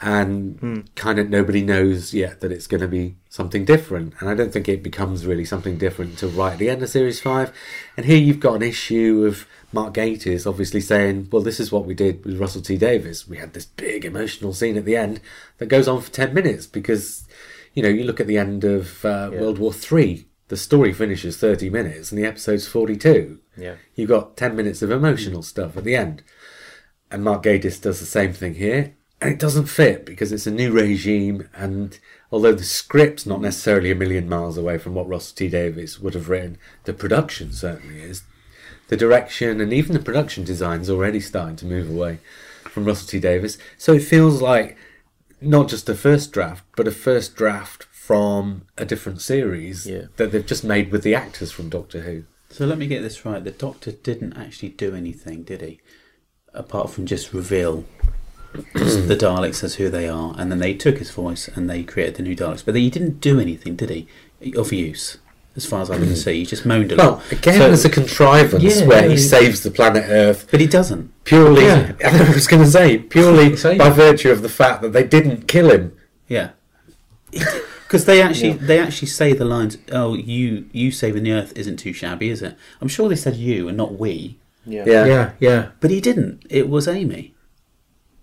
and 0.00 0.58
hmm. 0.58 0.80
kind 0.96 1.18
of 1.18 1.30
nobody 1.30 1.62
knows 1.62 2.12
yet 2.12 2.40
that 2.40 2.52
it's 2.52 2.66
going 2.66 2.80
to 2.80 2.88
be 2.88 3.16
something 3.28 3.64
different, 3.64 4.14
and 4.18 4.28
I 4.28 4.34
don't 4.34 4.52
think 4.52 4.68
it 4.68 4.82
becomes 4.82 5.26
really 5.26 5.44
something 5.44 5.78
different 5.78 6.12
until 6.12 6.30
right 6.30 6.54
at 6.54 6.58
the 6.58 6.70
end 6.70 6.82
of 6.82 6.88
Series 6.88 7.20
5, 7.20 7.52
and 7.96 8.06
here 8.06 8.18
you've 8.18 8.40
got 8.40 8.54
an 8.54 8.62
issue 8.62 9.24
of 9.24 9.46
Mark 9.74 9.92
Gatiss 9.94 10.46
obviously 10.46 10.80
saying, 10.80 11.28
well, 11.32 11.42
this 11.42 11.58
is 11.60 11.72
what 11.72 11.84
we 11.84 11.94
did 11.94 12.24
with 12.24 12.38
Russell 12.38 12.62
T 12.62 12.78
Davies. 12.78 13.28
We 13.28 13.36
had 13.38 13.52
this 13.52 13.66
big 13.66 14.04
emotional 14.04 14.54
scene 14.54 14.76
at 14.78 14.84
the 14.84 14.96
end 14.96 15.20
that 15.58 15.66
goes 15.66 15.88
on 15.88 16.00
for 16.00 16.10
10 16.10 16.32
minutes 16.32 16.66
because, 16.66 17.26
you 17.74 17.82
know, 17.82 17.88
you 17.88 18.04
look 18.04 18.20
at 18.20 18.26
the 18.28 18.38
end 18.38 18.62
of 18.64 19.04
uh, 19.04 19.30
Yeah. 19.32 19.40
World 19.40 19.58
War 19.58 19.72
Three, 19.72 20.26
the 20.48 20.56
story 20.56 20.92
finishes 20.92 21.36
30 21.36 21.68
minutes 21.70 22.12
and 22.12 22.22
the 22.22 22.26
episode's 22.26 22.66
42. 22.68 23.40
yeah. 23.56 23.74
You've 23.96 24.08
got 24.10 24.36
10 24.36 24.54
minutes 24.54 24.80
of 24.80 24.90
emotional 24.90 25.42
stuff 25.42 25.76
at 25.76 25.84
the 25.84 25.96
end. 25.96 26.22
And 27.10 27.22
Mark 27.24 27.42
Gatiss 27.42 27.82
does 27.82 28.00
the 28.00 28.06
same 28.06 28.32
thing 28.32 28.54
here. 28.54 28.94
And 29.20 29.32
it 29.32 29.38
doesn't 29.38 29.66
fit 29.66 30.04
because 30.04 30.32
it's 30.32 30.46
a 30.46 30.50
new 30.50 30.70
regime. 30.70 31.48
And 31.54 31.98
although 32.30 32.52
the 32.54 32.62
script's 32.64 33.26
not 33.26 33.40
necessarily 33.40 33.90
a 33.90 33.94
million 33.94 34.28
miles 34.28 34.56
away 34.58 34.78
from 34.78 34.94
what 34.94 35.08
Russell 35.08 35.34
T 35.36 35.48
Davies 35.48 35.98
would 35.98 36.14
have 36.14 36.28
written, 36.28 36.58
the 36.84 36.92
production 36.92 37.52
certainly 37.52 38.00
is. 38.02 38.22
The 38.94 38.98
direction 39.08 39.60
and 39.60 39.72
even 39.72 39.92
the 39.94 39.98
production 39.98 40.44
design 40.44 40.80
is 40.80 40.88
already 40.88 41.18
starting 41.18 41.56
to 41.56 41.66
move 41.66 41.90
away 41.90 42.20
from 42.62 42.84
Russell 42.84 43.08
T 43.08 43.18
Davies. 43.18 43.58
So 43.76 43.94
it 43.94 44.04
feels 44.04 44.40
like 44.40 44.76
not 45.40 45.66
just 45.68 45.88
a 45.88 45.96
first 45.96 46.30
draft, 46.30 46.62
but 46.76 46.86
a 46.86 46.92
first 46.92 47.34
draft 47.34 47.82
from 47.90 48.68
a 48.78 48.84
different 48.84 49.20
series 49.20 49.84
Yeah. 49.84 50.02
that 50.16 50.30
they've 50.30 50.46
just 50.46 50.62
made 50.62 50.92
with 50.92 51.02
the 51.02 51.12
actors 51.12 51.50
from 51.50 51.68
Doctor 51.70 52.02
Who. 52.02 52.22
So 52.50 52.66
let 52.66 52.78
me 52.78 52.86
get 52.86 53.02
this 53.02 53.24
right. 53.26 53.42
The 53.42 53.50
Doctor 53.50 53.90
didn't 53.90 54.34
actually 54.34 54.68
do 54.68 54.94
anything, 54.94 55.42
did 55.42 55.60
he? 55.60 55.80
Apart 56.52 56.90
from 56.90 57.04
just 57.04 57.32
reveal 57.32 57.84
the 58.74 59.16
Daleks 59.20 59.64
as 59.64 59.74
who 59.74 59.88
they 59.90 60.08
are, 60.08 60.36
and 60.38 60.52
then 60.52 60.60
they 60.60 60.72
took 60.72 60.98
his 60.98 61.10
voice 61.10 61.48
and 61.48 61.68
they 61.68 61.82
created 61.82 62.14
the 62.14 62.22
new 62.22 62.36
Daleks. 62.36 62.64
But 62.64 62.76
he 62.76 62.90
didn't 62.90 63.18
do 63.20 63.40
anything, 63.40 63.74
did 63.74 63.90
he, 63.90 64.06
of 64.56 64.72
use? 64.72 65.18
As 65.56 65.64
far 65.64 65.82
as 65.82 65.90
I 65.90 65.98
can 65.98 66.06
mm. 66.06 66.16
see, 66.16 66.40
he 66.40 66.46
just 66.46 66.66
moaned 66.66 66.90
a 66.90 66.96
lot. 66.96 67.04
Well, 67.04 67.12
lot. 67.12 67.32
again, 67.32 67.58
So- 67.58 67.68
there's 67.68 67.84
a 67.84 67.90
contrivance 67.90 68.62
Yeah, 68.62 68.86
where 68.86 69.04
yeah, 69.04 69.10
he 69.10 69.18
saves 69.18 69.62
the 69.62 69.70
planet 69.70 70.04
Earth 70.08 70.48
but 70.50 70.60
he 70.60 70.66
doesn't. 70.66 71.12
purely. 71.24 71.64
Yeah. 71.66 71.92
I 72.04 72.32
was 72.32 72.48
going 72.48 72.62
to 72.64 72.70
say 72.70 72.98
purely 72.98 73.50
by 73.78 73.90
virtue 73.90 74.30
of 74.32 74.42
the 74.42 74.48
fact 74.48 74.82
that 74.82 74.92
they 74.92 75.04
didn't 75.04 75.46
kill 75.46 75.70
him. 75.70 75.96
Yeah, 76.26 76.50
because 77.30 78.06
they 78.06 78.20
actually 78.22 78.54
they 78.54 78.78
actually 78.78 79.08
say 79.08 79.32
the 79.32 79.44
lines. 79.44 79.78
Oh, 79.92 80.14
you 80.14 80.68
you 80.72 80.90
saving 80.90 81.22
the 81.22 81.32
Earth 81.32 81.52
isn't 81.56 81.76
too 81.76 81.92
shabby, 81.92 82.28
is 82.30 82.42
it? 82.42 82.56
I'm 82.80 82.88
sure 82.88 83.08
they 83.08 83.16
said 83.16 83.36
you 83.36 83.68
and 83.68 83.76
not 83.76 83.98
we, 83.98 84.38
Yeah. 84.66 84.84
Yeah, 84.86 85.04
Yeah, 85.06 85.32
yeah, 85.38 85.68
but 85.80 85.90
he 85.90 86.00
didn't. 86.00 86.44
It 86.50 86.68
was 86.68 86.88
Amy. 86.88 87.34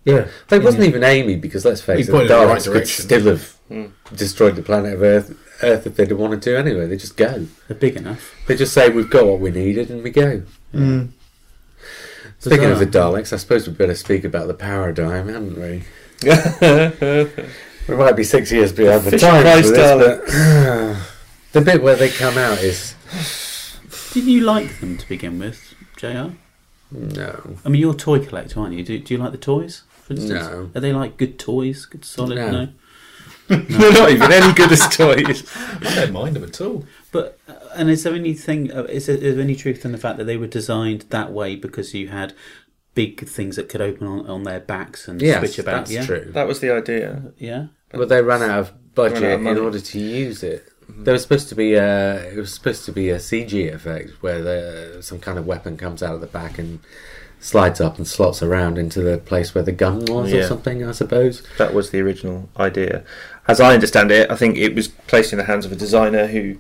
yeah. 0.04 0.28
But 0.50 0.58
it 0.58 0.64
wasn't 0.64 0.84
even 0.86 1.04
Amy 1.04 1.36
because 1.36 1.64
let's 1.64 1.82
face 1.82 1.98
He 1.98 2.04
it, 2.04 2.06
the 2.08 2.12
pointed 2.12 2.50
right 2.50 2.64
could 2.64 2.88
still 2.88 3.26
have 3.28 3.44
hmm. 3.68 3.86
destroyed 4.16 4.56
the 4.56 4.64
planet 4.64 4.94
of 4.94 5.02
Earth, 5.02 5.38
Earth 5.64 5.88
if 5.88 5.96
they'd 5.96 6.12
want 6.12 6.34
to. 6.34 6.52
Do 6.52 6.58
anyway, 6.58 6.88
they 6.88 6.98
just 6.98 7.18
go. 7.18 7.48
They're 7.68 7.78
big 7.78 7.96
enough. 7.96 8.36
They 8.48 8.56
just 8.56 8.74
say 8.74 8.90
we've 8.90 9.10
got 9.10 9.26
what 9.26 9.40
we 9.40 9.52
needed 9.52 9.90
and 9.90 10.04
we 10.04 10.10
go. 10.10 10.44
Mm. 10.74 11.10
Speaking 12.40 12.72
of 12.72 12.80
the 12.80 12.86
Bizarre. 12.86 13.14
Daleks, 13.14 13.34
I 13.34 13.38
suppose 13.38 13.68
we'd 13.68 13.78
better 13.78 13.96
speak 13.96 14.24
about 14.24 14.48
the 14.48 14.54
paradigm, 14.54 15.28
hadn't 15.28 15.60
we? 15.60 15.84
We 17.88 17.96
might 17.96 18.16
be 18.16 18.24
six 18.24 18.52
years 18.52 18.72
behind 18.72 19.04
the 19.04 19.12
Fisher 19.12 19.26
times 19.26 19.44
Price 19.44 19.66
with 19.66 19.76
this, 19.76 20.96
but 21.02 21.02
the 21.52 21.62
bit 21.62 21.82
where 21.82 21.96
they 21.96 22.10
come 22.10 22.38
out 22.38 22.60
is 22.60 22.96
Did 24.14 24.26
you 24.26 24.42
like 24.42 24.80
them 24.80 24.98
to 24.98 25.10
begin 25.10 25.40
with, 25.40 25.74
Jr? 25.98 26.30
no. 26.92 27.58
I 27.66 27.70
mean, 27.70 27.82
you're 27.82 27.94
a 27.94 27.98
toy 27.98 28.24
collector, 28.24 28.60
aren't 28.60 28.76
you? 28.76 28.84
Do, 28.84 29.00
do 29.00 29.14
you 29.14 29.20
like 29.20 29.32
the 29.32 29.38
toys, 29.38 29.84
for 30.04 30.14
instance? 30.14 30.32
No. 30.44 30.70
Are 30.76 30.80
they 30.80 30.94
like 30.94 31.18
good 31.18 31.40
toys? 31.40 31.86
Good 31.86 32.06
solid? 32.06 32.36
No. 32.36 32.52
No. 32.52 32.68
They're 33.70 33.94
not 33.94 34.10
even 34.12 34.32
any 34.32 34.54
good 34.54 34.72
as 34.72 34.88
toys. 34.96 35.52
I 35.82 35.96
don't 35.96 36.14
mind 36.14 36.36
them 36.36 36.44
at 36.44 36.62
all. 36.62 36.86
But 37.12 37.38
uh, 37.48 37.54
and 37.76 37.90
is 37.90 38.04
there 38.04 38.14
anything? 38.14 38.72
Uh, 38.72 38.84
is, 38.84 39.08
there, 39.08 39.16
is 39.18 39.36
there 39.36 39.44
any 39.44 39.56
truth 39.56 39.84
in 39.86 39.92
the 39.92 39.98
fact 39.98 40.18
that 40.18 40.26
they 40.26 40.38
were 40.38 40.48
designed 40.48 41.02
that 41.10 41.32
way 41.32 41.56
because 41.56 41.94
you 41.94 42.08
had 42.10 42.34
big 42.94 43.28
things 43.28 43.56
that 43.56 43.70
could 43.70 43.82
open 43.82 44.08
on, 44.08 44.28
on 44.28 44.44
their 44.44 44.60
backs 44.60 45.08
and 45.08 45.22
Yes, 45.22 45.40
switch 45.40 45.60
about? 45.60 45.86
that's 45.88 45.92
yeah, 45.92 46.06
true. 46.06 46.32
That 46.34 46.48
was 46.48 46.60
the 46.60 46.72
idea. 46.74 47.34
yeah. 47.38 47.68
But 47.92 48.10
they 48.10 48.22
ran 48.22 48.42
out 48.42 48.60
of 48.60 48.96
budget 48.96 49.22
Ran 49.22 49.26
out 49.26 49.34
of 49.34 49.40
in 49.40 49.44
money. 49.46 49.60
order 49.60 49.80
to 49.80 50.00
use 50.00 50.44
it. 50.44 50.68
There 50.90 51.14
was 51.14 51.22
supposed 51.22 51.48
to 51.50 51.56
be 51.56 51.74
a 51.76 52.16
it 52.32 52.38
was 52.38 52.54
supposed 52.54 52.86
to 52.86 52.92
be 52.92 53.10
a 53.10 53.18
CG 53.18 53.74
effect 53.74 54.12
where 54.22 54.42
the, 54.42 54.98
some 55.02 55.20
kind 55.20 55.38
of 55.40 55.46
weapon 55.46 55.78
comes 55.78 56.02
out 56.04 56.14
of 56.16 56.22
the 56.22 56.28
back 56.28 56.58
and 56.60 56.80
slides 57.40 57.80
up 57.82 57.98
and 57.98 58.06
slots 58.08 58.44
around 58.44 58.78
into 58.78 59.02
the 59.02 59.18
place 59.18 59.56
where 59.56 59.64
the 59.64 59.72
gun 59.72 60.06
was 60.06 60.32
or 60.32 60.38
Yeah. 60.38 60.48
something. 60.48 60.84
I 60.86 60.92
suppose. 60.92 61.44
That 61.58 61.74
was 61.74 61.90
the 61.92 62.00
original 62.02 62.50
idea. 62.58 63.04
As 63.48 63.60
I 63.60 63.74
understand 63.74 64.12
it, 64.12 64.30
I 64.30 64.36
think 64.36 64.58
it 64.58 64.76
was 64.76 64.88
placed 64.88 65.34
in 65.34 65.38
the 65.38 65.46
hands 65.46 65.66
of 65.66 65.72
a 65.72 65.76
designer 65.76 66.28
who, 66.28 66.58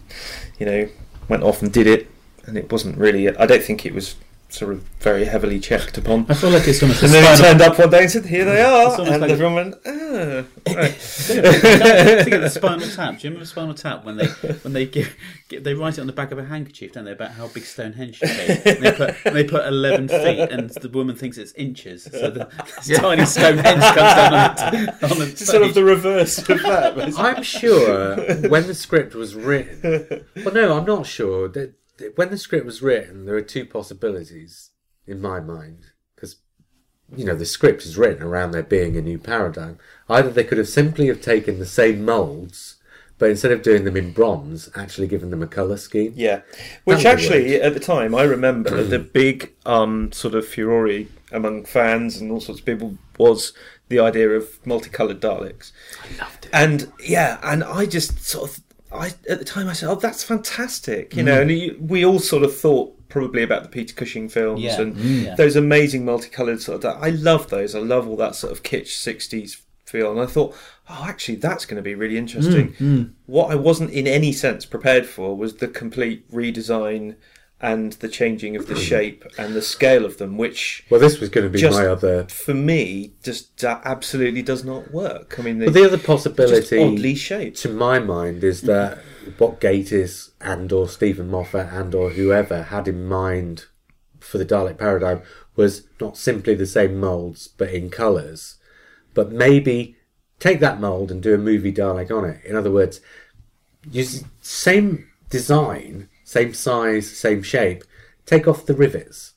you 0.60 0.66
know, 0.66 0.90
went 1.30 1.44
off 1.44 1.62
and 1.62 1.72
did 1.72 1.88
it, 1.88 2.08
and 2.46 2.58
it 2.58 2.72
wasn't 2.72 2.98
really. 2.98 3.30
I 3.30 3.46
don't 3.46 3.64
think 3.64 3.86
it 3.86 3.94
was 3.94 4.16
sort 4.52 4.74
of 4.74 4.84
very 4.99 5.26
heavily 5.26 5.60
checked 5.60 5.97
upon. 5.97 6.26
I 6.30 6.34
feel 6.34 6.49
like 6.52 6.68
it's 6.68 6.82
almost 6.84 7.02
a 7.02 7.06
And 7.06 7.14
then 7.14 7.38
he 7.38 7.41
turned 7.43 7.62
up 7.62 7.80
one 7.80 7.89
day 7.89 8.02
and 8.04 8.12
said, 8.12 8.26
"Here 8.26 8.45
they 8.45 8.62
are," 8.62 8.88
It's 8.89 8.99
almost 8.99 9.14
and 9.14 9.22
like- 9.22 9.32
everyone 9.32 9.56
went, 9.56 9.76
"Ah." 9.86 10.43
right." 10.76 10.91
Think 10.93 12.34
of 12.34 12.41
the 12.41 12.49
Spinal 12.49 12.88
Tap. 12.88 13.18
Do 13.20 13.28
you 13.28 13.30
remember 13.32 13.45
Spinal 13.45 13.74
Tap 13.74 14.04
when 14.06 14.18
they 14.18 14.28
when 14.28 14.74
they 14.74 14.86
give, 14.86 15.16
give 15.47 15.64
they 15.64 15.74
write 15.74 15.97
it 15.97 16.02
on 16.02 16.08
the 16.08 16.14
back 16.14 16.32
of 16.32 16.38
a 16.38 16.43
handkerchief, 16.43 16.93
don't 16.93 17.06
they, 17.06 17.12
about 17.14 17.32
how 17.32 17.47
big 17.47 17.64
Stonehenge 17.64 18.18
should 18.18 18.28
be? 18.30 18.70
And 18.72 18.84
they 18.84 18.91
put 18.91 19.16
and 19.26 19.36
they 19.36 19.43
put 19.43 19.66
eleven 19.66 20.08
feet, 20.08 20.52
and 20.52 20.70
the 20.70 20.89
woman 20.89 21.16
thinks 21.16 21.38
it's 21.38 21.54
inches. 21.54 22.04
So 22.04 22.30
the 22.30 22.49
this 22.86 22.99
tiny 22.99 23.26
Stonehenge 23.26 23.82
comes 23.82 23.95
down 23.95 24.34
on 24.34 24.56
the, 24.56 25.08
on 25.12 25.20
the 25.20 25.28
It's 25.32 25.45
sort 25.45 25.64
of 25.64 25.74
the 25.74 25.84
reverse 25.84 26.38
of 26.39 26.47
that. 26.64 26.95
but- 26.95 27.18
I'm 27.18 27.41
sure 27.43 28.16
when 28.49 28.68
the 28.68 28.76
script 28.76 29.16
was 29.16 29.34
written. 29.36 30.26
Well, 30.43 30.54
no, 30.54 30.78
I'm 30.78 30.86
not 30.86 31.06
sure. 31.06 31.47
That 31.47 31.74
that 31.81 31.81
when 32.16 32.30
the 32.30 32.38
script 32.38 32.66
was 32.66 32.82
written, 32.82 33.26
there 33.26 33.36
are 33.36 33.41
two 33.41 33.66
possibilities 33.66 34.72
in 35.08 35.22
my 35.22 35.39
mind 35.39 35.91
because 36.16 36.38
you 37.16 37.26
know 37.26 37.36
the 37.36 37.45
script 37.45 37.84
is 37.84 37.97
written 37.97 38.24
around 38.24 38.52
there 38.52 38.64
being 38.64 38.95
a 38.95 39.02
new 39.02 39.18
paradigm. 39.18 39.78
Either 40.10 40.30
they 40.30 40.43
could 40.43 40.58
have 40.58 40.70
simply 40.70 41.08
have 41.08 41.22
taken 41.22 41.60
the 41.60 41.66
same 41.66 42.06
molds, 42.06 42.78
but 43.18 43.30
instead 43.30 43.52
of 43.52 43.62
doing 43.62 43.84
them 43.84 43.97
in 43.97 44.12
bronze, 44.12 44.70
actually 44.76 45.08
given 45.08 45.30
them 45.30 45.43
a 45.43 45.47
color 45.47 45.78
scheme. 45.78 46.14
Yeah, 46.16 46.41
which 46.86 47.06
actually 47.06 47.62
at 47.62 47.74
the 47.74 47.80
time 47.80 48.16
I 48.16 48.24
remember 48.24 48.84
the 48.84 48.99
big 49.14 49.54
um, 49.66 50.12
sort 50.12 50.36
of 50.36 50.47
furore 50.47 51.06
among 51.32 51.66
fans 51.66 52.18
and 52.18 52.32
all 52.32 52.41
sorts 52.41 52.60
of 52.60 52.66
people 52.66 52.97
was 53.18 53.54
the 53.89 53.99
idea 53.99 54.30
of 54.30 54.66
multicolored 54.66 55.22
Daleks. 55.22 55.72
I 56.04 56.24
loved 56.24 56.45
it. 56.45 56.52
And 56.54 56.91
yeah, 57.04 57.39
and 57.43 57.64
I 57.64 57.86
just 57.86 58.24
sort 58.24 58.49
of 58.49 58.60
I 58.94 59.08
at 59.30 59.39
the 59.39 59.46
time 59.46 59.68
I 59.70 59.74
said, 59.74 59.89
"Oh, 59.89 59.96
that's 59.96 60.24
fantastic," 60.24 61.16
you 61.16 61.24
know. 61.24 61.38
Mm. 61.38 61.42
And 61.42 61.52
you, 61.52 61.78
we 61.80 62.06
all 62.06 62.20
sort 62.20 62.44
of 62.44 62.56
thought 62.56 62.98
probably 63.10 63.44
about 63.44 63.64
the 63.64 63.70
Peter 63.70 63.94
Cushing 63.94 64.30
films 64.30 64.62
Yeah. 64.62 64.82
and 64.82 64.96
Mm. 64.96 65.24
Yeah. 65.26 65.36
those 65.36 65.56
amazing 65.56 66.06
multicolored 66.06 66.62
sort 66.62 66.84
of. 66.86 67.02
I 67.04 67.10
love 67.10 67.50
those. 67.50 67.76
I 67.76 67.80
love 67.80 68.08
all 68.08 68.16
that 68.18 68.36
sort 68.36 68.52
of 68.54 68.64
kitsch 68.64 68.88
'60s 68.89 69.58
feel, 69.86 70.12
and 70.12 70.20
I 70.22 70.26
thought, 70.26 70.56
oh, 70.89 71.06
actually, 71.08 71.36
that's 71.36 71.66
going 71.66 71.76
to 71.76 71.82
be 71.82 71.96
really 71.96 72.18
interesting. 72.18 72.74
Mm. 72.74 72.78
Mm. 72.98 73.12
What 73.26 73.52
I 73.52 73.56
wasn't 73.56 73.92
in 73.92 74.08
any 74.08 74.32
sense 74.32 74.66
prepared 74.66 75.06
for 75.06 75.36
was 75.36 75.56
the 75.56 75.68
complete 75.68 76.30
redesign 76.32 77.16
and 77.62 77.93
the 77.93 78.07
changing 78.09 78.55
of 78.55 78.66
the 78.68 78.76
shape 78.76 79.24
and 79.38 79.53
the 79.53 79.62
scale 79.62 80.03
of 80.03 80.18
them, 80.18 80.38
which 80.38 80.84
Well, 80.89 80.99
this 80.99 81.20
was 81.20 81.30
going 81.30 81.45
to 81.45 81.49
be 81.51 81.59
Just- 81.59 81.78
my 81.78 81.86
other. 81.86 82.26
for 82.28 82.53
me 82.55 83.14
just 83.24 83.64
absolutely 83.64 84.41
does 84.41 84.64
not 84.64 84.91
work. 84.91 85.36
I 85.38 85.43
mean, 85.43 85.59
they, 85.59 85.66
But 85.66 85.76
the 85.76 85.86
other 85.86 85.97
possibility, 85.99 86.80
oddly 86.82 87.14
shaped. 87.16 87.57
to 87.57 87.70
my 87.70 87.99
mind, 87.99 88.43
is 88.43 88.62
that 88.62 88.97
what 89.38 89.62
Gatiss 89.62 90.32
and 90.41 90.72
or 90.72 90.89
Steven 90.89 91.30
Moffat 91.30 91.68
and 91.72 91.93
or 91.93 92.09
whoever 92.12 92.64
had 92.64 92.88
in 92.88 93.05
mind 93.05 93.66
for 94.20 94.38
the 94.39 94.45
Dalek 94.45 94.78
paradigm 94.80 95.22
was 95.55 95.84
not 95.99 96.18
simply 96.18 96.55
the 96.55 96.66
same 96.66 96.99
molds 96.99 97.47
but 97.47 97.70
in 97.70 97.89
colours, 97.89 98.55
but 99.14 99.32
maybe 99.32 99.97
take 100.39 100.59
that 100.62 100.80
mold 100.80 101.12
and 101.12 101.22
do 101.22 101.36
a 101.36 101.38
movie 101.38 101.72
Dalek 101.72 102.09
on 102.09 102.26
it. 102.26 102.39
In 102.43 102.55
other 102.55 102.72
words, 102.72 103.01
use 103.91 104.24
same 104.41 105.07
design, 105.30 106.07
same 106.32 106.54
size, 106.54 107.10
same 107.10 107.44
shape. 107.44 107.84
Take 108.26 108.48
off 108.48 108.66
the 108.66 108.74
rivets 108.74 109.34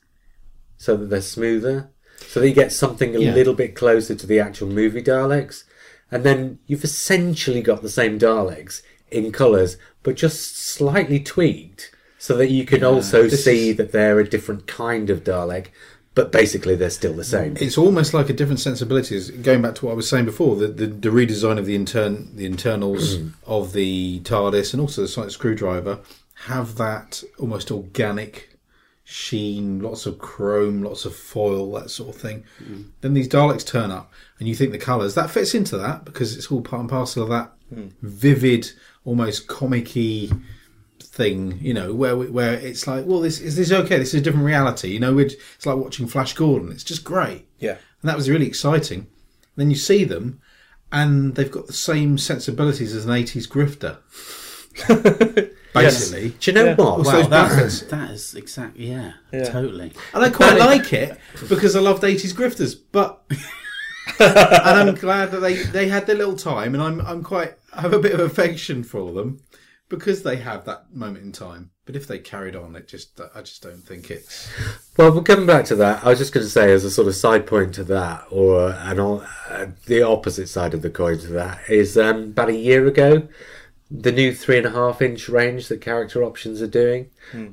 so 0.77 0.95
that 0.95 1.09
they're 1.09 1.21
smoother, 1.21 1.89
so 2.25 2.39
that 2.39 2.47
you 2.47 2.55
get 2.55 2.71
something 2.71 3.15
a 3.15 3.19
Yeah. 3.19 3.33
little 3.33 3.53
bit 3.53 3.75
closer 3.75 4.15
to 4.15 4.25
the 4.25 4.39
actual 4.39 4.69
movie 4.69 5.03
Daleks, 5.03 5.65
and 6.09 6.23
then 6.23 6.59
you've 6.67 6.85
essentially 6.85 7.61
got 7.61 7.81
the 7.81 7.89
same 7.89 8.17
Daleks 8.17 8.81
in 9.11 9.33
colours, 9.33 9.75
but 10.03 10.15
just 10.15 10.55
slightly 10.57 11.19
tweaked, 11.19 11.91
so 12.17 12.37
that 12.37 12.49
you 12.49 12.63
can 12.65 12.83
also 12.83 13.27
see 13.27 13.71
is- 13.71 13.77
that 13.77 13.91
they're 13.91 14.21
a 14.21 14.29
different 14.29 14.65
kind 14.65 15.09
of 15.09 15.25
Dalek, 15.25 15.67
but 16.13 16.31
basically 16.31 16.75
they're 16.75 16.89
still 16.89 17.13
the 17.13 17.25
same. 17.25 17.57
It's 17.59 17.77
almost 17.77 18.13
like 18.13 18.29
a 18.29 18.33
different 18.33 18.61
sensibilities. 18.61 19.31
Going 19.31 19.61
back 19.61 19.75
to 19.75 19.85
what 19.85 19.91
I 19.91 19.95
was 19.95 20.07
saying 20.07 20.23
before, 20.23 20.55
the 20.55 20.67
the, 20.69 20.87
the 20.87 21.09
redesign 21.09 21.57
of 21.59 21.65
the 21.65 21.75
intern 21.75 22.29
the 22.37 22.45
internals 22.45 23.17
mm. 23.17 23.33
of 23.45 23.73
the 23.73 24.21
TARDIS 24.21 24.71
and 24.73 24.79
also 24.79 25.01
the 25.01 25.09
sonic 25.09 25.31
screwdriver 25.31 25.99
have 26.45 26.75
that 26.77 27.23
almost 27.39 27.71
organic 27.71 28.57
sheen, 29.03 29.79
lots 29.81 30.05
of 30.05 30.17
chrome, 30.17 30.81
lots 30.81 31.05
of 31.05 31.15
foil, 31.15 31.71
that 31.73 31.89
sort 31.91 32.15
of 32.15 32.21
thing. 32.21 32.43
Mm. 32.61 32.89
Then 33.01 33.13
these 33.13 33.29
Daleks 33.29 33.65
turn 33.65 33.91
up, 33.91 34.11
and 34.39 34.47
you 34.47 34.55
think 34.55 34.71
the 34.71 34.77
colours 34.77 35.15
that 35.15 35.29
fits 35.29 35.53
into 35.53 35.77
that 35.77 36.05
because 36.05 36.35
it's 36.35 36.51
all 36.51 36.61
part 36.61 36.81
and 36.81 36.89
parcel 36.89 37.23
of 37.23 37.29
that 37.29 37.53
hmm. 37.73 37.87
vivid, 38.01 38.71
almost 39.05 39.47
comic-y 39.47 40.29
thing, 40.99 41.57
you 41.61 41.73
know, 41.73 41.93
where 41.93 42.17
we, 42.17 42.29
where 42.29 42.53
it's 42.53 42.87
like, 42.87 43.05
well, 43.05 43.21
this 43.21 43.39
is 43.39 43.55
this 43.55 43.71
okay? 43.71 43.97
This 43.97 44.13
is 44.13 44.21
a 44.21 44.23
different 44.23 44.45
reality, 44.45 44.89
you 44.89 44.99
know. 44.99 45.13
We'd, 45.13 45.33
it's 45.55 45.65
like 45.65 45.77
watching 45.77 46.07
Flash 46.07 46.33
Gordon. 46.33 46.71
It's 46.71 46.83
just 46.83 47.03
great, 47.03 47.47
Yeah. 47.59 47.77
and 48.01 48.09
that 48.09 48.17
was 48.17 48.29
really 48.29 48.47
exciting. 48.47 49.07
Then 49.55 49.69
you 49.69 49.77
see 49.77 50.03
them, 50.03 50.41
and 50.91 51.35
they've 51.35 51.51
got 51.51 51.67
the 51.67 51.73
same 51.73 52.17
sensibilities 52.17 52.93
as 52.93 53.05
an 53.05 53.11
'80s 53.11 53.47
grifter, 53.47 53.97
basically. 55.83 56.29
Do 56.39 56.51
you 56.51 56.55
know 56.55 56.65
Yeah. 56.65 56.75
what? 56.75 56.97
What's 56.99 57.09
Wow, 57.29 57.47
those 57.57 57.81
that—that 57.81 58.11
is 58.11 58.33
exactly 58.35 58.87
yeah, 58.89 59.13
Yeah. 59.31 59.43
totally. 59.49 59.93
And 60.13 60.23
I 60.25 60.29
quite 60.29 60.57
like 60.57 60.91
it 60.93 61.17
because 61.49 61.75
I 61.75 61.79
loved 61.79 62.03
80s 62.03 62.33
grifters, 62.33 62.75
but 62.91 63.23
and 64.19 64.89
I'm 64.89 64.95
glad 64.95 65.31
that 65.31 65.39
they, 65.39 65.55
they 65.63 65.87
had 65.87 66.05
their 66.07 66.15
little 66.15 66.35
time, 66.37 66.73
and 66.73 66.81
I'm 66.83 67.01
I'm 67.01 67.23
quite 67.23 67.55
I 67.73 67.81
have 67.81 67.93
a 67.93 67.99
bit 67.99 68.13
of 68.13 68.19
affection 68.19 68.83
for 68.83 69.11
them 69.13 69.41
because 69.89 70.23
they 70.23 70.37
have 70.37 70.65
that 70.65 70.93
moment 70.93 71.23
in 71.25 71.31
time. 71.31 71.71
But 71.85 71.95
if 71.95 72.07
they 72.07 72.17
carried 72.17 72.55
on, 72.55 72.75
it 72.75 72.87
just 72.87 73.19
I 73.35 73.41
just 73.41 73.61
don't 73.61 73.83
think 73.85 74.09
it's 74.09 74.49
Well, 74.97 75.11
we're 75.13 75.21
coming 75.21 75.45
back 75.45 75.65
to 75.65 75.75
that. 75.75 76.03
I 76.03 76.09
was 76.09 76.17
just 76.19 76.33
going 76.33 76.45
to 76.45 76.49
say, 76.49 76.71
as 76.73 76.83
a 76.83 76.89
sort 76.89 77.07
of 77.07 77.15
side 77.15 77.45
point 77.45 77.75
to 77.75 77.83
that, 77.85 78.25
or 78.31 78.71
an, 78.71 78.99
al- 78.99 79.27
uh, 79.49 79.67
the 79.85 80.01
opposite 80.01 80.47
side 80.49 80.73
of 80.73 80.81
the 80.81 80.89
coin 80.89 81.19
to 81.19 81.27
that, 81.33 81.59
is 81.69 81.95
um, 81.97 82.23
about 82.29 82.49
a 82.49 82.55
year 82.55 82.87
ago, 82.87 83.27
the 83.91 84.11
new 84.11 84.33
three 84.33 84.57
and 84.57 84.65
a 84.65 84.71
half 84.71 85.01
inch 85.01 85.29
range 85.29 85.67
that 85.67 85.81
Character 85.81 86.23
Options 86.23 86.61
are 86.61 86.67
doing, 86.67 87.09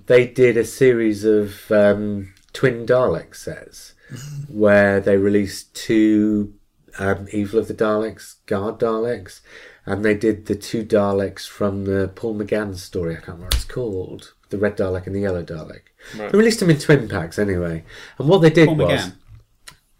they 0.07 0.27
did 0.27 0.57
a 0.57 0.65
series 0.65 1.25
of 1.25 1.71
um, 1.71 2.33
twin 2.53 2.87
Dalek 2.87 3.35
sets 3.37 3.95
where 4.49 5.01
they 5.01 5.17
released 5.17 5.75
two 5.75 6.55
um, 6.99 7.27
Evil 7.33 7.59
of 7.61 7.69
the 7.69 7.75
Daleks, 7.75 8.37
Guard 8.47 8.79
Daleks, 8.79 9.41
and 9.87 10.05
they 10.05 10.15
did 10.15 10.47
the 10.47 10.55
two 10.55 10.85
Daleks 10.85 11.47
from 11.49 11.85
the 11.85 12.09
Paul 12.15 12.35
McGann 12.37 12.77
story. 12.77 13.13
I 13.15 13.17
can't 13.17 13.29
remember 13.29 13.47
what 13.47 13.55
it's 13.55 13.65
called. 13.65 14.35
The 14.51 14.59
red 14.59 14.77
Dalek 14.77 15.07
and 15.07 15.17
the 15.17 15.21
yellow 15.21 15.43
Dalek. 15.43 15.83
They 16.17 16.29
released 16.39 16.61
them 16.61 16.71
in 16.71 16.79
twin 16.79 17.09
packs 17.09 17.39
anyway. 17.39 17.85
And 18.19 18.29
what 18.29 18.43
they 18.43 18.51
did 18.51 18.69
Paul 18.69 18.77
was, 18.77 19.01
McGann. 19.01 19.15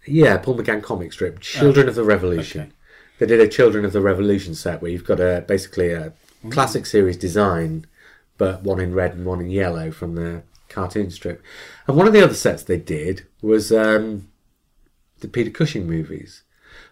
yeah, 0.05 0.37
Paul 0.37 0.57
McGann 0.57 0.83
comic 0.83 1.11
strip, 1.11 1.39
Children 1.39 1.87
of 1.89 1.95
the 1.95 2.03
Revolution. 2.03 2.61
okay. 2.61 2.71
They 3.19 3.25
did 3.25 3.41
a 3.41 3.47
Children 3.47 3.85
of 3.85 3.93
the 3.93 4.01
Revolution 4.01 4.53
set 4.53 4.81
where 4.81 4.91
you've 4.91 5.05
got 5.05 5.19
a 5.19 5.43
basically 5.47 5.91
a 5.91 6.13
classic 6.49 6.85
series 6.85 7.17
design, 7.17 7.85
but 8.37 8.63
one 8.63 8.79
in 8.79 8.93
red 8.93 9.13
and 9.13 9.25
one 9.25 9.39
in 9.39 9.49
yellow 9.49 9.91
from 9.91 10.15
the 10.15 10.43
cartoon 10.69 11.11
strip. 11.11 11.41
And 11.87 11.95
one 11.95 12.07
of 12.07 12.13
the 12.13 12.23
other 12.23 12.33
sets 12.33 12.63
they 12.63 12.77
did 12.77 13.25
was 13.41 13.71
um, 13.71 14.29
the 15.19 15.27
Peter 15.27 15.49
Cushing 15.51 15.87
movies. 15.87 16.43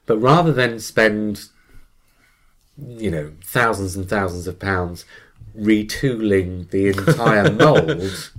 But 0.05 0.17
rather 0.19 0.51
than 0.51 0.79
spend, 0.79 1.45
you 2.77 3.11
know, 3.11 3.33
thousands 3.43 3.95
and 3.95 4.07
thousands 4.07 4.47
of 4.47 4.59
pounds 4.59 5.05
retooling 5.57 6.69
the 6.69 6.87
entire 6.87 7.51
mould, 7.53 8.31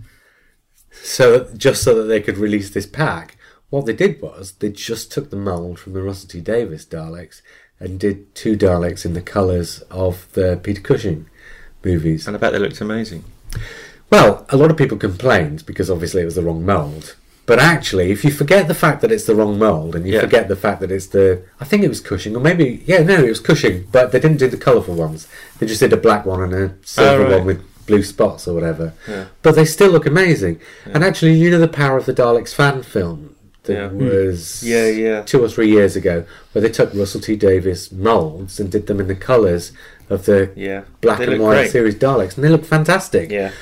so 0.91 1.49
just 1.57 1.83
so 1.83 1.95
that 1.95 2.05
they 2.05 2.21
could 2.21 2.39
release 2.39 2.71
this 2.71 2.87
pack, 2.87 3.37
what 3.71 3.87
they 3.87 3.95
did 3.95 4.21
was 4.21 4.53
they 4.53 4.71
just 4.71 5.11
took 5.11 5.31
the 5.31 5.37
mould 5.37 5.79
from 5.79 5.95
the 5.95 6.03
Russell 6.03 6.29
T 6.29 6.41
Davies 6.41 6.85
Daleks 6.85 7.41
and 7.83 7.99
did 8.01 8.35
two 8.35 8.57
Daleks 8.57 9.05
in 9.05 9.15
the 9.15 9.21
colours 9.21 9.81
of 9.91 10.27
the 10.33 10.59
Peter 10.63 10.81
Cushing 10.81 11.27
movies. 11.85 12.27
And 12.27 12.37
I 12.37 12.39
bet 12.41 12.53
they 12.53 12.59
looked 12.59 12.81
amazing. 12.81 13.25
Well, 14.11 14.47
a 14.51 14.57
lot 14.57 14.71
of 14.71 14.77
people 14.77 14.99
complained 14.99 15.65
because 15.67 15.91
obviously 15.91 16.23
it 16.23 16.27
was 16.27 16.35
the 16.37 16.43
wrong 16.43 16.65
mould. 16.65 17.17
But 17.45 17.59
actually, 17.59 18.13
if 18.13 18.25
you 18.25 18.31
forget 18.31 18.69
the 18.69 18.75
fact 18.75 19.01
that 19.01 19.11
it's 19.11 19.25
the 19.25 19.35
wrong 19.35 19.59
mould 19.59 19.97
and 19.97 20.07
you 20.07 20.15
Yeah. 20.15 20.21
forget 20.21 20.47
the 20.49 20.55
fact 20.57 20.81
that 20.81 20.93
it's 20.93 21.07
the. 21.07 21.43
I 21.61 21.65
think 21.65 21.83
it 21.83 21.89
was 21.89 22.01
Cushing, 22.01 22.37
or 22.37 22.41
maybe. 22.41 22.83
Yeah, 22.87 23.03
no, 23.03 23.25
it 23.25 23.29
was 23.29 23.41
Cushing, 23.41 23.89
but 23.91 24.13
they 24.13 24.21
didn't 24.21 24.37
do 24.37 24.47
the 24.49 24.57
colourful 24.57 24.95
ones. 24.95 25.27
They 25.59 25.67
just 25.67 25.81
did 25.81 25.93
a 25.93 25.97
black 25.97 26.25
one 26.25 26.41
and 26.43 26.55
a 26.55 26.75
silver 26.87 27.25
Oh, 27.25 27.29
right. 27.29 27.39
one 27.39 27.47
with 27.47 27.87
blue 27.87 28.05
spots 28.05 28.47
or 28.47 28.55
whatever. 28.55 28.93
Yeah. 29.09 29.25
But 29.43 29.57
they 29.57 29.65
still 29.65 29.91
look 29.91 30.07
amazing. 30.07 30.61
And 30.87 31.03
actually, 31.03 31.33
you 31.35 31.51
know 31.51 31.59
the 31.59 31.67
Power 31.67 31.97
of 31.99 32.07
the 32.07 32.15
Daleks 32.15 32.55
fan 32.55 32.85
film 32.85 33.32
that 33.65 33.73
Yeah. 33.73 33.87
was 33.89 34.61
hmm. 34.61 34.69
Yeah, 34.69 34.87
yeah. 34.89 35.23
two 35.23 35.43
or 35.43 35.49
three 35.49 35.71
years 35.71 35.97
ago, 35.97 36.25
where 36.53 36.63
they 36.63 36.69
took 36.71 36.93
Russell 36.95 37.21
T 37.21 37.37
Davies 37.37 37.93
moulds 37.93 38.59
and 38.61 38.71
did 38.71 38.87
them 38.87 39.01
in 39.01 39.09
the 39.09 39.15
colours 39.15 39.73
of 40.11 40.27
the 40.27 40.51
Yeah. 40.55 40.83
black 41.01 41.19
They 41.19 41.33
and 41.33 41.43
white 41.43 41.55
great. 41.55 41.71
series 41.71 41.95
Daleks, 41.95 42.35
and 42.37 42.45
they 42.45 42.49
look 42.49 42.65
fantastic. 42.65 43.31
Yeah. 43.31 43.53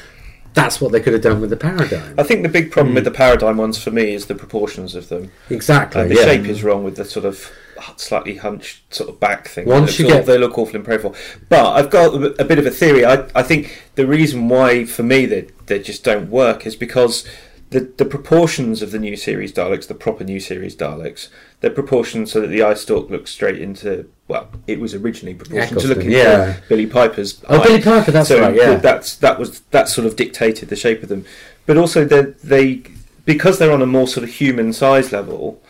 That's 0.52 0.80
what 0.80 0.90
they 0.90 0.98
could 1.00 1.12
have 1.12 1.22
done 1.22 1.40
with 1.40 1.50
the 1.50 1.56
paradigm. 1.56 2.14
I 2.18 2.24
think 2.24 2.42
the 2.42 2.48
big 2.48 2.72
problem 2.72 2.94
with 2.94 3.04
hmm. 3.04 3.12
the 3.12 3.16
paradigm 3.16 3.56
ones 3.56 3.80
for 3.80 3.92
me 3.92 4.14
is 4.14 4.26
the 4.26 4.34
proportions 4.34 4.96
of 4.96 5.08
them. 5.08 5.30
Exactly. 5.48 6.02
And 6.02 6.10
the 6.10 6.16
yeah. 6.16 6.24
shape 6.24 6.46
is 6.46 6.64
wrong 6.64 6.82
with 6.82 6.96
the 6.96 7.04
sort 7.04 7.24
of 7.24 7.50
slightly 7.96 8.36
hunched 8.36 8.92
sort 8.92 9.08
of 9.08 9.20
back 9.20 9.48
thing. 9.48 9.66
Once 9.66 9.96
They 9.96 10.04
you 10.04 10.08
feel- 10.10 10.18
get- 10.18 10.26
they 10.26 10.38
look 10.38 10.58
awful 10.58 10.76
in 10.76 10.82
profile. 10.82 11.14
But 11.48 11.66
I've 11.66 11.90
got 11.90 12.14
a 12.40 12.44
bit 12.44 12.58
of 12.58 12.66
a 12.66 12.70
theory. 12.70 13.04
I, 13.04 13.26
I 13.34 13.42
think 13.42 13.80
the 13.94 14.06
reason 14.06 14.48
why 14.48 14.84
for 14.84 15.02
me 15.02 15.24
they 15.26 15.46
they 15.66 15.78
just 15.78 16.02
don't 16.04 16.30
work 16.30 16.66
is 16.66 16.74
because 16.74 17.24
the 17.70 17.80
the 17.96 18.04
proportions 18.04 18.82
of 18.82 18.90
the 18.90 18.98
new 18.98 19.16
series 19.16 19.52
Daleks, 19.52 19.86
the 19.86 19.94
proper 19.94 20.24
new 20.24 20.40
series 20.40 20.76
Daleks, 20.76 21.28
they're 21.60 21.70
proportioned 21.70 22.28
so 22.28 22.40
that 22.40 22.48
the 22.48 22.62
eye 22.62 22.74
stalk 22.74 23.10
looks 23.10 23.30
straight 23.30 23.60
into 23.60 24.08
well, 24.28 24.48
it 24.66 24.78
was 24.80 24.94
originally 24.94 25.34
proportioned 25.34 25.80
to 25.80 25.88
look 25.88 25.98
Eccleston, 25.98 26.12
into 26.12 26.16
yeah. 26.18 26.60
Billie 26.68 26.86
Piper's 26.86 27.42
Oh, 27.48 27.60
eye. 27.60 27.64
Billie 27.64 27.82
Piper, 27.82 28.10
that's 28.10 28.28
so 28.28 28.40
right, 28.40 28.54
yeah. 28.54 28.76
that's 28.76 29.16
that 29.16 29.38
was 29.38 29.60
that 29.70 29.88
sort 29.88 30.06
of 30.06 30.16
dictated 30.16 30.68
the 30.68 30.76
shape 30.76 31.02
of 31.02 31.08
them. 31.08 31.24
But 31.66 31.76
also 31.76 32.04
they 32.04 32.22
they 32.44 32.82
because 33.24 33.58
they're 33.58 33.72
on 33.72 33.82
a 33.82 33.86
more 33.86 34.08
sort 34.08 34.24
of 34.24 34.30
human 34.30 34.72
size 34.72 35.12
level, 35.12 35.62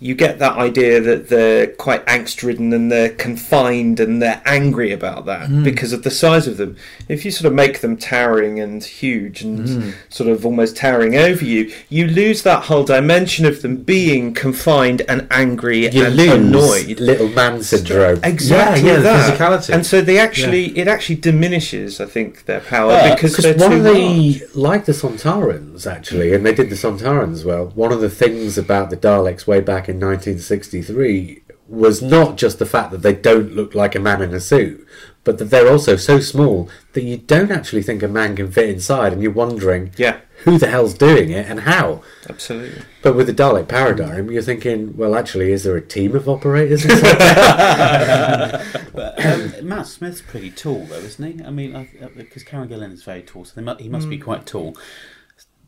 you 0.00 0.14
get 0.14 0.38
that 0.40 0.58
idea 0.58 1.00
that 1.00 1.28
they're 1.28 1.68
quite 1.68 2.04
angst 2.06 2.42
ridden 2.42 2.72
and 2.74 2.90
they're 2.92 3.08
confined 3.10 4.00
and 4.00 4.20
they're 4.20 4.42
angry 4.44 4.92
about 4.92 5.24
that 5.24 5.46
Hmm. 5.46 5.62
because 5.62 5.92
of 5.92 6.02
the 6.02 6.10
size 6.10 6.46
of 6.46 6.56
them. 6.56 6.76
If 7.08 7.24
you 7.24 7.30
sort 7.30 7.46
of 7.46 7.54
make 7.54 7.80
them 7.80 7.96
towering 7.96 8.58
and 8.60 8.82
huge 8.84 9.40
and 9.42 9.66
Hmm. 9.68 9.90
sort 10.10 10.28
of 10.28 10.44
almost 10.44 10.76
towering 10.76 11.16
over 11.16 11.44
you, 11.44 11.70
you 11.88 12.06
lose 12.08 12.42
that 12.42 12.64
whole 12.64 12.82
dimension 12.84 13.46
of 13.46 13.62
them 13.62 13.76
being 13.76 14.34
confined 14.34 15.00
and 15.08 15.26
angry 15.30 15.88
You 15.88 16.06
and 16.06 16.16
lose 16.16 16.32
annoyed. 16.32 17.00
little 17.00 17.28
man 17.28 17.62
syndrome. 17.62 18.18
Exactly 18.24 18.82
Yeah, 18.88 18.90
yeah, 18.94 18.96
the 18.96 19.02
that. 19.04 19.38
physicality. 19.38 19.72
and 19.74 19.86
so 19.86 20.00
they 20.02 20.18
actually 20.18 20.76
it 20.76 20.88
actually 20.88 21.16
diminishes, 21.16 22.00
I 22.00 22.06
think, 22.06 22.44
their 22.46 22.60
power 22.60 22.92
Uh, 22.92 23.14
because 23.14 23.36
they're 23.36 23.54
one 23.54 23.70
too 23.70 23.76
of 23.76 23.84
the 23.84 24.42
like 24.54 24.84
the 24.86 24.92
Sontarans 24.92 25.86
actually, 25.90 26.34
and 26.34 26.44
they 26.44 26.52
did 26.52 26.68
the 26.68 26.76
Sontarans 26.76 27.44
well. 27.44 27.72
One 27.74 27.92
of 27.92 28.00
the 28.00 28.10
things 28.10 28.58
about 28.58 28.90
the 28.90 28.96
Daleks 28.96 29.46
way 29.46 29.60
back 29.60 29.83
in 29.88 29.98
1963 30.00 31.42
was 31.66 32.02
not 32.02 32.36
just 32.36 32.58
the 32.58 32.66
fact 32.66 32.90
that 32.90 33.02
they 33.02 33.14
don't 33.14 33.52
look 33.54 33.74
like 33.74 33.94
a 33.94 34.00
man 34.00 34.20
in 34.20 34.34
a 34.34 34.40
suit, 34.40 34.86
but 35.24 35.38
that 35.38 35.46
they're 35.46 35.70
also 35.70 35.96
so 35.96 36.20
small 36.20 36.68
that 36.92 37.02
you 37.02 37.16
don't 37.16 37.50
actually 37.50 37.82
think 37.82 38.02
a 38.02 38.08
man 38.08 38.36
can 38.36 38.50
fit 38.52 38.68
inside, 38.68 39.12
and 39.14 39.22
you're 39.22 39.32
wondering 39.32 39.90
Yeah. 39.96 40.18
who 40.44 40.58
the 40.58 40.66
hell's 40.66 40.92
doing 40.92 41.30
it 41.30 41.46
and 41.48 41.60
how. 41.60 42.02
Absolutely. 42.28 42.82
But 43.00 43.16
with 43.16 43.28
the 43.28 43.32
Dalek 43.32 43.66
paradigm, 43.66 44.30
you're 44.30 44.42
thinking, 44.42 44.94
well, 44.94 45.14
actually, 45.14 45.52
is 45.52 45.64
there 45.64 45.74
a 45.76 45.80
team 45.80 46.14
of 46.14 46.28
operators? 46.28 46.84
inside? 46.84 48.60
But 48.94 49.24
um, 49.24 49.66
Matt 49.66 49.86
Smith's 49.88 50.20
pretty 50.22 50.50
tall, 50.50 50.84
though, 50.86 50.96
isn't 50.96 51.40
he? 51.40 51.44
I 51.44 51.50
mean, 51.50 51.74
uh, 51.74 51.84
because 52.16 52.42
Karen 52.44 52.68
Gillan 52.68 52.92
is 52.92 53.02
very 53.02 53.22
tall, 53.22 53.44
so 53.44 53.52
they 53.56 53.62
mu- 53.62 53.74
he 53.78 53.88
must 53.88 54.04
Hmm. 54.04 54.10
be 54.10 54.18
quite 54.18 54.46
tall. 54.46 54.76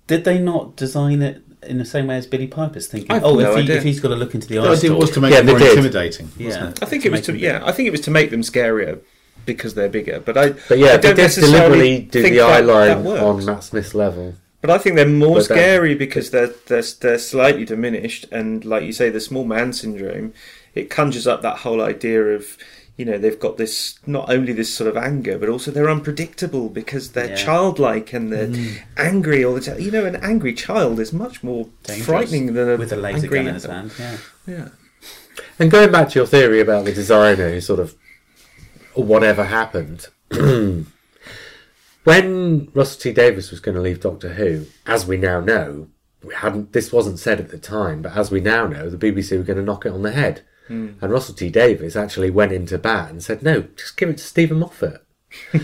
Did 0.06 0.24
they 0.24 0.38
not 0.38 0.76
design 0.76 1.22
it 1.22 1.55
in 1.62 1.78
the 1.78 1.84
same 1.84 2.06
way 2.06 2.16
as 2.16 2.26
Billie 2.26 2.46
Piper's 2.46 2.86
thinking? 2.86 3.10
I've 3.10 3.24
oh, 3.24 3.34
no 3.38 3.56
if, 3.56 3.66
he, 3.66 3.72
if, 3.72 3.82
he's 3.82 4.00
got 4.00 4.08
to 4.08 4.16
look 4.16 4.34
into 4.34 4.46
the 4.48 4.56
The 4.56 4.62
eye 4.62 4.72
idea 4.72 4.94
was 4.94 5.10
to 5.12 5.20
make 5.20 5.32
Yeah, 5.32 5.40
it 5.40 5.46
more 5.46 5.58
did. 5.58 5.70
intimidating. 5.70 6.30
Yeah. 6.38 6.68
It? 6.70 6.82
I 6.82 6.86
think 6.86 7.04
it 7.06 7.12
was 7.12 7.22
to 7.22 7.32
make 7.32 7.40
them 7.42 7.50
yeah. 7.50 7.62
I 7.64 7.72
think 7.72 7.86
it 7.88 7.90
was 7.92 8.00
to 8.02 8.10
make 8.10 8.30
them 8.30 8.42
scarier 8.42 9.00
because 9.44 9.74
they're 9.74 9.88
bigger. 9.88 10.20
But 10.20 10.36
I 10.36 10.50
but 10.68 10.78
yeah, 10.78 10.88
I 10.88 10.96
they 10.96 11.08
don't 11.08 11.16
did 11.16 11.22
necessarily 11.22 12.00
deliberately 12.00 12.00
do 12.02 12.22
the 12.22 12.40
eye 12.40 12.60
that- 12.60 12.66
that 12.66 13.04
line 13.04 13.18
on 13.18 13.44
Matt 13.44 13.64
Smith's 13.64 13.94
level. 13.94 14.34
But 14.62 14.70
I 14.70 14.78
think 14.78 14.96
they're 14.96 15.06
more 15.06 15.36
But 15.36 15.48
then- 15.48 15.58
scary 15.58 15.94
because 15.94 16.30
they're, 16.30 16.48
they're 16.66 16.82
they're 17.00 17.18
slightly 17.18 17.64
diminished, 17.64 18.26
and 18.32 18.64
like 18.64 18.82
you 18.84 18.92
say, 18.92 19.10
the 19.10 19.20
small 19.20 19.44
man 19.44 19.72
syndrome, 19.72 20.32
it 20.74 20.90
conjures 20.90 21.26
up 21.26 21.42
that 21.42 21.58
whole 21.58 21.80
idea 21.80 22.20
of, 22.22 22.56
you 22.96 23.04
know, 23.04 23.18
they've 23.18 23.38
got 23.38 23.58
this 23.58 23.98
not 24.06 24.30
only 24.30 24.52
this 24.52 24.72
sort 24.74 24.88
of 24.88 24.96
anger, 24.96 25.38
but 25.38 25.48
also 25.48 25.70
they're 25.70 25.90
unpredictable 25.90 26.68
because 26.70 27.12
they're 27.12 27.28
Yeah. 27.28 27.36
childlike 27.36 28.12
and 28.12 28.32
they're 28.32 28.46
mm. 28.48 28.78
angry 28.96 29.44
all 29.44 29.54
the 29.54 29.60
time. 29.60 29.80
You 29.80 29.90
know, 29.90 30.06
an 30.06 30.16
angry 30.16 30.54
child 30.54 30.98
is 30.98 31.12
much 31.12 31.42
more 31.42 31.68
Dangerous. 31.82 32.06
frightening 32.06 32.54
than 32.54 32.70
a 32.70 32.76
with 32.76 32.92
a 32.92 32.96
laser 32.96 33.24
angry 33.24 33.38
gun 33.38 33.48
in 33.48 33.54
his 33.54 33.64
adult. 33.66 33.92
hand. 33.92 34.20
Yeah. 34.46 34.54
Yeah. 34.54 34.68
And 35.58 35.70
going 35.70 35.92
back 35.92 36.08
to 36.10 36.18
your 36.18 36.26
theory 36.26 36.60
about 36.60 36.84
the 36.86 36.92
designer 36.92 37.50
who 37.50 37.60
sort 37.60 37.80
of 37.80 37.94
whatever 38.94 39.44
happened, 39.44 40.08
when 42.04 42.68
Russell 42.72 43.00
T 43.00 43.12
Davies 43.12 43.50
was 43.50 43.60
going 43.60 43.74
to 43.74 43.80
leave 43.80 44.00
Doctor 44.00 44.34
Who, 44.34 44.66
as 44.86 45.06
we 45.06 45.16
now 45.16 45.40
know, 45.40 45.88
we 46.22 46.34
hadn't 46.34 46.72
this 46.72 46.92
wasn't 46.92 47.18
said 47.18 47.40
at 47.40 47.50
the 47.50 47.58
time, 47.58 48.00
but 48.02 48.16
as 48.16 48.30
we 48.30 48.40
now 48.40 48.66
know, 48.66 48.88
the 48.88 48.96
BBC 48.96 49.36
were 49.36 49.44
going 49.44 49.58
to 49.58 49.62
knock 49.64 49.84
it 49.86 49.92
on 49.92 50.02
the 50.02 50.12
head. 50.12 50.42
Hmm. 50.68 50.90
And 51.00 51.12
Russell 51.12 51.34
T 51.34 51.48
Davies 51.50 51.96
actually 51.96 52.30
went 52.30 52.52
into 52.52 52.78
bat 52.78 53.10
and 53.10 53.22
said, 53.22 53.42
"No, 53.42 53.62
just 53.76 53.96
give 53.96 54.08
it 54.08 54.18
to 54.18 54.24
Steven 54.24 54.58
Moffat." 54.58 55.04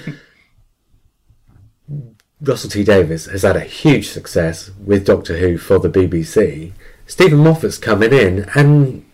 Russell 2.40 2.70
T 2.70 2.82
Davies 2.84 3.26
has 3.26 3.42
had 3.42 3.56
a 3.56 3.60
huge 3.60 4.08
success 4.08 4.70
with 4.84 5.06
Doctor 5.06 5.38
Who 5.38 5.58
for 5.58 5.78
the 5.78 5.88
BBC. 5.88 6.72
Steven 7.06 7.38
Moffat's 7.38 7.78
coming 7.78 8.12
in 8.12 8.48
and 8.54 9.04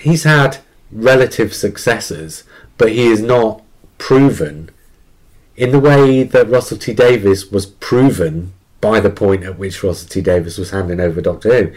he's 0.00 0.24
had 0.24 0.58
relative 0.90 1.54
successes, 1.54 2.44
but 2.78 2.90
he 2.90 3.06
is 3.06 3.20
not 3.20 3.62
proven 3.98 4.70
in 5.56 5.70
the 5.70 5.78
way 5.78 6.24
that 6.24 6.48
Russell 6.48 6.78
T 6.78 6.92
Davies 6.92 7.50
was 7.50 7.66
proven 7.66 8.52
by 8.84 9.00
the 9.00 9.08
point 9.08 9.44
at 9.44 9.58
which 9.58 9.82
Russell 9.82 10.10
T 10.10 10.20
Davies 10.20 10.58
was 10.58 10.70
handing 10.70 11.00
over 11.00 11.22
Doctor 11.22 11.48
Who. 11.48 11.72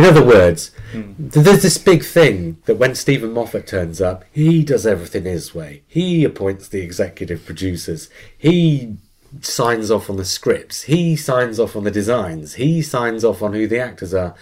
In 0.00 0.04
other 0.04 0.24
words, 0.24 0.70
there's 0.94 1.62
this 1.62 1.76
big 1.76 2.04
thing 2.04 2.58
that 2.66 2.76
when 2.76 2.94
Steven 2.94 3.32
Moffat 3.32 3.66
turns 3.66 4.00
up, 4.00 4.24
he 4.30 4.62
does 4.62 4.86
everything 4.86 5.24
his 5.24 5.56
way. 5.56 5.82
He 5.88 6.22
appoints 6.22 6.68
the 6.68 6.82
executive 6.82 7.44
producers. 7.44 8.08
He 8.38 8.96
signs 9.40 9.90
off 9.90 10.08
on 10.08 10.18
the 10.18 10.24
scripts. 10.24 10.82
He 10.82 11.16
signs 11.16 11.58
off 11.58 11.74
on 11.74 11.82
the 11.82 11.90
designs. 11.90 12.54
He 12.54 12.80
signs 12.80 13.24
off 13.24 13.42
on 13.42 13.52
who 13.52 13.66
the 13.66 13.80
actors 13.80 14.14
are. 14.14 14.36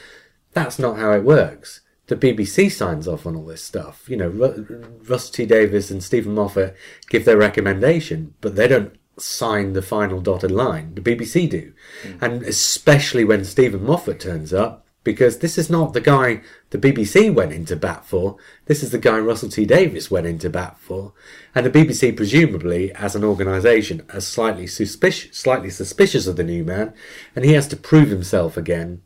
That's 0.53 0.79
not 0.79 0.99
how 0.99 1.13
it 1.13 1.25
works. 1.25 1.81
The 2.09 2.17
BBC 2.17 2.71
signs 2.71 3.09
off 3.09 3.25
on 3.25 3.35
all 3.35 3.47
this 3.47 3.65
stuff. 3.65 4.11
You 4.11 4.19
know, 4.19 4.29
Ru- 4.29 4.85
Russell 5.09 5.33
T 5.33 5.47
Davies 5.47 5.91
and 5.91 6.05
Steven 6.05 6.35
Moffat 6.35 6.77
give 7.09 7.25
their 7.25 7.39
recommendation, 7.39 8.35
but 8.43 8.57
they 8.57 8.69
don't 8.69 8.95
sign 9.19 9.73
the 9.73 9.83
final 9.83 10.21
dotted 10.21 10.51
line. 10.51 10.95
The 10.95 11.01
BBC 11.01 11.49
do. 11.49 11.73
Hmm. 12.03 12.25
And 12.25 12.43
especially 12.43 13.25
when 13.25 13.45
Steven 13.45 13.85
Moffat 13.85 14.21
turns 14.21 14.53
up, 14.53 14.85
because 15.05 15.39
this 15.39 15.59
is 15.59 15.71
not 15.71 15.93
the 15.93 16.01
guy 16.01 16.41
the 16.71 16.79
BBC 16.79 17.33
went 17.33 17.53
into 17.53 17.77
bat 17.77 18.05
for. 18.05 18.37
This 18.65 18.83
is 18.83 18.91
the 18.91 18.99
guy 18.99 19.19
Russell 19.19 19.51
T 19.51 19.65
Davies 19.67 20.11
went 20.11 20.27
into 20.27 20.51
bat 20.51 20.79
for. 20.81 21.13
And 21.55 21.65
the 21.65 21.71
BBC, 21.71 22.17
presumably, 22.17 22.91
as 22.95 23.15
an 23.15 23.23
organisation, 23.23 24.05
are 24.13 24.21
slightly 24.21 24.67
suspicious, 24.67 25.37
slightly 25.37 25.71
suspicious 25.71 26.27
of 26.27 26.37
the 26.37 26.43
new 26.43 26.65
man, 26.65 26.95
and 27.37 27.45
he 27.45 27.53
has 27.53 27.69
to 27.69 27.77
prove 27.77 28.09
himself 28.09 28.57
again 28.57 29.03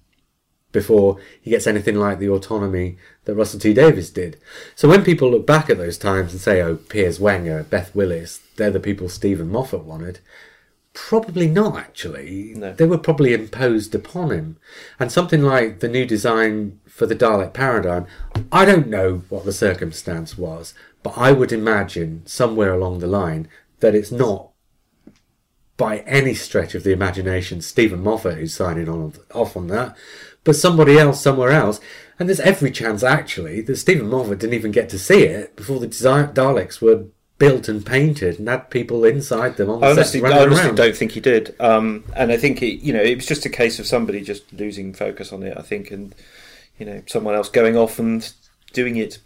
before 0.71 1.19
he 1.41 1.51
gets 1.51 1.67
anything 1.67 1.97
like 1.97 2.19
the 2.19 2.29
autonomy 2.29 2.97
that 3.25 3.35
Russell 3.35 3.61
T 3.61 3.75
Davies 3.75 4.11
did. 4.11 4.41
So 4.77 4.89
when 4.89 5.05
people 5.05 5.31
look 5.31 5.47
back 5.47 5.69
at 5.69 5.79
those 5.79 5.99
times 5.99 6.33
and 6.33 6.41
say, 6.41 6.63
oh, 6.63 6.77
Piers 6.77 7.19
Wenger, 7.19 7.65
Beth 7.65 7.95
Willis, 7.95 8.41
they're 8.59 8.71
the 8.71 8.81
people 8.81 9.09
Steven 9.09 9.49
Moffat 9.49 9.85
wanted, 9.85 10.21
probably 10.93 11.49
not 11.49 11.77
actually. 11.77 12.53
No. 12.57 12.73
They 12.73 12.87
were 12.87 12.99
probably 12.99 13.33
imposed 13.33 13.95
upon 13.95 14.31
him. 14.31 14.59
And 14.99 15.11
something 15.11 15.43
like 15.43 15.81
the 15.81 15.89
new 15.89 16.05
design 16.05 16.81
for 16.87 17.07
the 17.07 17.17
Dalek 17.17 17.53
paradigm, 17.55 18.07
I 18.53 18.65
don't 18.65 18.89
know 18.89 19.23
what 19.29 19.45
the 19.45 19.53
circumstance 19.53 20.37
was, 20.37 20.75
but 21.03 21.17
I 21.17 21.33
would 21.33 21.53
imagine 21.53 22.27
somewhere 22.27 22.75
along 22.75 22.99
the 22.99 23.07
line 23.07 23.49
that 23.81 23.95
it's 23.95 24.11
not 24.11 24.51
by 25.77 25.99
any 25.99 26.35
stretch 26.35 26.75
of 26.75 26.83
the 26.83 26.93
imagination 26.93 27.61
Steven 27.61 28.03
Moffat 28.03 28.37
who's 28.37 28.55
signing 28.55 28.89
on 28.89 29.15
off 29.33 29.57
on 29.57 29.69
that, 29.69 29.97
but 30.43 30.57
somebody 30.57 30.99
else 30.99 31.23
somewhere 31.23 31.53
else. 31.53 31.81
And 32.19 32.29
there's 32.29 32.41
every 32.41 32.73
chance 32.73 33.05
actually 33.05 33.61
that 33.61 33.77
Steven 33.77 34.09
Moffat 34.09 34.41
didn't 34.41 34.55
even 34.55 34.73
get 34.73 34.89
to 34.89 34.99
see 34.99 35.23
it 35.23 35.55
before 35.55 35.79
the 35.79 35.87
design 35.87 36.35
Daleks 36.35 36.83
were 36.83 37.05
built 37.39 37.69
and 37.69 37.87
painted 37.87 38.39
and 38.39 38.49
had 38.49 38.69
people 38.71 39.05
inside 39.05 39.57
them 39.57 39.71
on 39.71 39.81
the 39.81 39.87
I 39.87 39.91
set 39.91 39.99
honestly, 39.99 40.25
I 40.25 40.43
honestly 40.43 40.67
around. 40.67 40.75
don't 40.77 40.97
think 40.97 41.13
he 41.13 41.21
did. 41.21 41.55
Um, 41.61 42.05
and 42.17 42.33
I 42.33 42.37
think 42.37 42.63
it, 42.63 42.81
you 42.83 42.93
know, 42.93 43.01
it 43.03 43.15
was 43.17 43.27
just 43.27 43.47
a 43.47 43.51
case 43.51 43.79
of 43.79 43.87
somebody 43.87 44.21
just 44.23 44.53
losing 44.53 44.93
focus 44.93 45.33
on 45.33 45.43
it. 45.45 45.57
I 45.57 45.63
think, 45.63 45.91
and 45.91 46.15
you 46.79 46.87
know, 46.87 47.03
someone 47.07 47.35
else 47.35 47.49
going 47.49 47.77
off 47.77 47.99
and 47.99 48.31
doing 48.73 48.97
it. 48.97 49.19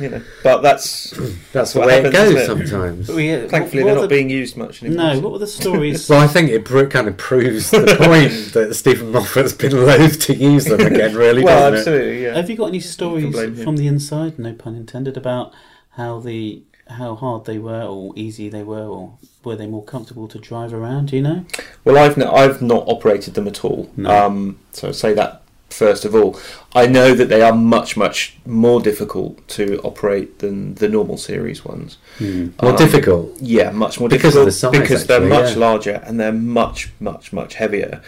You 0.00 0.08
know, 0.08 0.22
but 0.42 0.62
that's 0.62 1.10
That's 1.52 1.74
the 1.74 1.80
what 1.80 1.88
way 1.88 2.00
it 2.00 2.12
goes 2.12 2.34
it? 2.34 2.46
sometimes. 2.46 3.06
But 3.06 3.14
we, 3.16 3.30
uh, 3.30 3.46
thankfully 3.46 3.82
they're 3.84 3.92
were 3.94 4.00
not 4.00 4.08
the- 4.08 4.16
being 4.16 4.30
used 4.30 4.56
much 4.56 4.82
anymore. 4.82 5.14
No, 5.14 5.20
what 5.20 5.32
were 5.32 5.38
the 5.38 5.46
stories? 5.46 6.08
Well, 6.10 6.18
I 6.18 6.26
think 6.26 6.48
it 6.48 6.64
pro- 6.64 6.86
kind 6.88 7.08
of 7.08 7.18
proves 7.18 7.70
the 7.70 7.84
point 8.00 8.54
that 8.54 8.74
Steven 8.74 9.12
Moffat's 9.12 9.52
been 9.52 9.76
loath 9.84 10.18
to 10.20 10.34
use 10.34 10.64
them 10.64 10.80
again, 10.80 11.14
really, 11.14 11.44
well, 11.44 11.70
doesn't 11.70 11.74
it? 11.74 11.78
absolutely, 11.96 12.22
yeah. 12.24 12.34
Have 12.34 12.48
you 12.48 12.56
got 12.56 12.68
any 12.68 12.80
stories 12.80 13.62
from 13.62 13.76
the 13.76 13.86
inside, 13.86 14.38
no 14.38 14.54
pun 14.54 14.74
intended, 14.76 15.18
about 15.18 15.52
how 15.90 16.18
the 16.20 16.62
how 16.88 17.14
hard 17.14 17.44
they 17.44 17.58
were 17.58 17.82
or 17.82 18.12
easy 18.16 18.48
they 18.48 18.62
were, 18.62 18.86
or 18.86 19.14
were 19.44 19.56
they 19.56 19.66
more 19.66 19.84
comfortable 19.84 20.28
to 20.28 20.38
drive 20.38 20.72
around? 20.72 21.06
Do 21.08 21.16
you 21.16 21.22
know? 21.22 21.44
Well, 21.84 21.98
I've 21.98 22.16
no, 22.16 22.32
I've 22.32 22.60
not 22.62 22.84
operated 22.86 23.34
them 23.34 23.46
at 23.48 23.64
all. 23.64 23.90
No. 23.96 24.10
Um, 24.26 24.58
so 24.72 24.92
say 24.92 25.12
that 25.14 25.42
first 25.70 26.04
of 26.04 26.14
all. 26.14 26.38
I 26.74 26.86
know 26.86 27.14
that 27.14 27.28
they 27.28 27.42
are 27.42 27.54
much 27.54 27.96
much 27.96 28.36
more 28.46 28.80
difficult 28.80 29.46
to 29.48 29.80
operate 29.82 30.38
than 30.40 30.74
the 30.74 30.88
normal 30.88 31.16
series 31.16 31.64
ones. 31.64 31.98
More 32.20 32.50
Um, 32.60 32.76
difficult. 32.76 33.36
Yeah, 33.40 33.70
much 33.70 33.98
more 33.98 34.08
Because 34.08 34.36
of 34.36 34.44
difficult 34.44 34.46
the 34.46 34.52
size, 34.52 34.80
because 34.80 35.06
they're 35.06 35.20
much 35.20 35.52
yeah. 35.54 35.58
larger 35.58 36.02
and 36.06 36.20
they're 36.20 36.32
much 36.32 36.90
much 37.00 37.32
much 37.32 37.54
heavier. 37.54 38.02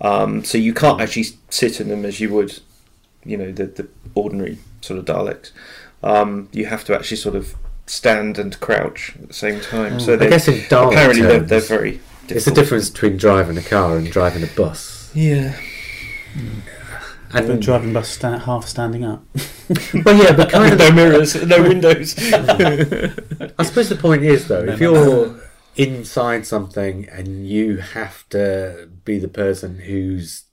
Um, 0.00 0.44
so 0.44 0.58
you 0.58 0.72
can't 0.72 1.00
actually 1.00 1.26
sit 1.50 1.80
in 1.80 1.88
them 1.88 2.04
as 2.04 2.20
you 2.20 2.32
would, 2.32 2.60
you 3.24 3.36
know, 3.36 3.50
the 3.52 3.66
the 3.66 3.88
ordinary 4.14 4.58
sort 4.80 4.98
of 5.00 5.04
Daleks. 5.04 5.50
Um, 6.02 6.48
you 6.52 6.66
have 6.66 6.84
to 6.84 6.94
actually 6.94 7.16
sort 7.16 7.34
of 7.34 7.56
stand 7.88 8.38
and 8.38 8.58
crouch 8.60 9.14
at 9.20 9.28
the 9.28 9.34
same 9.34 9.60
time. 9.60 9.94
Hmm. 9.94 9.98
so 9.98 10.14
I 10.14 10.28
guess 10.28 10.48
in 10.48 10.54
Dalek 10.54 10.92
apparently 10.92 11.22
they're, 11.22 11.40
they're 11.40 11.60
very. 11.60 12.00
Difficult. 12.26 12.36
It's 12.36 12.44
the 12.44 12.52
difference 12.52 12.90
between 12.90 13.16
driving 13.16 13.56
a 13.56 13.62
car 13.62 13.96
and 13.96 14.10
driving 14.10 14.42
a 14.42 14.48
bus. 14.48 15.10
Yeah. 15.14 15.52
Hmm. 16.34 16.60
But 17.32 17.44
And 17.44 17.62
driving 17.62 17.92
bus 17.92 18.08
sta- 18.08 18.38
half 18.38 18.66
standing 18.66 19.04
up. 19.04 19.22
well, 20.04 20.16
yeah, 20.16 20.34
but 20.34 20.50
kind 20.50 20.72
of 20.72 20.78
no 20.78 20.90
mirrors, 20.92 21.34
no 21.46 21.62
windows. 21.68 22.14
I 22.18 23.62
suppose 23.62 23.88
the 23.88 23.98
point 24.00 24.22
is 24.22 24.48
though, 24.48 24.64
No, 24.64 24.72
if 24.72 24.80
you're 24.80 25.40
inside 25.76 26.46
something 26.46 27.08
and 27.08 27.46
you 27.46 27.78
have 27.78 28.28
to 28.30 28.90
be 29.04 29.18
the 29.18 29.28
person 29.28 29.80
who's, 29.80 30.44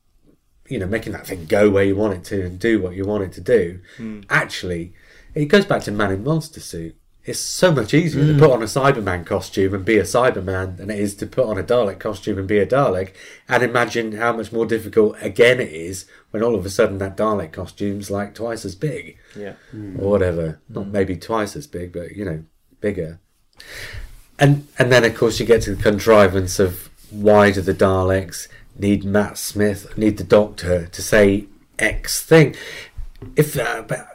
you 0.68 0.80
know, 0.80 0.88
making 0.88 1.14
that 1.14 1.28
thing 1.28 1.46
go 1.46 1.70
where 1.70 1.84
you 1.84 1.96
want 1.96 2.14
it 2.14 2.24
to 2.26 2.46
and 2.46 2.60
do 2.60 2.82
what 2.82 2.96
you 2.96 3.06
want 3.06 3.24
it 3.24 3.32
to 3.34 3.42
do, 3.42 3.80
hmm. 3.98 4.22
actually, 4.30 4.94
it 5.34 5.46
goes 5.46 5.66
back 5.66 5.84
to 5.84 5.92
man 5.92 6.12
in 6.12 6.24
monster 6.24 6.60
suit. 6.60 6.96
It's 7.26 7.40
so 7.40 7.72
much 7.72 7.94
easier 7.96 8.24
to 8.26 8.40
put 8.40 8.52
mm. 8.52 8.54
on 8.54 8.62
a 8.62 8.66
Cyberman 8.66 9.26
costume 9.26 9.74
and 9.74 9.84
be 9.84 9.98
a 9.98 10.04
Cyberman 10.04 10.78
than 10.78 10.92
it 10.92 11.00
is 11.00 11.16
to 11.16 11.26
put 11.26 11.48
on 11.48 11.58
a 11.58 11.64
Dalek 11.64 11.98
costume 11.98 12.38
and 12.38 12.48
be 12.48 12.60
a 12.60 12.68
Dalek. 12.68 13.14
And 13.50 13.64
imagine 13.64 14.12
how 14.14 14.34
much 14.34 14.52
more 14.52 14.68
difficult 14.68 15.18
again 15.22 15.60
it 15.60 15.72
is 15.72 16.06
when 16.30 16.44
all 16.44 16.54
of 16.54 16.66
a 16.66 16.70
sudden 16.70 17.00
that 17.00 17.18
Dalek 17.18 17.52
costume's 17.52 18.12
like 18.12 18.36
twice 18.36 18.64
as 18.64 18.76
big 18.76 19.18
yeah. 19.36 19.54
Mm. 19.74 20.00
or 20.00 20.12
whatever. 20.12 20.60
Not 20.70 20.86
mm. 20.86 20.92
maybe 20.92 21.18
twice 21.18 21.56
as 21.56 21.66
big, 21.66 21.94
but 21.94 22.16
you 22.16 22.26
know, 22.26 22.44
bigger. 22.80 23.20
And 24.38 24.68
and 24.78 24.92
then 24.92 25.04
of 25.04 25.16
course 25.16 25.40
you 25.40 25.48
get 25.48 25.64
to 25.64 25.74
the 25.74 25.82
contrivance 25.82 26.60
of 26.60 26.92
why 27.10 27.52
do 27.52 27.62
the 27.62 27.74
Daleks 27.74 28.48
need 28.78 29.04
Matt 29.04 29.40
Smith, 29.40 29.98
need 29.98 30.18
the 30.18 30.24
Doctor 30.24 30.86
to 30.86 31.02
say 31.02 31.46
X 31.80 32.22
thing? 32.22 32.56
If 33.36 33.58
uh, 33.58 33.82
but, 33.88 34.08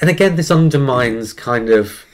and 0.00 0.10
again, 0.10 0.36
this 0.36 0.50
undermines 0.52 1.32
kind 1.32 1.70
of 1.70 2.04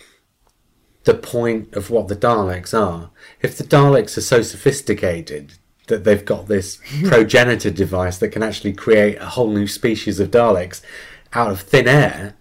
the 1.05 1.14
point 1.14 1.74
of 1.74 1.90
what 1.90 2.09
the 2.09 2.16
Daleks 2.16 2.78
are. 2.78 3.11
If 3.40 3.57
the 3.59 3.64
Daleks 3.64 4.16
are 4.16 4.22
so 4.22 4.42
sophisticated, 4.42 5.55
that 5.88 6.05
they've 6.05 6.24
got 6.24 6.46
this 6.46 6.78
progenitor 7.05 7.70
device 7.70 8.18
that 8.18 8.30
can 8.30 8.42
actually 8.42 8.72
create 8.72 9.18
a 9.20 9.26
whole 9.26 9.50
new 9.50 9.66
species 9.66 10.20
of 10.20 10.30
Daleks 10.30 10.80
out 11.32 11.50
of 11.50 11.61
thin 11.61 11.88
air, 11.88 12.34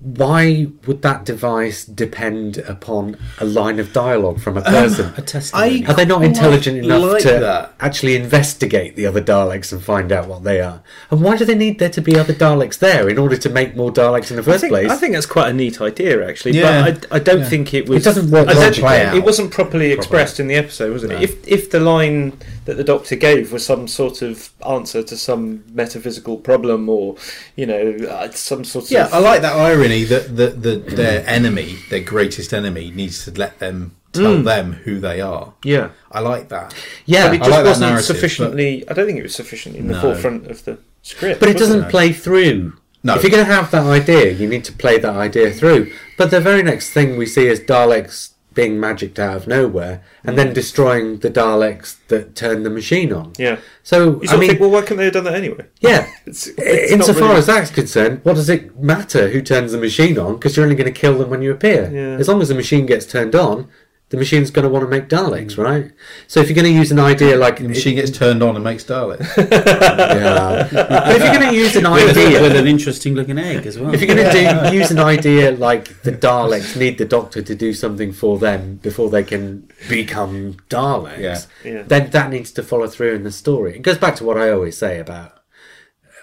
why 0.00 0.66
would 0.86 1.02
that 1.02 1.26
device 1.26 1.84
depend 1.84 2.56
upon 2.58 3.18
a 3.38 3.44
line 3.44 3.78
of 3.78 3.92
dialogue 3.92 4.40
from 4.40 4.56
a 4.56 4.62
person? 4.62 5.12
A 5.18 5.20
testimony. 5.22 5.84
Are 5.86 5.92
they 5.94 6.06
not 6.06 6.22
intelligent 6.24 6.78
enough 6.78 7.02
like 7.02 7.22
to 7.22 7.28
that. 7.40 7.74
actually 7.80 8.16
investigate 8.16 8.96
the 8.96 9.04
other 9.06 9.20
Daleks 9.20 9.72
and 9.72 9.82
find 9.82 10.10
out 10.10 10.26
what 10.26 10.42
they 10.42 10.60
are? 10.62 10.82
And 11.10 11.20
why 11.20 11.36
do 11.36 11.44
they 11.44 11.54
need 11.54 11.78
there 11.78 11.90
to 11.90 12.00
be 12.00 12.18
other 12.18 12.32
Daleks 12.32 12.78
there 12.78 13.10
in 13.10 13.18
order 13.18 13.36
to 13.36 13.48
make 13.50 13.76
more 13.76 13.92
Daleks 13.92 14.30
in 14.30 14.36
the 14.36 14.42
I 14.42 14.44
first 14.46 14.60
think, 14.62 14.70
place? 14.72 14.90
I 14.90 14.96
think 14.96 15.12
that's 15.12 15.26
quite 15.26 15.50
a 15.50 15.52
neat 15.52 15.82
idea, 15.82 16.26
actually. 16.26 16.52
Yeah. 16.58 16.90
But 16.92 17.06
I, 17.12 17.16
I 17.16 17.18
don't 17.18 17.40
Yeah. 17.40 17.48
think 17.48 17.74
it 17.74 17.86
was. 17.86 18.00
It 18.00 18.04
doesn't 18.04 18.30
work 18.30 18.48
I 18.48 18.54
don't- 18.54 18.62
logically 18.62 18.88
out. 19.00 19.16
It 19.16 19.22
wasn't 19.24 19.50
properly 19.50 19.92
expressed 19.92 20.40
in 20.40 20.46
the 20.46 20.54
episode, 20.54 20.94
was 20.94 21.04
it? 21.04 21.08
No. 21.10 21.16
If 21.20 21.46
if 21.46 21.70
the 21.70 21.80
line 21.80 22.38
that 22.64 22.76
the 22.76 22.84
Doctor 22.84 23.16
gave 23.16 23.52
was 23.52 23.66
some 23.66 23.86
sort 23.88 24.22
of 24.22 24.50
answer 24.66 25.02
to 25.02 25.16
some 25.16 25.62
metaphysical 25.74 26.38
problem, 26.38 26.88
or 26.88 27.16
you 27.56 27.66
know, 27.66 27.96
uh, 28.08 28.30
some 28.30 28.64
sort 28.64 28.90
Yeah, 28.90 29.06
of 29.06 29.14
I 29.14 29.18
like 29.18 29.42
that 29.42 29.56
irony 29.56 29.89
that 30.04 30.36
the, 30.36 30.46
the, 30.48 30.76
their 30.76 31.24
enemy, 31.38 31.78
their 31.90 32.00
greatest 32.02 32.52
enemy, 32.54 32.90
needs 32.90 33.24
to 33.24 33.30
let 33.32 33.58
them 33.58 33.96
tell 34.12 34.36
Mm. 34.38 34.44
them 34.44 34.72
who 34.84 34.98
they 34.98 35.20
are. 35.20 35.52
yeah. 35.64 35.90
I 36.10 36.18
like 36.20 36.48
that. 36.48 36.74
yeah, 37.06 37.28
but 37.28 37.34
it 37.36 37.42
I 37.42 37.44
just 37.44 37.50
like 37.50 37.64
wasn't 37.64 37.90
narrative, 37.90 38.04
sufficiently. 38.06 38.88
I 38.88 38.92
don't 38.94 39.06
think 39.06 39.18
it 39.18 39.22
was 39.22 39.34
sufficiently 39.34 39.78
in 39.80 39.86
the 39.86 39.94
No. 39.94 40.00
forefront 40.00 40.50
of 40.50 40.64
the 40.64 40.78
script. 41.02 41.38
But 41.40 41.48
it 41.48 41.56
doesn't 41.56 41.84
it? 41.84 41.90
play 41.90 42.12
through. 42.12 42.72
No. 43.04 43.14
If 43.14 43.22
you're 43.22 43.30
going 43.30 43.46
to 43.46 43.52
have 43.54 43.70
that 43.70 43.86
idea, 43.86 44.32
you 44.32 44.46
need 44.48 44.64
to 44.64 44.72
play 44.72 44.98
that 44.98 45.14
idea 45.16 45.50
through. 45.52 45.92
But 46.18 46.30
the 46.32 46.40
very 46.40 46.62
next 46.62 46.90
thing 46.90 47.16
we 47.16 47.26
see 47.26 47.46
is 47.46 47.60
Daleks 47.60 48.30
being 48.60 48.78
magicked 48.78 49.18
out 49.18 49.36
of 49.36 49.46
nowhere 49.46 50.02
and 50.22 50.36
then 50.36 50.48
mm. 50.48 50.54
destroying 50.54 51.18
the 51.20 51.30
Daleks 51.30 51.96
that 52.08 52.34
turn 52.34 52.62
the 52.62 52.68
machine 52.68 53.10
on. 53.10 53.32
Yeah. 53.38 53.58
So, 53.82 54.20
You 54.20 54.26
sort 54.26 54.28
I 54.28 54.34
of 54.34 54.40
mean, 54.40 54.48
think, 54.50 54.60
well, 54.60 54.70
why 54.70 54.82
couldn't 54.82 54.98
they 54.98 55.04
have 55.04 55.14
done 55.14 55.24
that 55.24 55.34
anyway? 55.34 55.64
yeah. 55.80 56.10
It's, 56.26 56.46
it's 56.46 56.90
not 56.90 57.00
Insofar 57.00 57.22
really- 57.22 57.38
as 57.38 57.46
that's 57.46 57.70
concerned, 57.70 58.20
what 58.22 58.34
does 58.36 58.50
it 58.50 58.78
matter 58.78 59.30
who 59.30 59.40
turns 59.40 59.72
the 59.72 59.78
machine 59.78 60.18
on? 60.18 60.34
Because 60.34 60.56
you're 60.56 60.64
only 60.64 60.76
going 60.76 60.92
to 60.92 61.00
kill 61.00 61.16
them 61.18 61.30
when 61.30 61.40
you 61.40 61.50
appear. 61.52 61.90
Yeah. 61.90 62.20
As 62.20 62.28
long 62.28 62.42
as 62.42 62.48
the 62.48 62.54
machine 62.54 62.84
gets 62.84 63.06
turned 63.06 63.34
on, 63.34 63.68
the 64.10 64.16
machine's 64.16 64.50
going 64.50 64.64
to 64.64 64.68
want 64.68 64.84
to 64.84 64.88
make 64.88 65.08
Daleks, 65.08 65.54
mm. 65.54 65.64
right? 65.64 65.92
So 66.26 66.40
if 66.40 66.48
you're 66.48 66.56
going 66.60 66.72
to 66.72 66.78
use 66.78 66.90
an 66.90 66.98
idea 66.98 67.36
like 67.36 67.58
The 67.58 67.68
machine 67.68 67.94
gets 67.94 68.10
turned 68.10 68.42
on 68.42 68.56
and 68.56 68.64
makes 68.64 68.84
Daleks. 68.84 69.36
yeah, 69.36 70.68
but 70.70 71.16
if 71.16 71.22
you're 71.22 71.32
going 71.32 71.48
to 71.48 71.56
use 71.56 71.76
an 71.76 71.90
with, 71.90 72.16
idea, 72.16 72.42
with 72.42 72.56
an 72.56 72.66
interesting 72.66 73.14
looking 73.14 73.38
egg 73.38 73.66
as 73.66 73.78
well. 73.78 73.94
If 73.94 74.02
you're 74.02 74.14
going 74.14 74.26
to 74.26 74.70
do 74.70 74.76
use 74.76 74.90
an 74.90 74.98
idea 74.98 75.52
like 75.52 76.02
the 76.02 76.12
Daleks 76.12 76.76
need 76.76 76.98
the 76.98 77.04
Doctor 77.04 77.40
to 77.40 77.54
do 77.54 77.72
something 77.72 78.12
for 78.12 78.38
them 78.38 78.76
before 78.76 79.10
they 79.10 79.22
can 79.22 79.70
become 79.88 80.54
Daleks, 80.68 81.18
Yeah. 81.18 81.40
Yeah. 81.64 81.82
then 81.82 82.10
that 82.10 82.30
needs 82.30 82.50
to 82.52 82.64
follow 82.64 82.88
through 82.88 83.14
in 83.14 83.22
the 83.22 83.32
story. 83.32 83.76
It 83.76 83.82
goes 83.82 83.98
back 83.98 84.16
to 84.16 84.24
what 84.24 84.36
I 84.36 84.50
always 84.50 84.76
say 84.76 84.98
about 84.98 85.40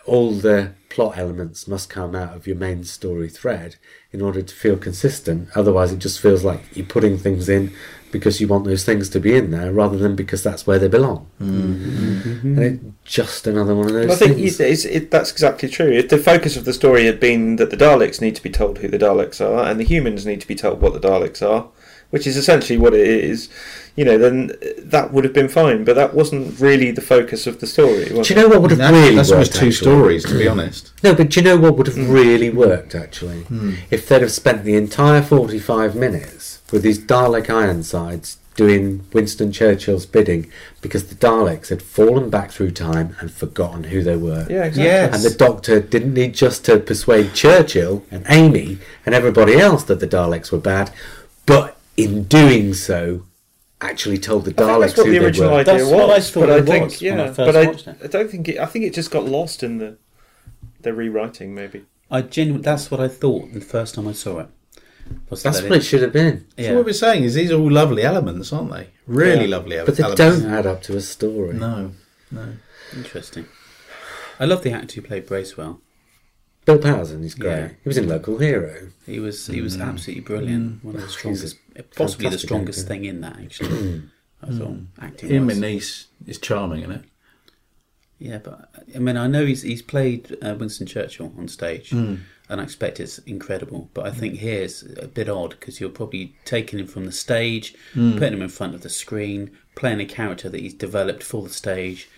all 0.05 0.31
the 0.33 0.73
plot 0.89 1.17
elements 1.17 1.67
must 1.67 1.89
come 1.89 2.15
out 2.15 2.35
of 2.35 2.47
your 2.47 2.55
main 2.55 2.83
story 2.83 3.29
thread 3.29 3.75
in 4.11 4.21
order 4.21 4.41
to 4.41 4.55
feel 4.55 4.77
consistent. 4.77 5.49
Otherwise, 5.55 5.91
it 5.91 5.99
just 5.99 6.19
feels 6.19 6.43
like 6.43 6.61
you're 6.75 6.85
putting 6.85 7.17
things 7.17 7.49
in 7.49 7.73
because 8.11 8.39
you 8.39 8.47
want 8.47 8.63
those 8.63 8.85
things 8.85 9.09
to 9.09 9.19
be 9.19 9.35
in 9.35 9.51
there 9.51 9.71
rather 9.73 9.97
than 9.97 10.15
because 10.15 10.41
that's 10.41 10.65
where 10.65 10.79
they 10.79 10.87
belong. 10.87 11.27
Mm-hmm. 11.41 12.57
And 12.57 12.59
it's 12.59 13.13
just 13.13 13.47
another 13.47 13.75
one 13.75 13.87
of 13.87 13.93
those 13.93 14.11
I 14.11 14.15
think 14.15 14.35
things. 14.37 14.59
you- 14.59 14.65
it's, 14.65 14.85
it, 14.85 15.11
that's 15.11 15.31
exactly 15.31 15.67
true. 15.69 15.91
If 15.91 16.09
the 16.09 16.17
focus 16.17 16.55
of 16.55 16.65
the 16.65 16.73
story 16.73 17.05
had 17.05 17.19
been 17.19 17.57
that 17.57 17.69
the 17.69 17.77
Daleks 17.77 18.21
need 18.21 18.35
to 18.35 18.43
be 18.43 18.49
told 18.49 18.77
who 18.77 18.87
the 18.87 18.97
Daleks 18.97 19.41
are, 19.45 19.69
and 19.69 19.79
the 19.79 19.83
humans 19.83 20.25
need 20.25 20.41
to 20.41 20.47
be 20.47 20.55
told 20.55 20.79
what 20.81 20.93
the 20.93 21.05
Daleks 21.05 21.45
are, 21.47 21.67
which 22.09 22.25
is 22.27 22.37
essentially 22.37 22.77
what 22.77 22.93
it 22.93 23.05
is, 23.05 23.49
you 23.95 24.05
know, 24.05 24.17
then 24.17 24.51
that 24.77 25.11
would 25.11 25.23
have 25.23 25.33
been 25.33 25.49
fine. 25.49 25.83
But 25.83 25.95
that 25.95 26.13
wasn't 26.13 26.59
really 26.59 26.91
the 26.91 27.01
focus 27.01 27.47
of 27.47 27.59
the 27.59 27.67
story. 27.67 28.11
Was 28.13 28.27
Do 28.27 28.33
you 28.33 28.41
know 28.41 28.47
what 28.47 28.61
would 28.61 28.71
have 28.71 28.79
That- 28.79 28.91
really 28.93 29.15
that's 29.15 29.29
worked? 29.29 29.33
almost 29.33 29.51
two 29.53 29.57
actually? 29.67 29.71
stories, 29.71 30.23
to 30.25 30.37
be 30.37 30.47
honest. 30.47 30.91
No, 31.03 31.13
but 31.13 31.29
do 31.29 31.39
you 31.39 31.43
know 31.43 31.57
what 31.57 31.77
would 31.77 31.87
have 31.87 31.95
Hmm. 31.95 32.11
really 32.11 32.49
worked 32.49 32.95
actually? 32.95 33.45
If 33.91 34.07
they'd 34.07 34.21
have 34.21 34.31
spent 34.31 34.63
the 34.63 34.75
entire 34.75 35.21
45 35.21 35.95
minutes 35.95 36.59
with 36.71 36.81
these 36.83 36.99
Dalek 36.99 37.49
Ironsides 37.49 38.37
doing 38.55 39.01
Winston 39.13 39.51
Churchill's 39.51 40.07
bidding 40.07 40.47
because 40.81 41.03
the 41.05 41.15
Daleks 41.15 41.69
had 41.69 41.81
fallen 41.83 42.29
back 42.31 42.49
through 42.51 42.71
time 42.71 43.15
and 43.19 43.29
forgotten 43.31 43.85
who 43.85 44.01
they 44.01 44.15
were. 44.15 44.47
Yeah, 44.49 44.63
exactly. 44.65 44.83
Yes. 44.85 45.13
And 45.15 45.23
the 45.23 45.37
Doctor 45.37 45.79
didn't 45.79 46.13
need 46.15 46.33
just 46.33 46.65
to 46.65 46.79
persuade 46.79 47.33
Churchill 47.35 48.03
and 48.09 48.25
Amy 48.29 48.79
and 49.05 49.13
everybody 49.13 49.57
else 49.59 49.83
that 49.83 49.99
the 49.99 50.07
Daleks 50.07 50.51
were 50.51 50.57
bad, 50.57 50.89
but 51.45 51.76
in 51.97 52.23
doing 52.23 52.73
so, 52.73 53.25
actually 53.81 54.17
told 54.17 54.45
the 54.45 54.53
Daleks 54.53 54.63
I 54.63 54.65
think 54.65 54.69
Daleks 54.69 54.81
that's 54.81 54.97
what 54.97 55.05
who 55.07 55.11
the 55.13 55.19
they 55.19 55.25
original 55.25 55.49
were. 55.51 55.55
idea 55.57 55.73
That's 55.73 55.83
was. 55.83 55.93
what 55.93 56.09
I 56.09 56.19
thought 56.21 56.39
but 56.41 56.49
I 56.49 56.61
think, 56.61 56.83
was 56.85 57.01
when 57.01 57.17
yeah, 57.17 57.23
I 57.23 57.27
first 57.27 57.37
but 57.37 57.55
I, 57.55 57.65
watched 57.67 57.87
it. 57.87 57.97
I 58.03 58.07
don't 58.07 58.31
think 58.31 58.47
it. 58.49 58.59
I 58.59 58.65
think 58.65 58.85
it 58.85 58.93
just 58.93 59.11
got 59.11 59.25
lost 59.25 59.63
in 59.63 59.77
the 59.79 59.97
the 60.81 60.93
rewriting, 60.93 61.53
maybe. 61.53 61.85
I 62.09 62.21
genuinely, 62.21 62.63
that's 62.63 62.89
what 62.89 62.99
I 63.01 63.07
thought 63.07 63.53
the 63.53 63.61
first 63.61 63.95
time 63.95 64.07
I 64.07 64.13
saw 64.13 64.39
it. 64.39 64.47
Was 65.29 65.43
That's 65.43 65.61
that 65.61 65.69
what 65.69 65.79
it 65.79 65.83
should 65.83 66.01
have 66.01 66.11
been. 66.13 66.45
yeah. 66.57 66.67
So 66.69 66.75
what 66.75 66.85
we're 66.85 66.93
saying 66.93 67.23
is 67.23 67.33
these 67.33 67.51
are 67.51 67.55
all 67.59 67.71
lovely 67.71 68.03
elements, 68.03 68.51
aren't 68.51 68.71
they? 68.71 68.89
Really 69.05 69.45
Yeah. 69.45 69.57
lovely 69.57 69.77
ele- 69.77 69.85
But 69.85 69.95
they 69.95 70.03
elements. 70.03 70.41
don't 70.41 70.51
add 70.51 70.65
up 70.65 70.81
to 70.83 70.97
a 70.97 71.01
story. 71.01 71.53
No, 71.53 71.91
no. 72.29 72.53
Interesting. 72.93 73.45
I 74.39 74.45
love 74.45 74.63
the 74.63 74.71
actor 74.71 74.95
who 74.95 75.07
played 75.07 75.25
Bracewell. 75.25 75.79
Bill 76.65 76.77
Paterson, 76.77 77.23
he's 77.23 77.35
great. 77.35 77.51
Yeah. 77.51 77.67
He 77.81 77.87
was 77.89 77.97
in 77.97 78.09
Local 78.09 78.37
Hero. 78.39 78.89
He 79.05 79.19
was 79.19 79.47
he 79.47 79.61
was 79.61 79.77
mm. 79.77 79.87
absolutely 79.87 80.23
brilliant. 80.23 80.83
One 80.83 80.95
of 80.95 81.01
the 81.01 81.07
strongest, 81.07 81.55
possibly 81.83 82.29
the 82.29 82.39
strongest 82.39 82.79
actor. 82.79 82.87
thing 82.89 83.05
in 83.05 83.21
that 83.21 83.39
actually. 83.39 84.03
I 84.41 84.47
thought 84.47 84.67
hmm. 84.67 84.85
acting. 85.01 85.31
Ian 85.31 85.47
wise. 85.47 85.57
McNeice 85.57 86.05
is 86.27 86.37
charming, 86.37 86.81
isn't 86.81 86.91
it? 86.91 87.05
Yeah, 88.19 88.39
but 88.39 88.69
I 88.95 88.99
mean, 88.99 89.17
I 89.17 89.27
know 89.27 89.45
he's 89.45 89.61
he's 89.61 89.81
played 89.81 90.35
uh, 90.41 90.55
Winston 90.59 90.87
Churchill 90.87 91.33
on 91.37 91.47
stage, 91.47 91.91
hmm. 91.91 92.15
and 92.49 92.59
I 92.61 92.63
expect 92.63 92.99
it's 92.99 93.19
incredible. 93.19 93.89
But 93.93 94.07
I 94.07 94.11
think 94.11 94.35
here's 94.35 94.83
a 94.97 95.07
bit 95.07 95.29
odd 95.29 95.51
because 95.51 95.79
you're 95.79 95.89
probably 95.89 96.35
taking 96.45 96.79
him 96.79 96.87
from 96.87 97.05
the 97.05 97.11
stage, 97.11 97.75
hmm. 97.93 98.13
putting 98.13 98.33
him 98.33 98.41
in 98.41 98.49
front 98.49 98.73
of 98.73 98.81
the 98.81 98.89
screen, 98.89 99.51
playing 99.75 99.99
a 99.99 100.05
character 100.05 100.49
that 100.49 100.61
he's 100.61 100.73
developed 100.73 101.21
for 101.21 101.43
the 101.43 101.49
stage, 101.49 102.09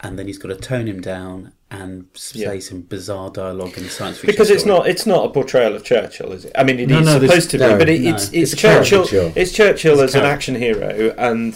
and 0.00 0.18
then 0.18 0.26
he's 0.26 0.38
got 0.38 0.48
to 0.48 0.56
tone 0.56 0.86
him 0.86 1.00
down 1.00 1.52
and 1.70 2.06
say 2.14 2.40
Yeah. 2.54 2.58
some 2.60 2.82
bizarre 2.82 3.30
dialogue 3.30 3.76
in 3.76 3.84
a 3.84 3.88
science 3.90 4.16
fiction. 4.18 4.32
Because 4.32 4.48
it's 4.50 4.62
story. 4.62 4.78
not 4.78 4.88
it's 4.88 5.04
not 5.06 5.26
a 5.26 5.28
portrayal 5.30 5.74
of 5.74 5.84
Churchill, 5.84 6.32
is 6.32 6.44
it? 6.46 6.52
I 6.56 6.64
mean, 6.64 6.78
it 6.80 6.90
is 6.90 7.04
No, 7.04 7.18
no, 7.18 7.26
supposed 7.26 7.50
to 7.50 7.58
be, 7.58 7.64
no, 7.64 7.76
but 7.78 7.88
it, 7.88 8.00
no. 8.00 8.14
it's 8.14 8.24
It's 8.32 8.52
it's, 8.52 8.62
Churchill. 8.62 9.06
caricature. 9.06 9.32
It's 9.40 9.52
Churchill 9.52 10.00
It's 10.00 10.14
as 10.14 10.20
an 10.20 10.24
action 10.26 10.54
hero, 10.54 11.14
and 11.18 11.54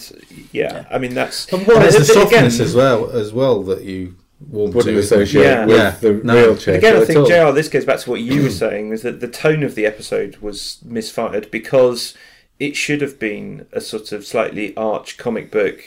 yeah, 0.52 0.84
I 0.90 0.98
mean 0.98 1.14
that's. 1.14 1.50
And 1.52 1.64
there's 1.64 1.94
the 1.94 1.98
but 2.00 2.06
softness 2.06 2.54
again- 2.56 2.66
as 2.66 2.74
well, 2.74 3.10
as 3.10 3.32
well 3.32 3.62
that 3.62 3.84
you 3.84 4.16
warm 4.50 4.72
Wouldn't 4.72 4.94
to. 4.96 5.00
associate 5.00 5.44
Yeah. 5.44 5.64
with 5.66 5.76
Yeah. 5.76 5.90
the 6.00 6.12
No. 6.24 6.34
real 6.34 6.56
Churchill 6.56 6.74
again, 6.74 6.96
I 6.96 7.04
think 7.06 7.18
all. 7.20 7.26
JR, 7.26 7.52
this 7.54 7.68
goes 7.68 7.84
back 7.84 8.00
to 8.00 8.10
what 8.10 8.20
you 8.20 8.42
were 8.42 8.50
saying, 8.64 8.90
is 8.92 9.02
that 9.02 9.20
the 9.20 9.28
tone 9.28 9.62
of 9.62 9.76
the 9.76 9.86
episode 9.86 10.38
was 10.42 10.78
misfired 10.84 11.48
because 11.52 12.12
it 12.58 12.76
should 12.76 13.00
have 13.00 13.18
been 13.18 13.66
a 13.72 13.80
sort 13.80 14.12
of 14.12 14.26
slightly 14.26 14.76
arch 14.76 15.16
comic 15.16 15.50
book 15.50 15.80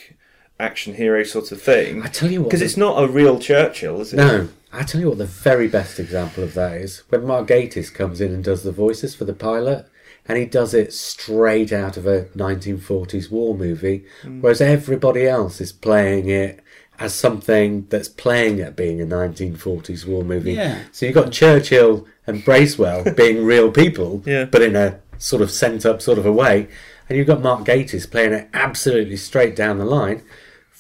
action 0.60 0.94
hero 0.96 1.24
sort 1.24 1.52
of 1.52 1.62
thing. 1.62 2.02
I 2.04 2.08
tell 2.08 2.32
you 2.32 2.42
what, 2.42 2.50
Because 2.50 2.60
the- 2.62 2.66
it's 2.66 2.78
not 2.78 3.02
a 3.04 3.08
real 3.08 3.40
Churchill, 3.40 4.02
is 4.02 4.14
it? 4.14 4.18
No, 4.18 4.48
I 4.72 4.84
tell 4.84 5.02
you 5.02 5.10
what, 5.10 5.18
the 5.18 5.26
very 5.26 5.68
best 5.68 6.00
example 6.00 6.44
of 6.44 6.54
that 6.54 6.74
is 6.78 7.04
when 7.10 7.26
Mark 7.26 7.48
Gatiss 7.48 7.94
comes 7.94 8.22
in 8.22 8.34
and 8.34 8.44
does 8.44 8.64
the 8.64 8.72
voices 8.72 9.16
for 9.16 9.26
the 9.26 9.34
pilot, 9.34 9.86
and 10.28 10.38
he 10.38 10.46
does 10.46 10.74
it 10.74 10.92
straight 10.94 11.72
out 11.72 11.98
of 11.98 12.08
a 12.08 12.26
1940s 12.36 13.30
war 13.30 13.56
movie, 13.56 14.06
mm. 14.24 14.42
whereas 14.42 14.62
everybody 14.62 15.28
else 15.28 15.62
is 15.62 15.72
playing 15.72 16.30
it 16.30 16.62
as 16.98 17.14
something 17.14 17.86
that's 17.90 18.08
playing 18.08 18.62
at 18.62 18.76
being 18.76 19.02
a 19.02 19.06
1940s 19.06 20.06
war 20.08 20.24
movie. 20.24 20.54
Yeah. 20.54 20.80
So 20.94 21.06
you've 21.06 21.16
got 21.16 21.32
Churchill 21.32 22.08
and 22.26 22.44
Bracewell 22.44 23.12
being 23.16 23.44
real 23.46 23.72
people, 23.72 24.24
Yeah. 24.26 24.46
but 24.46 24.62
in 24.62 24.76
a 24.76 25.00
sort 25.18 25.42
of 25.42 25.52
sent 25.52 25.86
up 25.86 26.02
sort 26.02 26.18
of 26.18 26.26
a 26.26 26.32
way, 26.32 26.68
and 27.08 27.18
you've 27.18 27.28
got 27.28 27.42
Mark 27.42 27.66
Gatiss 27.66 28.10
playing 28.10 28.34
it 28.34 28.50
absolutely 28.54 29.18
straight 29.18 29.56
down 29.56 29.78
the 29.78 29.86
line 29.86 30.24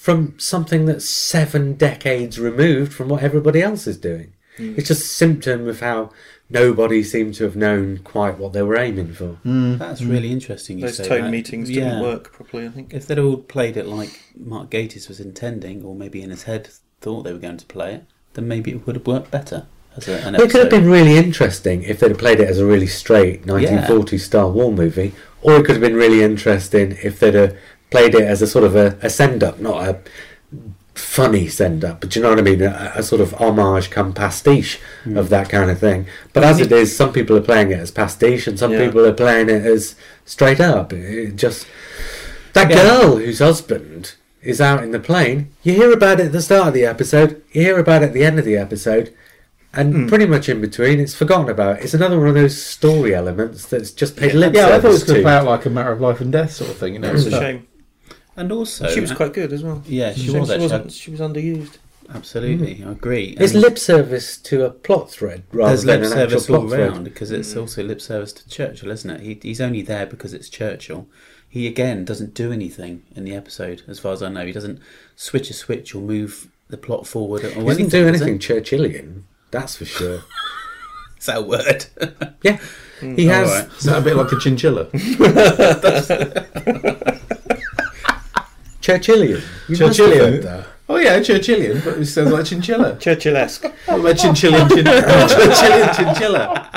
from 0.05 0.37
something 0.37 0.85
that's 0.85 1.09
seven 1.09 1.73
decades 1.73 2.39
removed 2.39 2.93
from 2.93 3.09
what 3.09 3.23
everybody 3.23 3.59
else 3.59 3.87
is 3.87 3.97
doing. 3.97 4.31
Hmm. 4.55 4.75
It's 4.77 4.89
just 4.89 5.01
a 5.01 5.07
symptom 5.07 5.67
of 5.67 5.79
how 5.79 6.11
nobody 6.47 7.01
seemed 7.01 7.33
to 7.33 7.43
have 7.43 7.55
known 7.55 8.01
quite 8.03 8.37
what 8.37 8.53
they 8.53 8.61
were 8.61 8.77
aiming 8.77 9.15
for. 9.15 9.29
Hmm. 9.41 9.73
Hmm. 9.73 9.77
That's 9.79 10.03
really 10.03 10.31
interesting. 10.31 10.77
You 10.77 10.85
Those 10.85 10.97
say 10.97 11.07
tone 11.07 11.23
that. 11.23 11.31
meetings 11.31 11.71
Yeah. 11.71 11.85
didn't 11.85 12.03
work 12.03 12.31
properly, 12.31 12.67
I 12.67 12.69
think. 12.69 12.93
If 12.93 13.07
they'd 13.07 13.17
all 13.17 13.37
played 13.37 13.77
it 13.77 13.87
like 13.87 14.21
Mark 14.37 14.69
Gatiss 14.69 15.07
was 15.07 15.19
intending, 15.19 15.83
or 15.83 15.95
maybe 15.95 16.21
in 16.21 16.29
his 16.29 16.43
head 16.43 16.69
thought 17.01 17.23
they 17.23 17.33
were 17.33 17.39
going 17.39 17.57
to 17.57 17.65
play 17.65 17.95
it, 17.95 18.03
then 18.35 18.47
maybe 18.47 18.73
it 18.73 18.85
would 18.85 18.97
have 18.97 19.07
worked 19.07 19.31
better 19.31 19.65
as 19.97 20.07
a, 20.07 20.19
an 20.19 20.33
But 20.33 20.41
it 20.41 20.51
could 20.51 20.61
have 20.61 20.69
been 20.69 20.87
really 20.87 21.17
interesting 21.17 21.81
if 21.81 21.99
they'd 21.99 22.11
have 22.11 22.19
played 22.19 22.39
it 22.39 22.47
as 22.47 22.59
a 22.59 22.65
really 22.67 22.85
straight 22.85 23.47
1940s 23.47 24.19
style 24.19 24.51
war 24.51 24.71
movie, 24.71 25.13
or 25.41 25.55
it 25.55 25.65
could 25.65 25.75
have 25.75 25.81
been 25.81 25.95
really 25.95 26.21
interesting 26.21 26.95
if 27.01 27.19
they'd 27.19 27.33
have 27.33 27.57
played 27.95 28.13
it 28.15 28.23
as 28.23 28.41
a 28.41 28.47
sort 28.47 28.65
of 28.65 28.75
a, 28.75 28.97
a 29.01 29.09
send 29.09 29.41
up, 29.43 29.59
not 29.59 29.77
a 29.87 29.97
funny 30.95 31.47
send 31.47 31.83
up, 31.83 32.01
but 32.01 32.09
do 32.09 32.19
you 32.19 32.23
know 32.23 32.29
what 32.29 32.39
I 32.39 32.41
mean? 32.41 32.61
A, 32.61 32.91
a 32.95 33.03
sort 33.03 33.21
of 33.21 33.33
homage 33.35 33.89
come 33.89 34.13
pastiche 34.13 34.79
of 35.15 35.29
that 35.29 35.49
kind 35.49 35.69
of 35.69 35.79
thing. 35.79 36.07
But 36.33 36.43
as 36.43 36.59
it 36.59 36.71
is, 36.71 36.95
some 36.95 37.11
people 37.13 37.35
are 37.37 37.41
playing 37.41 37.71
it 37.71 37.79
as 37.79 37.91
pastiche, 37.91 38.47
and 38.47 38.57
some 38.59 38.71
Yeah. 38.73 38.85
people 38.85 39.05
are 39.05 39.13
playing 39.13 39.49
it 39.49 39.65
as 39.65 39.95
straight 40.25 40.59
up. 40.59 40.93
It 40.93 41.35
just 41.35 41.67
that 42.53 42.69
Yeah. 42.69 42.83
girl 42.83 43.17
whose 43.17 43.39
husband 43.39 44.13
is 44.41 44.61
out 44.61 44.83
in 44.83 44.91
the 44.91 44.99
plane. 44.99 45.49
You 45.63 45.73
hear 45.73 45.91
about 45.91 46.19
it 46.19 46.27
at 46.27 46.31
the 46.31 46.41
start 46.41 46.67
of 46.69 46.73
the 46.73 46.85
episode. 46.85 47.41
You 47.51 47.61
hear 47.63 47.79
about 47.79 48.03
it 48.03 48.07
at 48.07 48.13
the 48.13 48.23
end 48.23 48.37
of 48.39 48.45
the 48.45 48.57
episode. 48.57 49.11
And 49.73 49.93
Hmm. 49.93 50.07
pretty 50.07 50.25
much 50.25 50.47
in 50.47 50.61
between, 50.61 51.01
it's 51.01 51.13
forgotten 51.15 51.49
about. 51.49 51.81
It's 51.81 51.93
another 51.93 52.17
one 52.17 52.29
of 52.29 52.35
those 52.35 52.55
story 52.61 53.13
elements 53.13 53.65
that's 53.65 53.91
just 53.91 54.15
paid 54.15 54.33
lip 54.33 54.53
Yeah, 54.53 54.67
I 54.67 54.79
thought 54.79 54.85
it 54.85 54.87
was 54.87 55.01
service 55.01 55.03
going 55.03 55.15
to 55.15 55.21
to. 55.21 55.25
play 55.25 55.33
out 55.33 55.45
like 55.45 55.65
a 55.65 55.69
matter 55.69 55.91
of 55.91 55.99
life 55.99 56.21
and 56.21 56.31
death 56.31 56.51
sort 56.53 56.69
of 56.69 56.77
thing. 56.77 56.93
You 56.93 56.99
know, 56.99 57.11
It's 57.11 57.25
a 57.25 57.31
shame. 57.31 57.67
And 58.37 58.51
also, 58.51 58.89
She 58.89 58.99
was 58.99 59.11
quite 59.13 59.33
good 59.33 59.53
as 59.53 59.63
well. 59.63 59.81
Yeah, 59.85 60.13
she 60.13 60.27
Shame 60.27 60.41
was 60.41 60.49
She, 60.49 60.53
actually. 60.55 60.67
wasn't, 60.67 60.91
she 60.91 61.11
was 61.11 61.19
underused. 61.21 61.77
absolutely. 62.13 62.75
Mm. 62.75 62.87
I 62.87 62.91
agree. 62.91 63.35
It's 63.39 63.53
And 63.53 63.61
lip 63.61 63.79
service 63.79 64.37
to 64.37 64.65
a 64.65 64.69
plot 64.69 65.09
thread 65.09 65.43
rather 65.51 65.69
There's 65.69 65.83
than 65.83 66.01
lip 66.01 66.11
an 66.11 66.17
actual 66.17 66.39
service 66.39 66.49
all 66.49 66.67
plot 66.67 66.79
round 66.79 66.91
thread. 66.93 67.03
because 67.05 67.31
it's 67.31 67.53
mm. 67.53 67.61
also 67.61 67.83
lip 67.83 68.01
service 68.01 68.33
to 68.33 68.49
Churchill, 68.49 68.91
isn't 68.91 69.09
it? 69.09 69.21
He, 69.21 69.39
he's 69.41 69.61
only 69.61 69.81
there 69.81 70.05
because 70.05 70.33
it's 70.33 70.49
Churchill. 70.49 71.07
He 71.47 71.67
again 71.67 72.03
doesn't 72.03 72.33
do 72.33 72.51
anything 72.51 73.03
in 73.15 73.23
the 73.23 73.33
episode, 73.33 73.83
as 73.87 73.99
far 73.99 74.11
as 74.11 74.21
I 74.21 74.27
know. 74.29 74.45
He 74.45 74.51
doesn't 74.51 74.79
switch 75.15 75.49
a 75.49 75.53
switch 75.53 75.95
or 75.95 76.01
move 76.01 76.49
the 76.67 76.77
plot 76.77 77.07
forward 77.07 77.45
or 77.45 77.49
He 77.49 77.63
doesn't 77.63 77.89
do 77.89 78.11
does 78.11 78.21
anything 78.21 78.39
Churchillian, 78.39 79.23
that's 79.51 79.77
for 79.77 79.85
sure. 79.85 80.23
Is 81.17 81.27
that 81.27 81.37
a 81.37 81.41
word? 81.41 81.85
Yeah, 82.43 82.59
he 82.99 83.25
mm, 83.25 83.29
has. 83.29 83.49
Alright. 83.49 83.69
Is 83.77 83.83
that 83.85 83.99
a 83.99 84.01
bit 84.01 84.15
like 84.15 84.31
a 84.31 84.39
chinchilla? 84.39 84.89
Churchillian. 88.85 89.41
You 89.67 89.75
Churchillian? 89.75 90.43
that. 90.43 90.67
Oh 90.87 90.97
yeah, 90.97 91.17
Churchillian, 91.19 91.83
but 91.83 91.97
it 91.97 92.05
sounds 92.05 92.31
like 92.31 92.45
chinchilla. 92.45 92.95
Churchill-esque. 92.99 93.65
Oh, 93.65 93.71
what 93.87 93.99
about 93.99 94.17
chinchillian, 94.17 94.69
chin- 94.69 94.85
Churchillian 94.85 95.95
chinchilla? 95.95 96.69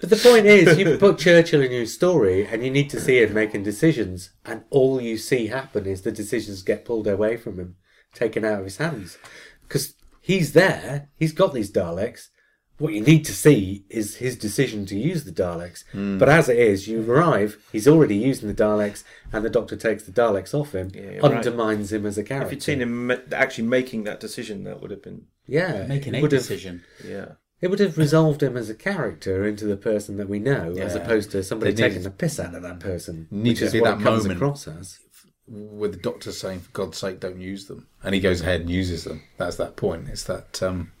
But 0.00 0.10
the 0.10 0.16
point 0.16 0.46
is, 0.46 0.76
you 0.76 0.98
put 0.98 1.18
Churchill 1.18 1.62
in 1.62 1.70
your 1.70 1.86
story, 1.86 2.46
and 2.48 2.64
you 2.64 2.70
need 2.72 2.90
to 2.90 3.00
see 3.00 3.22
him 3.22 3.32
making 3.32 3.62
decisions, 3.62 4.30
and 4.44 4.64
all 4.70 5.00
you 5.00 5.16
see 5.16 5.46
happen 5.46 5.86
is 5.86 6.02
the 6.02 6.10
decisions 6.10 6.62
get 6.62 6.84
pulled 6.84 7.06
away 7.06 7.36
from 7.36 7.60
him, 7.60 7.76
taken 8.12 8.44
out 8.44 8.58
of 8.58 8.64
his 8.64 8.78
hands, 8.78 9.18
because 9.62 9.94
he's 10.20 10.52
there, 10.52 11.10
he's 11.16 11.32
got 11.32 11.54
these 11.54 11.70
Daleks. 11.70 12.30
What 12.78 12.94
you 12.94 13.00
need 13.00 13.24
to 13.24 13.32
see 13.34 13.84
is 13.90 14.16
his 14.16 14.36
decision 14.36 14.86
to 14.86 14.96
use 14.96 15.24
the 15.24 15.32
Daleks. 15.32 15.82
But 16.18 16.28
as 16.28 16.48
it 16.48 16.58
is, 16.58 16.86
you 16.86 17.10
arrive, 17.10 17.58
he's 17.72 17.88
already 17.88 18.16
using 18.16 18.48
the 18.48 18.54
Daleks, 18.54 19.02
and 19.32 19.44
the 19.44 19.50
Doctor 19.50 19.74
takes 19.76 20.04
the 20.04 20.12
Daleks 20.12 20.54
off 20.54 20.74
him, 20.74 20.90
Yeah, 20.94 21.02
you're 21.02 21.22
right. 21.22 21.32
undermines 21.34 21.92
him 21.92 22.06
as 22.06 22.16
a 22.18 22.22
character. 22.22 22.46
If 22.46 22.52
you'd 22.52 22.62
seen 22.62 22.80
him 22.80 23.10
actually 23.32 23.66
making 23.66 24.04
that 24.04 24.20
decision, 24.20 24.62
that 24.64 24.80
would 24.80 24.92
have 24.92 25.02
been 25.02 25.26
yeah, 25.46 25.86
Making 25.88 26.14
a 26.14 26.20
would 26.22 26.30
have- 26.32 26.42
decision. 26.42 26.84
yeah. 27.04 27.32
It 27.60 27.70
would 27.70 27.80
have 27.80 27.98
resolved 27.98 28.40
him 28.44 28.56
as 28.56 28.70
a 28.70 28.74
character 28.74 29.44
into 29.44 29.64
the 29.64 29.76
person 29.76 30.16
that 30.18 30.28
we 30.28 30.38
know, 30.38 30.76
as 30.78 30.94
opposed 30.94 31.32
to 31.32 31.42
somebody 31.42 31.72
They 31.72 31.82
taking 31.88 32.02
the 32.04 32.10
piss 32.10 32.38
out 32.38 32.54
of 32.54 32.62
that 32.62 32.78
person. 32.78 33.26
Need 33.32 33.56
to 33.56 33.64
is 33.64 33.72
be 33.72 33.80
that 33.80 33.98
it 33.98 34.02
comes 34.04 34.22
moment. 34.22 34.36
across 34.36 34.68
as. 34.68 35.00
With 35.48 35.92
the 35.92 35.98
doctor 35.98 36.30
saying, 36.30 36.60
"For 36.60 36.70
God's 36.72 36.98
sake, 36.98 37.18
don't 37.18 37.40
use 37.40 37.66
them," 37.66 37.88
and 38.04 38.14
he 38.14 38.20
goes 38.20 38.42
ahead 38.42 38.60
and 38.60 38.70
uses 38.70 39.02
them. 39.04 39.22
That's 39.38 39.56
that 39.56 39.74
point. 39.76 40.08
It's 40.08 40.22
that 40.24 40.62
um, 40.62 40.92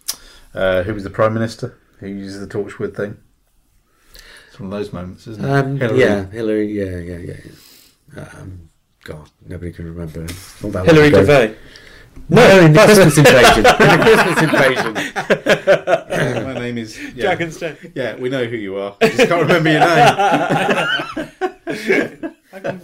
uh, 0.54 0.82
who 0.82 0.94
was 0.94 1.04
the 1.04 1.10
prime 1.10 1.34
minister 1.34 1.78
who 2.00 2.06
uses 2.08 2.40
the 2.40 2.46
Torchwood 2.46 2.96
thing. 2.96 3.18
It's 4.48 4.58
one 4.58 4.72
of 4.72 4.78
those 4.78 4.92
moments, 4.92 5.26
isn't 5.26 5.44
it? 5.44 5.50
Um, 5.50 5.78
Hillary. 5.78 6.00
Yeah, 6.00 6.26
Hillary. 6.26 6.72
Yeah, 6.72 6.98
yeah, 6.98 7.18
yeah. 7.18 7.36
yeah. 8.16 8.28
Um, 8.38 8.70
God, 9.04 9.30
nobody 9.46 9.72
can 9.72 9.86
remember. 9.86 10.24
It's 10.24 10.62
not 10.62 10.72
that 10.72 10.86
long 10.86 10.94
Hilary 10.94 11.08
ago. 11.08 11.54
No, 12.28 12.60
in 12.64 12.72
the 12.72 12.80
Christmas 12.80 13.18
invasion. 13.18 13.56
In 13.58 13.62
the 13.62 13.98
Christmas 14.02 14.42
invasion. 14.42 14.94
My 16.44 16.54
name 16.54 16.78
is 16.78 16.98
yeah. 17.14 17.22
Dragon's 17.22 17.58
Den. 17.58 17.76
Yeah, 17.94 18.16
we 18.16 18.28
know 18.28 18.44
who 18.44 18.56
you 18.56 18.76
are. 18.78 18.96
I 19.00 19.08
just 19.08 19.28
can't 19.28 19.42
remember 19.42 19.70
your 19.70 19.80
name. 22.20 22.34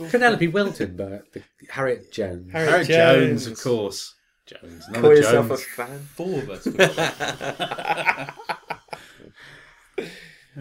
Penelope 0.11 0.49
Wilton, 0.49 0.97
but 0.97 1.27
Harriet 1.69 2.13
Jones. 2.13 2.53
Harriet 2.53 2.71
Harry 2.71 2.85
Jones, 2.87 3.47
of 3.47 3.61
course. 3.61 4.15
Jones. 4.47 4.87
Call 4.87 4.97
Another 4.97 5.15
yourself 5.15 5.51
a 5.51 5.57
fan. 5.57 5.99
Four 6.01 6.39
of 6.41 6.51
us. 6.51 6.67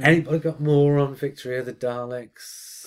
Anybody 0.02 0.40
got 0.40 0.60
more 0.60 0.98
on 1.00 1.16
Victory 1.16 1.58
of 1.58 1.66
the 1.66 1.74
Daleks? 1.74 2.82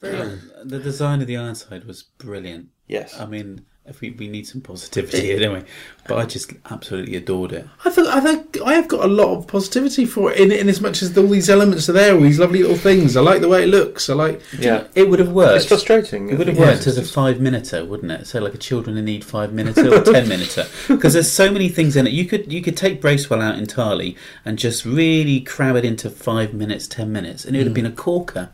the 0.00 0.80
design 0.82 1.20
of 1.20 1.26
the 1.26 1.36
Ironside 1.36 1.84
was 1.84 2.02
brilliant. 2.02 2.68
Yes. 2.86 3.18
I 3.18 3.26
mean, 3.26 3.58
if 3.58 3.64
we, 4.00 4.10
we 4.10 4.28
need 4.28 4.46
some 4.46 4.60
positivity 4.60 5.20
here, 5.20 5.38
don't 5.38 5.54
we? 5.54 5.68
But 6.08 6.18
I 6.18 6.24
just 6.24 6.52
absolutely 6.70 7.16
adored 7.16 7.52
it. 7.52 7.66
I 7.84 7.90
think 7.90 8.06
I 8.08 8.20
think 8.20 8.60
I 8.64 8.74
have 8.74 8.88
got 8.88 9.04
a 9.04 9.08
lot 9.08 9.36
of 9.36 9.46
positivity 9.46 10.04
for 10.04 10.32
it 10.32 10.38
in, 10.38 10.52
in 10.52 10.68
as 10.68 10.80
much 10.80 11.02
as 11.02 11.16
all 11.16 11.26
these 11.26 11.50
elements 11.50 11.88
are 11.88 11.92
there, 11.92 12.14
all 12.14 12.20
these 12.20 12.38
lovely 12.38 12.62
little 12.62 12.76
things. 12.76 13.16
I 13.16 13.20
like 13.22 13.40
the 13.40 13.48
way 13.48 13.64
it 13.64 13.68
looks. 13.68 14.08
I 14.08 14.14
like 14.14 14.40
yeah. 14.58 14.86
It 14.94 15.08
would 15.08 15.18
have 15.18 15.30
worked. 15.32 15.56
It's 15.56 15.66
frustrating. 15.66 16.28
It 16.28 16.38
would 16.38 16.46
have 16.46 16.56
isn't 16.56 16.68
worked 16.68 16.86
as 16.86 16.98
a 16.98 17.04
five 17.04 17.40
minuter, 17.40 17.84
wouldn't 17.84 18.12
it? 18.12 18.26
So 18.26 18.40
like 18.40 18.54
a 18.54 18.58
children 18.58 18.96
in 18.96 19.04
need 19.04 19.24
five 19.24 19.52
minuter 19.52 19.94
or 19.94 20.02
ten 20.12 20.28
minuter, 20.28 20.66
because 20.88 21.14
there's 21.14 21.30
so 21.30 21.50
many 21.50 21.68
things 21.68 21.96
in 21.96 22.06
it. 22.06 22.12
You 22.12 22.24
could 22.24 22.52
you 22.52 22.62
could 22.62 22.76
take 22.76 23.00
Bracewell 23.00 23.42
out 23.42 23.58
entirely 23.58 24.16
and 24.44 24.58
just 24.58 24.84
really 24.84 25.40
cram 25.40 25.76
it 25.76 25.84
into 25.84 26.10
five 26.10 26.54
minutes, 26.54 26.86
ten 26.86 27.12
minutes, 27.12 27.44
and 27.44 27.56
it 27.56 27.60
would 27.60 27.66
have 27.66 27.76
hmm. 27.76 27.82
been 27.82 27.92
a 27.92 27.96
corker. 27.96 28.50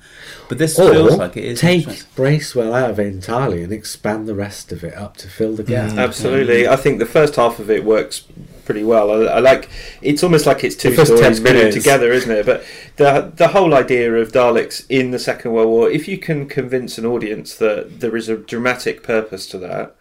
But 0.49 0.59
this 0.59 0.77
feels 0.77 1.17
like 1.17 1.37
it 1.37 1.45
is. 1.45 1.61
take. 1.61 2.03
Bracewell 2.15 2.75
out 2.75 2.91
of 2.91 3.01
it 3.01 3.07
entirely 3.07 3.63
and 3.63 3.73
expand 3.73 4.27
the 4.27 4.35
rest 4.35 4.73
of 4.73 4.85
it 4.85 4.95
up 4.95 5.17
to 5.19 5.22
fill 5.29 5.55
the 5.55 5.63
gap. 5.63 5.93
Absolutely. 5.93 6.67
I 6.69 6.77
think 6.77 6.99
the 6.99 7.07
first 7.07 7.37
half 7.37 7.59
of 7.59 7.71
it 7.71 7.85
works 7.85 8.25
pretty 8.65 8.85
well. 8.85 9.11
I, 9.11 9.35
I 9.35 9.39
like. 9.41 9.69
It's 10.01 10.23
almost 10.23 10.47
like 10.47 10.65
it's 10.65 10.77
two 10.77 10.95
The 10.95 11.05
stories 11.05 11.41
10 11.41 11.43
glued 11.43 11.73
together, 11.73 12.13
isn't 12.13 12.31
it? 12.31 12.47
But 12.47 12.65
the 12.97 13.33
the 13.35 13.49
whole 13.49 13.75
idea 13.75 14.15
of 14.15 14.33
Daleks 14.33 14.85
in 14.89 15.11
the 15.11 15.19
Second 15.19 15.53
World 15.53 15.69
War, 15.69 15.91
if 15.91 16.09
you 16.09 16.19
can 16.19 16.49
convince 16.49 16.99
an 16.99 17.07
audience 17.07 17.57
that 17.57 18.01
there 18.01 18.17
is 18.17 18.29
a 18.29 18.37
dramatic 18.37 19.03
purpose 19.03 19.47
to 19.49 19.59
that, 19.59 19.97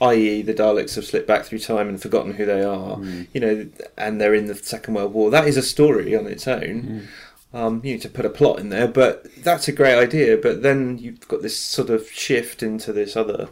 i.e., 0.00 0.42
the 0.42 0.54
Daleks 0.54 0.94
have 0.96 1.04
slipped 1.04 1.28
back 1.28 1.44
through 1.44 1.60
time 1.60 1.88
and 1.88 2.00
forgotten 2.00 2.34
who 2.34 2.44
they 2.46 2.62
are, 2.62 2.98
you 3.32 3.40
know, 3.40 3.66
and 3.96 4.20
they're 4.20 4.34
in 4.34 4.46
the 4.46 4.54
Second 4.54 4.94
World 4.94 5.12
War, 5.12 5.30
that 5.30 5.46
is 5.46 5.56
a 5.56 5.62
story 5.62 6.16
on 6.16 6.26
its 6.26 6.46
own. 6.48 7.08
Um, 7.54 7.82
you 7.84 7.92
need 7.92 8.02
to 8.02 8.08
put 8.08 8.24
a 8.24 8.30
plot 8.30 8.58
in 8.60 8.70
there, 8.70 8.88
but 8.88 9.26
that's 9.44 9.68
a 9.68 9.72
great 9.72 9.98
idea. 9.98 10.38
But 10.38 10.62
then 10.62 10.96
you've 10.96 11.28
got 11.28 11.42
this 11.42 11.58
sort 11.58 11.90
of 11.90 12.08
shift 12.10 12.62
into 12.62 12.94
this 12.94 13.14
other 13.14 13.50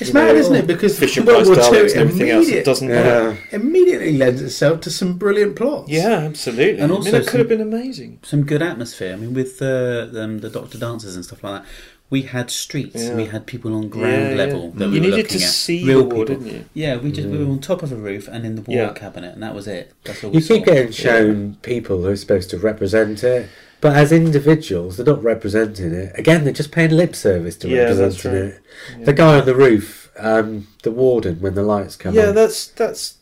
it's 0.00 0.08
You 0.08 0.14
mad, 0.14 0.32
know, 0.34 0.40
isn't 0.40 0.54
it? 0.54 0.66
Because 0.66 0.98
Fisher 0.98 1.22
World 1.22 1.46
Price 1.46 1.70
War 1.70 1.74
II 1.76 1.80
and 1.92 2.00
everything 2.00 2.30
else 2.30 2.46
that 2.46 2.50
immediate- 2.52 2.64
doesn't 2.64 2.88
Yeah. 2.88 3.28
work. 3.28 3.38
immediately 3.52 4.16
lends 4.16 4.42
itself 4.42 4.80
to 4.82 4.90
some 4.90 5.14
brilliant 5.14 5.56
plots. 5.56 5.90
Yeah, 5.90 6.18
absolutely. 6.30 6.78
And 6.80 6.92
I 6.92 6.94
also 6.94 7.12
mean, 7.12 7.20
it 7.20 7.26
could 7.26 7.40
have 7.40 7.48
been 7.48 7.60
amazing. 7.60 8.18
some 8.22 8.42
good 8.44 8.62
atmosphere. 8.62 9.12
I 9.12 9.16
mean, 9.16 9.34
with 9.34 9.60
uh, 9.62 10.08
um, 10.16 10.38
the 10.40 10.48
Doctor 10.50 10.78
Dances 10.78 11.16
and 11.16 11.24
stuff 11.24 11.42
like 11.44 11.62
that, 11.62 11.68
we 12.10 12.22
had 12.22 12.50
streets, 12.50 13.04
Yeah. 13.04 13.14
we 13.16 13.24
had 13.24 13.46
people 13.46 13.74
on 13.74 13.88
ground 13.88 14.12
Yeah, 14.12 14.28
yeah. 14.30 14.34
level 14.36 14.70
that 14.76 14.88
we 14.90 14.96
You 14.96 15.00
were 15.00 15.06
needed 15.08 15.16
looking 15.24 15.38
to 15.38 15.44
at. 15.44 15.50
see 15.50 15.82
real 15.84 16.00
the 16.06 16.14
war, 16.14 16.26
people. 16.26 16.42
didn't 16.44 16.54
you? 16.58 16.64
Yeah, 16.74 16.96
we 16.98 17.10
just 17.10 17.28
we 17.28 17.38
were 17.38 17.50
on 17.50 17.58
top 17.58 17.82
of 17.82 17.90
a 17.90 17.96
roof 17.96 18.28
and 18.30 18.44
in 18.44 18.56
the 18.56 18.60
war 18.62 18.76
Yeah. 18.76 18.92
cabinet, 18.92 19.32
and 19.34 19.42
that 19.42 19.54
was 19.54 19.66
it. 19.66 19.92
That's 20.04 20.22
all 20.22 20.30
You 20.30 20.36
we 20.36 20.42
saw. 20.42 20.54
keep 20.54 20.66
getting 20.66 20.92
shown 20.92 21.56
people 21.62 22.02
who 22.02 22.08
are 22.08 22.16
supposed 22.16 22.50
to 22.50 22.58
represent 22.58 23.24
it, 23.24 23.46
but 23.82 23.94
as 23.94 24.10
individuals, 24.12 24.96
they're 24.96 25.04
not 25.04 25.22
representing 25.22 25.92
it. 25.92 26.12
Again, 26.18 26.44
they're 26.44 26.52
just 26.54 26.72
paying 26.72 26.90
lip 26.92 27.14
service 27.14 27.56
to 27.58 27.68
Yeah, 27.68 27.92
that's 27.92 28.24
representing 28.24 28.50
right. 28.52 29.00
it. 29.00 29.04
The 29.04 29.12
guy 29.12 29.38
on 29.40 29.44
the 29.46 29.54
roof, 29.54 30.10
um, 30.18 30.68
the 30.82 30.90
warden, 30.90 31.40
when 31.42 31.54
the 31.54 31.62
lights 31.62 31.96
come 31.96 32.14
Yeah, 32.14 32.28
on. 32.28 32.34
that's 32.34 32.68
that's 32.68 33.18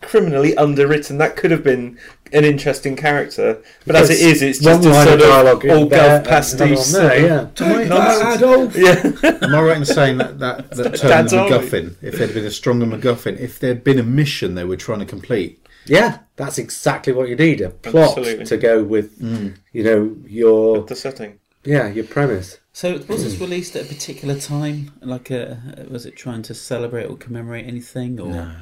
criminally 0.00 0.56
underwritten. 0.56 1.18
That 1.18 1.34
could 1.36 1.50
have 1.50 1.64
been 1.64 1.98
an 2.32 2.44
interesting 2.44 2.94
character, 2.94 3.60
but 3.86 3.96
as 3.96 4.10
it 4.10 4.20
is, 4.20 4.42
it's 4.42 4.58
just 4.58 4.84
a 4.84 4.92
sort 4.92 5.06
of 5.08 5.12
of 5.14 5.20
dialogue 5.20 5.66
all 5.66 5.86
there 5.86 5.98
gov 5.98 6.16
and 6.18 6.26
pastiche. 6.26 6.78
one 6.78 6.92
there, 6.92 7.26
yeah. 7.26 7.48
Take 7.54 7.88
that, 7.88 8.36
Adolf! 8.36 8.76
Yeah, 9.22 9.38
Am 9.42 9.54
I 9.54 9.62
right 9.62 9.76
in 9.78 9.84
saying 9.86 10.18
that 10.18 10.38
that, 10.38 10.70
that 10.72 10.94
term, 11.00 11.10
Dad's 11.10 11.32
the 11.32 11.38
army. 11.40 11.56
MacGuffin, 11.56 11.94
if 12.02 12.18
there'd 12.18 12.34
been 12.34 12.44
a 12.44 12.50
stronger 12.50 12.84
MacGuffin, 12.86 13.40
if 13.40 13.58
there'd 13.58 13.82
been 13.82 13.98
a 13.98 14.02
mission 14.02 14.54
they 14.54 14.64
were 14.64 14.76
trying 14.76 14.98
to 15.00 15.06
complete, 15.06 15.66
Yeah, 15.88 16.18
that's 16.36 16.58
exactly 16.58 17.12
what 17.12 17.28
you 17.28 17.36
need. 17.36 17.60
A 17.60 17.70
plot 17.70 18.18
Absolutely. 18.18 18.44
to 18.46 18.56
go 18.56 18.84
with, 18.84 19.18
mm. 19.20 19.56
you 19.72 19.84
know, 19.84 20.16
your 20.26 20.82
the 20.82 20.96
setting. 20.96 21.38
yeah, 21.64 21.88
your 21.88 22.04
premise. 22.04 22.58
So 22.72 22.92
was 23.08 23.24
this 23.24 23.40
released 23.40 23.74
at 23.74 23.84
a 23.86 23.88
particular 23.88 24.38
time? 24.38 24.92
Like, 25.00 25.30
a, 25.30 25.86
was 25.90 26.06
it 26.06 26.16
trying 26.16 26.42
to 26.42 26.54
celebrate 26.54 27.06
or 27.06 27.16
commemorate 27.16 27.66
anything, 27.66 28.20
or 28.20 28.54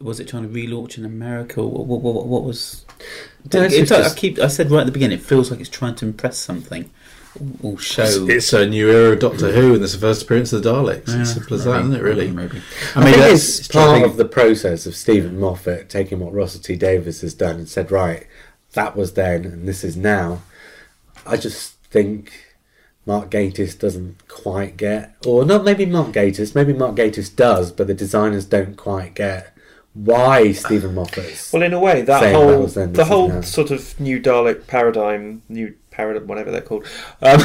was 0.00 0.20
it 0.20 0.28
trying 0.28 0.44
to 0.44 0.48
relaunch 0.48 0.96
in 0.96 1.04
America? 1.04 1.60
Or 1.60 1.70
what, 1.70 2.00
what, 2.00 2.14
what, 2.14 2.26
what 2.26 2.44
was? 2.44 2.86
No, 3.52 3.60
this 3.60 3.74
It- 3.74 3.80
was 3.82 4.12
I 4.12 4.14
keep. 4.14 4.38
I 4.38 4.48
said 4.48 4.70
right 4.70 4.80
at 4.80 4.86
the 4.86 4.92
beginning, 4.92 5.18
it 5.18 5.24
feels 5.24 5.50
like 5.50 5.60
it's 5.60 5.68
trying 5.68 5.96
to 5.96 6.06
impress 6.06 6.38
something, 6.38 6.90
or 7.62 7.78
show. 7.78 8.26
it's 8.28 8.52
a 8.52 8.66
new 8.66 8.90
era 8.90 9.12
of 9.12 9.20
Doctor 9.20 9.52
Who, 9.52 9.74
and 9.74 9.82
it's 9.82 9.92
the 9.92 9.98
first 9.98 10.22
appearance 10.22 10.52
of 10.52 10.62
the 10.62 10.70
Daleks. 10.70 11.08
Yeah, 11.08 11.20
it's 11.20 11.34
simple 11.34 11.54
as 11.54 11.66
maybe, 11.66 11.78
that, 11.78 11.84
isn't 11.84 11.96
it? 11.96 12.02
Really? 12.02 12.30
Maybe. 12.30 12.62
I 12.94 13.00
I, 13.00 13.04
mean, 13.04 13.18
that's 13.18 13.58
it's 13.60 13.68
part 13.68 14.02
of 14.02 14.16
the 14.16 14.24
process 14.24 14.86
of 14.86 14.96
Steven 14.96 15.38
Moffat 15.38 15.88
taking 15.88 16.20
what 16.20 16.32
Russell 16.32 16.60
T 16.60 16.76
Davies 16.76 17.20
has 17.20 17.34
done 17.34 17.56
and 17.56 17.68
said, 17.68 17.90
right, 17.90 18.26
that 18.72 18.96
was 18.96 19.14
then 19.14 19.44
and 19.44 19.68
this 19.68 19.84
is 19.84 19.96
now. 19.96 20.42
I 21.26 21.36
just 21.36 21.74
think 21.90 22.32
Mark 23.06 23.30
Gatiss 23.30 23.78
doesn't 23.78 24.28
quite 24.28 24.76
get, 24.76 25.16
or 25.26 25.44
not 25.44 25.64
maybe 25.64 25.86
Mark 25.86 26.08
Gatiss, 26.08 26.54
maybe 26.54 26.72
Mark 26.72 26.94
Gatiss 26.94 27.34
does, 27.34 27.72
but 27.72 27.86
the 27.86 27.94
designers 27.94 28.44
don't 28.44 28.76
quite 28.76 29.14
get 29.14 29.56
why 30.04 30.52
Steven 30.52 30.94
Moffat's. 30.94 31.52
Well, 31.52 31.62
in 31.62 31.72
a 31.72 31.80
way, 31.80 32.02
that 32.02 32.20
that 32.20 32.34
whole 32.34 32.66
then, 32.66 32.92
the 32.92 33.04
whole 33.04 33.28
now. 33.28 33.40
sort 33.40 33.70
of 33.70 33.98
new 33.98 34.20
Dalek 34.20 34.66
paradigm, 34.66 35.42
new 35.48 35.74
paradigm, 35.90 36.26
whatever 36.26 36.50
they're 36.50 36.60
called, 36.60 36.86
um, 37.22 37.40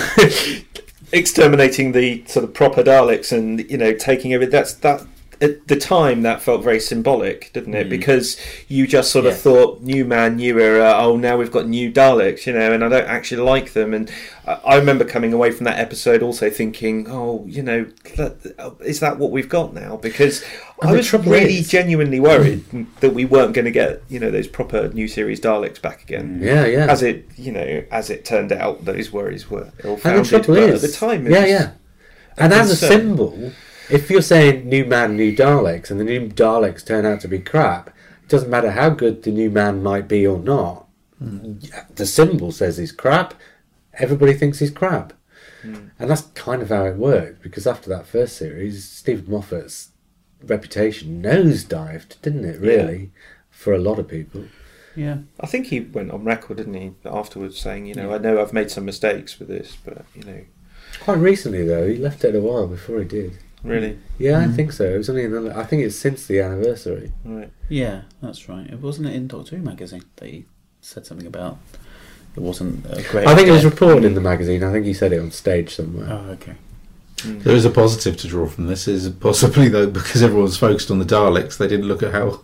exterminating 1.12 1.94
the 1.94 2.24
sort 2.26 2.44
of 2.44 2.54
proper 2.54 2.84
Daleks 2.84 3.36
and 3.36 3.70
you 3.70 3.78
know 3.78 3.94
taking 3.94 4.34
over. 4.34 4.46
That's 4.46 4.74
that. 4.76 5.06
At 5.44 5.68
the 5.68 5.76
time, 5.76 6.22
that 6.22 6.42
felt 6.42 6.64
very 6.64 6.80
symbolic, 6.80 7.52
didn't 7.52 7.74
it? 7.74 7.88
Mm. 7.88 7.90
Because 7.90 8.38
you 8.70 8.88
just 8.88 9.12
sort 9.12 9.26
of 9.26 9.34
Yeah. 9.34 9.38
thought, 9.40 9.82
"New 9.82 10.06
man, 10.06 10.38
new 10.38 10.58
era." 10.60 10.94
Oh, 10.98 11.18
now 11.18 11.36
we've 11.38 11.52
got 11.52 11.68
new 11.68 11.92
Daleks, 11.92 12.46
you 12.48 12.54
know, 12.54 12.72
and 12.72 12.82
I 12.84 12.88
don't 12.88 13.08
actually 13.08 13.42
like 13.42 13.74
them. 13.74 13.94
And 13.94 14.10
I 14.48 14.78
remember 14.78 15.04
coming 15.04 15.34
away 15.34 15.52
from 15.52 15.66
that 15.66 15.80
episode 15.80 16.24
also 16.24 16.50
thinking, 16.50 17.08
"Oh, 17.10 17.44
you 17.48 17.62
know, 17.62 17.86
that, 18.16 18.36
is 18.86 19.02
that 19.02 19.20
what 19.20 19.32
we've 19.32 19.50
got 19.50 19.74
now?" 19.74 19.98
Because 20.02 20.44
And 20.82 20.92
I 20.92 20.94
was 20.94 21.12
really 21.14 21.58
is- 21.60 21.68
genuinely 21.68 22.20
worried 22.22 22.64
that 23.02 23.14
we 23.14 23.26
weren't 23.26 23.54
going 23.54 23.66
to 23.66 23.72
get, 23.72 24.02
you 24.10 24.20
know, 24.20 24.32
those 24.32 24.48
proper 24.48 24.90
new 24.94 25.08
series 25.10 25.40
Daleks 25.42 25.82
back 25.82 26.04
again. 26.04 26.40
Mm. 26.42 26.46
Yeah, 26.46 26.66
yeah. 26.66 26.86
As 26.90 27.04
it, 27.04 27.26
you 27.36 27.52
know, 27.52 27.84
as 27.92 28.10
it 28.10 28.24
turned 28.24 28.52
out, 28.54 28.86
those 28.86 29.12
worries 29.12 29.52
were 29.52 29.64
and 29.64 29.72
the 29.82 29.88
ill-founded. 29.90 30.26
trouble 30.26 30.56
is, 30.56 30.84
at 30.84 30.90
the 30.90 30.96
time, 30.96 31.28
it 31.28 31.32
yeah, 31.34 31.42
was, 31.42 31.50
yeah. 31.50 31.68
And 32.38 32.54
as 32.54 32.72
a 32.72 32.76
symbol, 32.76 33.52
if 33.90 34.10
you're 34.10 34.22
saying 34.22 34.68
new 34.68 34.86
man, 34.86 35.16
new 35.16 35.36
Daleks, 35.36 35.92
and 35.92 36.00
the 36.00 36.04
new 36.04 36.30
Daleks 36.30 36.86
turn 36.86 37.06
out 37.06 37.22
to 37.22 37.28
be 37.28 37.40
crap, 37.40 37.90
it 37.90 38.30
doesn't 38.30 38.50
matter 38.50 38.72
how 38.72 38.90
good 38.90 39.24
the 39.24 39.32
new 39.32 39.50
man 39.50 39.84
might 39.84 40.08
be 40.08 40.26
or 40.26 40.40
not. 40.40 40.88
Hmm. 41.20 41.56
The 41.96 42.06
symbol 42.06 42.52
says 42.52 42.78
he's 42.78 42.92
crap. 42.92 43.34
Everybody 43.94 44.34
thinks 44.34 44.60
he's 44.60 44.72
crap, 44.72 45.14
hmm. 45.62 45.88
and 46.00 46.10
that's 46.10 46.24
kind 46.34 46.62
of 46.62 46.70
how 46.70 46.86
it 46.86 46.98
worked. 46.98 47.44
Because 47.44 47.68
after 47.68 47.90
that 47.90 48.08
first 48.08 48.38
series, 48.38 48.88
Steven 48.88 49.26
Moffat's 49.26 49.90
reputation 50.44 51.22
nosedived, 51.22 52.22
didn't 52.22 52.46
it? 52.46 52.60
Really, 52.60 53.12
for 53.50 53.74
a 53.74 53.80
lot 53.80 54.00
of 54.00 54.08
people. 54.08 54.46
Yeah. 54.96 55.20
I 55.40 55.48
think 55.48 55.68
he 55.68 55.80
went 55.80 56.12
on 56.12 56.24
record, 56.24 56.58
didn't 56.58 56.76
he, 56.76 56.92
afterwards, 57.06 57.60
saying, 57.60 57.88
you 57.88 57.96
know, 57.96 58.14
I 58.14 58.20
know 58.20 58.40
I've 58.40 58.54
made 58.54 58.70
some 58.70 58.86
mistakes 58.86 59.40
with 59.40 59.48
this, 59.48 59.76
but 59.84 60.06
you 60.14 60.24
know, 60.24 60.42
Quite 61.00 61.20
recently, 61.20 61.66
though, 61.66 61.88
he 61.88 61.98
left 61.98 62.24
it 62.24 62.36
a 62.36 62.40
while 62.40 62.68
before 62.68 63.00
he 63.00 63.06
did. 63.06 63.38
Really, 63.64 63.98
Yeah, 64.18 64.40
I 64.40 64.46
mm. 64.46 64.56
think 64.56 64.72
so. 64.72 64.86
It 64.86 64.98
was 64.98 65.10
only 65.10 65.26
another, 65.26 65.58
I 65.58 65.64
think 65.64 65.84
it's 65.84 65.96
since 65.96 66.26
the 66.28 66.40
anniversary. 66.40 67.12
right. 67.24 67.52
Yeah, 67.70 68.02
that's 68.22 68.48
right. 68.50 68.68
It 68.68 68.80
wasn't 68.80 69.08
it 69.08 69.16
in 69.16 69.28
Doctor 69.28 69.56
Who 69.58 69.64
magazine 69.64 70.04
that 70.18 70.30
he 70.30 70.46
said 70.82 71.06
something 71.06 71.28
about. 71.28 71.58
It 72.36 72.42
wasn't 72.42 72.86
a 72.86 73.02
great. 73.04 73.28
I 73.28 73.36
think 73.36 73.48
it 73.48 73.52
was 73.52 73.66
reported 73.66 74.04
in 74.06 74.16
the 74.16 74.22
magazine. 74.22 74.64
I 74.64 74.72
think 74.72 74.86
he 74.86 74.94
said 74.94 75.14
it 75.14 75.20
on 75.20 75.32
stage 75.32 75.76
somewhere. 75.76 76.08
Oh, 76.10 76.32
okay. 76.32 76.56
Hmm. 77.22 77.40
There 77.40 77.56
is 77.56 77.64
a 77.64 77.70
positive 77.70 78.18
to 78.18 78.28
draw 78.28 78.48
from 78.48 78.68
this. 78.68 78.88
Is 78.88 79.08
possibly 79.10 79.70
though 79.70 79.88
because 79.90 80.24
everyone's 80.24 80.58
focused 80.58 80.90
on 80.90 81.00
the 81.00 81.06
Daleks, 81.06 81.58
they 81.58 81.68
didn't 81.68 81.88
look 81.88 82.02
at 82.02 82.12
how 82.12 82.42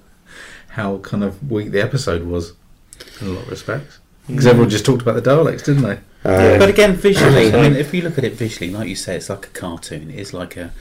how 0.69 0.99
kind 0.99 1.23
of 1.23 1.51
weak 1.51 1.71
the 1.71 1.81
episode 1.81 2.23
was 2.23 2.53
in 3.19 3.27
a 3.27 3.31
lot 3.31 3.43
of 3.43 3.49
respects. 3.49 3.97
Hmm. 4.27 4.33
Because 4.33 4.45
everyone 4.47 4.69
just 4.69 4.85
talked 4.85 5.01
about 5.01 5.15
the 5.21 5.27
Daleks, 5.27 5.65
didn't 5.65 5.83
they? 5.83 5.99
Uh, 6.23 6.59
But 6.59 6.69
again, 6.69 6.93
visually, 6.95 7.53
I 7.53 7.61
mean, 7.61 7.75
if 7.75 7.93
you 7.93 8.01
look 8.01 8.17
at 8.17 8.23
it 8.23 8.33
visually, 8.33 8.71
like 8.71 8.87
you 8.89 8.95
say, 8.95 9.15
it's 9.15 9.29
like 9.29 9.47
a 9.47 9.49
cartoon. 9.49 10.11
It 10.11 10.19
is 10.19 10.33
like 10.33 10.57
a, 10.57 10.71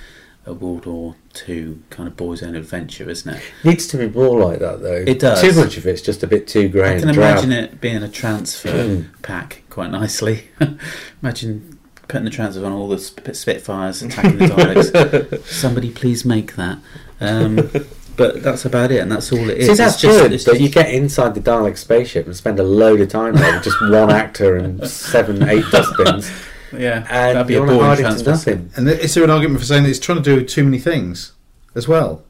a 0.46 0.52
World 0.54 0.86
War 0.86 1.14
Two 1.34 1.82
kind 1.90 2.08
of 2.08 2.16
boys' 2.16 2.42
own 2.42 2.56
adventure, 2.56 3.08
isn't 3.08 3.32
it? 3.36 3.42
needs 3.64 3.86
to 3.88 3.96
be 3.96 4.08
more 4.08 4.40
like 4.40 4.58
that 4.60 4.82
though. 4.82 5.04
It 5.06 5.18
does. 5.20 5.40
Too 5.40 5.52
much 5.52 5.76
of 5.76 5.86
it's 5.86 6.02
just 6.02 6.22
a 6.22 6.26
bit 6.26 6.48
too 6.48 6.68
grey 6.68 6.96
I 6.96 7.00
can 7.00 7.10
imagine 7.10 7.52
it 7.52 7.80
being 7.80 8.02
a 8.02 8.08
transfer 8.08 9.04
pack 9.22 9.62
quite 9.70 9.90
nicely. 9.90 10.48
imagine 11.22 11.78
putting 12.08 12.24
the 12.24 12.30
transfer 12.30 12.64
on 12.64 12.72
all 12.72 12.88
the 12.88 12.98
Spitfires 12.98 14.02
attacking 14.02 14.38
the 14.38 14.46
Daleks. 14.46 15.44
Somebody 15.46 15.90
please 15.90 16.24
make 16.24 16.56
that. 16.56 16.78
Um, 17.20 17.70
but 18.16 18.42
that's 18.42 18.64
about 18.64 18.90
it, 18.90 18.98
and 19.00 19.12
that's 19.12 19.30
all 19.30 19.38
it 19.48 19.58
is. 19.58 19.66
See, 19.66 19.70
It's 19.72 19.78
that's 19.78 20.00
just- 20.00 20.18
good, 20.18 20.32
it's 20.32 20.44
but 20.44 20.52
just- 20.52 20.62
you 20.62 20.68
get 20.70 20.92
inside 20.92 21.34
the 21.36 21.40
Dalek 21.40 21.76
spaceship 21.78 22.26
and 22.26 22.34
spend 22.34 22.58
a 22.58 22.64
load 22.64 23.00
of 23.00 23.08
time 23.08 23.34
there 23.34 23.52
with 23.54 23.62
just 23.64 23.80
one 23.80 24.10
actor 24.10 24.56
and 24.56 24.88
seven, 24.88 25.48
eight 25.48 25.64
dustbins, 25.70 26.28
yeah, 26.72 27.06
and 27.10 27.36
that'd 27.36 27.46
be 27.46 27.54
a 27.54 27.62
boring 27.62 27.98
transfer. 27.98 28.30
nothing. 28.30 28.70
And 28.76 28.88
is 28.88 29.14
there 29.14 29.24
an 29.24 29.30
argument 29.30 29.60
for 29.60 29.66
saying 29.66 29.84
that 29.84 29.90
it's 29.90 29.98
trying 29.98 30.22
to 30.22 30.24
do 30.24 30.44
too 30.44 30.64
many 30.64 30.78
things 30.78 31.32
as 31.74 31.86
well? 31.88 32.24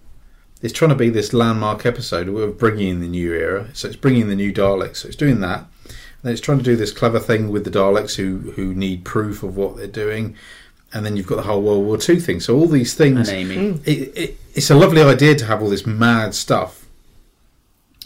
It's 0.61 0.73
trying 0.73 0.89
to 0.91 0.97
be 0.97 1.09
this 1.09 1.33
landmark 1.33 1.87
episode 1.87 2.29
of 2.29 2.59
bringing 2.59 2.89
in 2.89 3.01
the 3.01 3.09
new 3.09 3.33
era. 3.33 3.69
So 3.75 3.89
it's 3.89 3.97
bringing 3.97 4.23
in 4.23 4.29
the 4.29 4.35
new 4.35 4.53
Daleks. 4.53 4.97
So 4.97 5.09
it's 5.09 5.17
doing 5.17 5.41
that. 5.41 5.67
And 6.23 6.33
it's 6.33 6.41
trying 6.41 6.59
to 6.59 6.65
do 6.65 6.75
this 6.75 6.93
clever 6.93 7.21
thing 7.21 7.51
with 7.51 7.65
the 7.65 7.71
Daleks 7.71 8.17
who, 8.17 8.53
who 8.53 8.75
need 8.75 9.05
proof 9.05 9.45
of 9.45 9.57
what 9.57 9.77
they're 9.77 9.87
doing. 9.87 10.35
And 10.93 11.07
then 11.07 11.17
you've 11.17 11.29
got 11.29 11.37
the 11.37 11.43
whole 11.43 11.63
World 11.63 11.85
War 11.85 11.97
II 11.97 12.19
thing. 12.19 12.41
So 12.41 12.57
all 12.57 12.67
these 12.67 12.95
things. 12.95 13.29
It, 13.29 14.19
it, 14.19 14.39
it's 14.55 14.71
a 14.71 14.75
lovely 14.75 15.03
idea 15.03 15.37
to 15.37 15.45
have 15.45 15.63
all 15.63 15.71
this 15.71 15.87
mad 15.87 16.35
stuff, 16.35 16.87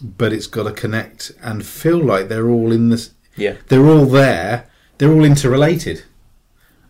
but 0.02 0.32
it's 0.32 0.46
got 0.46 0.64
to 0.64 0.72
connect 0.72 1.32
and 1.40 1.64
feel 1.64 1.98
like 1.98 2.28
they're 2.28 2.50
all 2.50 2.70
in 2.70 2.90
this. 2.90 3.12
Yeah. 3.36 3.56
They're 3.68 3.86
all 3.86 4.04
there. 4.04 4.68
They're 4.98 5.12
all 5.12 5.24
interrelated, 5.24 6.04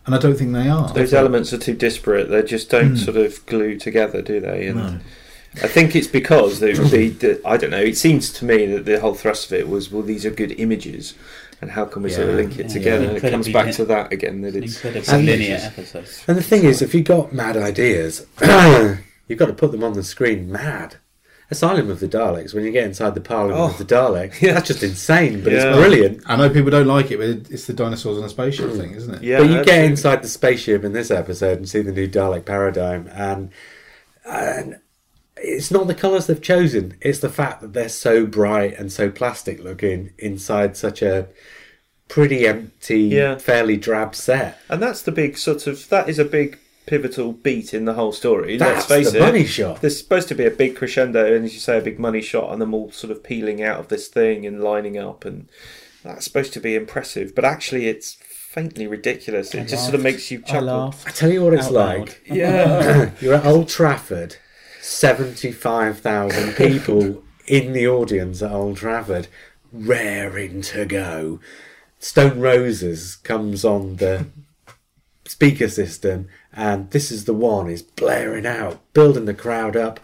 and 0.05 0.13
I 0.13 0.17
don't 0.17 0.35
think 0.35 0.53
they 0.53 0.69
are. 0.69 0.89
Those 0.93 1.13
elements 1.13 1.53
are 1.53 1.57
too 1.57 1.73
disparate. 1.75 2.29
They 2.29 2.43
just 2.43 2.69
don't 2.69 2.91
hmm. 2.91 2.95
sort 2.95 3.17
of 3.17 3.45
glue 3.45 3.77
together, 3.77 4.21
do 4.21 4.39
they? 4.39 4.67
And 4.67 4.77
No. 4.77 4.99
I 5.61 5.67
think 5.67 5.95
it's 5.95 6.07
because 6.07 6.59
the, 6.59 6.73
the, 6.73 7.09
the 7.09 7.41
I 7.45 7.57
don't 7.57 7.69
know. 7.69 7.79
It 7.79 7.95
seems 7.95 8.33
to 8.33 8.45
me 8.45 8.65
that 8.67 8.85
the 8.85 8.99
whole 8.99 9.13
thrust 9.13 9.47
of 9.47 9.53
it 9.53 9.69
was, 9.69 9.91
well, 9.91 10.01
these 10.01 10.25
are 10.25 10.31
good 10.31 10.51
images, 10.53 11.13
and 11.61 11.69
how 11.71 11.85
can 11.85 12.01
we 12.01 12.09
sort 12.09 12.29
of 12.29 12.35
link 12.35 12.53
it 12.57 12.67
Yeah, 12.67 12.73
together? 12.73 13.03
yeah. 13.03 13.09
And 13.11 13.23
it 13.23 13.31
comes 13.31 13.49
back 13.49 13.67
hit- 13.67 13.75
to 13.75 13.85
that 13.85 14.11
again. 14.11 14.41
That 14.41 14.55
it's 14.55 14.83
And- 14.83 15.25
linear 15.25 15.59
episodes. 15.61 16.23
And 16.27 16.37
the 16.37 16.43
thing 16.43 16.63
is, 16.63 16.81
if 16.81 16.95
you've 16.95 17.05
got 17.05 17.33
mad 17.33 17.55
ideas, 17.55 18.25
you've 19.27 19.39
got 19.39 19.45
to 19.45 19.53
put 19.53 19.71
them 19.71 19.83
on 19.83 19.93
the 19.93 20.03
screen 20.03 20.51
mad. 20.51 20.97
Asylum 21.53 21.89
of 21.89 21.99
the 21.99 22.07
Daleks, 22.07 22.53
when 22.53 22.65
you 22.65 22.71
get 22.71 22.85
inside 22.85 23.15
the 23.15 23.21
Parliament 23.21 23.59
Oh. 23.59 23.65
of 23.65 23.77
the 23.77 23.95
oh. 23.95 24.11
Daleks, 24.11 24.41
Yeah. 24.41 24.53
that's 24.55 24.67
just 24.67 24.83
insane, 24.83 25.43
but 25.43 25.53
Yeah. 25.53 25.69
it's 25.69 25.77
brilliant. 25.77 26.21
I 26.25 26.35
know 26.35 26.49
people 26.49 26.71
don't 26.71 26.87
like 26.87 27.11
it, 27.11 27.17
but 27.17 27.51
it's 27.53 27.65
the 27.65 27.73
dinosaurs 27.73 28.17
on 28.17 28.23
a 28.23 28.29
spaceship 28.29 28.71
hmm. 28.71 28.77
thing, 28.79 28.91
isn't 28.95 29.13
it? 29.15 29.23
yeah. 29.23 29.37
but 29.37 29.43
you 29.47 29.55
get 29.55 29.59
absolutely. 29.61 29.85
inside 29.91 30.21
the 30.23 30.27
spaceship 30.27 30.83
in 30.83 30.93
this 30.93 31.11
episode 31.11 31.57
and 31.57 31.69
see 31.69 31.81
the 31.81 31.91
new 31.91 32.07
Dalek 32.07 32.45
paradigm, 32.45 33.09
and 33.13 33.51
and 34.25 34.79
it's 35.37 35.71
not 35.71 35.87
the 35.87 35.95
colours 35.95 36.27
they've 36.27 36.41
chosen; 36.41 36.95
it's 37.01 37.19
the 37.19 37.29
fact 37.29 37.61
that 37.61 37.73
they're 37.73 37.89
so 37.89 38.25
bright 38.25 38.77
and 38.77 38.91
so 38.91 39.09
plastic 39.09 39.63
looking 39.63 40.11
inside 40.17 40.75
such 40.77 41.01
a 41.01 41.27
pretty 42.07 42.45
empty, 42.47 43.01
Yeah. 43.01 43.37
fairly 43.37 43.77
drab 43.77 44.15
set. 44.15 44.59
and 44.69 44.81
that's 44.81 45.01
the 45.01 45.11
big 45.11 45.37
sort 45.37 45.67
of 45.67 45.87
that 45.89 46.09
is 46.09 46.19
a 46.19 46.25
big 46.25 46.59
pivotal 46.85 47.31
beat 47.33 47.73
in 47.73 47.85
the 47.85 47.93
whole 47.93 48.11
story. 48.11 48.57
That's 48.57 48.89
Let's 48.89 49.05
face 49.05 49.11
the 49.11 49.19
it. 49.19 49.21
money 49.21 49.45
shot. 49.45 49.81
There's 49.81 49.97
supposed 49.97 50.27
to 50.29 50.35
be 50.35 50.45
a 50.45 50.51
big 50.51 50.75
crescendo, 50.75 51.33
and 51.35 51.45
as 51.45 51.53
you 51.53 51.59
say, 51.59 51.77
a 51.77 51.81
big 51.81 51.99
money 51.99 52.21
shot, 52.21 52.51
and 52.51 52.61
them 52.61 52.73
all 52.73 52.91
sort 52.91 53.11
of 53.11 53.23
peeling 53.23 53.61
out 53.63 53.79
of 53.79 53.87
this 53.87 54.07
thing 54.07 54.45
and 54.45 54.61
lining 54.63 54.97
up, 54.97 55.25
and 55.25 55.47
that's 56.03 56.25
supposed 56.25 56.53
to 56.53 56.59
be 56.59 56.75
impressive. 56.75 57.33
But 57.35 57.45
actually, 57.45 57.87
it's 57.87 58.17
faintly 58.27 58.85
ridiculous. 58.87 59.53
It 59.55 59.67
just 59.67 59.83
sort 59.83 59.95
of 59.95 60.01
makes 60.01 60.29
you 60.29 60.39
I 60.45 60.49
chuckle. 60.51 60.67
laughed. 60.67 61.07
I 61.07 61.11
tell 61.11 61.31
you 61.31 61.43
what 61.43 61.53
it's 61.53 61.67
out 61.67 61.73
loud. 61.73 61.99
like. 61.99 62.21
Yeah, 62.25 63.11
You're 63.21 63.35
at 63.35 63.45
Old 63.45 63.69
Trafford, 63.69 64.35
75,000 64.81 66.53
people 66.57 67.23
in 67.47 67.73
the 67.73 67.87
audience 67.87 68.41
at 68.41 68.51
Old 68.51 68.77
Trafford, 68.77 69.27
raring 69.71 70.61
to 70.61 70.85
go. 70.85 71.39
Stone 71.99 72.39
Roses 72.41 73.15
comes 73.15 73.63
on 73.65 73.95
the 73.95 74.27
speaker 75.25 75.69
system, 75.69 76.27
and 76.55 76.89
This 76.91 77.11
is 77.11 77.25
the 77.25 77.33
One 77.33 77.69
is 77.69 77.81
blaring 77.81 78.45
out, 78.45 78.79
building 78.93 79.25
the 79.25 79.33
crowd 79.33 79.75
up, 79.75 79.99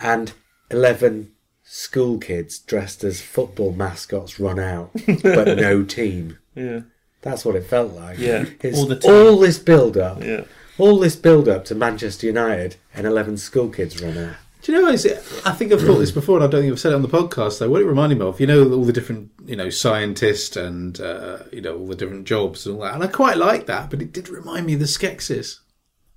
and 0.00 0.32
11 0.70 1.32
school 1.64 2.18
kids 2.18 2.58
dressed 2.58 3.04
as 3.04 3.20
football 3.20 3.72
mascots 3.72 4.38
run 4.40 4.58
out, 4.58 4.90
but 5.22 5.56
no 5.58 5.82
team. 5.98 6.38
yeah, 6.54 6.80
That's 7.22 7.44
what 7.44 7.56
it 7.56 7.64
felt 7.64 7.92
like. 7.92 8.18
Yeah. 8.18 8.44
It's 8.60 8.76
All 8.76 8.84
all, 8.84 8.88
the 8.88 8.96
time. 8.96 9.40
this 9.40 9.58
build 9.58 9.96
up 9.96 10.22
yeah. 10.22 10.44
all 10.78 10.98
this 10.98 11.16
build 11.16 11.48
up 11.48 11.64
to 11.66 11.74
Manchester 11.74 12.26
United 12.26 12.76
and 12.94 13.06
11 13.06 13.38
school 13.38 13.68
kids 13.70 14.02
run 14.02 14.18
out. 14.18 14.36
Do 14.62 14.70
you 14.70 14.78
know? 14.78 14.84
What 14.84 14.94
is 14.94 15.04
it? 15.04 15.16
I 15.44 15.50
think 15.50 15.72
I've 15.72 15.80
thought 15.80 15.98
this 15.98 16.12
before, 16.12 16.36
and 16.36 16.44
I 16.44 16.46
don't 16.46 16.60
think 16.60 16.72
I've 16.72 16.78
said 16.78 16.92
it 16.92 16.94
on 16.94 17.02
the 17.02 17.08
podcast. 17.08 17.58
Though, 17.58 17.68
what 17.68 17.82
it 17.82 17.84
reminded 17.84 18.18
me 18.20 18.24
of, 18.24 18.38
you 18.38 18.46
know, 18.46 18.72
all 18.72 18.84
the 18.84 18.92
different, 18.92 19.32
you 19.44 19.56
know, 19.56 19.70
scientists 19.70 20.56
and 20.56 21.00
uh, 21.00 21.38
you 21.52 21.60
know 21.60 21.76
all 21.76 21.88
the 21.88 21.96
different 21.96 22.28
jobs 22.28 22.64
and 22.64 22.76
all 22.76 22.82
that, 22.82 22.94
and 22.94 23.02
I 23.02 23.08
quite 23.08 23.38
like 23.38 23.66
that. 23.66 23.90
But 23.90 24.02
it 24.02 24.12
did 24.12 24.28
remind 24.28 24.66
me 24.66 24.74
of 24.74 24.78
the 24.78 24.86
Skeksis 24.86 25.58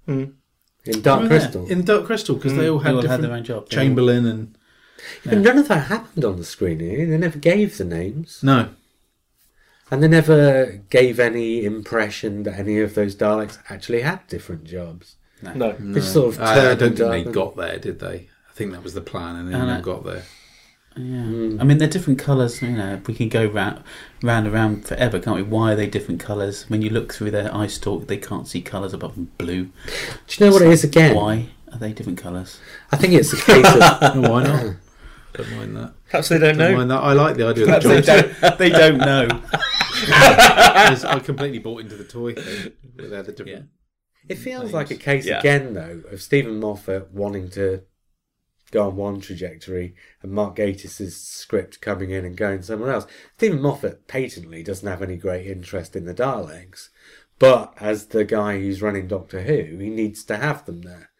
Hmm. 0.05 0.23
In 0.85 1.01
Dark 1.01 1.19
Oh, 1.19 1.23
yeah. 1.23 1.29
Crystal. 1.29 1.65
in 1.67 1.83
Dark 1.83 2.05
Crystal 2.05 2.35
because 2.35 2.51
hmm. 2.53 2.59
they 2.59 2.69
all 2.69 2.79
They 2.79 2.85
had 2.85 2.95
all 2.95 3.01
different 3.01 3.21
had 3.23 3.29
their 3.31 3.37
own 3.37 3.43
job. 3.43 3.67
yeah. 3.69 3.75
Chamberlain 3.77 4.25
and 4.25 4.57
But 5.25 5.37
none 5.39 5.57
of 5.57 5.67
that 5.67 5.87
happened 5.87 6.23
on 6.25 6.37
the 6.37 6.43
screen. 6.43 6.79
Eh? 6.81 7.05
They 7.05 7.17
never 7.17 7.39
gave 7.39 7.77
the 7.77 7.85
names. 7.85 8.39
no, 8.43 8.69
And 9.91 10.01
they 10.03 10.07
never 10.07 10.81
gave 10.89 11.19
any 11.19 11.65
impression 11.65 12.43
that 12.43 12.59
any 12.59 12.79
of 12.79 12.93
those 12.95 13.15
Daleks 13.15 13.57
actually 13.69 14.01
had 14.01 14.25
different 14.27 14.63
jobs. 14.65 15.15
No, 15.41 15.73
They 15.73 15.99
just 15.99 16.13
sort 16.13 16.33
of 16.35 16.41
I, 16.41 16.71
I 16.71 16.75
don't 16.75 16.95
think 16.95 16.95
they 16.97 17.23
down. 17.23 17.33
got 17.33 17.55
there, 17.55 17.77
did 17.77 17.99
they? 17.99 18.29
I 18.49 18.53
think 18.53 18.71
that 18.71 18.83
was 18.83 18.93
the 18.93 19.01
plan, 19.01 19.35
and 19.35 19.53
then 19.53 19.67
they 19.67 19.73
I- 19.73 19.81
got 19.81 20.03
there. 20.05 20.23
Yeah. 20.97 21.23
Hmm. 21.23 21.57
I 21.59 21.63
mean, 21.65 21.77
they're 21.77 21.87
different 21.89 22.19
colours. 22.19 22.61
You 22.61 22.69
know, 22.71 23.01
we 23.05 23.13
can 23.13 23.27
go 23.29 23.45
round, 23.45 23.83
round 24.23 24.45
and 24.45 24.53
round 24.55 24.85
forever, 24.87 25.19
can't 25.19 25.35
we? 25.35 25.43
Why 25.43 25.73
are 25.73 25.75
they 25.75 25.87
different 25.87 26.19
colours? 26.21 26.69
When 26.69 26.81
you 26.81 26.89
look 26.89 27.13
through 27.13 27.31
their 27.31 27.53
eye 27.53 27.67
stalk, 27.67 28.07
they 28.07 28.17
can't 28.17 28.47
see 28.47 28.61
colours 28.61 28.93
above 28.93 29.13
from 29.15 29.25
blue. 29.37 29.65
Do 30.27 30.35
you 30.37 30.45
know 30.45 30.53
what 30.53 30.61
it 30.61 30.69
is 30.69 30.83
again? 30.83 31.15
Why 31.15 31.49
are 31.71 31.77
they 31.79 31.91
different 31.91 32.17
colours? 32.19 32.59
I 32.91 32.97
think 32.97 33.13
it's 33.13 33.33
a 33.33 33.37
case 33.37 33.65
of. 33.65 34.15
No, 34.21 34.29
why 34.31 34.43
not? 34.43 34.75
don't 35.33 35.51
mind 35.57 35.75
that. 35.75 35.93
perhaps 36.09 36.29
they 36.29 36.37
don't 36.37 36.57
Don't 36.57 36.71
know. 36.71 36.77
mind 36.77 36.91
that. 36.91 37.01
I 37.03 37.11
like 37.11 37.35
the 37.35 37.47
idea 37.47 37.75
of 37.75 37.83
the 37.83 37.89
they 37.89 38.01
don't. 38.01 38.57
They 38.57 38.69
don't 38.69 38.97
know. 38.99 39.27
I 40.07 41.19
completely 41.23 41.59
bought 41.59 41.81
into 41.81 41.95
the 41.97 42.05
toy 42.05 42.33
thing. 42.35 42.71
They're 42.95 43.21
the 43.23 43.31
different 43.33 43.67
It 44.29 44.35
feels 44.35 44.63
names. 44.63 44.73
like 44.73 44.91
a 44.91 44.95
case 44.95 45.25
Yeah. 45.25 45.39
again, 45.39 45.73
though, 45.73 46.03
of 46.11 46.21
Steven 46.21 46.59
Moffat 46.59 47.11
wanting 47.11 47.49
to 47.51 47.81
go 48.71 48.87
on 48.87 48.95
one 48.95 49.21
trajectory 49.21 49.95
and 50.21 50.31
Mark 50.31 50.55
Gatiss' 50.55 51.11
script 51.11 51.81
coming 51.81 52.11
in 52.11 52.25
and 52.25 52.35
going 52.35 52.61
somewhere 52.61 52.91
else. 52.91 53.07
Steven 53.37 53.61
Moffat 53.61 54.07
patently 54.07 54.63
doesn't 54.63 54.87
have 54.87 55.01
any 55.01 55.17
great 55.17 55.47
interest 55.47 55.95
in 55.95 56.05
the 56.05 56.13
Daleks, 56.13 56.89
but 57.39 57.73
as 57.79 58.07
the 58.07 58.25
guy 58.25 58.59
who's 58.59 58.81
running 58.81 59.07
Doctor 59.07 59.41
Who, 59.41 59.77
he 59.77 59.89
needs 59.89 60.23
to 60.25 60.37
have 60.37 60.65
them 60.65 60.81
there. 60.81 61.11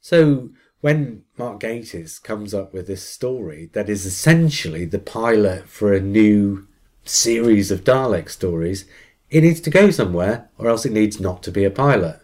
So 0.00 0.50
when 0.80 1.22
Mark 1.38 1.60
Gatiss 1.60 2.22
comes 2.22 2.52
up 2.52 2.74
with 2.74 2.86
this 2.86 3.02
story 3.02 3.70
that 3.72 3.88
is 3.88 4.04
essentially 4.04 4.84
the 4.84 4.98
pilot 4.98 5.68
for 5.68 5.92
a 5.92 6.00
new 6.00 6.68
series 7.04 7.70
of 7.70 7.84
Dalek 7.84 8.28
stories, 8.28 8.84
it 9.30 9.42
needs 9.42 9.60
to 9.62 9.70
go 9.70 9.90
somewhere, 9.90 10.50
or 10.58 10.68
else 10.68 10.84
it 10.84 10.92
needs 10.92 11.18
not 11.18 11.42
to 11.44 11.50
be 11.50 11.64
a 11.64 11.70
pilot. 11.70 12.20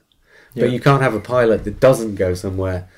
But 0.55 0.73
you 0.73 0.81
can't 0.81 1.03
have 1.03 1.15
a 1.15 1.21
pilot 1.21 1.65
that 1.65 1.81
doesn't 1.81 2.17
go 2.17 2.35
somewhere. 2.35 2.89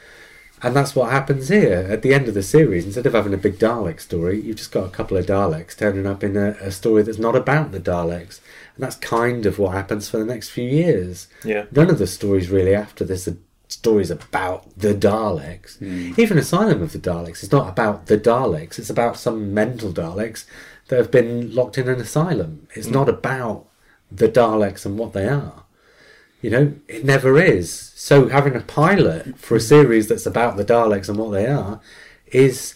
And 0.62 0.76
that's 0.76 0.94
what 0.94 1.10
happens 1.10 1.48
here. 1.48 1.86
At 1.90 2.02
the 2.02 2.14
end 2.14 2.28
of 2.28 2.34
the 2.34 2.42
series, 2.42 2.84
instead 2.84 3.06
of 3.06 3.14
having 3.14 3.34
a 3.34 3.38
big 3.38 3.58
Dalek 3.58 4.00
story, 4.00 4.40
you've 4.40 4.56
just 4.56 4.70
got 4.70 4.86
a 4.86 4.90
couple 4.90 5.16
of 5.16 5.26
Daleks 5.26 5.76
turning 5.76 6.06
up 6.06 6.22
in 6.22 6.36
a, 6.36 6.50
a 6.60 6.70
story 6.70 7.02
that's 7.02 7.18
not 7.18 7.34
about 7.34 7.72
the 7.72 7.80
Daleks. 7.80 8.40
And 8.76 8.84
that's 8.84 8.96
kind 8.96 9.44
of 9.44 9.58
what 9.58 9.72
happens 9.72 10.08
for 10.08 10.18
the 10.18 10.24
next 10.24 10.50
few 10.50 10.68
years. 10.68 11.26
Yeah. 11.44 11.66
None 11.72 11.90
of 11.90 11.98
the 11.98 12.06
stories 12.06 12.48
really 12.48 12.74
after 12.74 13.04
this 13.04 13.26
are 13.26 13.36
stories 13.72 14.10
about 14.10 14.78
the 14.78 14.94
Daleks. 14.94 15.78
Hmm. 15.78 16.12
Even 16.20 16.38
Asylum 16.38 16.82
of 16.82 16.92
the 16.92 16.98
Daleks 16.98 17.42
is 17.42 17.50
not 17.50 17.68
about 17.68 18.06
the 18.06 18.18
Daleks, 18.18 18.78
it's 18.78 18.90
about 18.90 19.16
some 19.16 19.52
mental 19.52 19.92
Daleks 19.92 20.44
that 20.88 20.98
have 20.98 21.10
been 21.10 21.54
locked 21.54 21.78
in 21.78 21.88
an 21.88 22.00
asylum. 22.00 22.68
It's 22.74 22.86
hmm. 22.86 22.94
not 22.94 23.08
about 23.08 23.66
the 24.10 24.28
Daleks 24.28 24.86
and 24.86 24.98
what 24.98 25.12
they 25.12 25.26
are. 25.26 25.61
You 26.42 26.50
know, 26.50 26.74
it 26.88 27.04
never 27.04 27.38
is. 27.40 27.72
So 27.94 28.28
having 28.28 28.56
a 28.56 28.60
pilot 28.60 29.38
for 29.38 29.56
a 29.56 29.60
series 29.60 30.08
that's 30.08 30.26
about 30.26 30.56
the 30.56 30.64
Daleks 30.64 31.08
and 31.08 31.16
what 31.16 31.30
they 31.30 31.46
are 31.46 31.80
is 32.26 32.74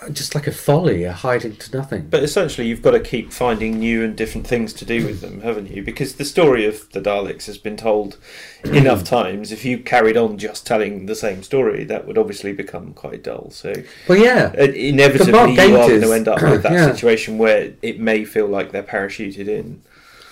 uh, 0.00 0.08
just 0.08 0.34
like 0.34 0.46
a 0.46 0.52
folly, 0.52 1.04
a 1.04 1.12
hiding 1.12 1.56
to 1.56 1.76
nothing. 1.76 2.08
But 2.08 2.22
essentially, 2.22 2.66
you've 2.66 2.80
got 2.80 2.92
to 2.92 3.00
keep 3.00 3.32
finding 3.32 3.78
new 3.78 4.02
and 4.02 4.16
different 4.16 4.46
things 4.46 4.72
to 4.74 4.86
do 4.86 5.04
with 5.04 5.20
them, 5.20 5.42
haven't 5.42 5.70
you? 5.70 5.82
Because 5.82 6.14
the 6.14 6.24
story 6.24 6.64
of 6.64 6.90
the 6.92 7.02
Daleks 7.02 7.44
has 7.46 7.58
been 7.58 7.76
told 7.76 8.16
enough 8.64 9.04
times. 9.04 9.52
If 9.52 9.62
you 9.66 9.78
carried 9.78 10.16
on 10.16 10.38
just 10.38 10.66
telling 10.66 11.04
the 11.04 11.14
same 11.14 11.42
story, 11.42 11.84
that 11.84 12.06
would 12.06 12.16
obviously 12.16 12.54
become 12.54 12.94
quite 12.94 13.22
dull. 13.22 13.50
So 13.50 13.74
well, 14.08 14.16
yeah, 14.18 14.54
uh, 14.58 14.62
inevitably, 14.62 15.52
you 15.68 15.76
are 15.76 15.86
going 15.88 16.00
to 16.00 16.12
end 16.12 16.28
up 16.28 16.40
with 16.40 16.62
that 16.64 16.72
Yeah. 16.72 16.92
situation 16.92 17.36
where 17.36 17.74
it 17.82 18.00
may 18.00 18.24
feel 18.24 18.46
like 18.46 18.72
they're 18.72 18.82
parachuted 18.82 19.48
in. 19.48 19.82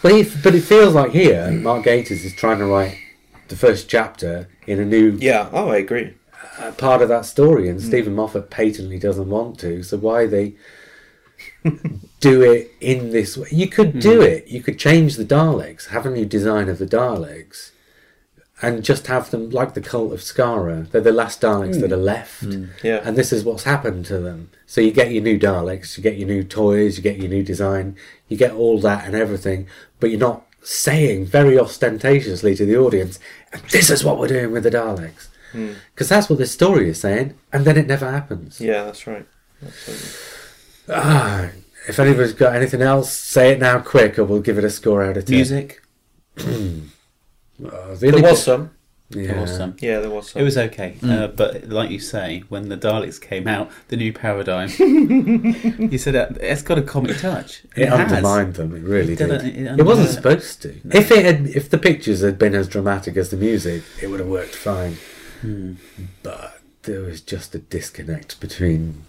But, 0.02 0.12
he, 0.12 0.22
but 0.42 0.54
it 0.54 0.62
feels 0.62 0.94
like 0.94 1.10
here, 1.12 1.50
Mark 1.50 1.84
Gatiss 1.84 2.24
is 2.24 2.34
trying 2.34 2.58
to 2.58 2.66
write 2.66 2.96
the 3.48 3.56
first 3.56 3.88
chapter 3.88 4.48
in 4.66 4.78
a 4.80 4.84
new 4.84 5.18
Yeah. 5.20 5.48
Oh, 5.52 5.68
I 5.70 5.76
agree. 5.76 6.14
uh, 6.58 6.72
part 6.72 7.02
of 7.02 7.08
that 7.08 7.26
story, 7.26 7.68
and 7.68 7.80
Steven 7.82 8.14
Moffat 8.14 8.48
patently 8.50 8.98
doesn't 8.98 9.28
want 9.28 9.58
to. 9.60 9.82
So 9.82 9.98
why 9.98 10.26
they 10.26 10.54
do 12.20 12.42
it 12.42 12.70
in 12.80 13.10
this 13.10 13.36
way? 13.36 13.48
You 13.50 13.68
could 13.68 14.00
do 14.00 14.22
it. 14.22 14.48
You 14.48 14.62
could 14.62 14.78
change 14.78 15.16
the 15.16 15.24
Daleks, 15.24 15.88
have 15.88 16.06
a 16.06 16.10
new 16.10 16.24
design 16.24 16.68
of 16.68 16.78
the 16.78 16.86
Daleks, 16.86 17.72
and 18.62 18.84
just 18.84 19.06
have 19.06 19.30
them 19.30 19.50
like 19.50 19.74
the 19.74 19.80
cult 19.80 20.12
of 20.12 20.20
Skaro. 20.20 20.90
They're 20.90 21.00
the 21.00 21.12
last 21.12 21.40
Daleks 21.40 21.80
that 21.80 21.88
hmm. 21.88 21.94
are 21.94 21.96
left. 21.96 22.42
Hmm. 22.42 22.66
Yeah. 22.82 23.00
And 23.02 23.16
this 23.16 23.32
is 23.32 23.44
what's 23.44 23.64
happened 23.64 24.04
to 24.06 24.18
them. 24.18 24.50
So 24.66 24.80
you 24.80 24.92
get 24.92 25.12
your 25.12 25.22
new 25.22 25.38
Daleks, 25.38 25.96
you 25.96 26.02
get 26.02 26.18
your 26.18 26.28
new 26.28 26.44
toys, 26.44 26.96
you 26.96 27.02
get 27.02 27.18
your 27.18 27.28
new 27.28 27.42
design, 27.42 27.96
you 28.28 28.36
get 28.36 28.52
all 28.52 28.78
that 28.80 29.06
and 29.06 29.14
everything, 29.14 29.66
but 29.98 30.10
you're 30.10 30.20
not 30.20 30.46
saying 30.62 31.26
very 31.26 31.58
ostentatiously 31.58 32.54
to 32.54 32.66
the 32.66 32.76
audience, 32.76 33.18
this 33.70 33.88
is 33.88 34.04
what 34.04 34.18
we're 34.18 34.28
doing 34.28 34.52
with 34.52 34.64
the 34.64 34.70
Daleks. 34.70 35.28
Hmm. 35.52 35.72
Because 35.94 36.08
that's 36.08 36.28
what 36.28 36.38
this 36.38 36.52
story 36.52 36.88
is 36.90 37.00
saying, 37.00 37.34
and 37.52 37.64
then 37.64 37.76
it 37.76 37.86
never 37.86 38.10
happens. 38.10 38.60
Yeah, 38.60 38.84
that's 38.84 39.06
right. 39.06 39.26
Absolutely. 39.64 40.08
Ah, 40.88 41.50
if 41.88 41.98
anybody's 41.98 42.34
got 42.34 42.54
anything 42.54 42.82
else, 42.82 43.12
say 43.12 43.50
it 43.50 43.58
now 43.58 43.80
quick, 43.80 44.18
or 44.18 44.24
we'll 44.24 44.40
give 44.40 44.58
it 44.58 44.64
a 44.64 44.70
score 44.70 45.02
out 45.02 45.16
of 45.16 45.24
10. 45.24 45.34
Music. 45.34 45.82
The 47.60 47.96
There 48.10 48.12
was 48.12 48.22
bit- 48.22 48.36
some. 48.38 48.70
Yeah. 49.12 49.42
Awesome. 49.42 49.74
Yeah, 49.80 49.98
there 49.98 50.08
was 50.10 50.30
some. 50.30 50.40
It 50.40 50.44
was 50.44 50.56
okay, 50.56 50.94
uh, 51.02 51.26
but 51.26 51.68
like 51.68 51.90
you 51.90 51.98
say, 51.98 52.44
when 52.48 52.68
the 52.68 52.76
Daleks 52.76 53.20
came 53.20 53.48
out, 53.48 53.68
the 53.88 53.96
new 53.96 54.12
paradigm, 54.12 54.68
you 54.78 55.98
said 55.98 56.14
that 56.14 56.38
it's 56.40 56.62
got 56.62 56.78
a 56.78 56.82
comic 56.82 57.18
touch. 57.18 57.62
It, 57.74 57.88
has. 57.88 57.98
undermined 58.12 58.54
them. 58.54 58.72
It 58.76 58.82
really 58.84 59.14
It 59.14 59.16
did, 59.18 59.28
did. 59.40 59.44
it 59.46 59.80
It, 59.80 59.82
wasn't 59.82 60.10
supposed 60.10 60.62
to. 60.62 60.76
If 60.96 61.10
it 61.10 61.24
had, 61.24 61.48
if 61.48 61.68
the 61.70 61.78
pictures 61.78 62.20
had 62.20 62.38
been 62.38 62.54
as 62.54 62.68
dramatic 62.68 63.16
as 63.16 63.30
the 63.30 63.36
music, 63.36 63.82
it 64.00 64.06
would 64.06 64.20
have 64.20 64.28
worked 64.28 64.54
fine. 64.54 64.96
Hmm. 65.40 65.74
But 66.22 66.60
there 66.82 67.00
was 67.00 67.20
just 67.20 67.52
a 67.56 67.58
disconnect 67.58 68.38
between 68.38 69.02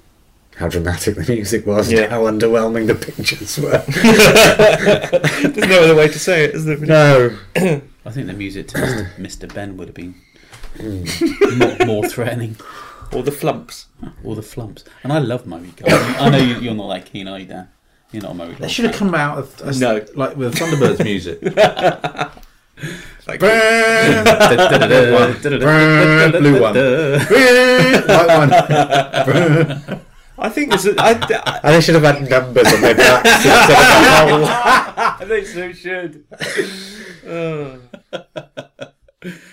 how 0.56 0.68
dramatic 0.68 1.14
the 1.14 1.32
music 1.32 1.68
was 1.68 1.92
Yeah. 1.92 2.02
and 2.06 2.12
how 2.12 2.22
underwhelming 2.24 2.88
the 2.88 2.96
pictures 2.96 3.60
were. 3.60 3.84
There's 5.48 5.70
no 5.70 5.84
other 5.84 5.96
way 5.96 6.08
to 6.08 6.18
say 6.20 6.46
it, 6.46 6.56
is 6.56 6.66
there? 6.66 6.78
no. 6.78 7.38
I 8.06 8.12
think 8.12 8.28
the 8.28 8.34
music 8.34 8.68
to 8.70 8.78
Mr. 8.78 9.16
Mr. 9.18 9.54
Benn 9.54 9.76
would 9.78 9.88
have 9.90 9.96
been 9.96 10.16
Hmm. 10.78 11.04
more, 11.58 11.76
more 11.86 12.08
threatening. 12.08 12.56
Or 13.14 13.24
the 13.24 13.32
flumps. 13.32 13.88
All 14.24 14.36
the 14.36 14.42
flumps. 14.42 14.86
And 15.04 15.12
I 15.12 15.20
love 15.20 15.46
Murray 15.46 15.74
Gold. 15.76 15.92
I 15.92 16.30
know 16.30 16.38
you, 16.38 16.56
you're 16.60 16.74
not 16.74 16.88
that 16.94 17.06
keen, 17.06 17.28
are 17.28 17.38
you, 17.40 17.46
Dan? 17.46 17.68
You're 18.14 18.24
not 18.24 18.32
a 18.32 18.36
Murray 18.36 18.56
They 18.58 18.70
should 18.70 18.86
have 18.86 18.96
fan. 18.96 19.10
come 19.10 19.16
out 19.16 19.38
of 19.38 19.62
as- 19.62 19.82
No. 19.82 20.02
like 20.16 20.38
with 20.38 20.56
Thunderbirds 20.56 21.04
music. 21.04 21.40
It's 21.42 21.56
like 23.28 23.40
blue 26.40 26.62
one. 26.62 26.74
White 28.08 29.88
one. 29.88 30.02
I 30.42 30.50
think 30.50 30.70
there's 30.70 30.86
a, 30.88 30.96
I, 30.98 31.12
And 31.64 31.76
they 31.76 31.82
should 31.82 31.96
have 31.96 32.04
had 32.04 32.30
numbers 32.30 32.74
on 32.74 32.82
their 32.82 32.96
backs 32.96 33.46
instead 33.46 33.70
of 33.72 34.48
a 34.48 35.18
hole. 35.20 35.28
they 35.28 35.44
so 35.46 35.72
should. 35.72 36.26
Oh. 37.28 37.80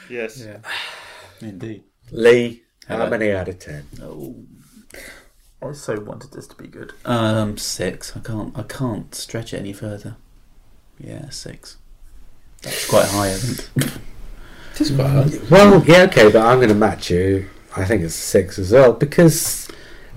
yes. 0.08 0.44
Yeah. 0.44 0.58
Indeed. 1.40 1.84
Lee, 2.10 2.62
how 2.86 2.96
Hello. 2.96 3.10
many 3.10 3.32
out 3.32 3.48
of 3.48 3.58
ten? 3.58 3.86
Oh. 4.02 4.34
I 5.60 5.72
so 5.72 6.00
wanted 6.00 6.32
this 6.32 6.46
to 6.46 6.56
be 6.56 6.68
good. 6.68 6.92
Um, 7.04 7.58
six. 7.58 8.16
I 8.16 8.20
can't. 8.20 8.56
I 8.56 8.62
can't 8.62 9.14
stretch 9.14 9.52
it 9.52 9.58
any 9.58 9.72
further. 9.72 10.16
Yeah, 10.98 11.30
six. 11.30 11.76
That's 12.62 12.88
quite 12.88 13.06
high, 13.06 13.30
I 13.30 13.34
think. 13.34 13.92
It's 14.80 14.90
quite 14.90 15.06
hard. 15.08 15.50
Well, 15.50 15.84
yeah, 15.84 16.02
okay, 16.02 16.30
but 16.30 16.44
I'm 16.44 16.58
going 16.58 16.68
to 16.68 16.74
match 16.74 17.10
you. 17.10 17.48
I 17.76 17.84
think 17.84 18.02
it's 18.02 18.14
six 18.14 18.58
as 18.58 18.72
well 18.72 18.92
because, 18.92 19.68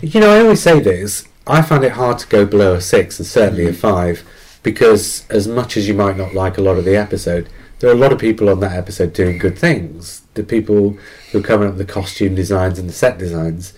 you 0.01 0.19
know, 0.19 0.31
I 0.31 0.41
always 0.41 0.61
say 0.61 0.79
this. 0.79 1.27
I 1.47 1.61
find 1.61 1.83
it 1.83 1.93
hard 1.93 2.19
to 2.19 2.27
go 2.27 2.45
below 2.45 2.75
a 2.75 2.81
six 2.81 3.19
and 3.19 3.27
certainly 3.27 3.67
a 3.67 3.73
five 3.73 4.23
because, 4.63 5.27
as 5.29 5.47
much 5.47 5.75
as 5.75 5.87
you 5.87 5.93
might 5.93 6.17
not 6.17 6.33
like 6.33 6.57
a 6.57 6.61
lot 6.61 6.77
of 6.77 6.85
the 6.85 6.95
episode, 6.95 7.49
there 7.79 7.89
are 7.89 7.93
a 7.93 7.97
lot 7.97 8.11
of 8.11 8.19
people 8.19 8.49
on 8.49 8.59
that 8.59 8.73
episode 8.73 9.13
doing 9.13 9.37
good 9.37 9.57
things. 9.57 10.21
The 10.35 10.43
people 10.43 10.97
who 11.31 11.39
are 11.39 11.43
coming 11.43 11.67
up 11.67 11.75
with 11.77 11.87
the 11.87 11.93
costume 11.93 12.35
designs 12.35 12.77
and 12.77 12.87
the 12.87 12.93
set 12.93 13.17
designs, 13.17 13.73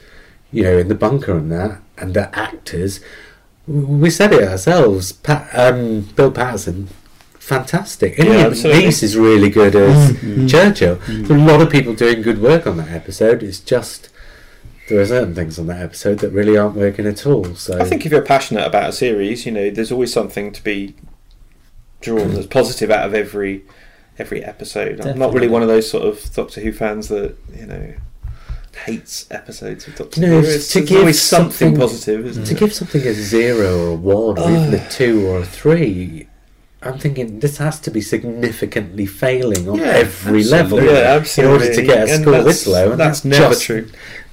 you 0.51 0.63
know, 0.63 0.77
in 0.77 0.89
the 0.89 0.95
bunker 0.95 1.37
and 1.37 1.51
that, 1.51 1.81
and 1.97 2.13
the 2.13 2.37
actors. 2.37 2.99
We 3.65 4.09
said 4.09 4.33
it 4.33 4.43
ourselves. 4.43 5.13
Pat, 5.13 5.49
um, 5.57 6.01
Bill 6.15 6.31
Paterson, 6.31 6.89
fantastic. 7.35 8.19
And 8.19 8.27
Yeah, 8.27 8.37
yeah, 8.39 8.45
absolutely. 8.47 8.85
Is 8.85 9.15
really 9.15 9.49
good 9.49 9.73
as 9.75 10.51
Churchill. 10.51 10.95
There 11.07 11.37
are 11.37 11.41
a 11.41 11.45
lot 11.45 11.61
of 11.61 11.69
people 11.69 11.93
doing 11.93 12.21
good 12.21 12.41
work 12.41 12.67
on 12.67 12.75
that 12.77 12.89
episode. 12.89 13.41
It's 13.41 13.61
just 13.61 14.09
there 14.89 14.99
are 14.99 15.05
certain 15.05 15.33
things 15.33 15.57
on 15.59 15.67
that 15.67 15.81
episode 15.81 16.19
that 16.19 16.31
really 16.31 16.57
aren't 16.57 16.75
working 16.75 17.05
at 17.07 17.25
all. 17.25 17.55
So 17.55 17.79
I 17.79 17.85
think 17.85 18.05
if 18.05 18.11
you're 18.11 18.21
passionate 18.21 18.65
about 18.67 18.89
a 18.89 18.93
series, 18.93 19.45
you 19.45 19.51
know, 19.51 19.69
there's 19.69 19.91
always 19.91 20.11
something 20.11 20.51
to 20.51 20.63
be 20.63 20.95
drawn 22.01 22.33
that's 22.33 22.47
positive 22.47 22.91
out 22.91 23.05
of 23.05 23.13
every 23.13 23.63
every 24.19 24.43
episode. 24.43 24.99
I'm 25.01 25.17
not 25.17 25.33
really 25.33 25.47
one 25.47 25.61
of 25.61 25.67
those 25.67 25.89
sort 25.89 26.05
of 26.05 26.33
Doctor 26.35 26.61
Who 26.61 26.71
fans 26.71 27.07
that 27.07 27.35
you 27.55 27.65
know 27.65 27.93
hates 28.85 29.25
episodes 29.31 29.87
of 29.87 29.95
Doctor 29.95 30.19
You 30.19 30.27
know, 30.27 30.41
Who. 30.41 30.47
it's 30.47 30.55
It's, 30.55 30.73
to 30.73 30.81
give 30.81 30.99
always 30.99 31.21
something, 31.21 31.51
something- 31.75 31.79
positive, 31.79 32.25
isn't 32.25 32.45
to 32.45 32.53
it? 32.53 32.59
give 32.59 32.73
something 32.73 33.01
a 33.03 33.13
zero 33.13 33.77
or 33.79 33.87
a 33.89 33.95
one 33.95 34.39
or 34.39 34.49
even 34.49 34.73
a 34.73 34.89
two 34.91 35.25
or 35.27 35.39
a 35.39 35.45
three. 35.45 36.27
I'm 36.85 36.99
thinking 36.99 37.39
this 37.39 37.57
has 37.57 37.79
to 37.81 37.91
be 37.91 38.01
significantly 38.01 39.05
failing 39.05 39.67
on 39.69 39.77
Yeah, 39.79 39.85
every 39.85 40.43
level 40.43 40.81
yeah, 40.83 41.15
absolutely. 41.15 41.55
in 41.55 41.61
order 41.61 41.75
to 41.75 41.81
get 41.83 42.09
a 42.09 42.13
And 42.13 42.21
score 42.23 42.43
this 42.43 42.67
low. 42.67 42.91
And 42.91 42.99
that's 42.99 43.21
that's, 43.21 43.39
never 43.39 43.53
just- 43.53 43.63
true. 43.63 43.89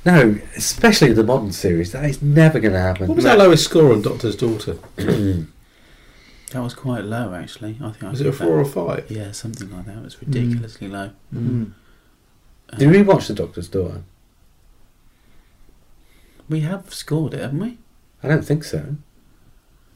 No, 0.06 0.38
especially 0.56 1.12
the 1.12 1.22
modern 1.24 1.52
series. 1.52 1.92
That 1.92 2.04
is 2.08 2.22
never 2.22 2.58
going 2.58 2.72
to 2.72 2.80
happen. 2.80 3.06
What 3.08 3.16
was 3.16 3.26
our 3.26 3.36
lowest 3.36 3.64
score 3.64 3.92
on 3.92 4.02
Doctor's 4.02 4.36
Daughter? 4.36 4.78
That 6.52 6.64
was 6.64 6.74
quite 6.74 7.04
low, 7.04 7.32
actually. 7.32 7.78
I 7.80 7.90
think. 7.92 8.02
I 8.02 8.10
Was 8.10 8.20
it 8.20 8.26
a 8.26 8.32
think 8.32 8.42
four 8.42 8.58
or 8.58 8.64
that- 8.64 9.04
five? 9.06 9.08
Yeah, 9.08 9.30
something 9.30 9.70
like 9.70 9.86
that. 9.86 9.98
It 9.98 10.02
was 10.02 10.20
ridiculously 10.20 10.88
low. 10.88 11.12
Mm. 11.32 11.74
Did 12.76 12.90
we 12.90 13.02
watch 13.02 13.28
The 13.28 13.34
Doctor's 13.34 13.68
Daughter? 13.68 14.02
We 16.48 16.60
have 16.60 16.92
scored 16.92 17.34
it, 17.34 17.40
haven't 17.40 17.60
we? 17.60 17.78
I 18.22 18.26
don't 18.26 18.44
think 18.44 18.64
so. 18.64 18.96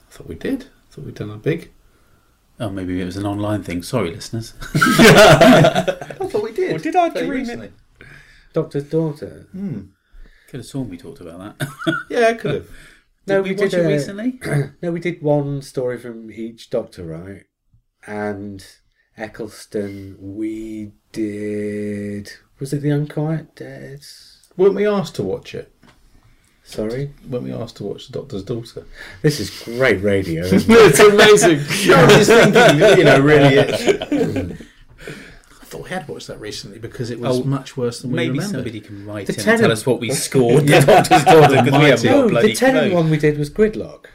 I 0.08 0.12
thought 0.12 0.28
we 0.28 0.36
did. 0.36 0.64
I 0.64 0.94
thought 0.94 1.04
we'd 1.06 1.16
done 1.16 1.30
a 1.30 1.36
big. 1.36 1.72
Oh, 2.60 2.70
maybe 2.70 3.00
it 3.00 3.04
was 3.04 3.16
an 3.16 3.26
online 3.26 3.62
thing. 3.62 3.82
Sorry, 3.82 4.10
listeners. 4.14 4.54
I 4.74 5.82
thought 6.28 6.42
we 6.42 6.52
did. 6.52 6.74
Or 6.74 6.78
did 6.78 6.94
I 6.96 7.10
Very 7.10 7.26
dream 7.26 7.36
it? 7.36 7.42
recently. 7.42 7.72
Doctor's 8.52 8.84
Daughter. 8.84 9.48
Hmm. 9.52 9.80
Could 10.48 10.58
have 10.60 10.66
sworn 10.66 10.88
we 10.88 10.96
talked 10.96 11.20
about 11.20 11.58
that. 11.58 11.68
Yeah, 12.10 12.28
I 12.28 12.34
could 12.34 12.54
have. 12.54 12.68
No, 13.26 13.40
we, 13.40 13.50
we 13.50 13.56
watch 13.56 13.70
did 13.70 13.80
it 13.80 13.84
a- 13.86 13.88
recently? 13.88 14.40
No, 14.82 14.92
we 14.92 15.00
did 15.00 15.22
one 15.22 15.62
story 15.62 15.98
from 15.98 16.30
each 16.30 16.68
Doctor, 16.70 17.04
right? 17.04 17.44
And 18.06 18.64
Eccleston, 19.16 20.16
we 20.20 20.92
did. 21.12 22.30
Was 22.60 22.72
it 22.74 22.82
The 22.82 22.90
Unquiet 22.90 23.56
Dead? 23.56 24.02
Weren't 24.56 24.74
we 24.74 24.86
asked 24.86 25.14
to 25.16 25.22
watch 25.24 25.54
it? 25.54 25.73
Sorry? 26.66 27.12
Weren't 27.28 27.44
we 27.44 27.52
asked 27.52 27.76
to 27.76 27.84
watch 27.84 28.08
The 28.08 28.18
Doctor's 28.18 28.42
Daughter? 28.42 28.86
This 29.22 29.38
is 29.38 29.50
great 29.64 30.02
radio. 30.02 30.42
isn't 30.44 30.70
it? 30.70 30.74
it's 30.74 30.98
amazing. 30.98 31.58
No, 31.88 31.96
I'm 31.96 32.08
just 32.08 32.30
thinking, 32.30 32.98
you 32.98 33.04
know, 33.04 33.20
really. 33.20 33.54
It, 33.56 34.66
I 35.60 35.64
thought 35.66 35.84
we 35.84 35.90
had 35.90 36.08
watched 36.08 36.28
that 36.28 36.40
recently 36.40 36.78
because 36.78 37.10
it 37.10 37.20
was 37.20 37.40
Oh, 37.40 37.44
much 37.44 37.76
worse 37.76 38.00
than 38.00 38.10
we 38.12 38.16
Maybe 38.16 38.30
remembered. 38.30 38.50
somebody 38.50 38.80
can 38.80 39.04
write 39.06 39.26
The 39.26 39.34
in 39.42 39.48
and 39.48 39.60
tell 39.60 39.72
us 39.72 39.84
what 39.84 40.00
we 40.00 40.10
scored 40.12 40.66
the 40.66 40.80
Doctor's 40.80 41.24
Daughter 41.24 41.62
because 41.62 41.78
we 41.80 41.84
haven't 41.90 42.04
a 42.06 42.10
no, 42.10 42.28
bloody 42.28 42.48
the 42.48 42.54
Tennant 42.54 42.86
clue. 42.88 42.94
one 42.94 43.10
we 43.10 43.18
did 43.18 43.38
was 43.38 43.50
Gridlock. 43.50 44.06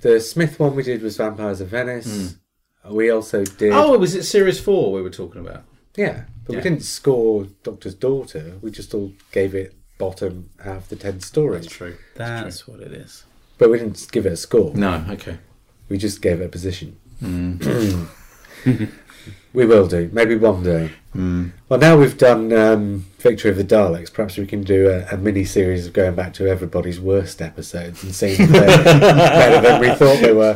The 0.00 0.20
Smith 0.20 0.58
one 0.58 0.74
we 0.74 0.82
did 0.82 1.02
was 1.02 1.16
Vampires 1.16 1.60
of 1.60 1.68
Venice. 1.68 2.36
Hmm. 2.84 2.94
We 2.94 3.10
also 3.10 3.44
did. 3.44 3.72
Oh, 3.72 3.98
was 3.98 4.14
it 4.14 4.22
Series 4.24 4.60
4 4.60 4.92
we 4.92 5.02
were 5.02 5.10
talking 5.10 5.40
about? 5.40 5.64
Yeah, 5.96 6.24
but 6.46 6.52
Yeah. 6.52 6.58
we 6.58 6.62
didn't 6.62 6.82
score 6.84 7.44
Doctor's 7.62 7.94
Daughter. 7.94 8.54
We 8.62 8.70
just 8.70 8.92
all 8.94 9.12
gave 9.32 9.54
it 9.54 9.74
bottom 9.98 10.50
half 10.62 10.88
the 10.88 10.96
10 10.96 11.20
stories. 11.20 11.64
That's 11.64 11.76
true. 11.76 11.96
That's 12.14 12.66
what 12.66 12.80
it 12.80 12.92
is. 12.92 13.24
But 13.58 13.70
we 13.70 13.78
didn't 13.78 14.06
give 14.10 14.26
it 14.26 14.32
a 14.32 14.36
score. 14.36 14.74
No, 14.74 15.04
okay. 15.10 15.38
We 15.88 15.98
just 15.98 16.20
gave 16.20 16.40
it 16.40 16.44
a 16.44 16.48
position. 16.48 16.96
Mm. 17.22 18.08
we 19.52 19.66
will 19.66 19.86
do. 19.86 20.10
Maybe 20.12 20.36
one 20.36 20.62
day. 20.62 20.90
Well, 21.14 21.78
now 21.78 21.96
we've 21.96 22.18
done 22.18 22.52
um, 22.52 23.06
Victory 23.24 23.50
of 23.50 23.56
the 23.56 23.64
Daleks, 23.64 24.12
perhaps 24.12 24.36
we 24.36 24.46
can 24.46 24.64
do 24.64 24.90
a, 24.90 25.14
a 25.14 25.16
mini 25.16 25.44
series 25.44 25.86
of 25.86 25.92
going 25.92 26.14
back 26.14 26.34
to 26.34 26.46
everybody's 26.46 27.00
worst 27.00 27.40
episodes 27.40 28.02
and 28.02 28.14
seeing 28.14 28.38
if 28.38 28.50
they're 28.50 28.84
better 28.84 29.60
than 29.60 29.80
we 29.80 29.88
thought 29.94 30.20
they 30.20 30.32
were. 30.32 30.52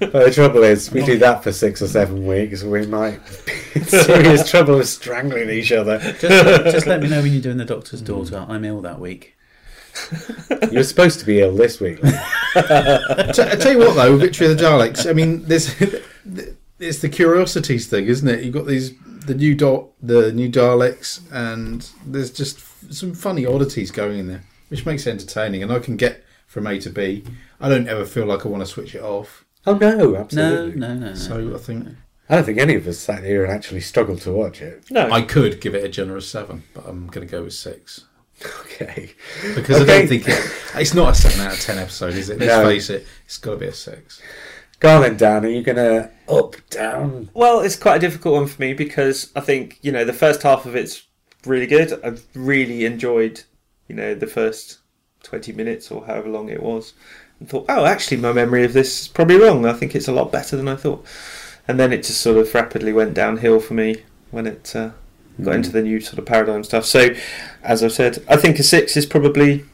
But 0.00 0.24
the 0.24 0.32
trouble 0.34 0.64
is, 0.64 0.90
we 0.90 1.04
do 1.04 1.16
that 1.18 1.44
for 1.44 1.52
six 1.52 1.80
or 1.80 1.86
seven 1.86 2.26
weeks, 2.26 2.64
we 2.64 2.86
might 2.86 3.20
be 3.46 3.52
in 3.80 3.84
serious 3.86 4.50
trouble 4.50 4.80
of 4.80 4.88
strangling 4.88 5.48
each 5.50 5.70
other. 5.70 5.98
Just, 5.98 6.22
just 6.72 6.86
let 6.86 7.00
me 7.02 7.08
know 7.08 7.22
when 7.22 7.32
you're 7.32 7.42
doing 7.42 7.58
the 7.58 7.64
Doctor's 7.64 8.02
Daughter. 8.02 8.44
I'm 8.48 8.64
ill 8.64 8.80
that 8.80 8.98
week. 8.98 9.36
You're 10.70 10.84
supposed 10.84 11.18
to 11.20 11.26
be 11.26 11.40
ill 11.40 11.54
this 11.56 11.80
week. 11.80 12.00
T- 12.00 12.08
I 12.12 13.32
tell 13.32 13.72
you 13.72 13.78
what, 13.78 13.94
though, 13.94 14.16
Victory 14.16 14.46
of 14.46 14.56
the 14.56 14.64
Daleks. 14.64 15.08
I 15.08 15.12
mean, 15.12 15.44
there's 15.44 15.74
it's 16.78 16.98
the 17.00 17.08
curiosities 17.08 17.86
thing, 17.86 18.06
isn't 18.06 18.28
it? 18.28 18.44
You've 18.44 18.54
got 18.54 18.66
these 18.66 18.92
the 19.26 19.34
new 19.34 19.54
dot, 19.54 19.88
the 20.02 20.32
new 20.32 20.48
Daleks, 20.50 21.20
and 21.32 21.88
there's 22.06 22.30
just 22.30 22.60
some 22.92 23.14
funny 23.14 23.44
oddities 23.44 23.90
going 23.90 24.18
in 24.18 24.26
there, 24.28 24.42
which 24.68 24.86
makes 24.86 25.06
it 25.06 25.10
entertaining. 25.10 25.62
And 25.62 25.72
I 25.72 25.78
can 25.80 25.96
get 25.96 26.24
from 26.46 26.66
A 26.66 26.78
to 26.80 26.90
B. 26.90 27.24
I 27.60 27.68
don't 27.68 27.88
ever 27.88 28.04
feel 28.06 28.24
like 28.26 28.46
I 28.46 28.48
want 28.48 28.62
to 28.62 28.66
switch 28.66 28.94
it 28.94 29.02
off. 29.02 29.44
Oh 29.66 29.76
no, 29.76 29.96
No, 29.96 30.16
absolutely. 30.16 30.80
no, 30.80 30.94
no, 30.94 31.08
no. 31.08 31.14
So 31.14 31.54
I 31.54 31.58
think 31.58 31.88
I 32.30 32.36
don't 32.36 32.44
think 32.44 32.58
any 32.58 32.74
of 32.74 32.86
us 32.86 32.98
sat 32.98 33.24
here 33.24 33.44
and 33.44 33.52
actually 33.52 33.80
struggled 33.80 34.20
to 34.22 34.32
watch 34.32 34.62
it. 34.62 34.84
No, 34.90 35.10
I 35.10 35.22
could 35.22 35.60
give 35.60 35.74
it 35.74 35.84
a 35.84 35.88
generous 35.88 36.28
seven, 36.28 36.62
but 36.74 36.86
I'm 36.86 37.06
going 37.08 37.26
to 37.26 37.30
go 37.30 37.42
with 37.44 37.54
six 37.54 38.04
Okay. 38.64 39.10
because 39.56 39.82
I 39.82 39.84
don't 39.84 40.06
think 40.08 40.28
it, 40.28 40.38
it's 40.76 40.94
not 40.94 41.10
a 41.10 41.14
seven 41.14 41.40
out 41.40 41.54
of 41.54 41.60
ten 41.60 41.76
episode, 41.78 42.14
is 42.14 42.30
it? 42.30 42.38
Let's 42.38 42.52
No. 42.56 42.64
face 42.64 42.88
it, 42.88 43.06
it's 43.26 43.36
got 43.38 43.52
to 43.52 43.56
be 43.56 43.66
a 43.66 43.72
six. 43.74 44.22
Go 44.80 44.96
on 44.96 45.02
then, 45.02 45.16
Dan. 45.16 45.44
Are 45.44 45.48
you 45.48 45.62
going 45.62 45.76
to 45.76 46.10
up, 46.28 46.56
down? 46.70 47.30
Well, 47.34 47.60
it's 47.60 47.76
quite 47.76 47.96
a 47.96 48.00
difficult 48.00 48.34
one 48.34 48.46
for 48.46 48.60
me 48.62 48.74
because 48.74 49.32
I 49.34 49.40
think 49.40 49.78
you 49.82 49.90
know 49.90 50.04
the 50.04 50.12
first 50.12 50.42
half 50.42 50.66
of 50.66 50.76
it's 50.76 51.06
really 51.44 51.66
good. 51.66 51.98
I've 52.04 52.24
really 52.34 52.84
enjoyed 52.84 53.42
you 53.88 53.96
know 53.96 54.14
the 54.14 54.26
first 54.26 54.78
twenty 55.22 55.52
minutes 55.52 55.90
or 55.90 56.06
however 56.06 56.28
long 56.28 56.48
it 56.48 56.62
was, 56.62 56.92
and 57.40 57.48
thought, 57.48 57.66
oh, 57.68 57.84
actually, 57.84 58.18
my 58.18 58.32
memory 58.32 58.64
of 58.64 58.72
this 58.72 59.02
is 59.02 59.08
probably 59.08 59.36
wrong. 59.36 59.66
I 59.66 59.72
think 59.72 59.94
it's 59.94 60.08
a 60.08 60.12
lot 60.12 60.32
better 60.32 60.56
than 60.56 60.68
I 60.68 60.76
thought. 60.76 61.04
And 61.66 61.78
then 61.78 61.92
it 61.92 61.98
just 62.04 62.20
sort 62.20 62.38
of 62.38 62.54
rapidly 62.54 62.92
went 62.92 63.14
downhill 63.14 63.60
for 63.60 63.74
me 63.74 64.02
when 64.30 64.46
it 64.46 64.74
uh, 64.74 64.90
got 65.42 65.54
into 65.54 65.70
the 65.70 65.82
new 65.82 66.00
sort 66.00 66.18
of 66.18 66.26
paradigm 66.26 66.64
stuff. 66.64 66.84
So, 66.84 67.10
as 67.62 67.84
I've 67.84 67.92
said, 67.92 68.24
I 68.28 68.36
think 68.36 68.58
a 68.58 68.62
six 68.62 68.96
is 68.96 69.06
probably. 69.06 69.64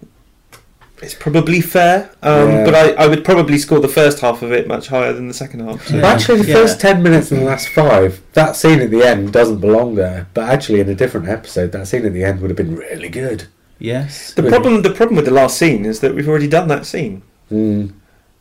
It's 1.05 1.15
probably 1.15 1.61
fair, 1.61 2.11
um, 2.23 2.49
Yeah. 2.51 2.65
but 2.65 2.75
I, 2.75 2.93
I 3.05 3.07
would 3.07 3.25
probably 3.25 3.59
score 3.59 3.79
the 3.81 3.89
first 3.89 4.21
half 4.21 4.43
of 4.43 4.53
it 4.53 4.67
much 4.67 4.89
higher 4.89 5.13
than 5.13 5.29
the 5.29 5.35
second 5.35 5.61
half. 5.61 5.87
So. 5.87 5.97
Yeah. 5.97 6.07
Actually, 6.07 6.43
the 6.43 6.49
Yeah. 6.49 6.55
first 6.55 6.81
10 6.81 7.03
minutes 7.03 7.31
and 7.31 7.41
the 7.43 7.45
last 7.45 7.69
five, 7.69 8.21
that 8.33 8.57
scene 8.57 8.81
at 8.81 8.91
the 8.91 9.03
end 9.03 9.33
doesn't 9.33 9.59
belong 9.61 9.95
there. 9.95 10.27
But 10.35 10.49
actually, 10.49 10.81
in 10.81 10.89
a 10.89 10.95
different 10.95 11.29
episode, 11.29 11.73
that 11.73 11.87
scene 11.87 12.05
at 12.07 12.13
the 12.13 12.25
end 12.25 12.41
would 12.41 12.51
have 12.51 12.57
been 12.57 12.75
really 12.77 13.09
good. 13.09 13.45
Yes. 13.79 14.33
The 14.33 14.43
problem, 14.45 14.83
the 14.83 14.91
problem 14.91 15.17
with 15.17 15.25
the 15.27 15.31
last 15.31 15.59
scene 15.59 15.85
is 15.85 16.01
that 16.01 16.15
we've 16.15 16.29
already 16.29 16.49
done 16.49 16.69
that 16.69 16.87
scene. 16.87 17.23
Mm. 17.53 17.93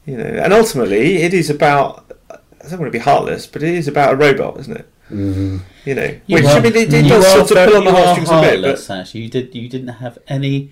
You 0.05 0.17
know, 0.17 0.23
and 0.23 0.53
ultimately, 0.53 1.17
it 1.23 1.33
is 1.33 1.49
about. 1.49 2.11
I 2.31 2.69
don't 2.69 2.79
want 2.79 2.91
to 2.93 2.97
be 2.97 3.03
heartless, 3.03 3.45
but 3.45 3.61
it 3.61 3.73
is 3.75 3.87
about 3.89 4.13
a 4.13 4.15
robot, 4.15 4.57
isn't 4.61 4.77
it? 4.77 4.89
Mm. 5.11 5.59
You 5.85 5.95
know, 5.95 6.15
You 6.27 6.35
which 6.37 6.45
are- 6.45 6.57
I 6.57 6.59
mean, 6.61 6.75
it, 6.75 6.93
it 6.93 7.09
does 7.09 7.25
sort 7.27 7.51
of 7.51 7.67
pull 7.69 7.77
on 7.77 7.83
the 7.85 7.91
heartstrings 7.91 8.29
a 8.29 8.41
bit. 8.41 8.61
But 8.61 8.89
Ash. 8.89 9.13
You 9.15 9.29
did. 9.29 9.53
You 9.53 9.67
didn't 9.67 9.89
have 9.89 10.17
any 10.29 10.71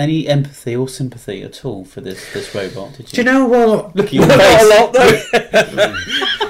any 0.00 0.26
empathy 0.26 0.74
or 0.74 0.88
sympathy 0.88 1.42
at 1.42 1.64
all 1.64 1.84
for 1.84 2.00
this 2.00 2.32
this 2.32 2.54
robot, 2.54 2.92
did 2.94 3.12
you? 3.12 3.16
Do 3.16 3.16
you 3.18 3.24
know 3.24 3.44
what? 3.46 3.94
Look 3.94 4.06
at 4.06 4.12
your 4.14 4.26
not 4.26 4.38
face. 4.40 4.62
a 4.62 4.68
lot 4.68 4.92
though. 4.92 6.46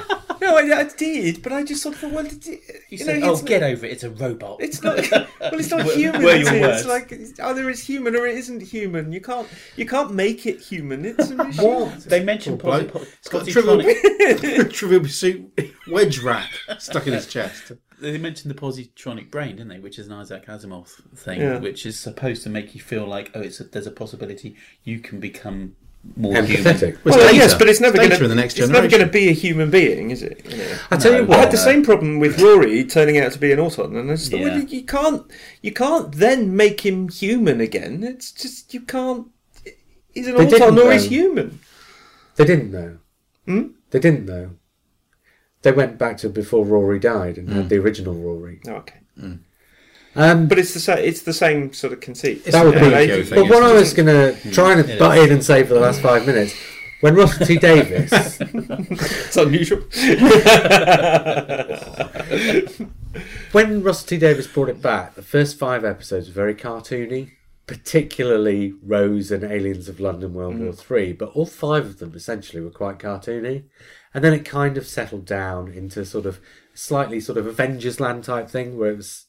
no, 0.51 0.75
I, 0.75 0.79
I 0.81 0.83
did, 0.83 1.41
but 1.41 1.51
I 1.51 1.63
just 1.63 1.81
sort 1.81 1.95
of 1.95 2.01
thought, 2.01 2.11
well, 2.11 2.23
did 2.23 2.45
you, 2.45 2.53
You 2.53 2.59
you 2.89 2.97
said, 2.99 3.19
know, 3.21 3.29
"Oh, 3.29 3.33
it's 3.33 3.41
get 3.41 3.63
over 3.63 3.85
it. 3.85 3.91
It's 3.93 4.03
a 4.03 4.09
robot." 4.09 4.57
It's 4.61 4.81
not. 4.83 4.99
Well, 5.41 5.59
it's 5.59 5.71
not 5.71 5.85
human. 5.91 6.21
were 6.21 6.29
is 6.35 6.45
your 6.47 6.55
it? 6.57 6.61
words. 6.61 6.79
It's 6.81 6.87
like 6.87 7.11
it's 7.11 7.39
either 7.39 7.67
it's 7.69 7.81
human 7.81 8.15
or 8.15 8.27
it 8.27 8.37
isn't 8.37 8.61
human. 8.61 9.11
You 9.11 9.21
can't. 9.21 9.47
You 9.75 9.87
can't 9.87 10.13
make 10.13 10.45
it 10.45 10.59
human. 10.61 11.03
It's 11.03 11.31
a 11.31 11.35
machine. 11.43 11.65
What? 11.67 12.03
They 12.03 12.23
mentioned 12.23 12.59
Poor 12.59 12.73
posi- 12.73 12.91
bloke. 12.91 13.07
It's 13.19 13.27
got 13.27 13.47
a 13.47 13.51
trivial, 13.51 13.77
positronic. 13.79 14.71
trivial 14.73 15.01
pursuit 15.01 15.71
wedge 15.87 16.19
rack 16.19 16.51
stuck 16.77 17.07
in 17.07 17.13
his 17.13 17.25
chest. 17.27 17.71
They 17.99 18.17
mentioned 18.17 18.53
the 18.53 18.59
positronic 18.59 19.29
brain, 19.31 19.57
didn't 19.57 19.69
they? 19.69 19.79
Which 19.79 19.99
is 19.99 20.07
an 20.07 20.13
Isaac 20.13 20.45
Asimov 20.47 20.87
thing, 21.17 21.39
Yeah. 21.41 21.59
which 21.59 21.85
is 21.85 21.99
supposed 21.99 22.41
to 22.43 22.49
make 22.49 22.73
you 22.73 22.81
feel 22.81 23.05
like, 23.05 23.29
oh, 23.35 23.41
it's 23.41 23.59
a, 23.59 23.63
there's 23.65 23.85
a 23.87 23.91
possibility 23.91 24.55
you 24.83 24.99
can 24.99 25.19
become 25.19 25.75
more 26.15 26.33
Empathetic. 26.33 26.97
Well, 27.05 27.17
Well, 27.17 27.33
yes, 27.33 27.53
but 27.53 27.69
it's 27.69 27.79
never 27.79 27.97
going 27.97 28.09
to. 28.09 28.23
in 28.23 28.29
the 28.29 28.35
next 28.35 28.57
it's 28.57 28.67
never 28.69 28.87
going 28.87 29.05
to 29.05 29.11
be 29.11 29.29
a 29.29 29.33
human 29.33 29.69
being, 29.69 30.09
is 30.11 30.23
it? 30.23 30.41
You 30.49 30.57
know? 30.57 30.77
I 30.89 30.97
tell 30.97 31.13
you 31.13 31.25
No. 31.27 31.33
I 31.33 31.37
had 31.37 31.51
the 31.51 31.57
same 31.57 31.83
problem 31.83 32.19
with 32.19 32.39
Rory 32.41 32.83
turning 32.85 33.17
out 33.19 33.31
to 33.33 33.39
be 33.39 33.51
an 33.51 33.59
Auton, 33.59 33.95
and 33.95 34.09
I 34.09 34.15
just 34.15 34.31
thought, 34.31 34.39
Yeah. 34.39 34.47
well, 34.47 34.59
you, 34.59 34.67
you 34.67 34.83
can't, 34.83 35.31
you 35.61 35.71
can't 35.71 36.11
then 36.13 36.55
make 36.55 36.81
him 36.85 37.07
human 37.09 37.61
again. 37.61 38.03
It's 38.03 38.31
just 38.31 38.73
you 38.73 38.81
can't. 38.81 39.27
He's 40.13 40.27
an 40.27 40.35
They 40.37 40.47
didn't, 40.47 40.61
Auton 40.63 40.79
or 40.79 40.91
he's 40.91 41.05
human. 41.05 41.59
They 42.35 42.45
didn't 42.45 42.71
know. 42.71 42.97
Hmm? 43.45 43.67
They 43.91 43.99
didn't 43.99 44.25
know. 44.25 44.51
They 45.61 45.71
went 45.71 45.99
back 45.99 46.17
to 46.17 46.29
before 46.29 46.65
Rory 46.65 46.97
died 46.97 47.37
and 47.37 47.49
had 47.53 47.69
the 47.69 47.77
original 47.77 48.15
Rory. 48.15 48.59
Oh, 48.67 48.71
okay, 48.77 49.01
Um, 50.15 50.47
but 50.47 50.59
it's 50.59 50.73
the 50.73 50.79
same. 50.79 50.97
It's 50.97 51.21
the 51.21 51.33
same 51.33 51.73
sort 51.73 51.93
of 51.93 52.01
conceit. 52.01 52.43
That 52.45 52.65
would 52.65 52.75
be. 52.75 53.23
Thing, 53.23 53.41
But 53.41 53.49
what 53.49 53.63
I 53.63 53.73
was 53.73 53.93
going 53.93 54.07
to 54.07 54.51
try 54.51 54.73
and 54.73 54.89
It 54.89 54.99
butt 54.99 55.17
in 55.17 55.31
and 55.31 55.43
say 55.43 55.63
for 55.63 55.73
the 55.73 55.79
last 55.79 56.01
five 56.01 56.25
minutes, 56.25 56.53
when 56.99 57.15
Russell 57.15 57.45
T 57.45 57.57
Davies 57.57 58.11
It's 58.41 59.37
unusual. 59.37 59.83
When 63.51 63.83
Russell 63.83 64.07
T 64.07 64.17
Davies 64.17 64.47
brought 64.47 64.69
it 64.69 64.81
back, 64.81 65.15
the 65.15 65.21
first 65.21 65.59
five 65.59 65.83
episodes 65.83 66.27
were 66.27 66.33
very 66.33 66.55
cartoony, 66.55 67.31
particularly 67.67 68.73
Rose 68.81 69.29
and 69.29 69.43
Aliens 69.43 69.89
of 69.89 69.99
London 69.99 70.33
World 70.33 70.57
War 70.57 70.71
Three. 70.71 71.11
But 71.11 71.29
all 71.29 71.45
five 71.45 71.85
of 71.85 71.99
them 71.99 72.13
essentially 72.15 72.61
were 72.61 72.69
quite 72.69 72.99
cartoony, 72.99 73.65
and 74.13 74.23
then 74.23 74.33
it 74.33 74.45
kind 74.45 74.77
of 74.77 74.87
settled 74.87 75.25
down 75.25 75.69
into 75.69 76.05
sort 76.05 76.25
of 76.25 76.39
slightly 76.73 77.19
sort 77.19 77.37
of 77.37 77.45
Avengers 77.45 77.99
Land 77.99 78.23
type 78.23 78.49
thing, 78.49 78.77
where 78.77 78.91
it 78.91 78.97
was 78.97 79.25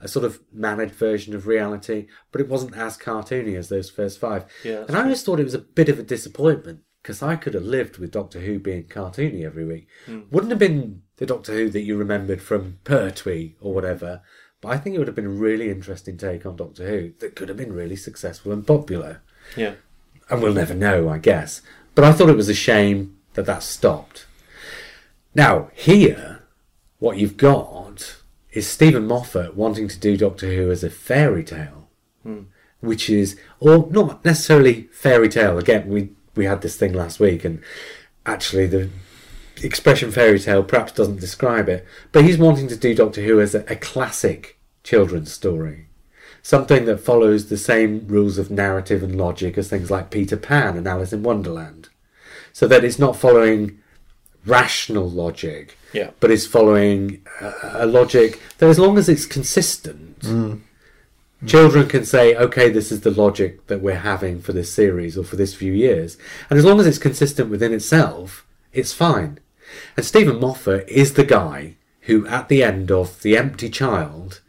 a 0.00 0.08
sort 0.08 0.24
of 0.24 0.40
managed 0.52 0.94
version 0.94 1.34
of 1.34 1.46
reality, 1.46 2.06
but 2.32 2.40
it 2.40 2.48
wasn't 2.48 2.76
as 2.76 2.96
cartoony 2.96 3.56
as 3.56 3.68
those 3.68 3.90
first 3.90 4.18
five. 4.18 4.46
Yeah, 4.64 4.84
and 4.88 4.96
I 4.96 5.02
always 5.02 5.22
thought 5.22 5.40
it 5.40 5.44
was 5.44 5.54
a 5.54 5.58
bit 5.58 5.88
of 5.88 5.98
a 5.98 6.02
disappointment 6.02 6.80
because 7.02 7.22
I 7.22 7.36
could 7.36 7.54
have 7.54 7.64
lived 7.64 7.98
with 7.98 8.10
Doctor 8.10 8.40
Who 8.40 8.58
being 8.58 8.84
cartoony 8.84 9.44
every 9.44 9.64
week. 9.64 9.88
Hmm. 10.06 10.20
Wouldn't 10.30 10.50
have 10.50 10.58
been 10.58 11.02
the 11.16 11.26
Doctor 11.26 11.52
Who 11.52 11.70
that 11.70 11.82
you 11.82 11.96
remembered 11.96 12.42
from 12.42 12.78
Pertwee 12.84 13.54
or 13.60 13.74
whatever, 13.74 14.22
but 14.60 14.68
I 14.68 14.78
think 14.78 14.94
it 14.94 14.98
would 14.98 15.08
have 15.08 15.16
been 15.16 15.26
a 15.26 15.30
really 15.30 15.70
interesting 15.70 16.16
take 16.16 16.44
on 16.44 16.56
Doctor 16.56 16.88
Who 16.88 17.12
that 17.20 17.36
could 17.36 17.48
have 17.48 17.58
been 17.58 17.72
really 17.72 17.96
successful 17.96 18.52
and 18.52 18.66
popular. 18.66 19.22
yeah. 19.56 19.74
And 20.28 20.40
we'll 20.40 20.52
never 20.54 20.74
know, 20.74 21.08
I 21.08 21.18
guess. 21.18 21.60
But 21.96 22.04
I 22.04 22.12
thought 22.12 22.28
it 22.28 22.36
was 22.36 22.48
a 22.48 22.54
shame 22.54 23.16
that 23.34 23.46
that 23.46 23.64
stopped. 23.64 24.26
Now, 25.34 25.70
here, 25.74 26.44
what 27.00 27.16
you've 27.16 27.36
got 27.36 28.19
is 28.52 28.66
Steven 28.66 29.06
Moffat 29.06 29.56
wanting 29.56 29.88
to 29.88 29.98
do 29.98 30.16
Doctor 30.16 30.52
Who 30.54 30.70
as 30.70 30.82
a 30.82 30.90
fairy 30.90 31.44
tale, 31.44 31.88
hmm. 32.22 32.42
which 32.80 33.08
is, 33.08 33.38
or 33.60 33.88
not 33.90 34.24
necessarily 34.24 34.88
fairy 34.92 35.28
tale. 35.28 35.58
Again, 35.58 35.88
we 35.88 36.10
we 36.34 36.44
had 36.44 36.62
this 36.62 36.76
thing 36.76 36.92
last 36.92 37.20
week, 37.20 37.44
and 37.44 37.62
actually, 38.26 38.66
the 38.66 38.90
expression 39.62 40.10
fairy 40.10 40.38
tale 40.38 40.62
perhaps 40.62 40.92
doesn't 40.92 41.20
describe 41.20 41.68
it, 41.68 41.86
but 42.12 42.24
he's 42.24 42.38
wanting 42.38 42.68
to 42.68 42.76
do 42.76 42.94
Doctor 42.94 43.22
Who 43.22 43.40
as 43.40 43.54
a, 43.54 43.64
a 43.70 43.76
classic 43.76 44.58
children's 44.82 45.32
story. 45.32 45.86
Something 46.42 46.86
that 46.86 47.00
follows 47.00 47.48
the 47.48 47.58
same 47.58 48.06
rules 48.06 48.38
of 48.38 48.50
narrative 48.50 49.02
and 49.02 49.16
logic 49.16 49.58
as 49.58 49.68
things 49.68 49.90
like 49.90 50.10
Peter 50.10 50.36
Pan 50.36 50.76
and 50.76 50.86
Alice 50.86 51.12
in 51.12 51.22
Wonderland. 51.22 51.90
So 52.52 52.66
that 52.66 52.82
it's 52.82 52.98
not 52.98 53.16
following 53.16 53.78
rational 54.46 55.08
logic, 55.08 55.76
Yeah. 55.92 56.10
but 56.20 56.30
is 56.30 56.46
following 56.46 57.26
a, 57.40 57.84
a 57.84 57.86
logic 57.86 58.40
that, 58.58 58.68
as 58.68 58.78
long 58.78 58.98
as 58.98 59.08
it's 59.08 59.26
consistent, 59.26 60.20
mm. 60.20 60.60
children 61.46 61.88
can 61.88 62.04
say, 62.04 62.34
okay, 62.36 62.70
this 62.70 62.92
is 62.92 63.00
the 63.00 63.10
logic 63.10 63.66
that 63.66 63.80
we're 63.80 63.96
having 63.96 64.40
for 64.40 64.52
this 64.52 64.72
series 64.72 65.18
or 65.18 65.24
for 65.24 65.36
this 65.36 65.54
few 65.54 65.72
years. 65.72 66.16
And 66.48 66.58
as 66.58 66.64
long 66.64 66.80
as 66.80 66.86
it's 66.86 66.98
consistent 66.98 67.50
within 67.50 67.72
itself, 67.72 68.46
it's 68.72 68.92
fine. 68.92 69.38
And 69.96 70.06
Steven 70.06 70.40
Moffat 70.40 70.88
is 70.88 71.14
the 71.14 71.24
guy 71.24 71.76
who, 72.02 72.26
at 72.26 72.48
the 72.48 72.62
end 72.62 72.90
of 72.90 73.22
The 73.22 73.36
Empty 73.36 73.68
Child, 73.68 74.40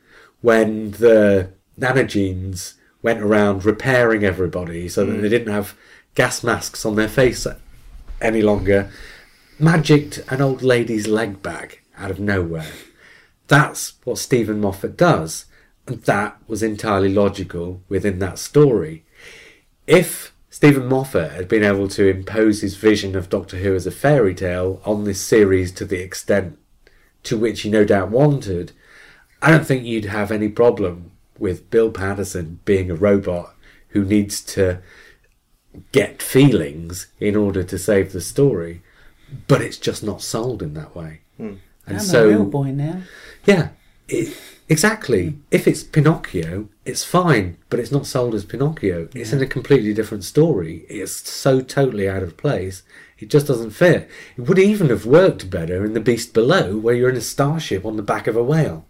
when 0.41 0.91
the 0.91 1.53
nanogenes 1.79 2.75
went 3.01 3.21
around 3.21 3.65
repairing 3.65 4.23
everybody 4.23 4.87
so 4.87 5.05
that 5.05 5.17
mm. 5.17 5.21
they 5.21 5.29
didn't 5.29 5.53
have 5.53 5.75
gas 6.15 6.43
masks 6.43 6.85
on 6.85 6.95
their 6.95 7.07
face 7.07 7.47
any 8.19 8.41
longer, 8.41 8.91
magicked 9.61 10.23
an 10.29 10.41
old 10.41 10.63
lady's 10.63 11.07
leg 11.07 11.41
back 11.41 11.83
out 11.97 12.11
of 12.11 12.19
nowhere. 12.19 12.71
That's 13.47 13.93
what 14.03 14.17
Steven 14.17 14.59
Moffat 14.59 14.97
does, 14.97 15.45
and 15.87 16.01
that 16.03 16.37
was 16.47 16.63
entirely 16.63 17.13
logical 17.13 17.81
within 17.87 18.19
that 18.19 18.39
story. 18.39 19.05
If 19.87 20.33
Steven 20.49 20.87
Moffat 20.87 21.31
had 21.31 21.47
been 21.47 21.63
able 21.63 21.87
to 21.89 22.07
impose 22.07 22.61
his 22.61 22.75
vision 22.75 23.15
of 23.15 23.29
Doctor 23.29 23.57
Who 23.57 23.75
as 23.75 23.87
a 23.87 23.91
fairy 23.91 24.33
tale 24.33 24.81
on 24.85 25.03
this 25.03 25.21
series 25.21 25.71
to 25.73 25.85
the 25.85 26.01
extent 26.01 26.57
to 27.23 27.37
which 27.37 27.61
he 27.61 27.69
no 27.69 27.85
doubt 27.85 28.09
wanted, 28.09 28.71
I 29.41 29.51
don't 29.51 29.65
think 29.65 29.85
you'd 29.85 30.05
have 30.05 30.31
any 30.31 30.49
problem 30.49 31.11
with 31.37 31.69
Bill 31.69 31.91
Paterson 31.91 32.59
being 32.65 32.91
a 32.91 32.95
robot 32.95 33.55
who 33.89 34.03
needs 34.03 34.41
to 34.41 34.81
get 35.91 36.21
feelings 36.21 37.07
in 37.19 37.35
order 37.35 37.63
to 37.63 37.77
save 37.77 38.11
the 38.11 38.21
story. 38.21 38.81
But 39.47 39.61
it's 39.61 39.77
just 39.77 40.03
not 40.03 40.21
sold 40.21 40.61
in 40.61 40.73
that 40.73 40.95
way. 40.95 41.21
Hmm. 41.37 41.55
And 41.87 41.97
I'm 41.97 42.03
so, 42.03 42.25
a 42.25 42.29
real 42.29 42.45
boy 42.45 42.71
now. 42.71 43.01
yeah, 43.45 43.69
it, 44.07 44.37
exactly. 44.69 45.37
If 45.49 45.67
it's 45.67 45.83
Pinocchio, 45.83 46.69
it's 46.85 47.03
fine, 47.03 47.57
but 47.69 47.79
it's 47.79 47.91
not 47.91 48.05
sold 48.05 48.35
as 48.35 48.45
Pinocchio. 48.45 49.09
It's 49.15 49.33
in 49.33 49.41
a 49.41 49.47
completely 49.47 49.93
different 49.93 50.23
story. 50.23 50.85
It's 50.89 51.29
so 51.29 51.61
totally 51.61 52.07
out 52.07 52.23
of 52.23 52.37
place. 52.37 52.83
It 53.17 53.29
just 53.29 53.47
doesn't 53.47 53.71
fit. 53.71 54.09
It 54.37 54.41
would 54.41 54.59
even 54.59 54.89
have 54.89 55.05
worked 55.05 55.49
better 55.49 55.85
in 55.85 55.93
The 55.93 55.99
Beast 55.99 56.33
Below, 56.33 56.77
where 56.77 56.95
you're 56.95 57.09
in 57.09 57.17
a 57.17 57.21
starship 57.21 57.85
on 57.85 57.95
the 57.95 58.03
back 58.03 58.27
of 58.27 58.35
a 58.35 58.43
whale. 58.43 58.85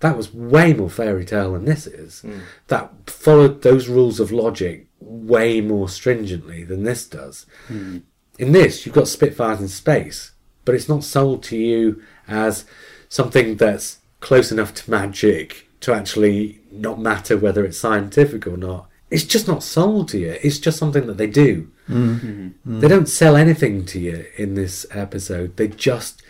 That 0.00 0.16
was 0.16 0.32
way 0.34 0.74
more 0.74 0.90
fairy 0.90 1.24
tale 1.24 1.54
than 1.54 1.64
this 1.64 1.86
is. 1.86 2.20
Hmm. 2.20 2.40
That 2.68 2.92
followed 3.06 3.62
those 3.62 3.88
rules 3.88 4.20
of 4.20 4.30
logic 4.30 4.86
way 5.00 5.60
more 5.60 5.88
stringently 5.88 6.64
than 6.64 6.84
this 6.84 7.06
does. 7.06 7.46
Hmm. 7.68 7.98
In 8.38 8.52
this, 8.52 8.84
you've 8.84 8.94
got 8.94 9.08
Spitfires 9.08 9.60
in 9.60 9.68
space, 9.68 10.32
but 10.64 10.74
it's 10.74 10.88
not 10.88 11.04
sold 11.04 11.42
to 11.44 11.56
you 11.56 12.02
as 12.28 12.64
something 13.08 13.56
that's 13.56 13.98
close 14.20 14.50
enough 14.52 14.74
to 14.74 14.90
magic 14.90 15.68
to 15.80 15.92
actually 15.94 16.60
not 16.70 16.98
matter 16.98 17.36
whether 17.36 17.64
it's 17.64 17.78
scientific 17.78 18.46
or 18.46 18.56
not. 18.56 18.88
It's 19.10 19.24
just 19.24 19.46
not 19.46 19.62
sold 19.62 20.08
to 20.08 20.18
you. 20.18 20.36
It's 20.42 20.58
just 20.58 20.78
something 20.78 21.06
that 21.06 21.16
they 21.16 21.28
do. 21.28 21.70
Mm-hmm. 21.88 22.80
They 22.80 22.88
don't 22.88 23.08
sell 23.08 23.36
anything 23.36 23.86
to 23.86 24.00
you 24.00 24.26
in 24.36 24.54
this 24.54 24.84
episode. 24.90 25.56
They 25.56 25.68
just, 25.68 26.22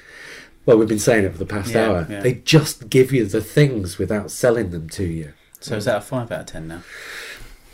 well, 0.66 0.76
we've 0.76 0.86
been 0.88 0.98
saying 0.98 1.24
it 1.24 1.32
for 1.32 1.38
the 1.38 1.46
past 1.46 1.70
Yeah, 1.72 1.86
hour. 1.88 2.06
yeah. 2.10 2.20
They 2.20 2.34
just 2.34 2.90
give 2.90 3.12
you 3.12 3.24
the 3.24 3.40
things 3.40 3.96
without 3.98 4.30
selling 4.30 4.70
them 4.70 4.88
to 4.90 5.04
you. 5.04 5.32
So 5.60 5.76
is 5.76 5.86
that 5.86 5.96
a 5.96 6.00
five 6.02 6.30
out 6.30 6.40
of 6.40 6.46
ten 6.46 6.68
now? 6.68 6.82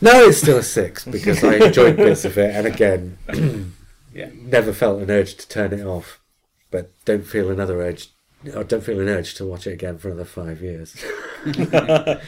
No, 0.01 0.25
it's 0.29 0.39
still 0.39 0.59
a 0.59 0.63
six 0.63 1.05
because 1.05 1.43
I 1.43 1.55
enjoyed 1.57 1.97
bits 1.97 2.25
of 2.25 2.39
it, 2.39 2.55
and 2.55 2.67
again, 2.67 3.19
Yeah. 4.15 4.31
never 4.35 4.73
felt 4.73 5.03
an 5.03 5.11
urge 5.11 5.35
to 5.37 5.49
turn 5.49 5.73
it 5.73 5.85
off, 5.87 6.21
but 6.71 6.93
don't 7.05 7.27
feel 7.27 7.51
another 7.51 7.81
urge, 7.81 8.11
or 8.55 8.65
don't 8.65 8.85
feel 8.85 9.01
an 9.01 9.09
urge 9.09 9.35
to 9.35 9.47
watch 9.47 9.67
it 9.67 9.73
again 9.73 9.99
for 9.99 10.09
another 10.09 10.25
five 10.25 10.61
years. 10.61 10.97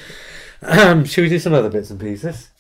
um, 0.63 1.05
should 1.05 1.23
we 1.23 1.29
do 1.29 1.39
some 1.39 1.55
other 1.55 1.71
bits 1.71 1.91
and 1.91 2.01
pieces? 2.01 2.51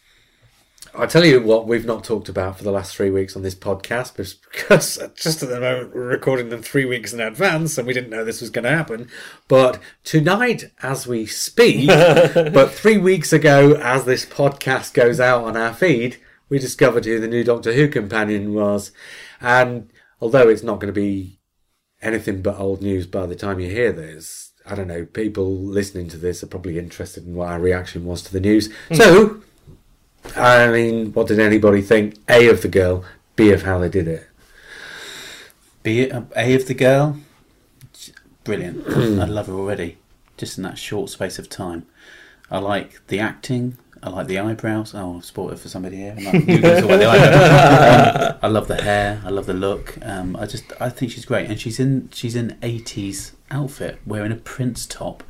I'll 0.96 1.08
tell 1.08 1.24
you 1.24 1.40
what 1.40 1.66
we've 1.66 1.84
not 1.84 2.04
talked 2.04 2.28
about 2.28 2.56
for 2.56 2.62
the 2.62 2.70
last 2.70 2.94
three 2.94 3.10
weeks 3.10 3.34
on 3.34 3.42
this 3.42 3.56
podcast 3.56 4.14
because 4.14 4.96
just 5.16 5.42
at 5.42 5.48
the 5.48 5.58
moment 5.58 5.92
we're 5.92 6.06
recording 6.06 6.50
them 6.50 6.62
three 6.62 6.84
weeks 6.84 7.12
in 7.12 7.20
advance 7.20 7.76
and 7.76 7.86
we 7.86 7.92
didn't 7.92 8.10
know 8.10 8.24
this 8.24 8.40
was 8.40 8.50
going 8.50 8.62
to 8.62 8.70
happen. 8.70 9.08
But 9.48 9.80
tonight, 10.04 10.70
as 10.84 11.04
we 11.04 11.26
speak, 11.26 11.88
but 11.88 12.70
three 12.70 12.96
weeks 12.96 13.32
ago, 13.32 13.74
as 13.74 14.04
this 14.04 14.24
podcast 14.24 14.94
goes 14.94 15.18
out 15.18 15.42
on 15.42 15.56
our 15.56 15.74
feed, 15.74 16.18
we 16.48 16.58
discovered 16.58 17.04
who 17.04 17.18
the 17.18 17.28
new 17.28 17.44
Doctor 17.44 17.72
Who 17.72 17.88
companion 17.88 18.54
was. 18.54 18.92
And 19.40 19.90
although 20.20 20.48
it's 20.48 20.62
not 20.62 20.80
going 20.80 20.92
to 20.92 21.00
be 21.00 21.40
anything 22.02 22.42
but 22.42 22.58
old 22.58 22.82
news 22.82 23.06
by 23.06 23.26
the 23.26 23.34
time 23.34 23.60
you 23.60 23.70
hear 23.70 23.92
this, 23.92 24.52
I 24.66 24.74
don't 24.74 24.88
know, 24.88 25.04
people 25.04 25.56
listening 25.56 26.08
to 26.08 26.16
this 26.16 26.42
are 26.42 26.46
probably 26.48 26.78
interested 26.78 27.26
in 27.26 27.34
what 27.34 27.48
our 27.48 27.60
reaction 27.60 28.06
was 28.06 28.22
to 28.22 28.32
the 28.32 28.40
news. 28.40 28.72
Hmm. 28.88 28.94
So, 28.94 29.42
I 30.36 30.70
mean, 30.70 31.12
what 31.12 31.26
did 31.26 31.38
anybody 31.38 31.82
think? 31.82 32.18
A 32.28 32.48
of 32.48 32.62
the 32.62 32.68
girl, 32.68 33.04
B 33.36 33.50
of 33.50 33.62
how 33.62 33.78
they 33.78 33.88
did 33.90 34.08
it. 34.08 34.26
Be 35.82 36.00
it 36.00 36.12
a, 36.12 36.26
a 36.34 36.54
of 36.54 36.66
the 36.66 36.74
girl, 36.74 37.18
brilliant. 38.42 38.88
I 38.88 39.26
love 39.26 39.48
her 39.48 39.52
already, 39.52 39.98
just 40.38 40.56
in 40.56 40.64
that 40.64 40.78
short 40.78 41.10
space 41.10 41.38
of 41.38 41.50
time. 41.50 41.86
I 42.50 42.58
like 42.58 43.06
the 43.08 43.20
acting. 43.20 43.76
I 44.04 44.10
like 44.10 44.26
the 44.26 44.38
eyebrows. 44.38 44.94
Oh, 44.94 45.16
I've 45.16 45.52
it 45.52 45.58
for 45.58 45.68
somebody 45.70 45.96
here. 45.96 46.14
I'm 46.16 46.24
like, 46.24 46.34
you 46.46 46.60
guys 46.60 46.82
talk 46.82 46.90
about 46.90 46.98
the. 46.98 48.34
Um, 48.34 48.38
I 48.42 48.48
love 48.48 48.68
the 48.68 48.82
hair. 48.82 49.22
I 49.24 49.30
love 49.30 49.46
the 49.46 49.54
look. 49.54 49.96
Um, 50.02 50.36
I 50.36 50.44
just, 50.44 50.64
I 50.78 50.90
think 50.90 51.10
she's 51.10 51.24
great, 51.24 51.48
and 51.48 51.58
she's 51.58 51.80
in, 51.80 52.10
she's 52.12 52.36
in 52.36 52.58
'80s 52.60 53.32
outfit, 53.50 53.98
wearing 54.04 54.30
a 54.30 54.36
Prince 54.36 54.84
top, 54.84 55.24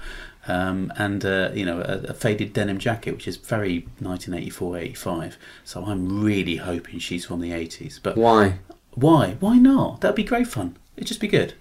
um, 0.49 0.93
and 0.97 1.25
uh, 1.25 1.51
you 1.55 1.65
know, 1.65 1.83
a, 1.83 2.11
a 2.11 2.15
faded 2.15 2.53
denim 2.53 2.79
jacket, 2.79 3.13
which 3.13 3.29
is 3.29 3.37
very 3.37 3.87
1984-85. 4.03 5.37
So 5.63 5.85
I'm 5.85 6.25
really 6.25 6.57
hoping 6.57 6.99
she's 6.99 7.25
from 7.25 7.41
the 7.41 7.53
'80s. 7.53 8.01
But 8.03 8.17
Why? 8.17 8.59
why? 8.95 9.37
Why 9.39 9.57
not? 9.59 10.01
That'd 10.01 10.17
be 10.17 10.25
great 10.25 10.49
fun. 10.49 10.77
It'd 10.97 11.07
just 11.07 11.21
be 11.21 11.29
good. 11.29 11.55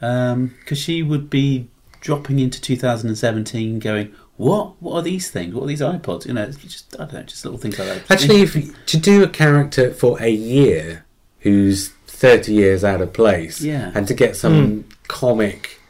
Because 0.00 0.78
she 0.78 1.04
would 1.04 1.30
be 1.30 1.68
dropping 2.00 2.38
into 2.38 2.60
2017 2.60 3.78
going, 3.78 4.14
what? 4.36 4.80
What 4.80 4.94
are 4.94 5.02
these 5.02 5.30
things? 5.30 5.54
What 5.54 5.64
are 5.64 5.68
these 5.68 5.80
iPods? 5.80 6.26
You 6.26 6.34
know, 6.34 6.42
it's 6.42 6.56
just, 6.56 6.94
I 6.96 7.04
don't 7.04 7.14
know, 7.14 7.22
just 7.22 7.44
little 7.44 7.58
things 7.58 7.78
like 7.78 7.88
that. 7.88 8.10
Actually, 8.10 8.42
if 8.42 8.54
you- 8.54 8.74
to 8.86 8.96
do 8.96 9.22
a 9.22 9.28
character 9.28 9.92
for 9.92 10.20
a 10.20 10.30
year 10.30 11.04
who's 11.40 11.90
30 12.06 12.52
years 12.52 12.84
out 12.84 13.00
of 13.00 13.12
place 13.12 13.60
Yeah. 13.60 13.92
and 13.94 14.08
to 14.08 14.14
get 14.14 14.36
some 14.36 14.82
hmm. 14.82 14.90
comic 15.08 15.80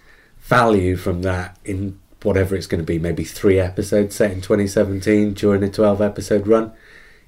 value 0.40 0.96
from 0.96 1.22
that 1.22 1.56
in 1.64 1.98
whatever 2.22 2.56
it's 2.56 2.66
going 2.66 2.80
to 2.80 2.86
be, 2.86 2.98
maybe 2.98 3.24
three 3.24 3.58
episodes 3.58 4.16
set 4.16 4.32
in 4.32 4.40
2017 4.40 5.34
during 5.34 5.62
a 5.62 5.70
12 5.70 6.00
episode 6.02 6.46
run. 6.46 6.72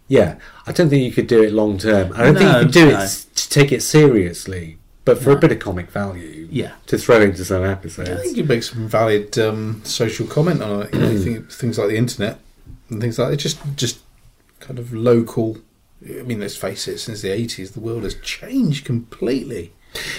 Yeah, 0.09 0.37
I 0.67 0.73
don't 0.73 0.89
think 0.89 1.05
you 1.05 1.13
could 1.13 1.27
do 1.27 1.43
it 1.43 1.53
long 1.53 1.79
term. 1.79 2.13
I 2.15 2.25
don't 2.25 2.37
think 2.37 2.53
you 2.53 2.63
could 2.65 2.73
do 2.73 2.93
no. 2.93 3.01
it 3.01 3.27
to 3.35 3.49
take 3.51 3.73
it 3.73 3.83
seriously, 3.83 4.78
but 5.09 5.23
for 5.23 5.31
a 5.33 5.37
bit 5.37 5.51
of 5.53 5.59
comic 5.59 5.91
value, 5.91 6.47
Yeah. 6.51 6.73
to 6.87 6.99
throw 6.99 7.21
into 7.23 7.45
some 7.45 7.65
episodes, 7.65 8.11
I 8.11 8.17
think 8.17 8.37
you 8.37 8.45
make 8.45 8.63
some 8.63 8.87
valid 8.89 9.39
um, 9.39 9.81
social 9.85 10.27
comment 10.27 10.63
on 10.63 10.83
it. 10.83 10.95
You 10.95 11.01
know, 11.01 11.19
think 11.19 11.51
things 11.61 11.79
like 11.79 11.89
the 11.89 11.97
internet 11.97 12.39
and 12.91 13.01
things 13.01 13.19
like 13.19 13.31
that. 13.31 13.37
Just, 13.39 13.59
just 13.77 14.01
kind 14.61 14.79
of 14.79 14.93
local. 14.93 15.59
I 16.05 16.23
mean, 16.23 16.41
let's 16.41 16.57
face 16.57 16.87
it. 16.89 16.99
Since 16.99 17.23
the 17.23 17.31
eighties, 17.31 17.71
the 17.73 17.81
world 17.81 18.05
has 18.05 18.15
changed 18.21 18.85
completely. 18.85 19.73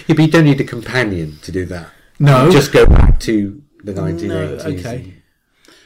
Yeah, 0.07 0.15
but 0.15 0.19
you 0.25 0.31
don't 0.31 0.45
need 0.45 0.59
a 0.59 0.63
companion 0.65 1.37
to 1.43 1.51
do 1.51 1.65
that. 1.67 1.87
No, 2.19 2.45
You 2.47 2.51
just 2.51 2.71
go 2.73 2.85
back 2.85 3.19
to 3.21 3.61
the 3.83 3.93
1980s. 3.93 4.65
okay. 4.79 5.13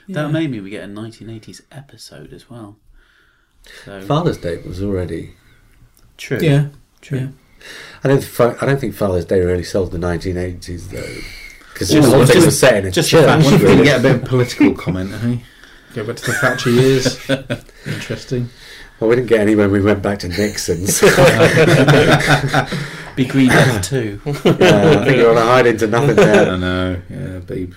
That 0.09 0.31
made 0.31 0.49
me 0.49 0.59
we 0.61 0.69
get 0.69 0.83
a 0.83 0.87
1980s 0.91 1.61
episode 1.71 2.33
as 2.33 2.49
well. 2.49 2.77
So 3.85 4.01
Father's 4.01 4.37
Day 4.37 4.57
was 4.65 4.81
already. 4.81 5.33
true. 6.17 6.39
yeah, 6.41 6.67
True. 7.01 7.19
Yeah. 7.19 7.27
I 8.03 8.07
don't. 8.09 8.23
Fi- 8.23 8.55
I 8.61 8.65
don't 8.65 8.79
think 8.79 8.93
Father's 8.95 9.25
Day 9.25 9.39
really 9.41 9.63
sold 9.63 9.91
the 9.91 9.97
1980s 9.97 10.89
though, 10.89 11.15
because 11.73 11.89
Just- 11.89 12.09
the 12.09 12.15
whole 12.17 12.25
just- 12.25 12.45
was 12.45 12.59
set 12.59 12.77
in 12.77 12.85
a 12.85 12.91
just 12.91 13.11
the 13.11 13.17
church. 13.17 13.25
fact- 13.27 13.43
Wonder 13.45 13.57
we 13.59 13.63
really. 13.63 13.75
can 13.77 13.85
get 13.85 13.99
a 13.99 14.03
bit 14.03 14.15
of 14.15 14.23
political 14.25 14.73
comment. 14.75 15.11
Eh? 15.13 15.37
Go 15.95 16.03
back 16.05 16.15
to 16.17 16.25
the 16.25 16.33
Thatcher 16.33 16.69
years. 16.71 17.29
Interesting. 17.85 18.49
Well, 18.99 19.09
we 19.09 19.15
didn't 19.15 19.29
get 19.29 19.41
any 19.41 19.55
when 19.55 19.71
we 19.71 19.81
went 19.81 20.01
back 20.01 20.19
to 20.19 20.27
Nixon's. 20.27 21.01
Be 23.15 23.25
Green 23.25 23.49
Death 23.49 23.89
too. 23.89 24.19
yeah, 24.25 24.99
I 25.01 25.05
think 25.05 25.17
you're 25.17 25.31
on 25.31 25.37
a 25.37 25.41
hide 25.41 25.67
into 25.67 25.87
nothing 25.87 26.11
I 26.11 26.13
there. 26.25 26.45
don't 26.45 26.61
know. 26.61 27.01
Yeah, 27.09 27.39
babe. 27.39 27.73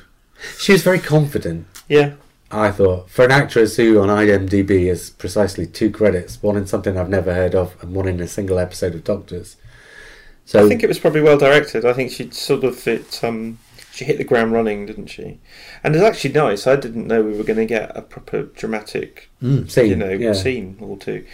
She 0.58 0.72
was 0.72 0.82
very 0.82 0.98
confident. 0.98 1.66
Yeah. 1.88 2.14
I 2.50 2.70
thought 2.70 3.10
for 3.10 3.24
an 3.24 3.32
actress 3.32 3.76
who 3.76 4.00
on 4.00 4.08
IMDb 4.08 4.88
has 4.88 5.10
precisely 5.10 5.66
two 5.66 5.90
credits, 5.90 6.42
one 6.42 6.56
in 6.56 6.66
something 6.66 6.96
I've 6.96 7.08
never 7.10 7.34
heard 7.34 7.54
of, 7.54 7.74
and 7.82 7.94
one 7.94 8.08
in 8.08 8.20
a 8.20 8.28
single 8.28 8.58
episode 8.58 8.94
of 8.94 9.04
Doctors. 9.04 9.56
So 10.46 10.64
I 10.64 10.68
think 10.68 10.82
it 10.82 10.86
was 10.88 10.98
probably 10.98 11.20
well 11.20 11.36
directed. 11.38 11.84
I 11.84 11.92
think 11.92 12.10
she 12.12 12.30
sort 12.30 12.64
of 12.64 12.86
it. 12.88 13.22
Um, 13.22 13.58
she 13.92 14.04
hit 14.04 14.18
the 14.18 14.24
ground 14.24 14.52
running, 14.52 14.84
didn't 14.86 15.06
she? 15.08 15.38
And 15.82 15.94
it's 15.96 16.04
actually 16.04 16.32
nice. 16.34 16.66
I 16.66 16.76
didn't 16.76 17.06
know 17.06 17.22
we 17.22 17.32
were 17.36 17.44
going 17.44 17.58
to 17.58 17.64
get 17.66 17.96
a 17.96 18.02
proper 18.02 18.42
dramatic, 18.42 19.30
Mm. 19.42 19.70
scene, 19.70 19.86
you 19.90 19.96
know, 19.96 20.10
yeah. 20.10 20.32
scene 20.34 20.76
or 20.80 20.96
two. 20.98 21.24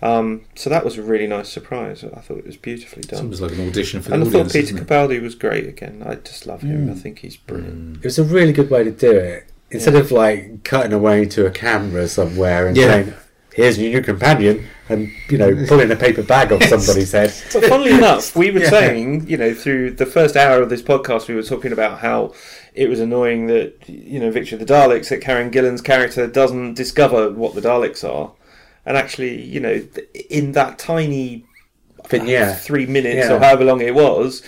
Um, 0.00 0.42
so 0.54 0.70
that 0.70 0.84
was 0.84 0.98
a 0.98 1.02
really 1.02 1.26
nice 1.26 1.48
surprise. 1.48 2.02
I 2.04 2.20
thought 2.20 2.38
it 2.38 2.46
was 2.46 2.56
beautifully 2.56 3.00
It's 3.00 3.08
done. 3.08 3.20
almost 3.24 3.40
like 3.42 3.52
an 3.52 3.66
audition 3.68 4.02
for 4.02 4.08
the 4.10 4.14
And 4.16 4.24
I 4.24 4.30
thought 4.30 4.46
Peter 4.52 4.58
isn't? 4.74 4.86
Capaldi 4.86 5.20
was 5.20 5.34
great 5.34 5.66
again. 5.68 6.02
I 6.06 6.14
just 6.16 6.46
love 6.46 6.62
him. 6.62 6.86
Mm. 6.88 6.92
I 6.92 6.94
think 6.94 7.18
he's 7.20 7.36
brilliant. 7.36 7.98
It 7.98 8.04
was 8.04 8.18
a 8.18 8.24
really 8.24 8.52
good 8.52 8.70
way 8.70 8.84
to 8.84 8.90
do 8.90 9.12
it. 9.12 9.48
Instead 9.70 9.94
of 9.96 10.12
like 10.12 10.64
cutting 10.64 10.92
away 10.92 11.24
to 11.26 11.46
a 11.46 11.50
camera 11.50 12.06
somewhere 12.08 12.66
and 12.68 12.76
Yeah. 12.76 12.86
saying, 12.86 13.14
"Here's 13.54 13.78
your 13.78 13.90
new 13.92 14.00
companion," 14.02 14.66
and 14.88 15.10
you 15.28 15.38
know, 15.38 15.64
pulling 15.66 15.90
a 15.90 15.96
paper 15.96 16.22
bag 16.22 16.52
off 16.52 16.62
somebody's 16.64 17.12
head. 17.12 17.32
But 17.52 17.64
funnily 17.66 17.92
enough, 17.92 18.34
we 18.36 18.50
were 18.50 18.60
Yeah. 18.64 18.70
saying, 18.70 19.28
you 19.28 19.36
know, 19.36 19.54
through 19.54 19.92
the 19.92 20.06
first 20.06 20.36
hour 20.36 20.62
of 20.62 20.68
this 20.70 20.82
podcast, 20.82 21.28
we 21.28 21.34
were 21.34 21.42
talking 21.42 21.72
about 21.72 22.00
how 22.00 22.32
it 22.74 22.88
was 22.88 23.00
annoying 23.00 23.46
that, 23.48 23.74
you 23.86 24.18
know, 24.18 24.30
Victory 24.30 24.58
of 24.60 24.66
the 24.66 24.72
Daleks, 24.72 25.08
that 25.10 25.20
Karen 25.20 25.50
Gillan's 25.50 25.82
character 25.82 26.26
doesn't 26.26 26.74
discover 26.74 27.30
what 27.30 27.54
the 27.54 27.60
Daleks 27.60 28.02
are. 28.08 28.32
And 28.86 28.96
actually, 28.96 29.40
you 29.42 29.60
know, 29.60 29.82
in 30.30 30.52
that 30.52 30.78
tiny 30.78 31.44
uh, 32.02 32.08
Vignette. 32.08 32.60
three 32.62 32.86
minutes 32.86 33.28
Yeah. 33.28 33.34
or 33.34 33.38
however 33.38 33.64
long 33.64 33.80
it 33.80 33.94
was, 33.94 34.42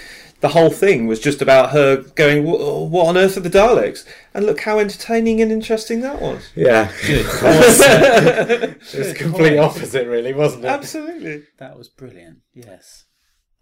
the 0.45 0.51
whole 0.51 0.69
thing 0.69 1.07
was 1.07 1.21
just 1.21 1.41
about 1.41 1.71
her 1.71 2.03
going, 2.17 2.45
"What 2.45 3.07
on 3.07 3.17
earth 3.17 3.39
are 3.39 3.41
the 3.41 3.49
Daleks?" 3.49 4.05
And 4.35 4.45
look 4.45 4.61
how 4.61 4.79
entertaining 4.79 5.41
and 5.41 5.51
interesting 5.51 6.03
that 6.03 6.21
was. 6.21 6.51
Yeah, 6.55 6.93
it 7.03 8.77
was 8.95 9.15
complete 9.15 9.57
opposite, 9.57 10.07
really, 10.07 10.35
wasn't 10.35 10.67
it? 10.67 10.69
Absolutely. 10.69 11.45
That 11.57 11.79
was 11.79 11.89
brilliant. 11.89 12.41
Yes. 12.53 13.07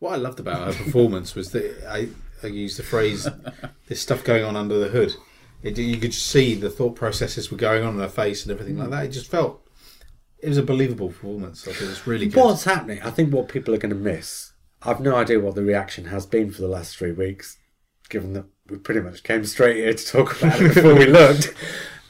What 0.01 0.15
I 0.15 0.17
loved 0.17 0.41
about 0.41 0.75
her 0.75 0.85
performance 0.85 1.37
was 1.37 1.53
that 1.53 1.87
I, 1.89 2.09
I 2.43 2.49
used 2.49 2.81
the 2.81 2.83
phrase 2.83 3.29
"there's 3.87 4.01
stuff 4.01 4.25
going 4.25 4.43
on 4.43 4.57
under 4.57 4.81
the 4.81 4.89
hood." 4.89 5.15
It, 5.63 5.79
you 5.79 5.99
could 5.99 6.15
see 6.15 6.57
the 6.57 6.69
thought 6.69 6.97
processes 6.97 7.53
were 7.53 7.59
going 7.59 7.85
on 7.85 7.95
in 7.95 8.01
her 8.01 8.09
face 8.09 8.43
and 8.43 8.51
everything 8.51 8.77
like 8.77 8.89
mm. 8.89 8.91
that. 8.91 9.05
It 9.05 9.11
just 9.11 9.31
felt 9.31 9.65
it 10.41 10.49
was 10.49 10.59
a 10.59 10.65
believable 10.65 11.11
performance. 11.11 11.63
I 11.69 11.71
thought 11.71 11.83
it 11.83 11.91
was 11.91 12.09
really 12.09 12.27
good. 12.27 12.43
What's 12.43 12.65
happening? 12.65 13.01
I 13.03 13.11
think 13.11 13.33
what 13.33 13.47
people 13.47 13.73
are 13.73 13.79
going 13.79 13.95
to 13.95 14.01
miss. 14.01 14.52
I've 14.85 15.01
no 15.01 15.17
idea 15.17 15.41
what 15.41 15.55
the 15.55 15.63
reaction 15.63 16.07
has 16.07 16.27
been 16.27 16.51
for 16.51 16.63
the 16.63 16.69
last 16.69 16.97
three 16.97 17.13
weeks, 17.13 17.59
given 18.09 18.33
that 18.35 18.47
we 18.69 18.79
pretty 18.79 19.01
much 19.01 19.23
came 19.23 19.45
straight 19.45 19.77
here 19.77 19.95
to 19.95 20.07
talk 20.07 20.41
about 20.41 20.61
it 20.61 20.75
before 20.75 20.95
we 20.95 21.07
looked. 21.07 21.55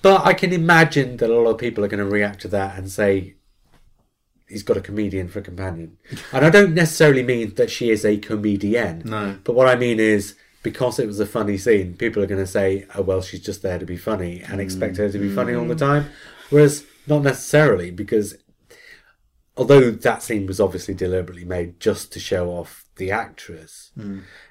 But 0.00 0.26
I 0.26 0.34
can 0.34 0.52
imagine 0.52 1.18
that 1.18 1.30
a 1.30 1.34
lot 1.34 1.50
of 1.50 1.58
people 1.58 1.84
are 1.84 1.88
going 1.88 2.04
to 2.04 2.10
react 2.10 2.40
to 2.42 2.48
that 2.48 2.76
and 2.76 2.90
say 2.90 3.36
he's 4.48 4.62
got 4.62 4.76
a 4.76 4.80
comedian 4.80 5.28
for 5.28 5.38
a 5.38 5.42
companion. 5.42 5.96
And 6.32 6.44
I 6.44 6.50
don't 6.50 6.74
necessarily 6.74 7.22
mean 7.22 7.54
that 7.54 7.70
she 7.70 7.90
is 7.90 8.04
a 8.04 8.16
comedian. 8.16 9.02
No. 9.04 9.38
But 9.44 9.54
what 9.54 9.68
I 9.68 9.76
mean 9.76 10.00
is 10.00 10.34
because 10.62 10.98
it 10.98 11.06
was 11.06 11.20
a 11.20 11.26
funny 11.26 11.58
scene, 11.58 11.94
people 11.94 12.22
are 12.22 12.26
going 12.26 12.40
to 12.40 12.46
say, 12.46 12.86
"Oh 12.94 13.02
well, 13.02 13.22
she's 13.22 13.42
just 13.42 13.62
there 13.62 13.78
to 13.78 13.86
be 13.86 13.96
funny," 13.96 14.42
and 14.42 14.60
expect 14.60 14.96
her 14.96 15.10
to 15.10 15.18
be 15.18 15.28
funny 15.28 15.54
all 15.54 15.66
the 15.66 15.74
mm. 15.74 15.78
time. 15.78 16.06
Whereas 16.50 16.84
not 17.06 17.22
necessarily, 17.22 17.90
because 17.90 18.36
although 19.56 19.90
that 19.90 20.22
scene 20.22 20.46
was 20.46 20.60
obviously 20.60 20.94
deliberately 20.94 21.44
made 21.44 21.78
just 21.80 22.12
to 22.12 22.20
show 22.20 22.50
off 22.50 22.84
the 22.96 23.10
actress, 23.10 23.90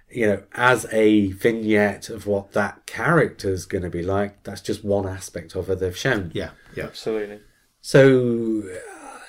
you 0.10 0.28
know, 0.28 0.44
as 0.54 0.86
a 0.92 1.32
vignette 1.32 2.10
of 2.10 2.28
what 2.28 2.52
that 2.52 2.86
character's 2.86 3.66
going 3.66 3.84
to 3.84 3.90
be 3.90 4.04
like, 4.04 4.44
that's 4.44 4.62
just 4.62 4.84
one 4.84 5.08
aspect 5.08 5.56
of 5.56 5.68
her 5.68 5.76
they've 5.76 5.98
shown. 5.98 6.32
Yeah, 6.34 6.52
yeah. 6.76 6.86
Absolutely. 6.86 7.40
So 7.82 8.64
uh, 8.72 9.20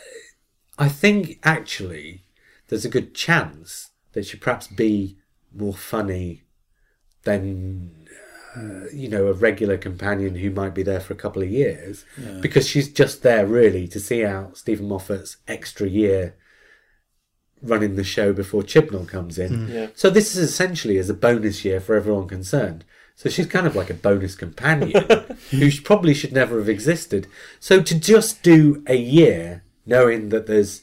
I 0.79 0.89
think 0.89 1.39
actually 1.43 2.25
there's 2.69 2.85
a 2.85 2.91
good 2.91 3.15
chance 3.15 3.91
that 4.13 4.27
she 4.27 4.37
perhaps 4.37 4.67
be 4.67 5.19
more 5.55 5.75
funny 5.75 6.43
than 7.25 8.02
uh, 8.57 8.89
you 8.93 9.09
know 9.09 9.27
a 9.29 9.33
regular 9.33 9.79
companion 9.79 10.35
who 10.35 10.51
might 10.51 10.75
be 10.75 10.83
there 10.83 11.01
for 11.01 11.15
a 11.15 11.17
couple 11.17 11.43
of 11.43 11.51
years 11.51 12.05
because 12.41 12.69
she's 12.69 12.93
just 12.93 13.23
there 13.23 13.47
really 13.47 13.89
to 13.89 13.99
see 13.99 14.25
out 14.25 14.59
Steven 14.59 14.89
Moffat's 14.89 15.39
extra 15.49 15.89
year 15.89 16.35
running 17.63 17.97
the 17.97 18.05
show 18.05 18.33
before 18.33 18.63
Chibnall 18.63 19.09
comes 19.09 19.39
in. 19.39 19.69
Yeah. 19.69 19.87
So 19.95 20.11
this 20.11 20.35
is 20.35 20.51
essentially 20.51 20.99
as 20.99 21.09
a 21.09 21.15
bonus 21.15 21.65
year 21.65 21.81
for 21.81 21.95
everyone 21.95 22.29
concerned. 22.29 22.85
So 23.15 23.31
she's 23.31 23.47
kind 23.47 23.67
of 23.67 23.77
like 23.77 23.91
a 23.91 23.95
bonus 23.95 24.35
companion 24.35 25.05
who 25.51 25.71
probably 25.83 26.15
should 26.15 26.33
never 26.33 26.59
have 26.59 26.69
existed. 26.69 27.27
So 27.61 27.81
to 27.83 27.99
just 27.99 28.43
do 28.43 28.83
a 28.87 28.97
year 28.97 29.63
knowing 29.87 30.31
that 30.31 30.47
there's 30.47 30.83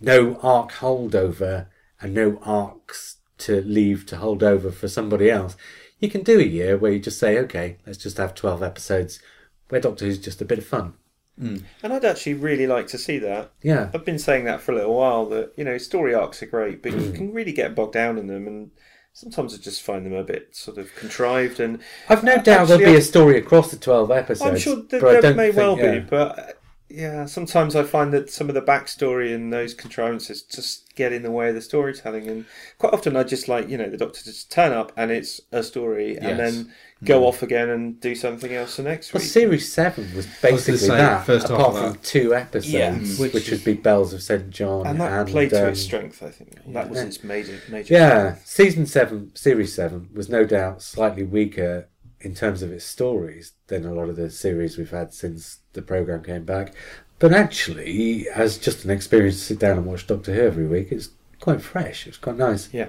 no 0.00 0.36
arc 0.36 0.72
holdover 0.72 1.66
and 2.00 2.14
no 2.14 2.38
arcs 2.42 3.16
to 3.38 3.60
leave 3.62 4.06
to 4.06 4.16
hold 4.16 4.42
over 4.42 4.70
for 4.70 4.88
somebody 4.88 5.30
else, 5.30 5.56
you 6.00 6.08
can 6.10 6.22
do 6.22 6.40
a 6.40 6.44
year 6.44 6.76
where 6.76 6.90
you 6.92 6.98
just 6.98 7.18
say, 7.18 7.38
okay, 7.38 7.76
let's 7.86 7.98
just 7.98 8.16
have 8.16 8.34
12 8.34 8.62
episodes 8.62 9.20
where 9.68 9.80
Doctor 9.80 10.06
Who's 10.06 10.18
just 10.18 10.40
a 10.42 10.44
bit 10.44 10.58
of 10.58 10.66
fun. 10.66 10.94
And 11.38 11.64
I'd 11.82 12.04
actually 12.04 12.34
really 12.34 12.66
like 12.66 12.86
to 12.88 12.98
see 12.98 13.18
that. 13.20 13.52
Yeah. 13.62 13.90
I've 13.94 14.04
been 14.04 14.18
saying 14.18 14.44
that 14.44 14.60
for 14.60 14.72
a 14.72 14.74
little 14.74 14.94
while 14.94 15.24
that, 15.30 15.52
you 15.56 15.64
know, 15.64 15.78
story 15.78 16.14
arcs 16.14 16.42
are 16.42 16.46
great, 16.46 16.82
but 16.82 16.92
Mm. 16.92 17.06
you 17.06 17.12
can 17.12 17.32
really 17.32 17.52
get 17.52 17.74
bogged 17.74 17.94
down 17.94 18.18
in 18.18 18.26
them 18.26 18.46
and 18.46 18.70
sometimes 19.14 19.54
I 19.54 19.56
just 19.56 19.80
find 19.80 20.04
them 20.04 20.12
a 20.12 20.22
bit 20.22 20.54
sort 20.54 20.76
of 20.76 20.94
contrived 20.96 21.58
and 21.58 21.78
I've 22.10 22.22
no 22.22 22.36
doubt 22.36 22.48
Actually, 22.62 22.76
there'll 22.76 22.92
be 22.92 22.98
a 22.98 23.02
story 23.02 23.38
across 23.38 23.70
the 23.70 23.78
12 23.78 24.10
episodes. 24.10 24.50
I'm 24.50 24.58
sure 24.58 24.76
that 24.76 25.00
but 25.00 25.04
I 25.04 25.12
there 25.12 25.22
don't 25.22 25.36
may 25.36 25.50
well 25.50 25.78
yeah. 25.78 25.92
be, 25.92 26.00
but 26.00 26.59
yeah, 26.90 27.24
sometimes 27.26 27.74
I 27.76 27.82
find 27.84 28.12
that 28.12 28.30
some 28.30 28.48
of 28.48 28.54
the 28.54 28.62
backstory 28.62 29.34
and 29.34 29.52
those 29.52 29.74
contrivances 29.74 30.42
just 30.42 30.94
get 30.96 31.12
in 31.12 31.22
the 31.22 31.30
way 31.30 31.48
of 31.48 31.54
the 31.54 31.60
storytelling, 31.62 32.26
and 32.28 32.44
quite 32.78 32.92
often 32.92 33.16
I 33.16 33.22
just 33.22 33.48
like 33.48 33.68
you 33.68 33.78
know 33.78 33.88
the 33.88 33.96
Doctor 33.96 34.22
just 34.24 34.50
turn 34.50 34.72
up 34.72 34.92
and 34.96 35.10
it's 35.10 35.40
a 35.52 35.62
story, 35.62 36.16
and 36.16 36.38
Yes. 36.38 36.54
then 36.54 36.72
go 37.02 37.26
off 37.26 37.42
again 37.42 37.70
and 37.70 37.98
do 38.00 38.14
something 38.14 38.52
else 38.52 38.76
the 38.76 38.82
next 38.82 39.14
Well, 39.14 39.22
week. 39.22 39.30
series 39.30 39.72
7 39.72 40.04
was 40.14 40.16
was 40.16 40.26
basically 40.42 40.76
say, 40.76 40.88
that, 40.88 41.24
first 41.24 41.48
half 41.48 41.58
apart 41.58 41.74
of 41.74 41.80
from 41.82 41.92
that. 41.92 42.02
two 42.02 42.34
episodes, 42.34 42.72
Yeah. 42.74 42.94
which, 43.22 43.32
Which 43.32 43.50
would 43.50 43.64
be 43.64 43.72
Bells 43.72 44.12
of 44.12 44.22
St. 44.22 44.50
John. 44.50 44.86
and 44.86 45.00
that 45.00 45.10
and, 45.12 45.28
played 45.30 45.48
to 45.50 45.62
um, 45.64 45.68
its 45.70 45.80
strength, 45.80 46.22
I 46.22 46.28
think. 46.28 46.58
That 46.74 46.90
was 46.90 47.00
its 47.00 47.24
major 47.24 47.58
major. 47.70 47.94
Yeah, 47.94 48.34
season 48.44 48.84
seven, 48.84 49.30
series 49.34 49.72
seven 49.74 50.10
was 50.12 50.28
no 50.28 50.44
doubt 50.44 50.82
slightly 50.82 51.22
weaker 51.22 51.88
in 52.20 52.34
terms 52.34 52.62
of 52.62 52.70
its 52.70 52.84
stories 52.84 53.52
than 53.68 53.86
a 53.86 53.94
lot 53.94 54.08
of 54.08 54.16
the 54.16 54.30
series 54.30 54.76
we've 54.76 54.90
had 54.90 55.14
since 55.14 55.60
the 55.72 55.82
program 55.82 56.22
came 56.22 56.44
back. 56.44 56.74
But 57.18 57.32
actually, 57.32 58.28
as 58.28 58.58
just 58.58 58.84
an 58.84 58.90
experience 58.90 59.36
to 59.36 59.44
sit 59.44 59.58
down 59.58 59.78
and 59.78 59.86
watch 59.86 60.06
Doctor 60.06 60.34
Who 60.34 60.40
every 60.40 60.66
week, 60.66 60.90
it's 60.90 61.10
quite 61.40 61.60
fresh. 61.62 62.06
It's 62.06 62.16
quite 62.16 62.36
nice. 62.36 62.72
Yeah. 62.72 62.88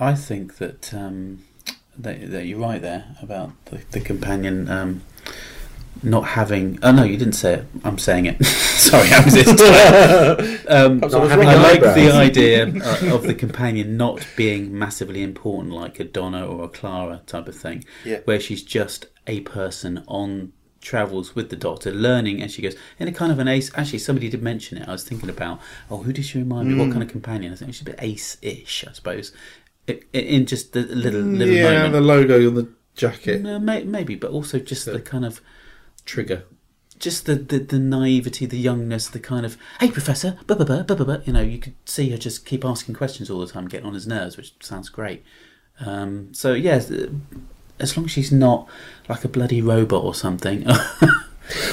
I 0.00 0.14
think 0.14 0.56
that 0.58 0.92
um, 0.94 1.44
that, 1.96 2.30
that 2.30 2.46
you're 2.46 2.58
right 2.58 2.80
there 2.80 3.16
about 3.22 3.52
the, 3.66 3.80
the 3.90 4.00
companion 4.00 4.68
um, 4.68 5.02
not 6.02 6.22
having. 6.22 6.78
Oh 6.82 6.92
no, 6.92 7.02
you 7.04 7.16
didn't 7.16 7.34
say 7.34 7.54
it. 7.54 7.66
I'm 7.84 7.98
saying 7.98 8.26
it. 8.26 8.44
Sorry, 8.44 9.08
I 9.12 9.24
was 9.24 9.34
this 9.34 9.48
um, 10.68 11.02
I 11.02 11.28
having. 11.28 11.48
I 11.48 11.54
like 11.56 11.80
the 11.80 12.12
idea 12.12 12.66
uh, 12.66 13.14
of 13.14 13.24
the 13.24 13.34
companion 13.34 13.96
not 13.96 14.26
being 14.36 14.76
massively 14.76 15.22
important, 15.22 15.74
like 15.74 16.00
a 16.00 16.04
Donna 16.04 16.46
or 16.46 16.64
a 16.64 16.68
Clara 16.68 17.22
type 17.26 17.48
of 17.48 17.56
thing, 17.56 17.84
Yeah. 18.04 18.20
where 18.24 18.40
she's 18.40 18.62
just 18.62 19.06
a 19.26 19.40
person 19.40 20.04
on 20.06 20.52
travels 20.80 21.34
with 21.34 21.50
the 21.50 21.56
Doctor, 21.56 21.90
learning 21.90 22.42
as 22.42 22.52
she 22.52 22.62
goes. 22.62 22.76
In 22.98 23.08
a 23.08 23.12
kind 23.12 23.32
of 23.32 23.38
an 23.38 23.48
ace. 23.48 23.70
Actually, 23.74 23.98
somebody 23.98 24.28
did 24.28 24.42
mention 24.42 24.78
it. 24.78 24.88
I 24.88 24.92
was 24.92 25.04
thinking 25.04 25.28
about, 25.28 25.60
oh, 25.90 25.98
who 25.98 26.12
did 26.12 26.24
she 26.24 26.38
remind 26.38 26.68
me? 26.68 26.78
What 26.78 26.90
kind 26.90 27.02
of 27.02 27.08
companion? 27.08 27.52
I 27.52 27.56
think 27.56 27.74
she's 27.74 27.82
a 27.82 27.86
bit 27.86 27.96
ace-ish, 27.98 28.84
I 28.88 28.92
suppose. 28.92 29.32
In 30.12 30.46
just 30.46 30.72
the 30.74 30.82
little 30.82 31.22
little 31.22 31.54
yeah, 31.54 31.72
moment. 31.72 31.92
the 31.94 32.00
logo 32.02 32.46
on 32.46 32.54
the 32.54 32.68
jacket 32.94 33.40
No, 33.40 33.58
may, 33.58 33.84
maybe, 33.84 34.16
but 34.16 34.30
also 34.30 34.58
just 34.58 34.84
the 34.84 35.00
kind 35.00 35.24
of 35.24 35.40
trigger. 36.08 36.42
just 36.98 37.26
the, 37.26 37.34
the, 37.36 37.58
the 37.60 37.78
naivety, 37.78 38.44
the 38.46 38.58
youngness, 38.58 39.06
the 39.08 39.20
kind 39.20 39.44
of 39.46 39.56
hey 39.80 39.90
professor, 39.90 40.36
blah, 40.46 40.56
blah, 40.56 40.64
blah, 40.66 40.82
blah, 40.82 40.96
blah, 40.96 41.06
blah. 41.06 41.18
you 41.24 41.32
know, 41.32 41.40
you 41.42 41.58
could 41.58 41.74
see 41.84 42.10
her 42.10 42.16
just 42.18 42.44
keep 42.44 42.64
asking 42.64 42.94
questions 42.94 43.30
all 43.30 43.40
the 43.40 43.46
time, 43.52 43.68
getting 43.68 43.86
on 43.86 43.94
his 43.94 44.06
nerves, 44.06 44.36
which 44.36 44.52
sounds 44.60 44.88
great. 44.88 45.22
Um, 45.80 46.34
so 46.34 46.54
yes, 46.54 46.90
uh, 46.90 47.08
as 47.78 47.96
long 47.96 48.06
as 48.06 48.10
she's 48.12 48.32
not 48.32 48.68
like 49.08 49.24
a 49.24 49.28
bloody 49.28 49.62
robot 49.62 50.02
or 50.04 50.14
something. 50.14 50.66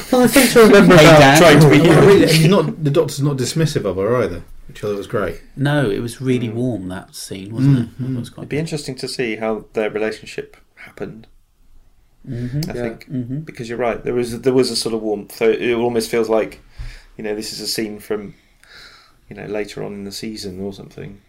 Well, 0.09 0.21
I 0.23 0.27
think 0.27 0.51
to 0.51 0.59
remember 0.61 0.95
Hey, 0.95 1.03
about 1.05 1.19
Dan. 1.19 1.37
Trying 1.37 1.59
to 1.59 1.69
be 1.69 1.79
Well, 1.89 2.07
really, 2.07 2.23
and 2.23 2.31
he's 2.31 2.47
not 2.47 2.81
the 2.81 2.89
doctor's 2.89 3.21
not 3.21 3.35
dismissive 3.35 3.83
of 3.83 3.97
her 3.97 4.15
either, 4.23 4.41
which 4.69 4.81
I 4.81 4.87
thought 4.87 4.97
was 4.97 5.07
great. 5.07 5.41
no, 5.57 5.89
it 5.89 5.99
was 5.99 6.21
really 6.21 6.47
warm 6.47 6.87
that 6.87 7.13
scene, 7.13 7.53
wasn't 7.53 7.79
it? 7.79 7.89
It 8.01 8.09
was 8.17 8.27
It'd 8.29 8.33
quite. 8.35 8.47
be 8.47 8.57
interesting 8.57 8.95
to 8.95 9.07
see 9.09 9.35
how 9.35 9.65
their 9.73 9.89
relationship 9.89 10.55
happened. 10.75 11.27
Mhm. 12.27 12.69
I 12.69 12.73
Yeah. 12.73 12.81
think 12.81 13.09
Mhm. 13.11 13.45
because 13.45 13.69
you're 13.69 13.77
right. 13.77 14.03
There 14.03 14.13
was 14.13 14.41
there 14.41 14.53
was 14.53 14.71
a 14.71 14.75
sort 14.75 14.95
of 14.95 15.01
warmth. 15.01 15.35
So 15.35 15.49
it 15.49 15.73
almost 15.73 16.09
feels 16.09 16.29
like, 16.29 16.59
you 17.17 17.23
know, 17.23 17.35
this 17.35 17.53
is 17.53 17.61
a 17.61 17.67
scene 17.67 17.99
from, 17.99 18.33
you 19.29 19.35
know, 19.35 19.45
later 19.45 19.83
on 19.83 19.93
in 19.93 20.03
the 20.05 20.11
season 20.11 20.59
or 20.61 20.73
something. 20.73 21.19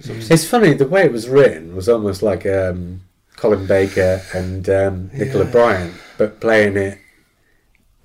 Sort 0.00 0.18
of- 0.18 0.30
It's 0.30 0.44
funny 0.44 0.74
the 0.74 0.86
way 0.86 1.04
it 1.04 1.12
was 1.12 1.28
written 1.28 1.74
was 1.76 1.88
almost 1.88 2.22
like 2.22 2.44
um, 2.46 3.02
Colin 3.36 3.66
Baker 3.66 4.20
and 4.34 4.68
um, 4.68 5.10
Nicola 5.12 5.44
Yeah. 5.44 5.50
Bryant, 5.50 5.94
but 6.18 6.40
playing 6.40 6.76
it 6.76 6.98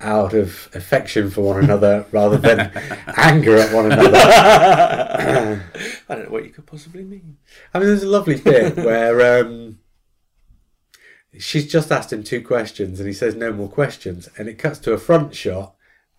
out 0.00 0.32
of 0.32 0.68
affection 0.74 1.28
for 1.28 1.42
one 1.42 1.64
another 1.64 2.06
rather 2.12 2.36
than 2.38 2.70
anger 3.16 3.56
at 3.56 3.72
one 3.74 3.90
another. 3.90 4.12
I 6.08 6.14
don't 6.14 6.24
know 6.26 6.30
what 6.30 6.44
you 6.44 6.50
could 6.50 6.66
possibly 6.66 7.02
mean. 7.04 7.36
I 7.74 7.78
mean, 7.78 7.88
there's 7.88 8.04
a 8.04 8.08
lovely 8.08 8.36
bit 8.36 8.76
where 8.88 9.40
um, 9.44 9.78
she's 11.38 11.70
just 11.70 11.90
asked 11.92 12.12
him 12.12 12.22
two 12.22 12.42
questions 12.42 12.98
and 13.00 13.06
he 13.08 13.14
says 13.14 13.34
no 13.34 13.52
more 13.52 13.68
questions, 13.68 14.28
and 14.36 14.48
it 14.48 14.58
cuts 14.58 14.78
to 14.80 14.92
a 14.92 14.98
front 14.98 15.34
shot, 15.34 15.74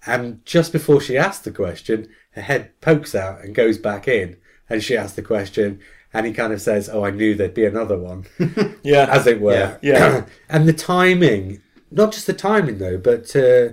and 0.05 0.43
just 0.45 0.71
before 0.71 1.01
she 1.01 1.17
asks 1.17 1.43
the 1.43 1.51
question, 1.51 2.07
her 2.31 2.41
head 2.41 2.79
pokes 2.81 3.13
out 3.15 3.41
and 3.43 3.53
goes 3.55 3.77
back 3.77 4.07
in, 4.07 4.37
and 4.69 4.83
she 4.83 4.95
asks 4.97 5.15
the 5.15 5.21
question, 5.21 5.79
and 6.13 6.25
he 6.25 6.33
kind 6.33 6.53
of 6.53 6.61
says, 6.61 6.89
"Oh, 6.89 7.03
I 7.05 7.11
knew 7.11 7.35
there'd 7.35 7.53
be 7.53 7.65
another 7.65 7.97
one." 7.97 8.25
Yeah. 8.83 9.07
as 9.11 9.27
it 9.27 9.41
were. 9.41 9.53
Yeah. 9.53 9.77
Yeah. 9.81 10.25
and 10.49 10.67
the 10.67 10.73
timing, 10.73 11.61
not 11.91 12.11
just 12.13 12.27
the 12.27 12.33
timing 12.33 12.77
though, 12.79 12.97
but 12.97 13.35
uh, 13.35 13.69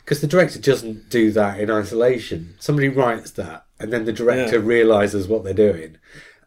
because 0.00 0.20
the 0.20 0.26
director 0.26 0.58
doesn't 0.58 1.08
do 1.10 1.30
that 1.32 1.60
in 1.60 1.70
isolation. 1.70 2.54
Somebody 2.58 2.88
writes 2.88 3.30
that, 3.32 3.66
and 3.78 3.92
then 3.92 4.04
the 4.04 4.12
director 4.12 4.56
Yeah. 4.58 4.64
realizes 4.66 5.28
what 5.28 5.44
they're 5.44 5.54
doing. 5.54 5.96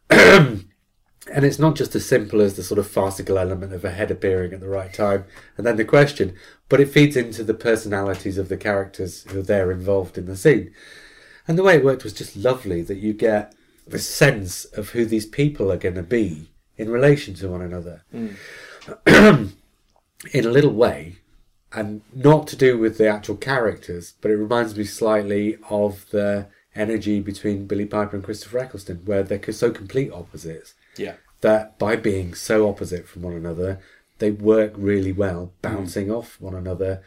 and 1.31 1.45
it's 1.45 1.59
not 1.59 1.75
just 1.75 1.95
as 1.95 2.05
simple 2.05 2.41
as 2.41 2.55
the 2.55 2.63
sort 2.63 2.79
of 2.79 2.87
farcical 2.87 3.37
element 3.37 3.73
of 3.73 3.85
a 3.85 3.91
head 3.91 4.09
appearing 4.09 4.53
at 4.53 4.59
the 4.59 4.67
right 4.67 4.91
time 4.91 5.25
and 5.55 5.65
then 5.65 5.75
the 5.75 5.85
question, 5.85 6.35
but 6.67 6.79
it 6.79 6.89
feeds 6.89 7.15
into 7.15 7.43
the 7.43 7.53
personalities 7.53 8.37
of 8.37 8.49
the 8.49 8.57
characters 8.57 9.23
who 9.29 9.39
are 9.39 9.43
there 9.43 9.71
involved 9.71 10.17
in 10.17 10.25
the 10.25 10.35
scene. 10.35 10.73
And 11.47 11.57
the 11.57 11.63
way 11.63 11.75
it 11.75 11.83
worked 11.83 12.03
was 12.03 12.13
just 12.13 12.35
lovely 12.35 12.81
that 12.81 12.97
you 12.97 13.13
get 13.13 13.53
the 13.87 13.99
sense 13.99 14.65
of 14.65 14.89
who 14.89 15.05
these 15.05 15.25
people 15.25 15.71
are 15.71 15.77
going 15.77 15.95
to 15.95 16.03
be 16.03 16.51
in 16.77 16.89
relation 16.89 17.33
to 17.35 17.49
one 17.49 17.61
another. 17.61 18.03
Mm. 18.13 19.51
in 20.33 20.45
a 20.45 20.49
little 20.49 20.73
way, 20.73 21.17
and 21.73 22.01
not 22.13 22.47
to 22.47 22.55
do 22.55 22.77
with 22.77 22.97
the 22.97 23.07
actual 23.07 23.35
characters, 23.35 24.13
but 24.21 24.31
it 24.31 24.37
reminds 24.37 24.75
me 24.75 24.83
slightly 24.83 25.57
of 25.69 26.09
the 26.11 26.47
energy 26.75 27.19
between 27.19 27.65
Billie 27.65 27.85
Piper 27.85 28.15
and 28.15 28.25
Christopher 28.25 28.59
Eccleston, 28.59 29.01
where 29.05 29.23
they're 29.23 29.51
so 29.51 29.71
complete 29.71 30.11
opposites 30.11 30.73
Yeah. 30.97 31.15
that 31.41 31.79
by 31.79 31.95
being 31.95 32.33
so 32.33 32.67
opposite 32.67 33.07
from 33.07 33.23
one 33.23 33.33
another, 33.33 33.79
they 34.19 34.31
work 34.31 34.73
really 34.75 35.11
well, 35.11 35.53
bouncing 35.61 36.07
mm. 36.07 36.17
off 36.17 36.39
one 36.39 36.53
another. 36.53 37.01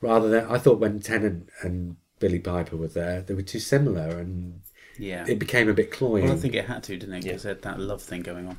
Rather 0.00 0.28
than, 0.28 0.46
I 0.46 0.58
thought 0.58 0.78
when 0.78 1.00
Tennant 1.00 1.48
and 1.62 1.96
Billie 2.18 2.38
Piper 2.38 2.76
were 2.76 2.88
there, 2.88 3.22
they 3.22 3.34
were 3.34 3.42
too 3.42 3.58
similar, 3.58 4.18
and 4.18 4.60
Yeah. 4.98 5.24
it 5.26 5.38
became 5.38 5.68
a 5.68 5.74
bit 5.74 5.90
cloying. 5.90 6.24
well, 6.24 6.34
I 6.34 6.36
think 6.36 6.54
it 6.54 6.66
had 6.66 6.84
to, 6.84 6.96
didn't 6.96 7.14
it? 7.16 7.24
Because 7.24 7.42
they 7.42 7.50
had 7.50 7.62
that 7.62 7.80
love 7.80 8.02
thing 8.02 8.22
going 8.22 8.46
on. 8.46 8.58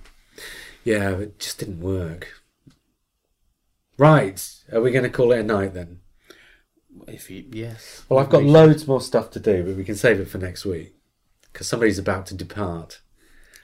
Yeah, 0.83 1.11
it 1.11 1.39
just 1.39 1.59
didn't 1.59 1.79
work. 1.79 2.33
Right, 3.97 4.43
are 4.71 4.81
we 4.81 4.91
going 4.91 5.03
to 5.03 5.09
call 5.09 5.31
it 5.31 5.39
a 5.39 5.43
night 5.43 5.73
then? 5.73 5.99
If 7.07 7.29
you, 7.29 7.45
yes. 7.51 8.03
Well, 8.09 8.19
I've 8.19 8.29
got 8.29 8.43
loads 8.43 8.87
more 8.87 9.01
stuff 9.01 9.31
to 9.31 9.39
do, 9.39 9.63
but 9.63 9.75
we 9.75 9.83
can 9.83 9.95
save 9.95 10.19
it 10.19 10.27
for 10.27 10.37
next 10.37 10.65
week 10.65 10.95
because 11.51 11.67
somebody's 11.67 11.99
about 11.99 12.25
to 12.27 12.35
depart. 12.35 13.01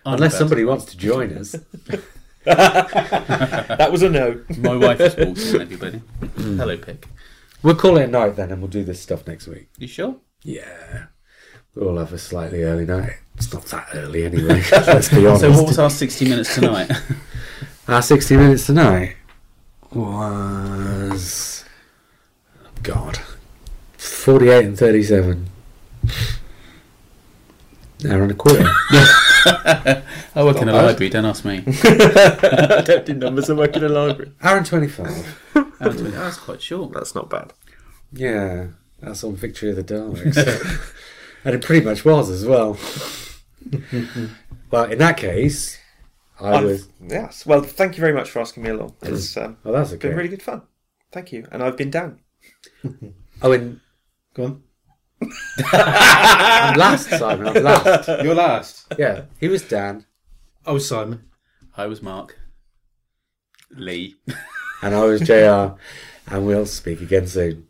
I'm 0.06 0.14
Unless 0.16 0.38
somebody 0.38 0.64
wants 0.64 0.86
to 0.86 0.98
join 0.98 1.34
us. 1.38 1.56
That 2.46 3.90
was 3.92 4.02
a 4.02 4.10
no. 4.10 4.42
My 4.58 4.76
wife 4.76 5.00
has 5.00 5.16
walked 5.18 5.40
everybody. 5.62 6.02
Hello, 6.38 6.78
Pick. 6.78 7.08
We'll 7.62 7.76
call 7.76 7.98
it 7.98 8.06
a 8.06 8.08
night 8.08 8.38
then, 8.38 8.52
and 8.52 8.62
we'll 8.62 8.72
do 8.72 8.84
this 8.84 9.02
stuff 9.02 9.28
next 9.28 9.46
week. 9.48 9.70
You 9.78 9.88
sure? 9.88 10.16
Yeah, 10.44 11.08
we'll 11.76 11.98
have 11.98 12.14
a 12.14 12.18
slightly 12.18 12.64
early 12.64 12.86
night. 12.86 13.12
It's 13.36 13.54
not 13.54 13.66
that 13.66 13.90
early 13.94 14.26
anyway. 14.26 14.64
let's 14.72 15.10
be 15.10 15.28
honest. 15.28 15.42
So, 15.42 15.52
what 15.52 15.68
was 15.68 15.78
our 15.80 15.90
60 15.92 16.30
minutes 16.30 16.56
tonight? 16.56 16.90
Our 17.88 18.02
60 18.02 18.38
minutes 18.38 18.66
tonight 18.66 19.18
was. 19.94 21.66
God. 22.82 23.20
48 23.98 24.66
and 24.66 24.78
37. 24.80 25.50
Hour 28.10 28.22
and 28.24 28.32
a 28.32 28.36
quarter. 28.36 28.66
I 29.46 30.44
work 30.44 30.58
in 30.62 30.70
a 30.70 30.74
bad. 30.74 30.86
library, 30.86 31.10
don't 31.10 31.26
ask 31.26 31.46
me. 31.46 31.64
I 31.84 32.82
don't 32.86 33.06
do 33.06 33.14
numbers. 33.14 33.50
I 33.50 33.54
work 33.54 33.76
in 33.76 33.84
a 33.84 33.90
library. 33.90 34.32
Hour 34.42 34.58
and 34.58 34.66
25. 34.66 35.42
Oh, 35.56 35.90
That's 35.92 36.38
quite 36.38 36.62
short. 36.62 36.94
That's 36.94 37.16
not 37.16 37.30
bad. 37.30 37.54
Yeah, 38.12 38.68
that's 39.00 39.24
on 39.24 39.36
Victory 39.36 39.70
of 39.70 39.76
the 39.76 39.84
Daleks. 39.84 40.36
and 41.46 41.56
it 41.56 41.64
pretty 41.64 41.86
much 41.86 42.04
was 42.04 42.30
as 42.30 42.46
well. 42.46 42.78
well, 44.72 44.84
in 44.86 44.98
that 44.98 45.18
case, 45.18 45.78
I 46.40 46.56
I've- 46.56 46.66
was. 46.66 46.88
Yes. 47.06 47.46
Well, 47.46 47.62
thank 47.62 47.96
you 47.98 48.02
very 48.02 48.14
much 48.14 48.30
for 48.30 48.40
asking 48.40 48.64
me 48.64 48.70
along. 48.72 48.96
It's 49.02 49.36
um, 49.38 49.58
Oh, 49.66 49.72
that's 49.72 49.94
okay. 49.94 50.08
been 50.10 50.18
really 50.18 50.30
good 50.30 50.42
fun. 50.44 50.64
Thank 51.12 51.32
you. 51.32 51.48
And 51.52 51.64
I've 51.64 51.78
been 51.78 51.92
down. 51.92 52.20
Oh, 53.42 53.54
and 53.54 53.80
Go 54.34 54.44
on. 54.44 54.64
I'm 55.22 56.78
last, 56.78 57.10
Simon. 57.10 57.48
I'm 57.48 57.64
last. 57.64 58.08
You're 58.24 58.36
last. 58.36 58.94
Yeah, 58.98 59.24
he 59.40 59.48
was 59.48 59.64
Dan, 59.64 60.06
I 60.66 60.72
was 60.72 60.88
Simon. 60.88 61.24
I 61.78 61.88
was 61.88 62.02
Mark. 62.02 62.38
Lee. 63.72 64.16
and 64.82 64.96
I 64.96 65.04
was 65.06 65.22
JR, 65.22 65.78
and 66.28 66.46
we'll 66.46 66.66
speak 66.66 67.02
again 67.02 67.28
soon. 67.28 67.68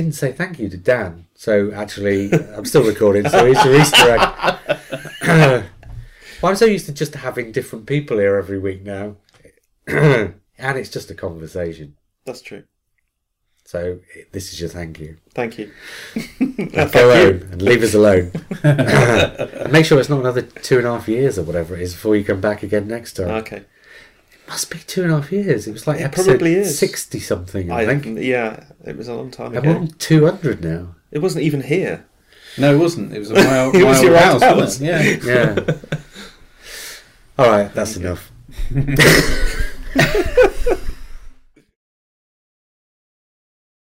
Didn't 0.00 0.14
say 0.14 0.32
thank 0.32 0.58
you 0.58 0.68
to 0.70 0.78
Dan. 0.78 1.26
So 1.34 1.72
actually, 1.72 2.32
I'm 2.32 2.64
still 2.64 2.84
recording, 2.84 3.28
so 3.28 3.44
it's 3.44 3.62
your 3.64 3.78
Easter 3.78 4.10
egg. 4.10 4.20
well, 6.42 6.50
I'm 6.50 6.56
so 6.56 6.64
used 6.64 6.86
to 6.86 6.92
just 6.92 7.14
having 7.14 7.52
different 7.52 7.84
people 7.84 8.18
here 8.18 8.36
every 8.36 8.58
week 8.58 8.82
now. 8.82 9.16
and 9.86 10.34
it's 10.58 10.88
just 10.88 11.10
a 11.10 11.14
conversation. 11.14 11.96
That's 12.24 12.40
true. 12.40 12.64
So 13.64 14.00
this 14.32 14.52
is 14.52 14.60
your 14.60 14.70
thank 14.70 14.98
you. 14.98 15.18
Thank 15.34 15.58
you. 15.58 15.70
Now 16.72 16.86
go 16.86 17.14
home 17.14 17.48
and 17.52 17.62
leave 17.62 17.82
us 17.82 17.94
alone. 17.94 18.32
and 18.62 19.72
make 19.72 19.84
sure 19.84 20.00
it's 20.00 20.08
not 20.08 20.20
another 20.20 20.42
two 20.42 20.78
and 20.78 20.86
a 20.86 20.92
half 20.92 21.08
years 21.08 21.38
or 21.38 21.42
whatever 21.42 21.74
it 21.76 21.82
is 21.82 21.92
before 21.92 22.16
you 22.16 22.24
come 22.24 22.40
back 22.40 22.62
again 22.62 22.88
next 22.88 23.14
time. 23.14 23.28
Okay. 23.28 23.64
Must 24.50 24.70
be 24.70 24.78
two 24.80 25.02
and 25.04 25.12
a 25.12 25.16
half 25.20 25.32
years. 25.32 25.66
It 25.66 25.72
was 25.72 25.86
like 25.86 26.00
It 26.00 26.04
episode 26.04 26.32
probably 26.32 26.54
is. 26.54 26.78
60 26.78 27.18
something, 27.20 27.70
I, 27.70 27.82
I 27.82 27.86
think. 27.98 28.18
yeah, 28.20 28.64
it 28.84 28.96
was 28.96 29.08
a 29.08 29.14
long 29.14 29.30
time 29.30 29.54
And 29.56 29.64
we're 29.64 29.72
ago. 29.72 29.80
on 29.80 29.88
200 29.88 30.62
now. 30.62 30.94
It 31.10 31.20
wasn't 31.20 31.44
even 31.44 31.62
here. 31.62 32.04
No, 32.58 32.74
it 32.74 32.78
wasn't. 32.78 33.14
It 33.14 33.20
was 33.20 33.30
a 33.30 33.34
my, 33.44 33.60
old- 33.60 33.74
It 33.76 33.84
was 33.84 33.98
old 33.98 34.06
your 34.06 34.18
house, 34.18 34.42
house. 34.42 34.56
wasn't 34.56 34.90
it? 34.90 35.24
Yeah. 35.24 35.54
Yeah. 35.54 35.98
All 37.38 37.48
right, 37.48 37.72
that's 37.72 37.96
enough. 37.96 38.30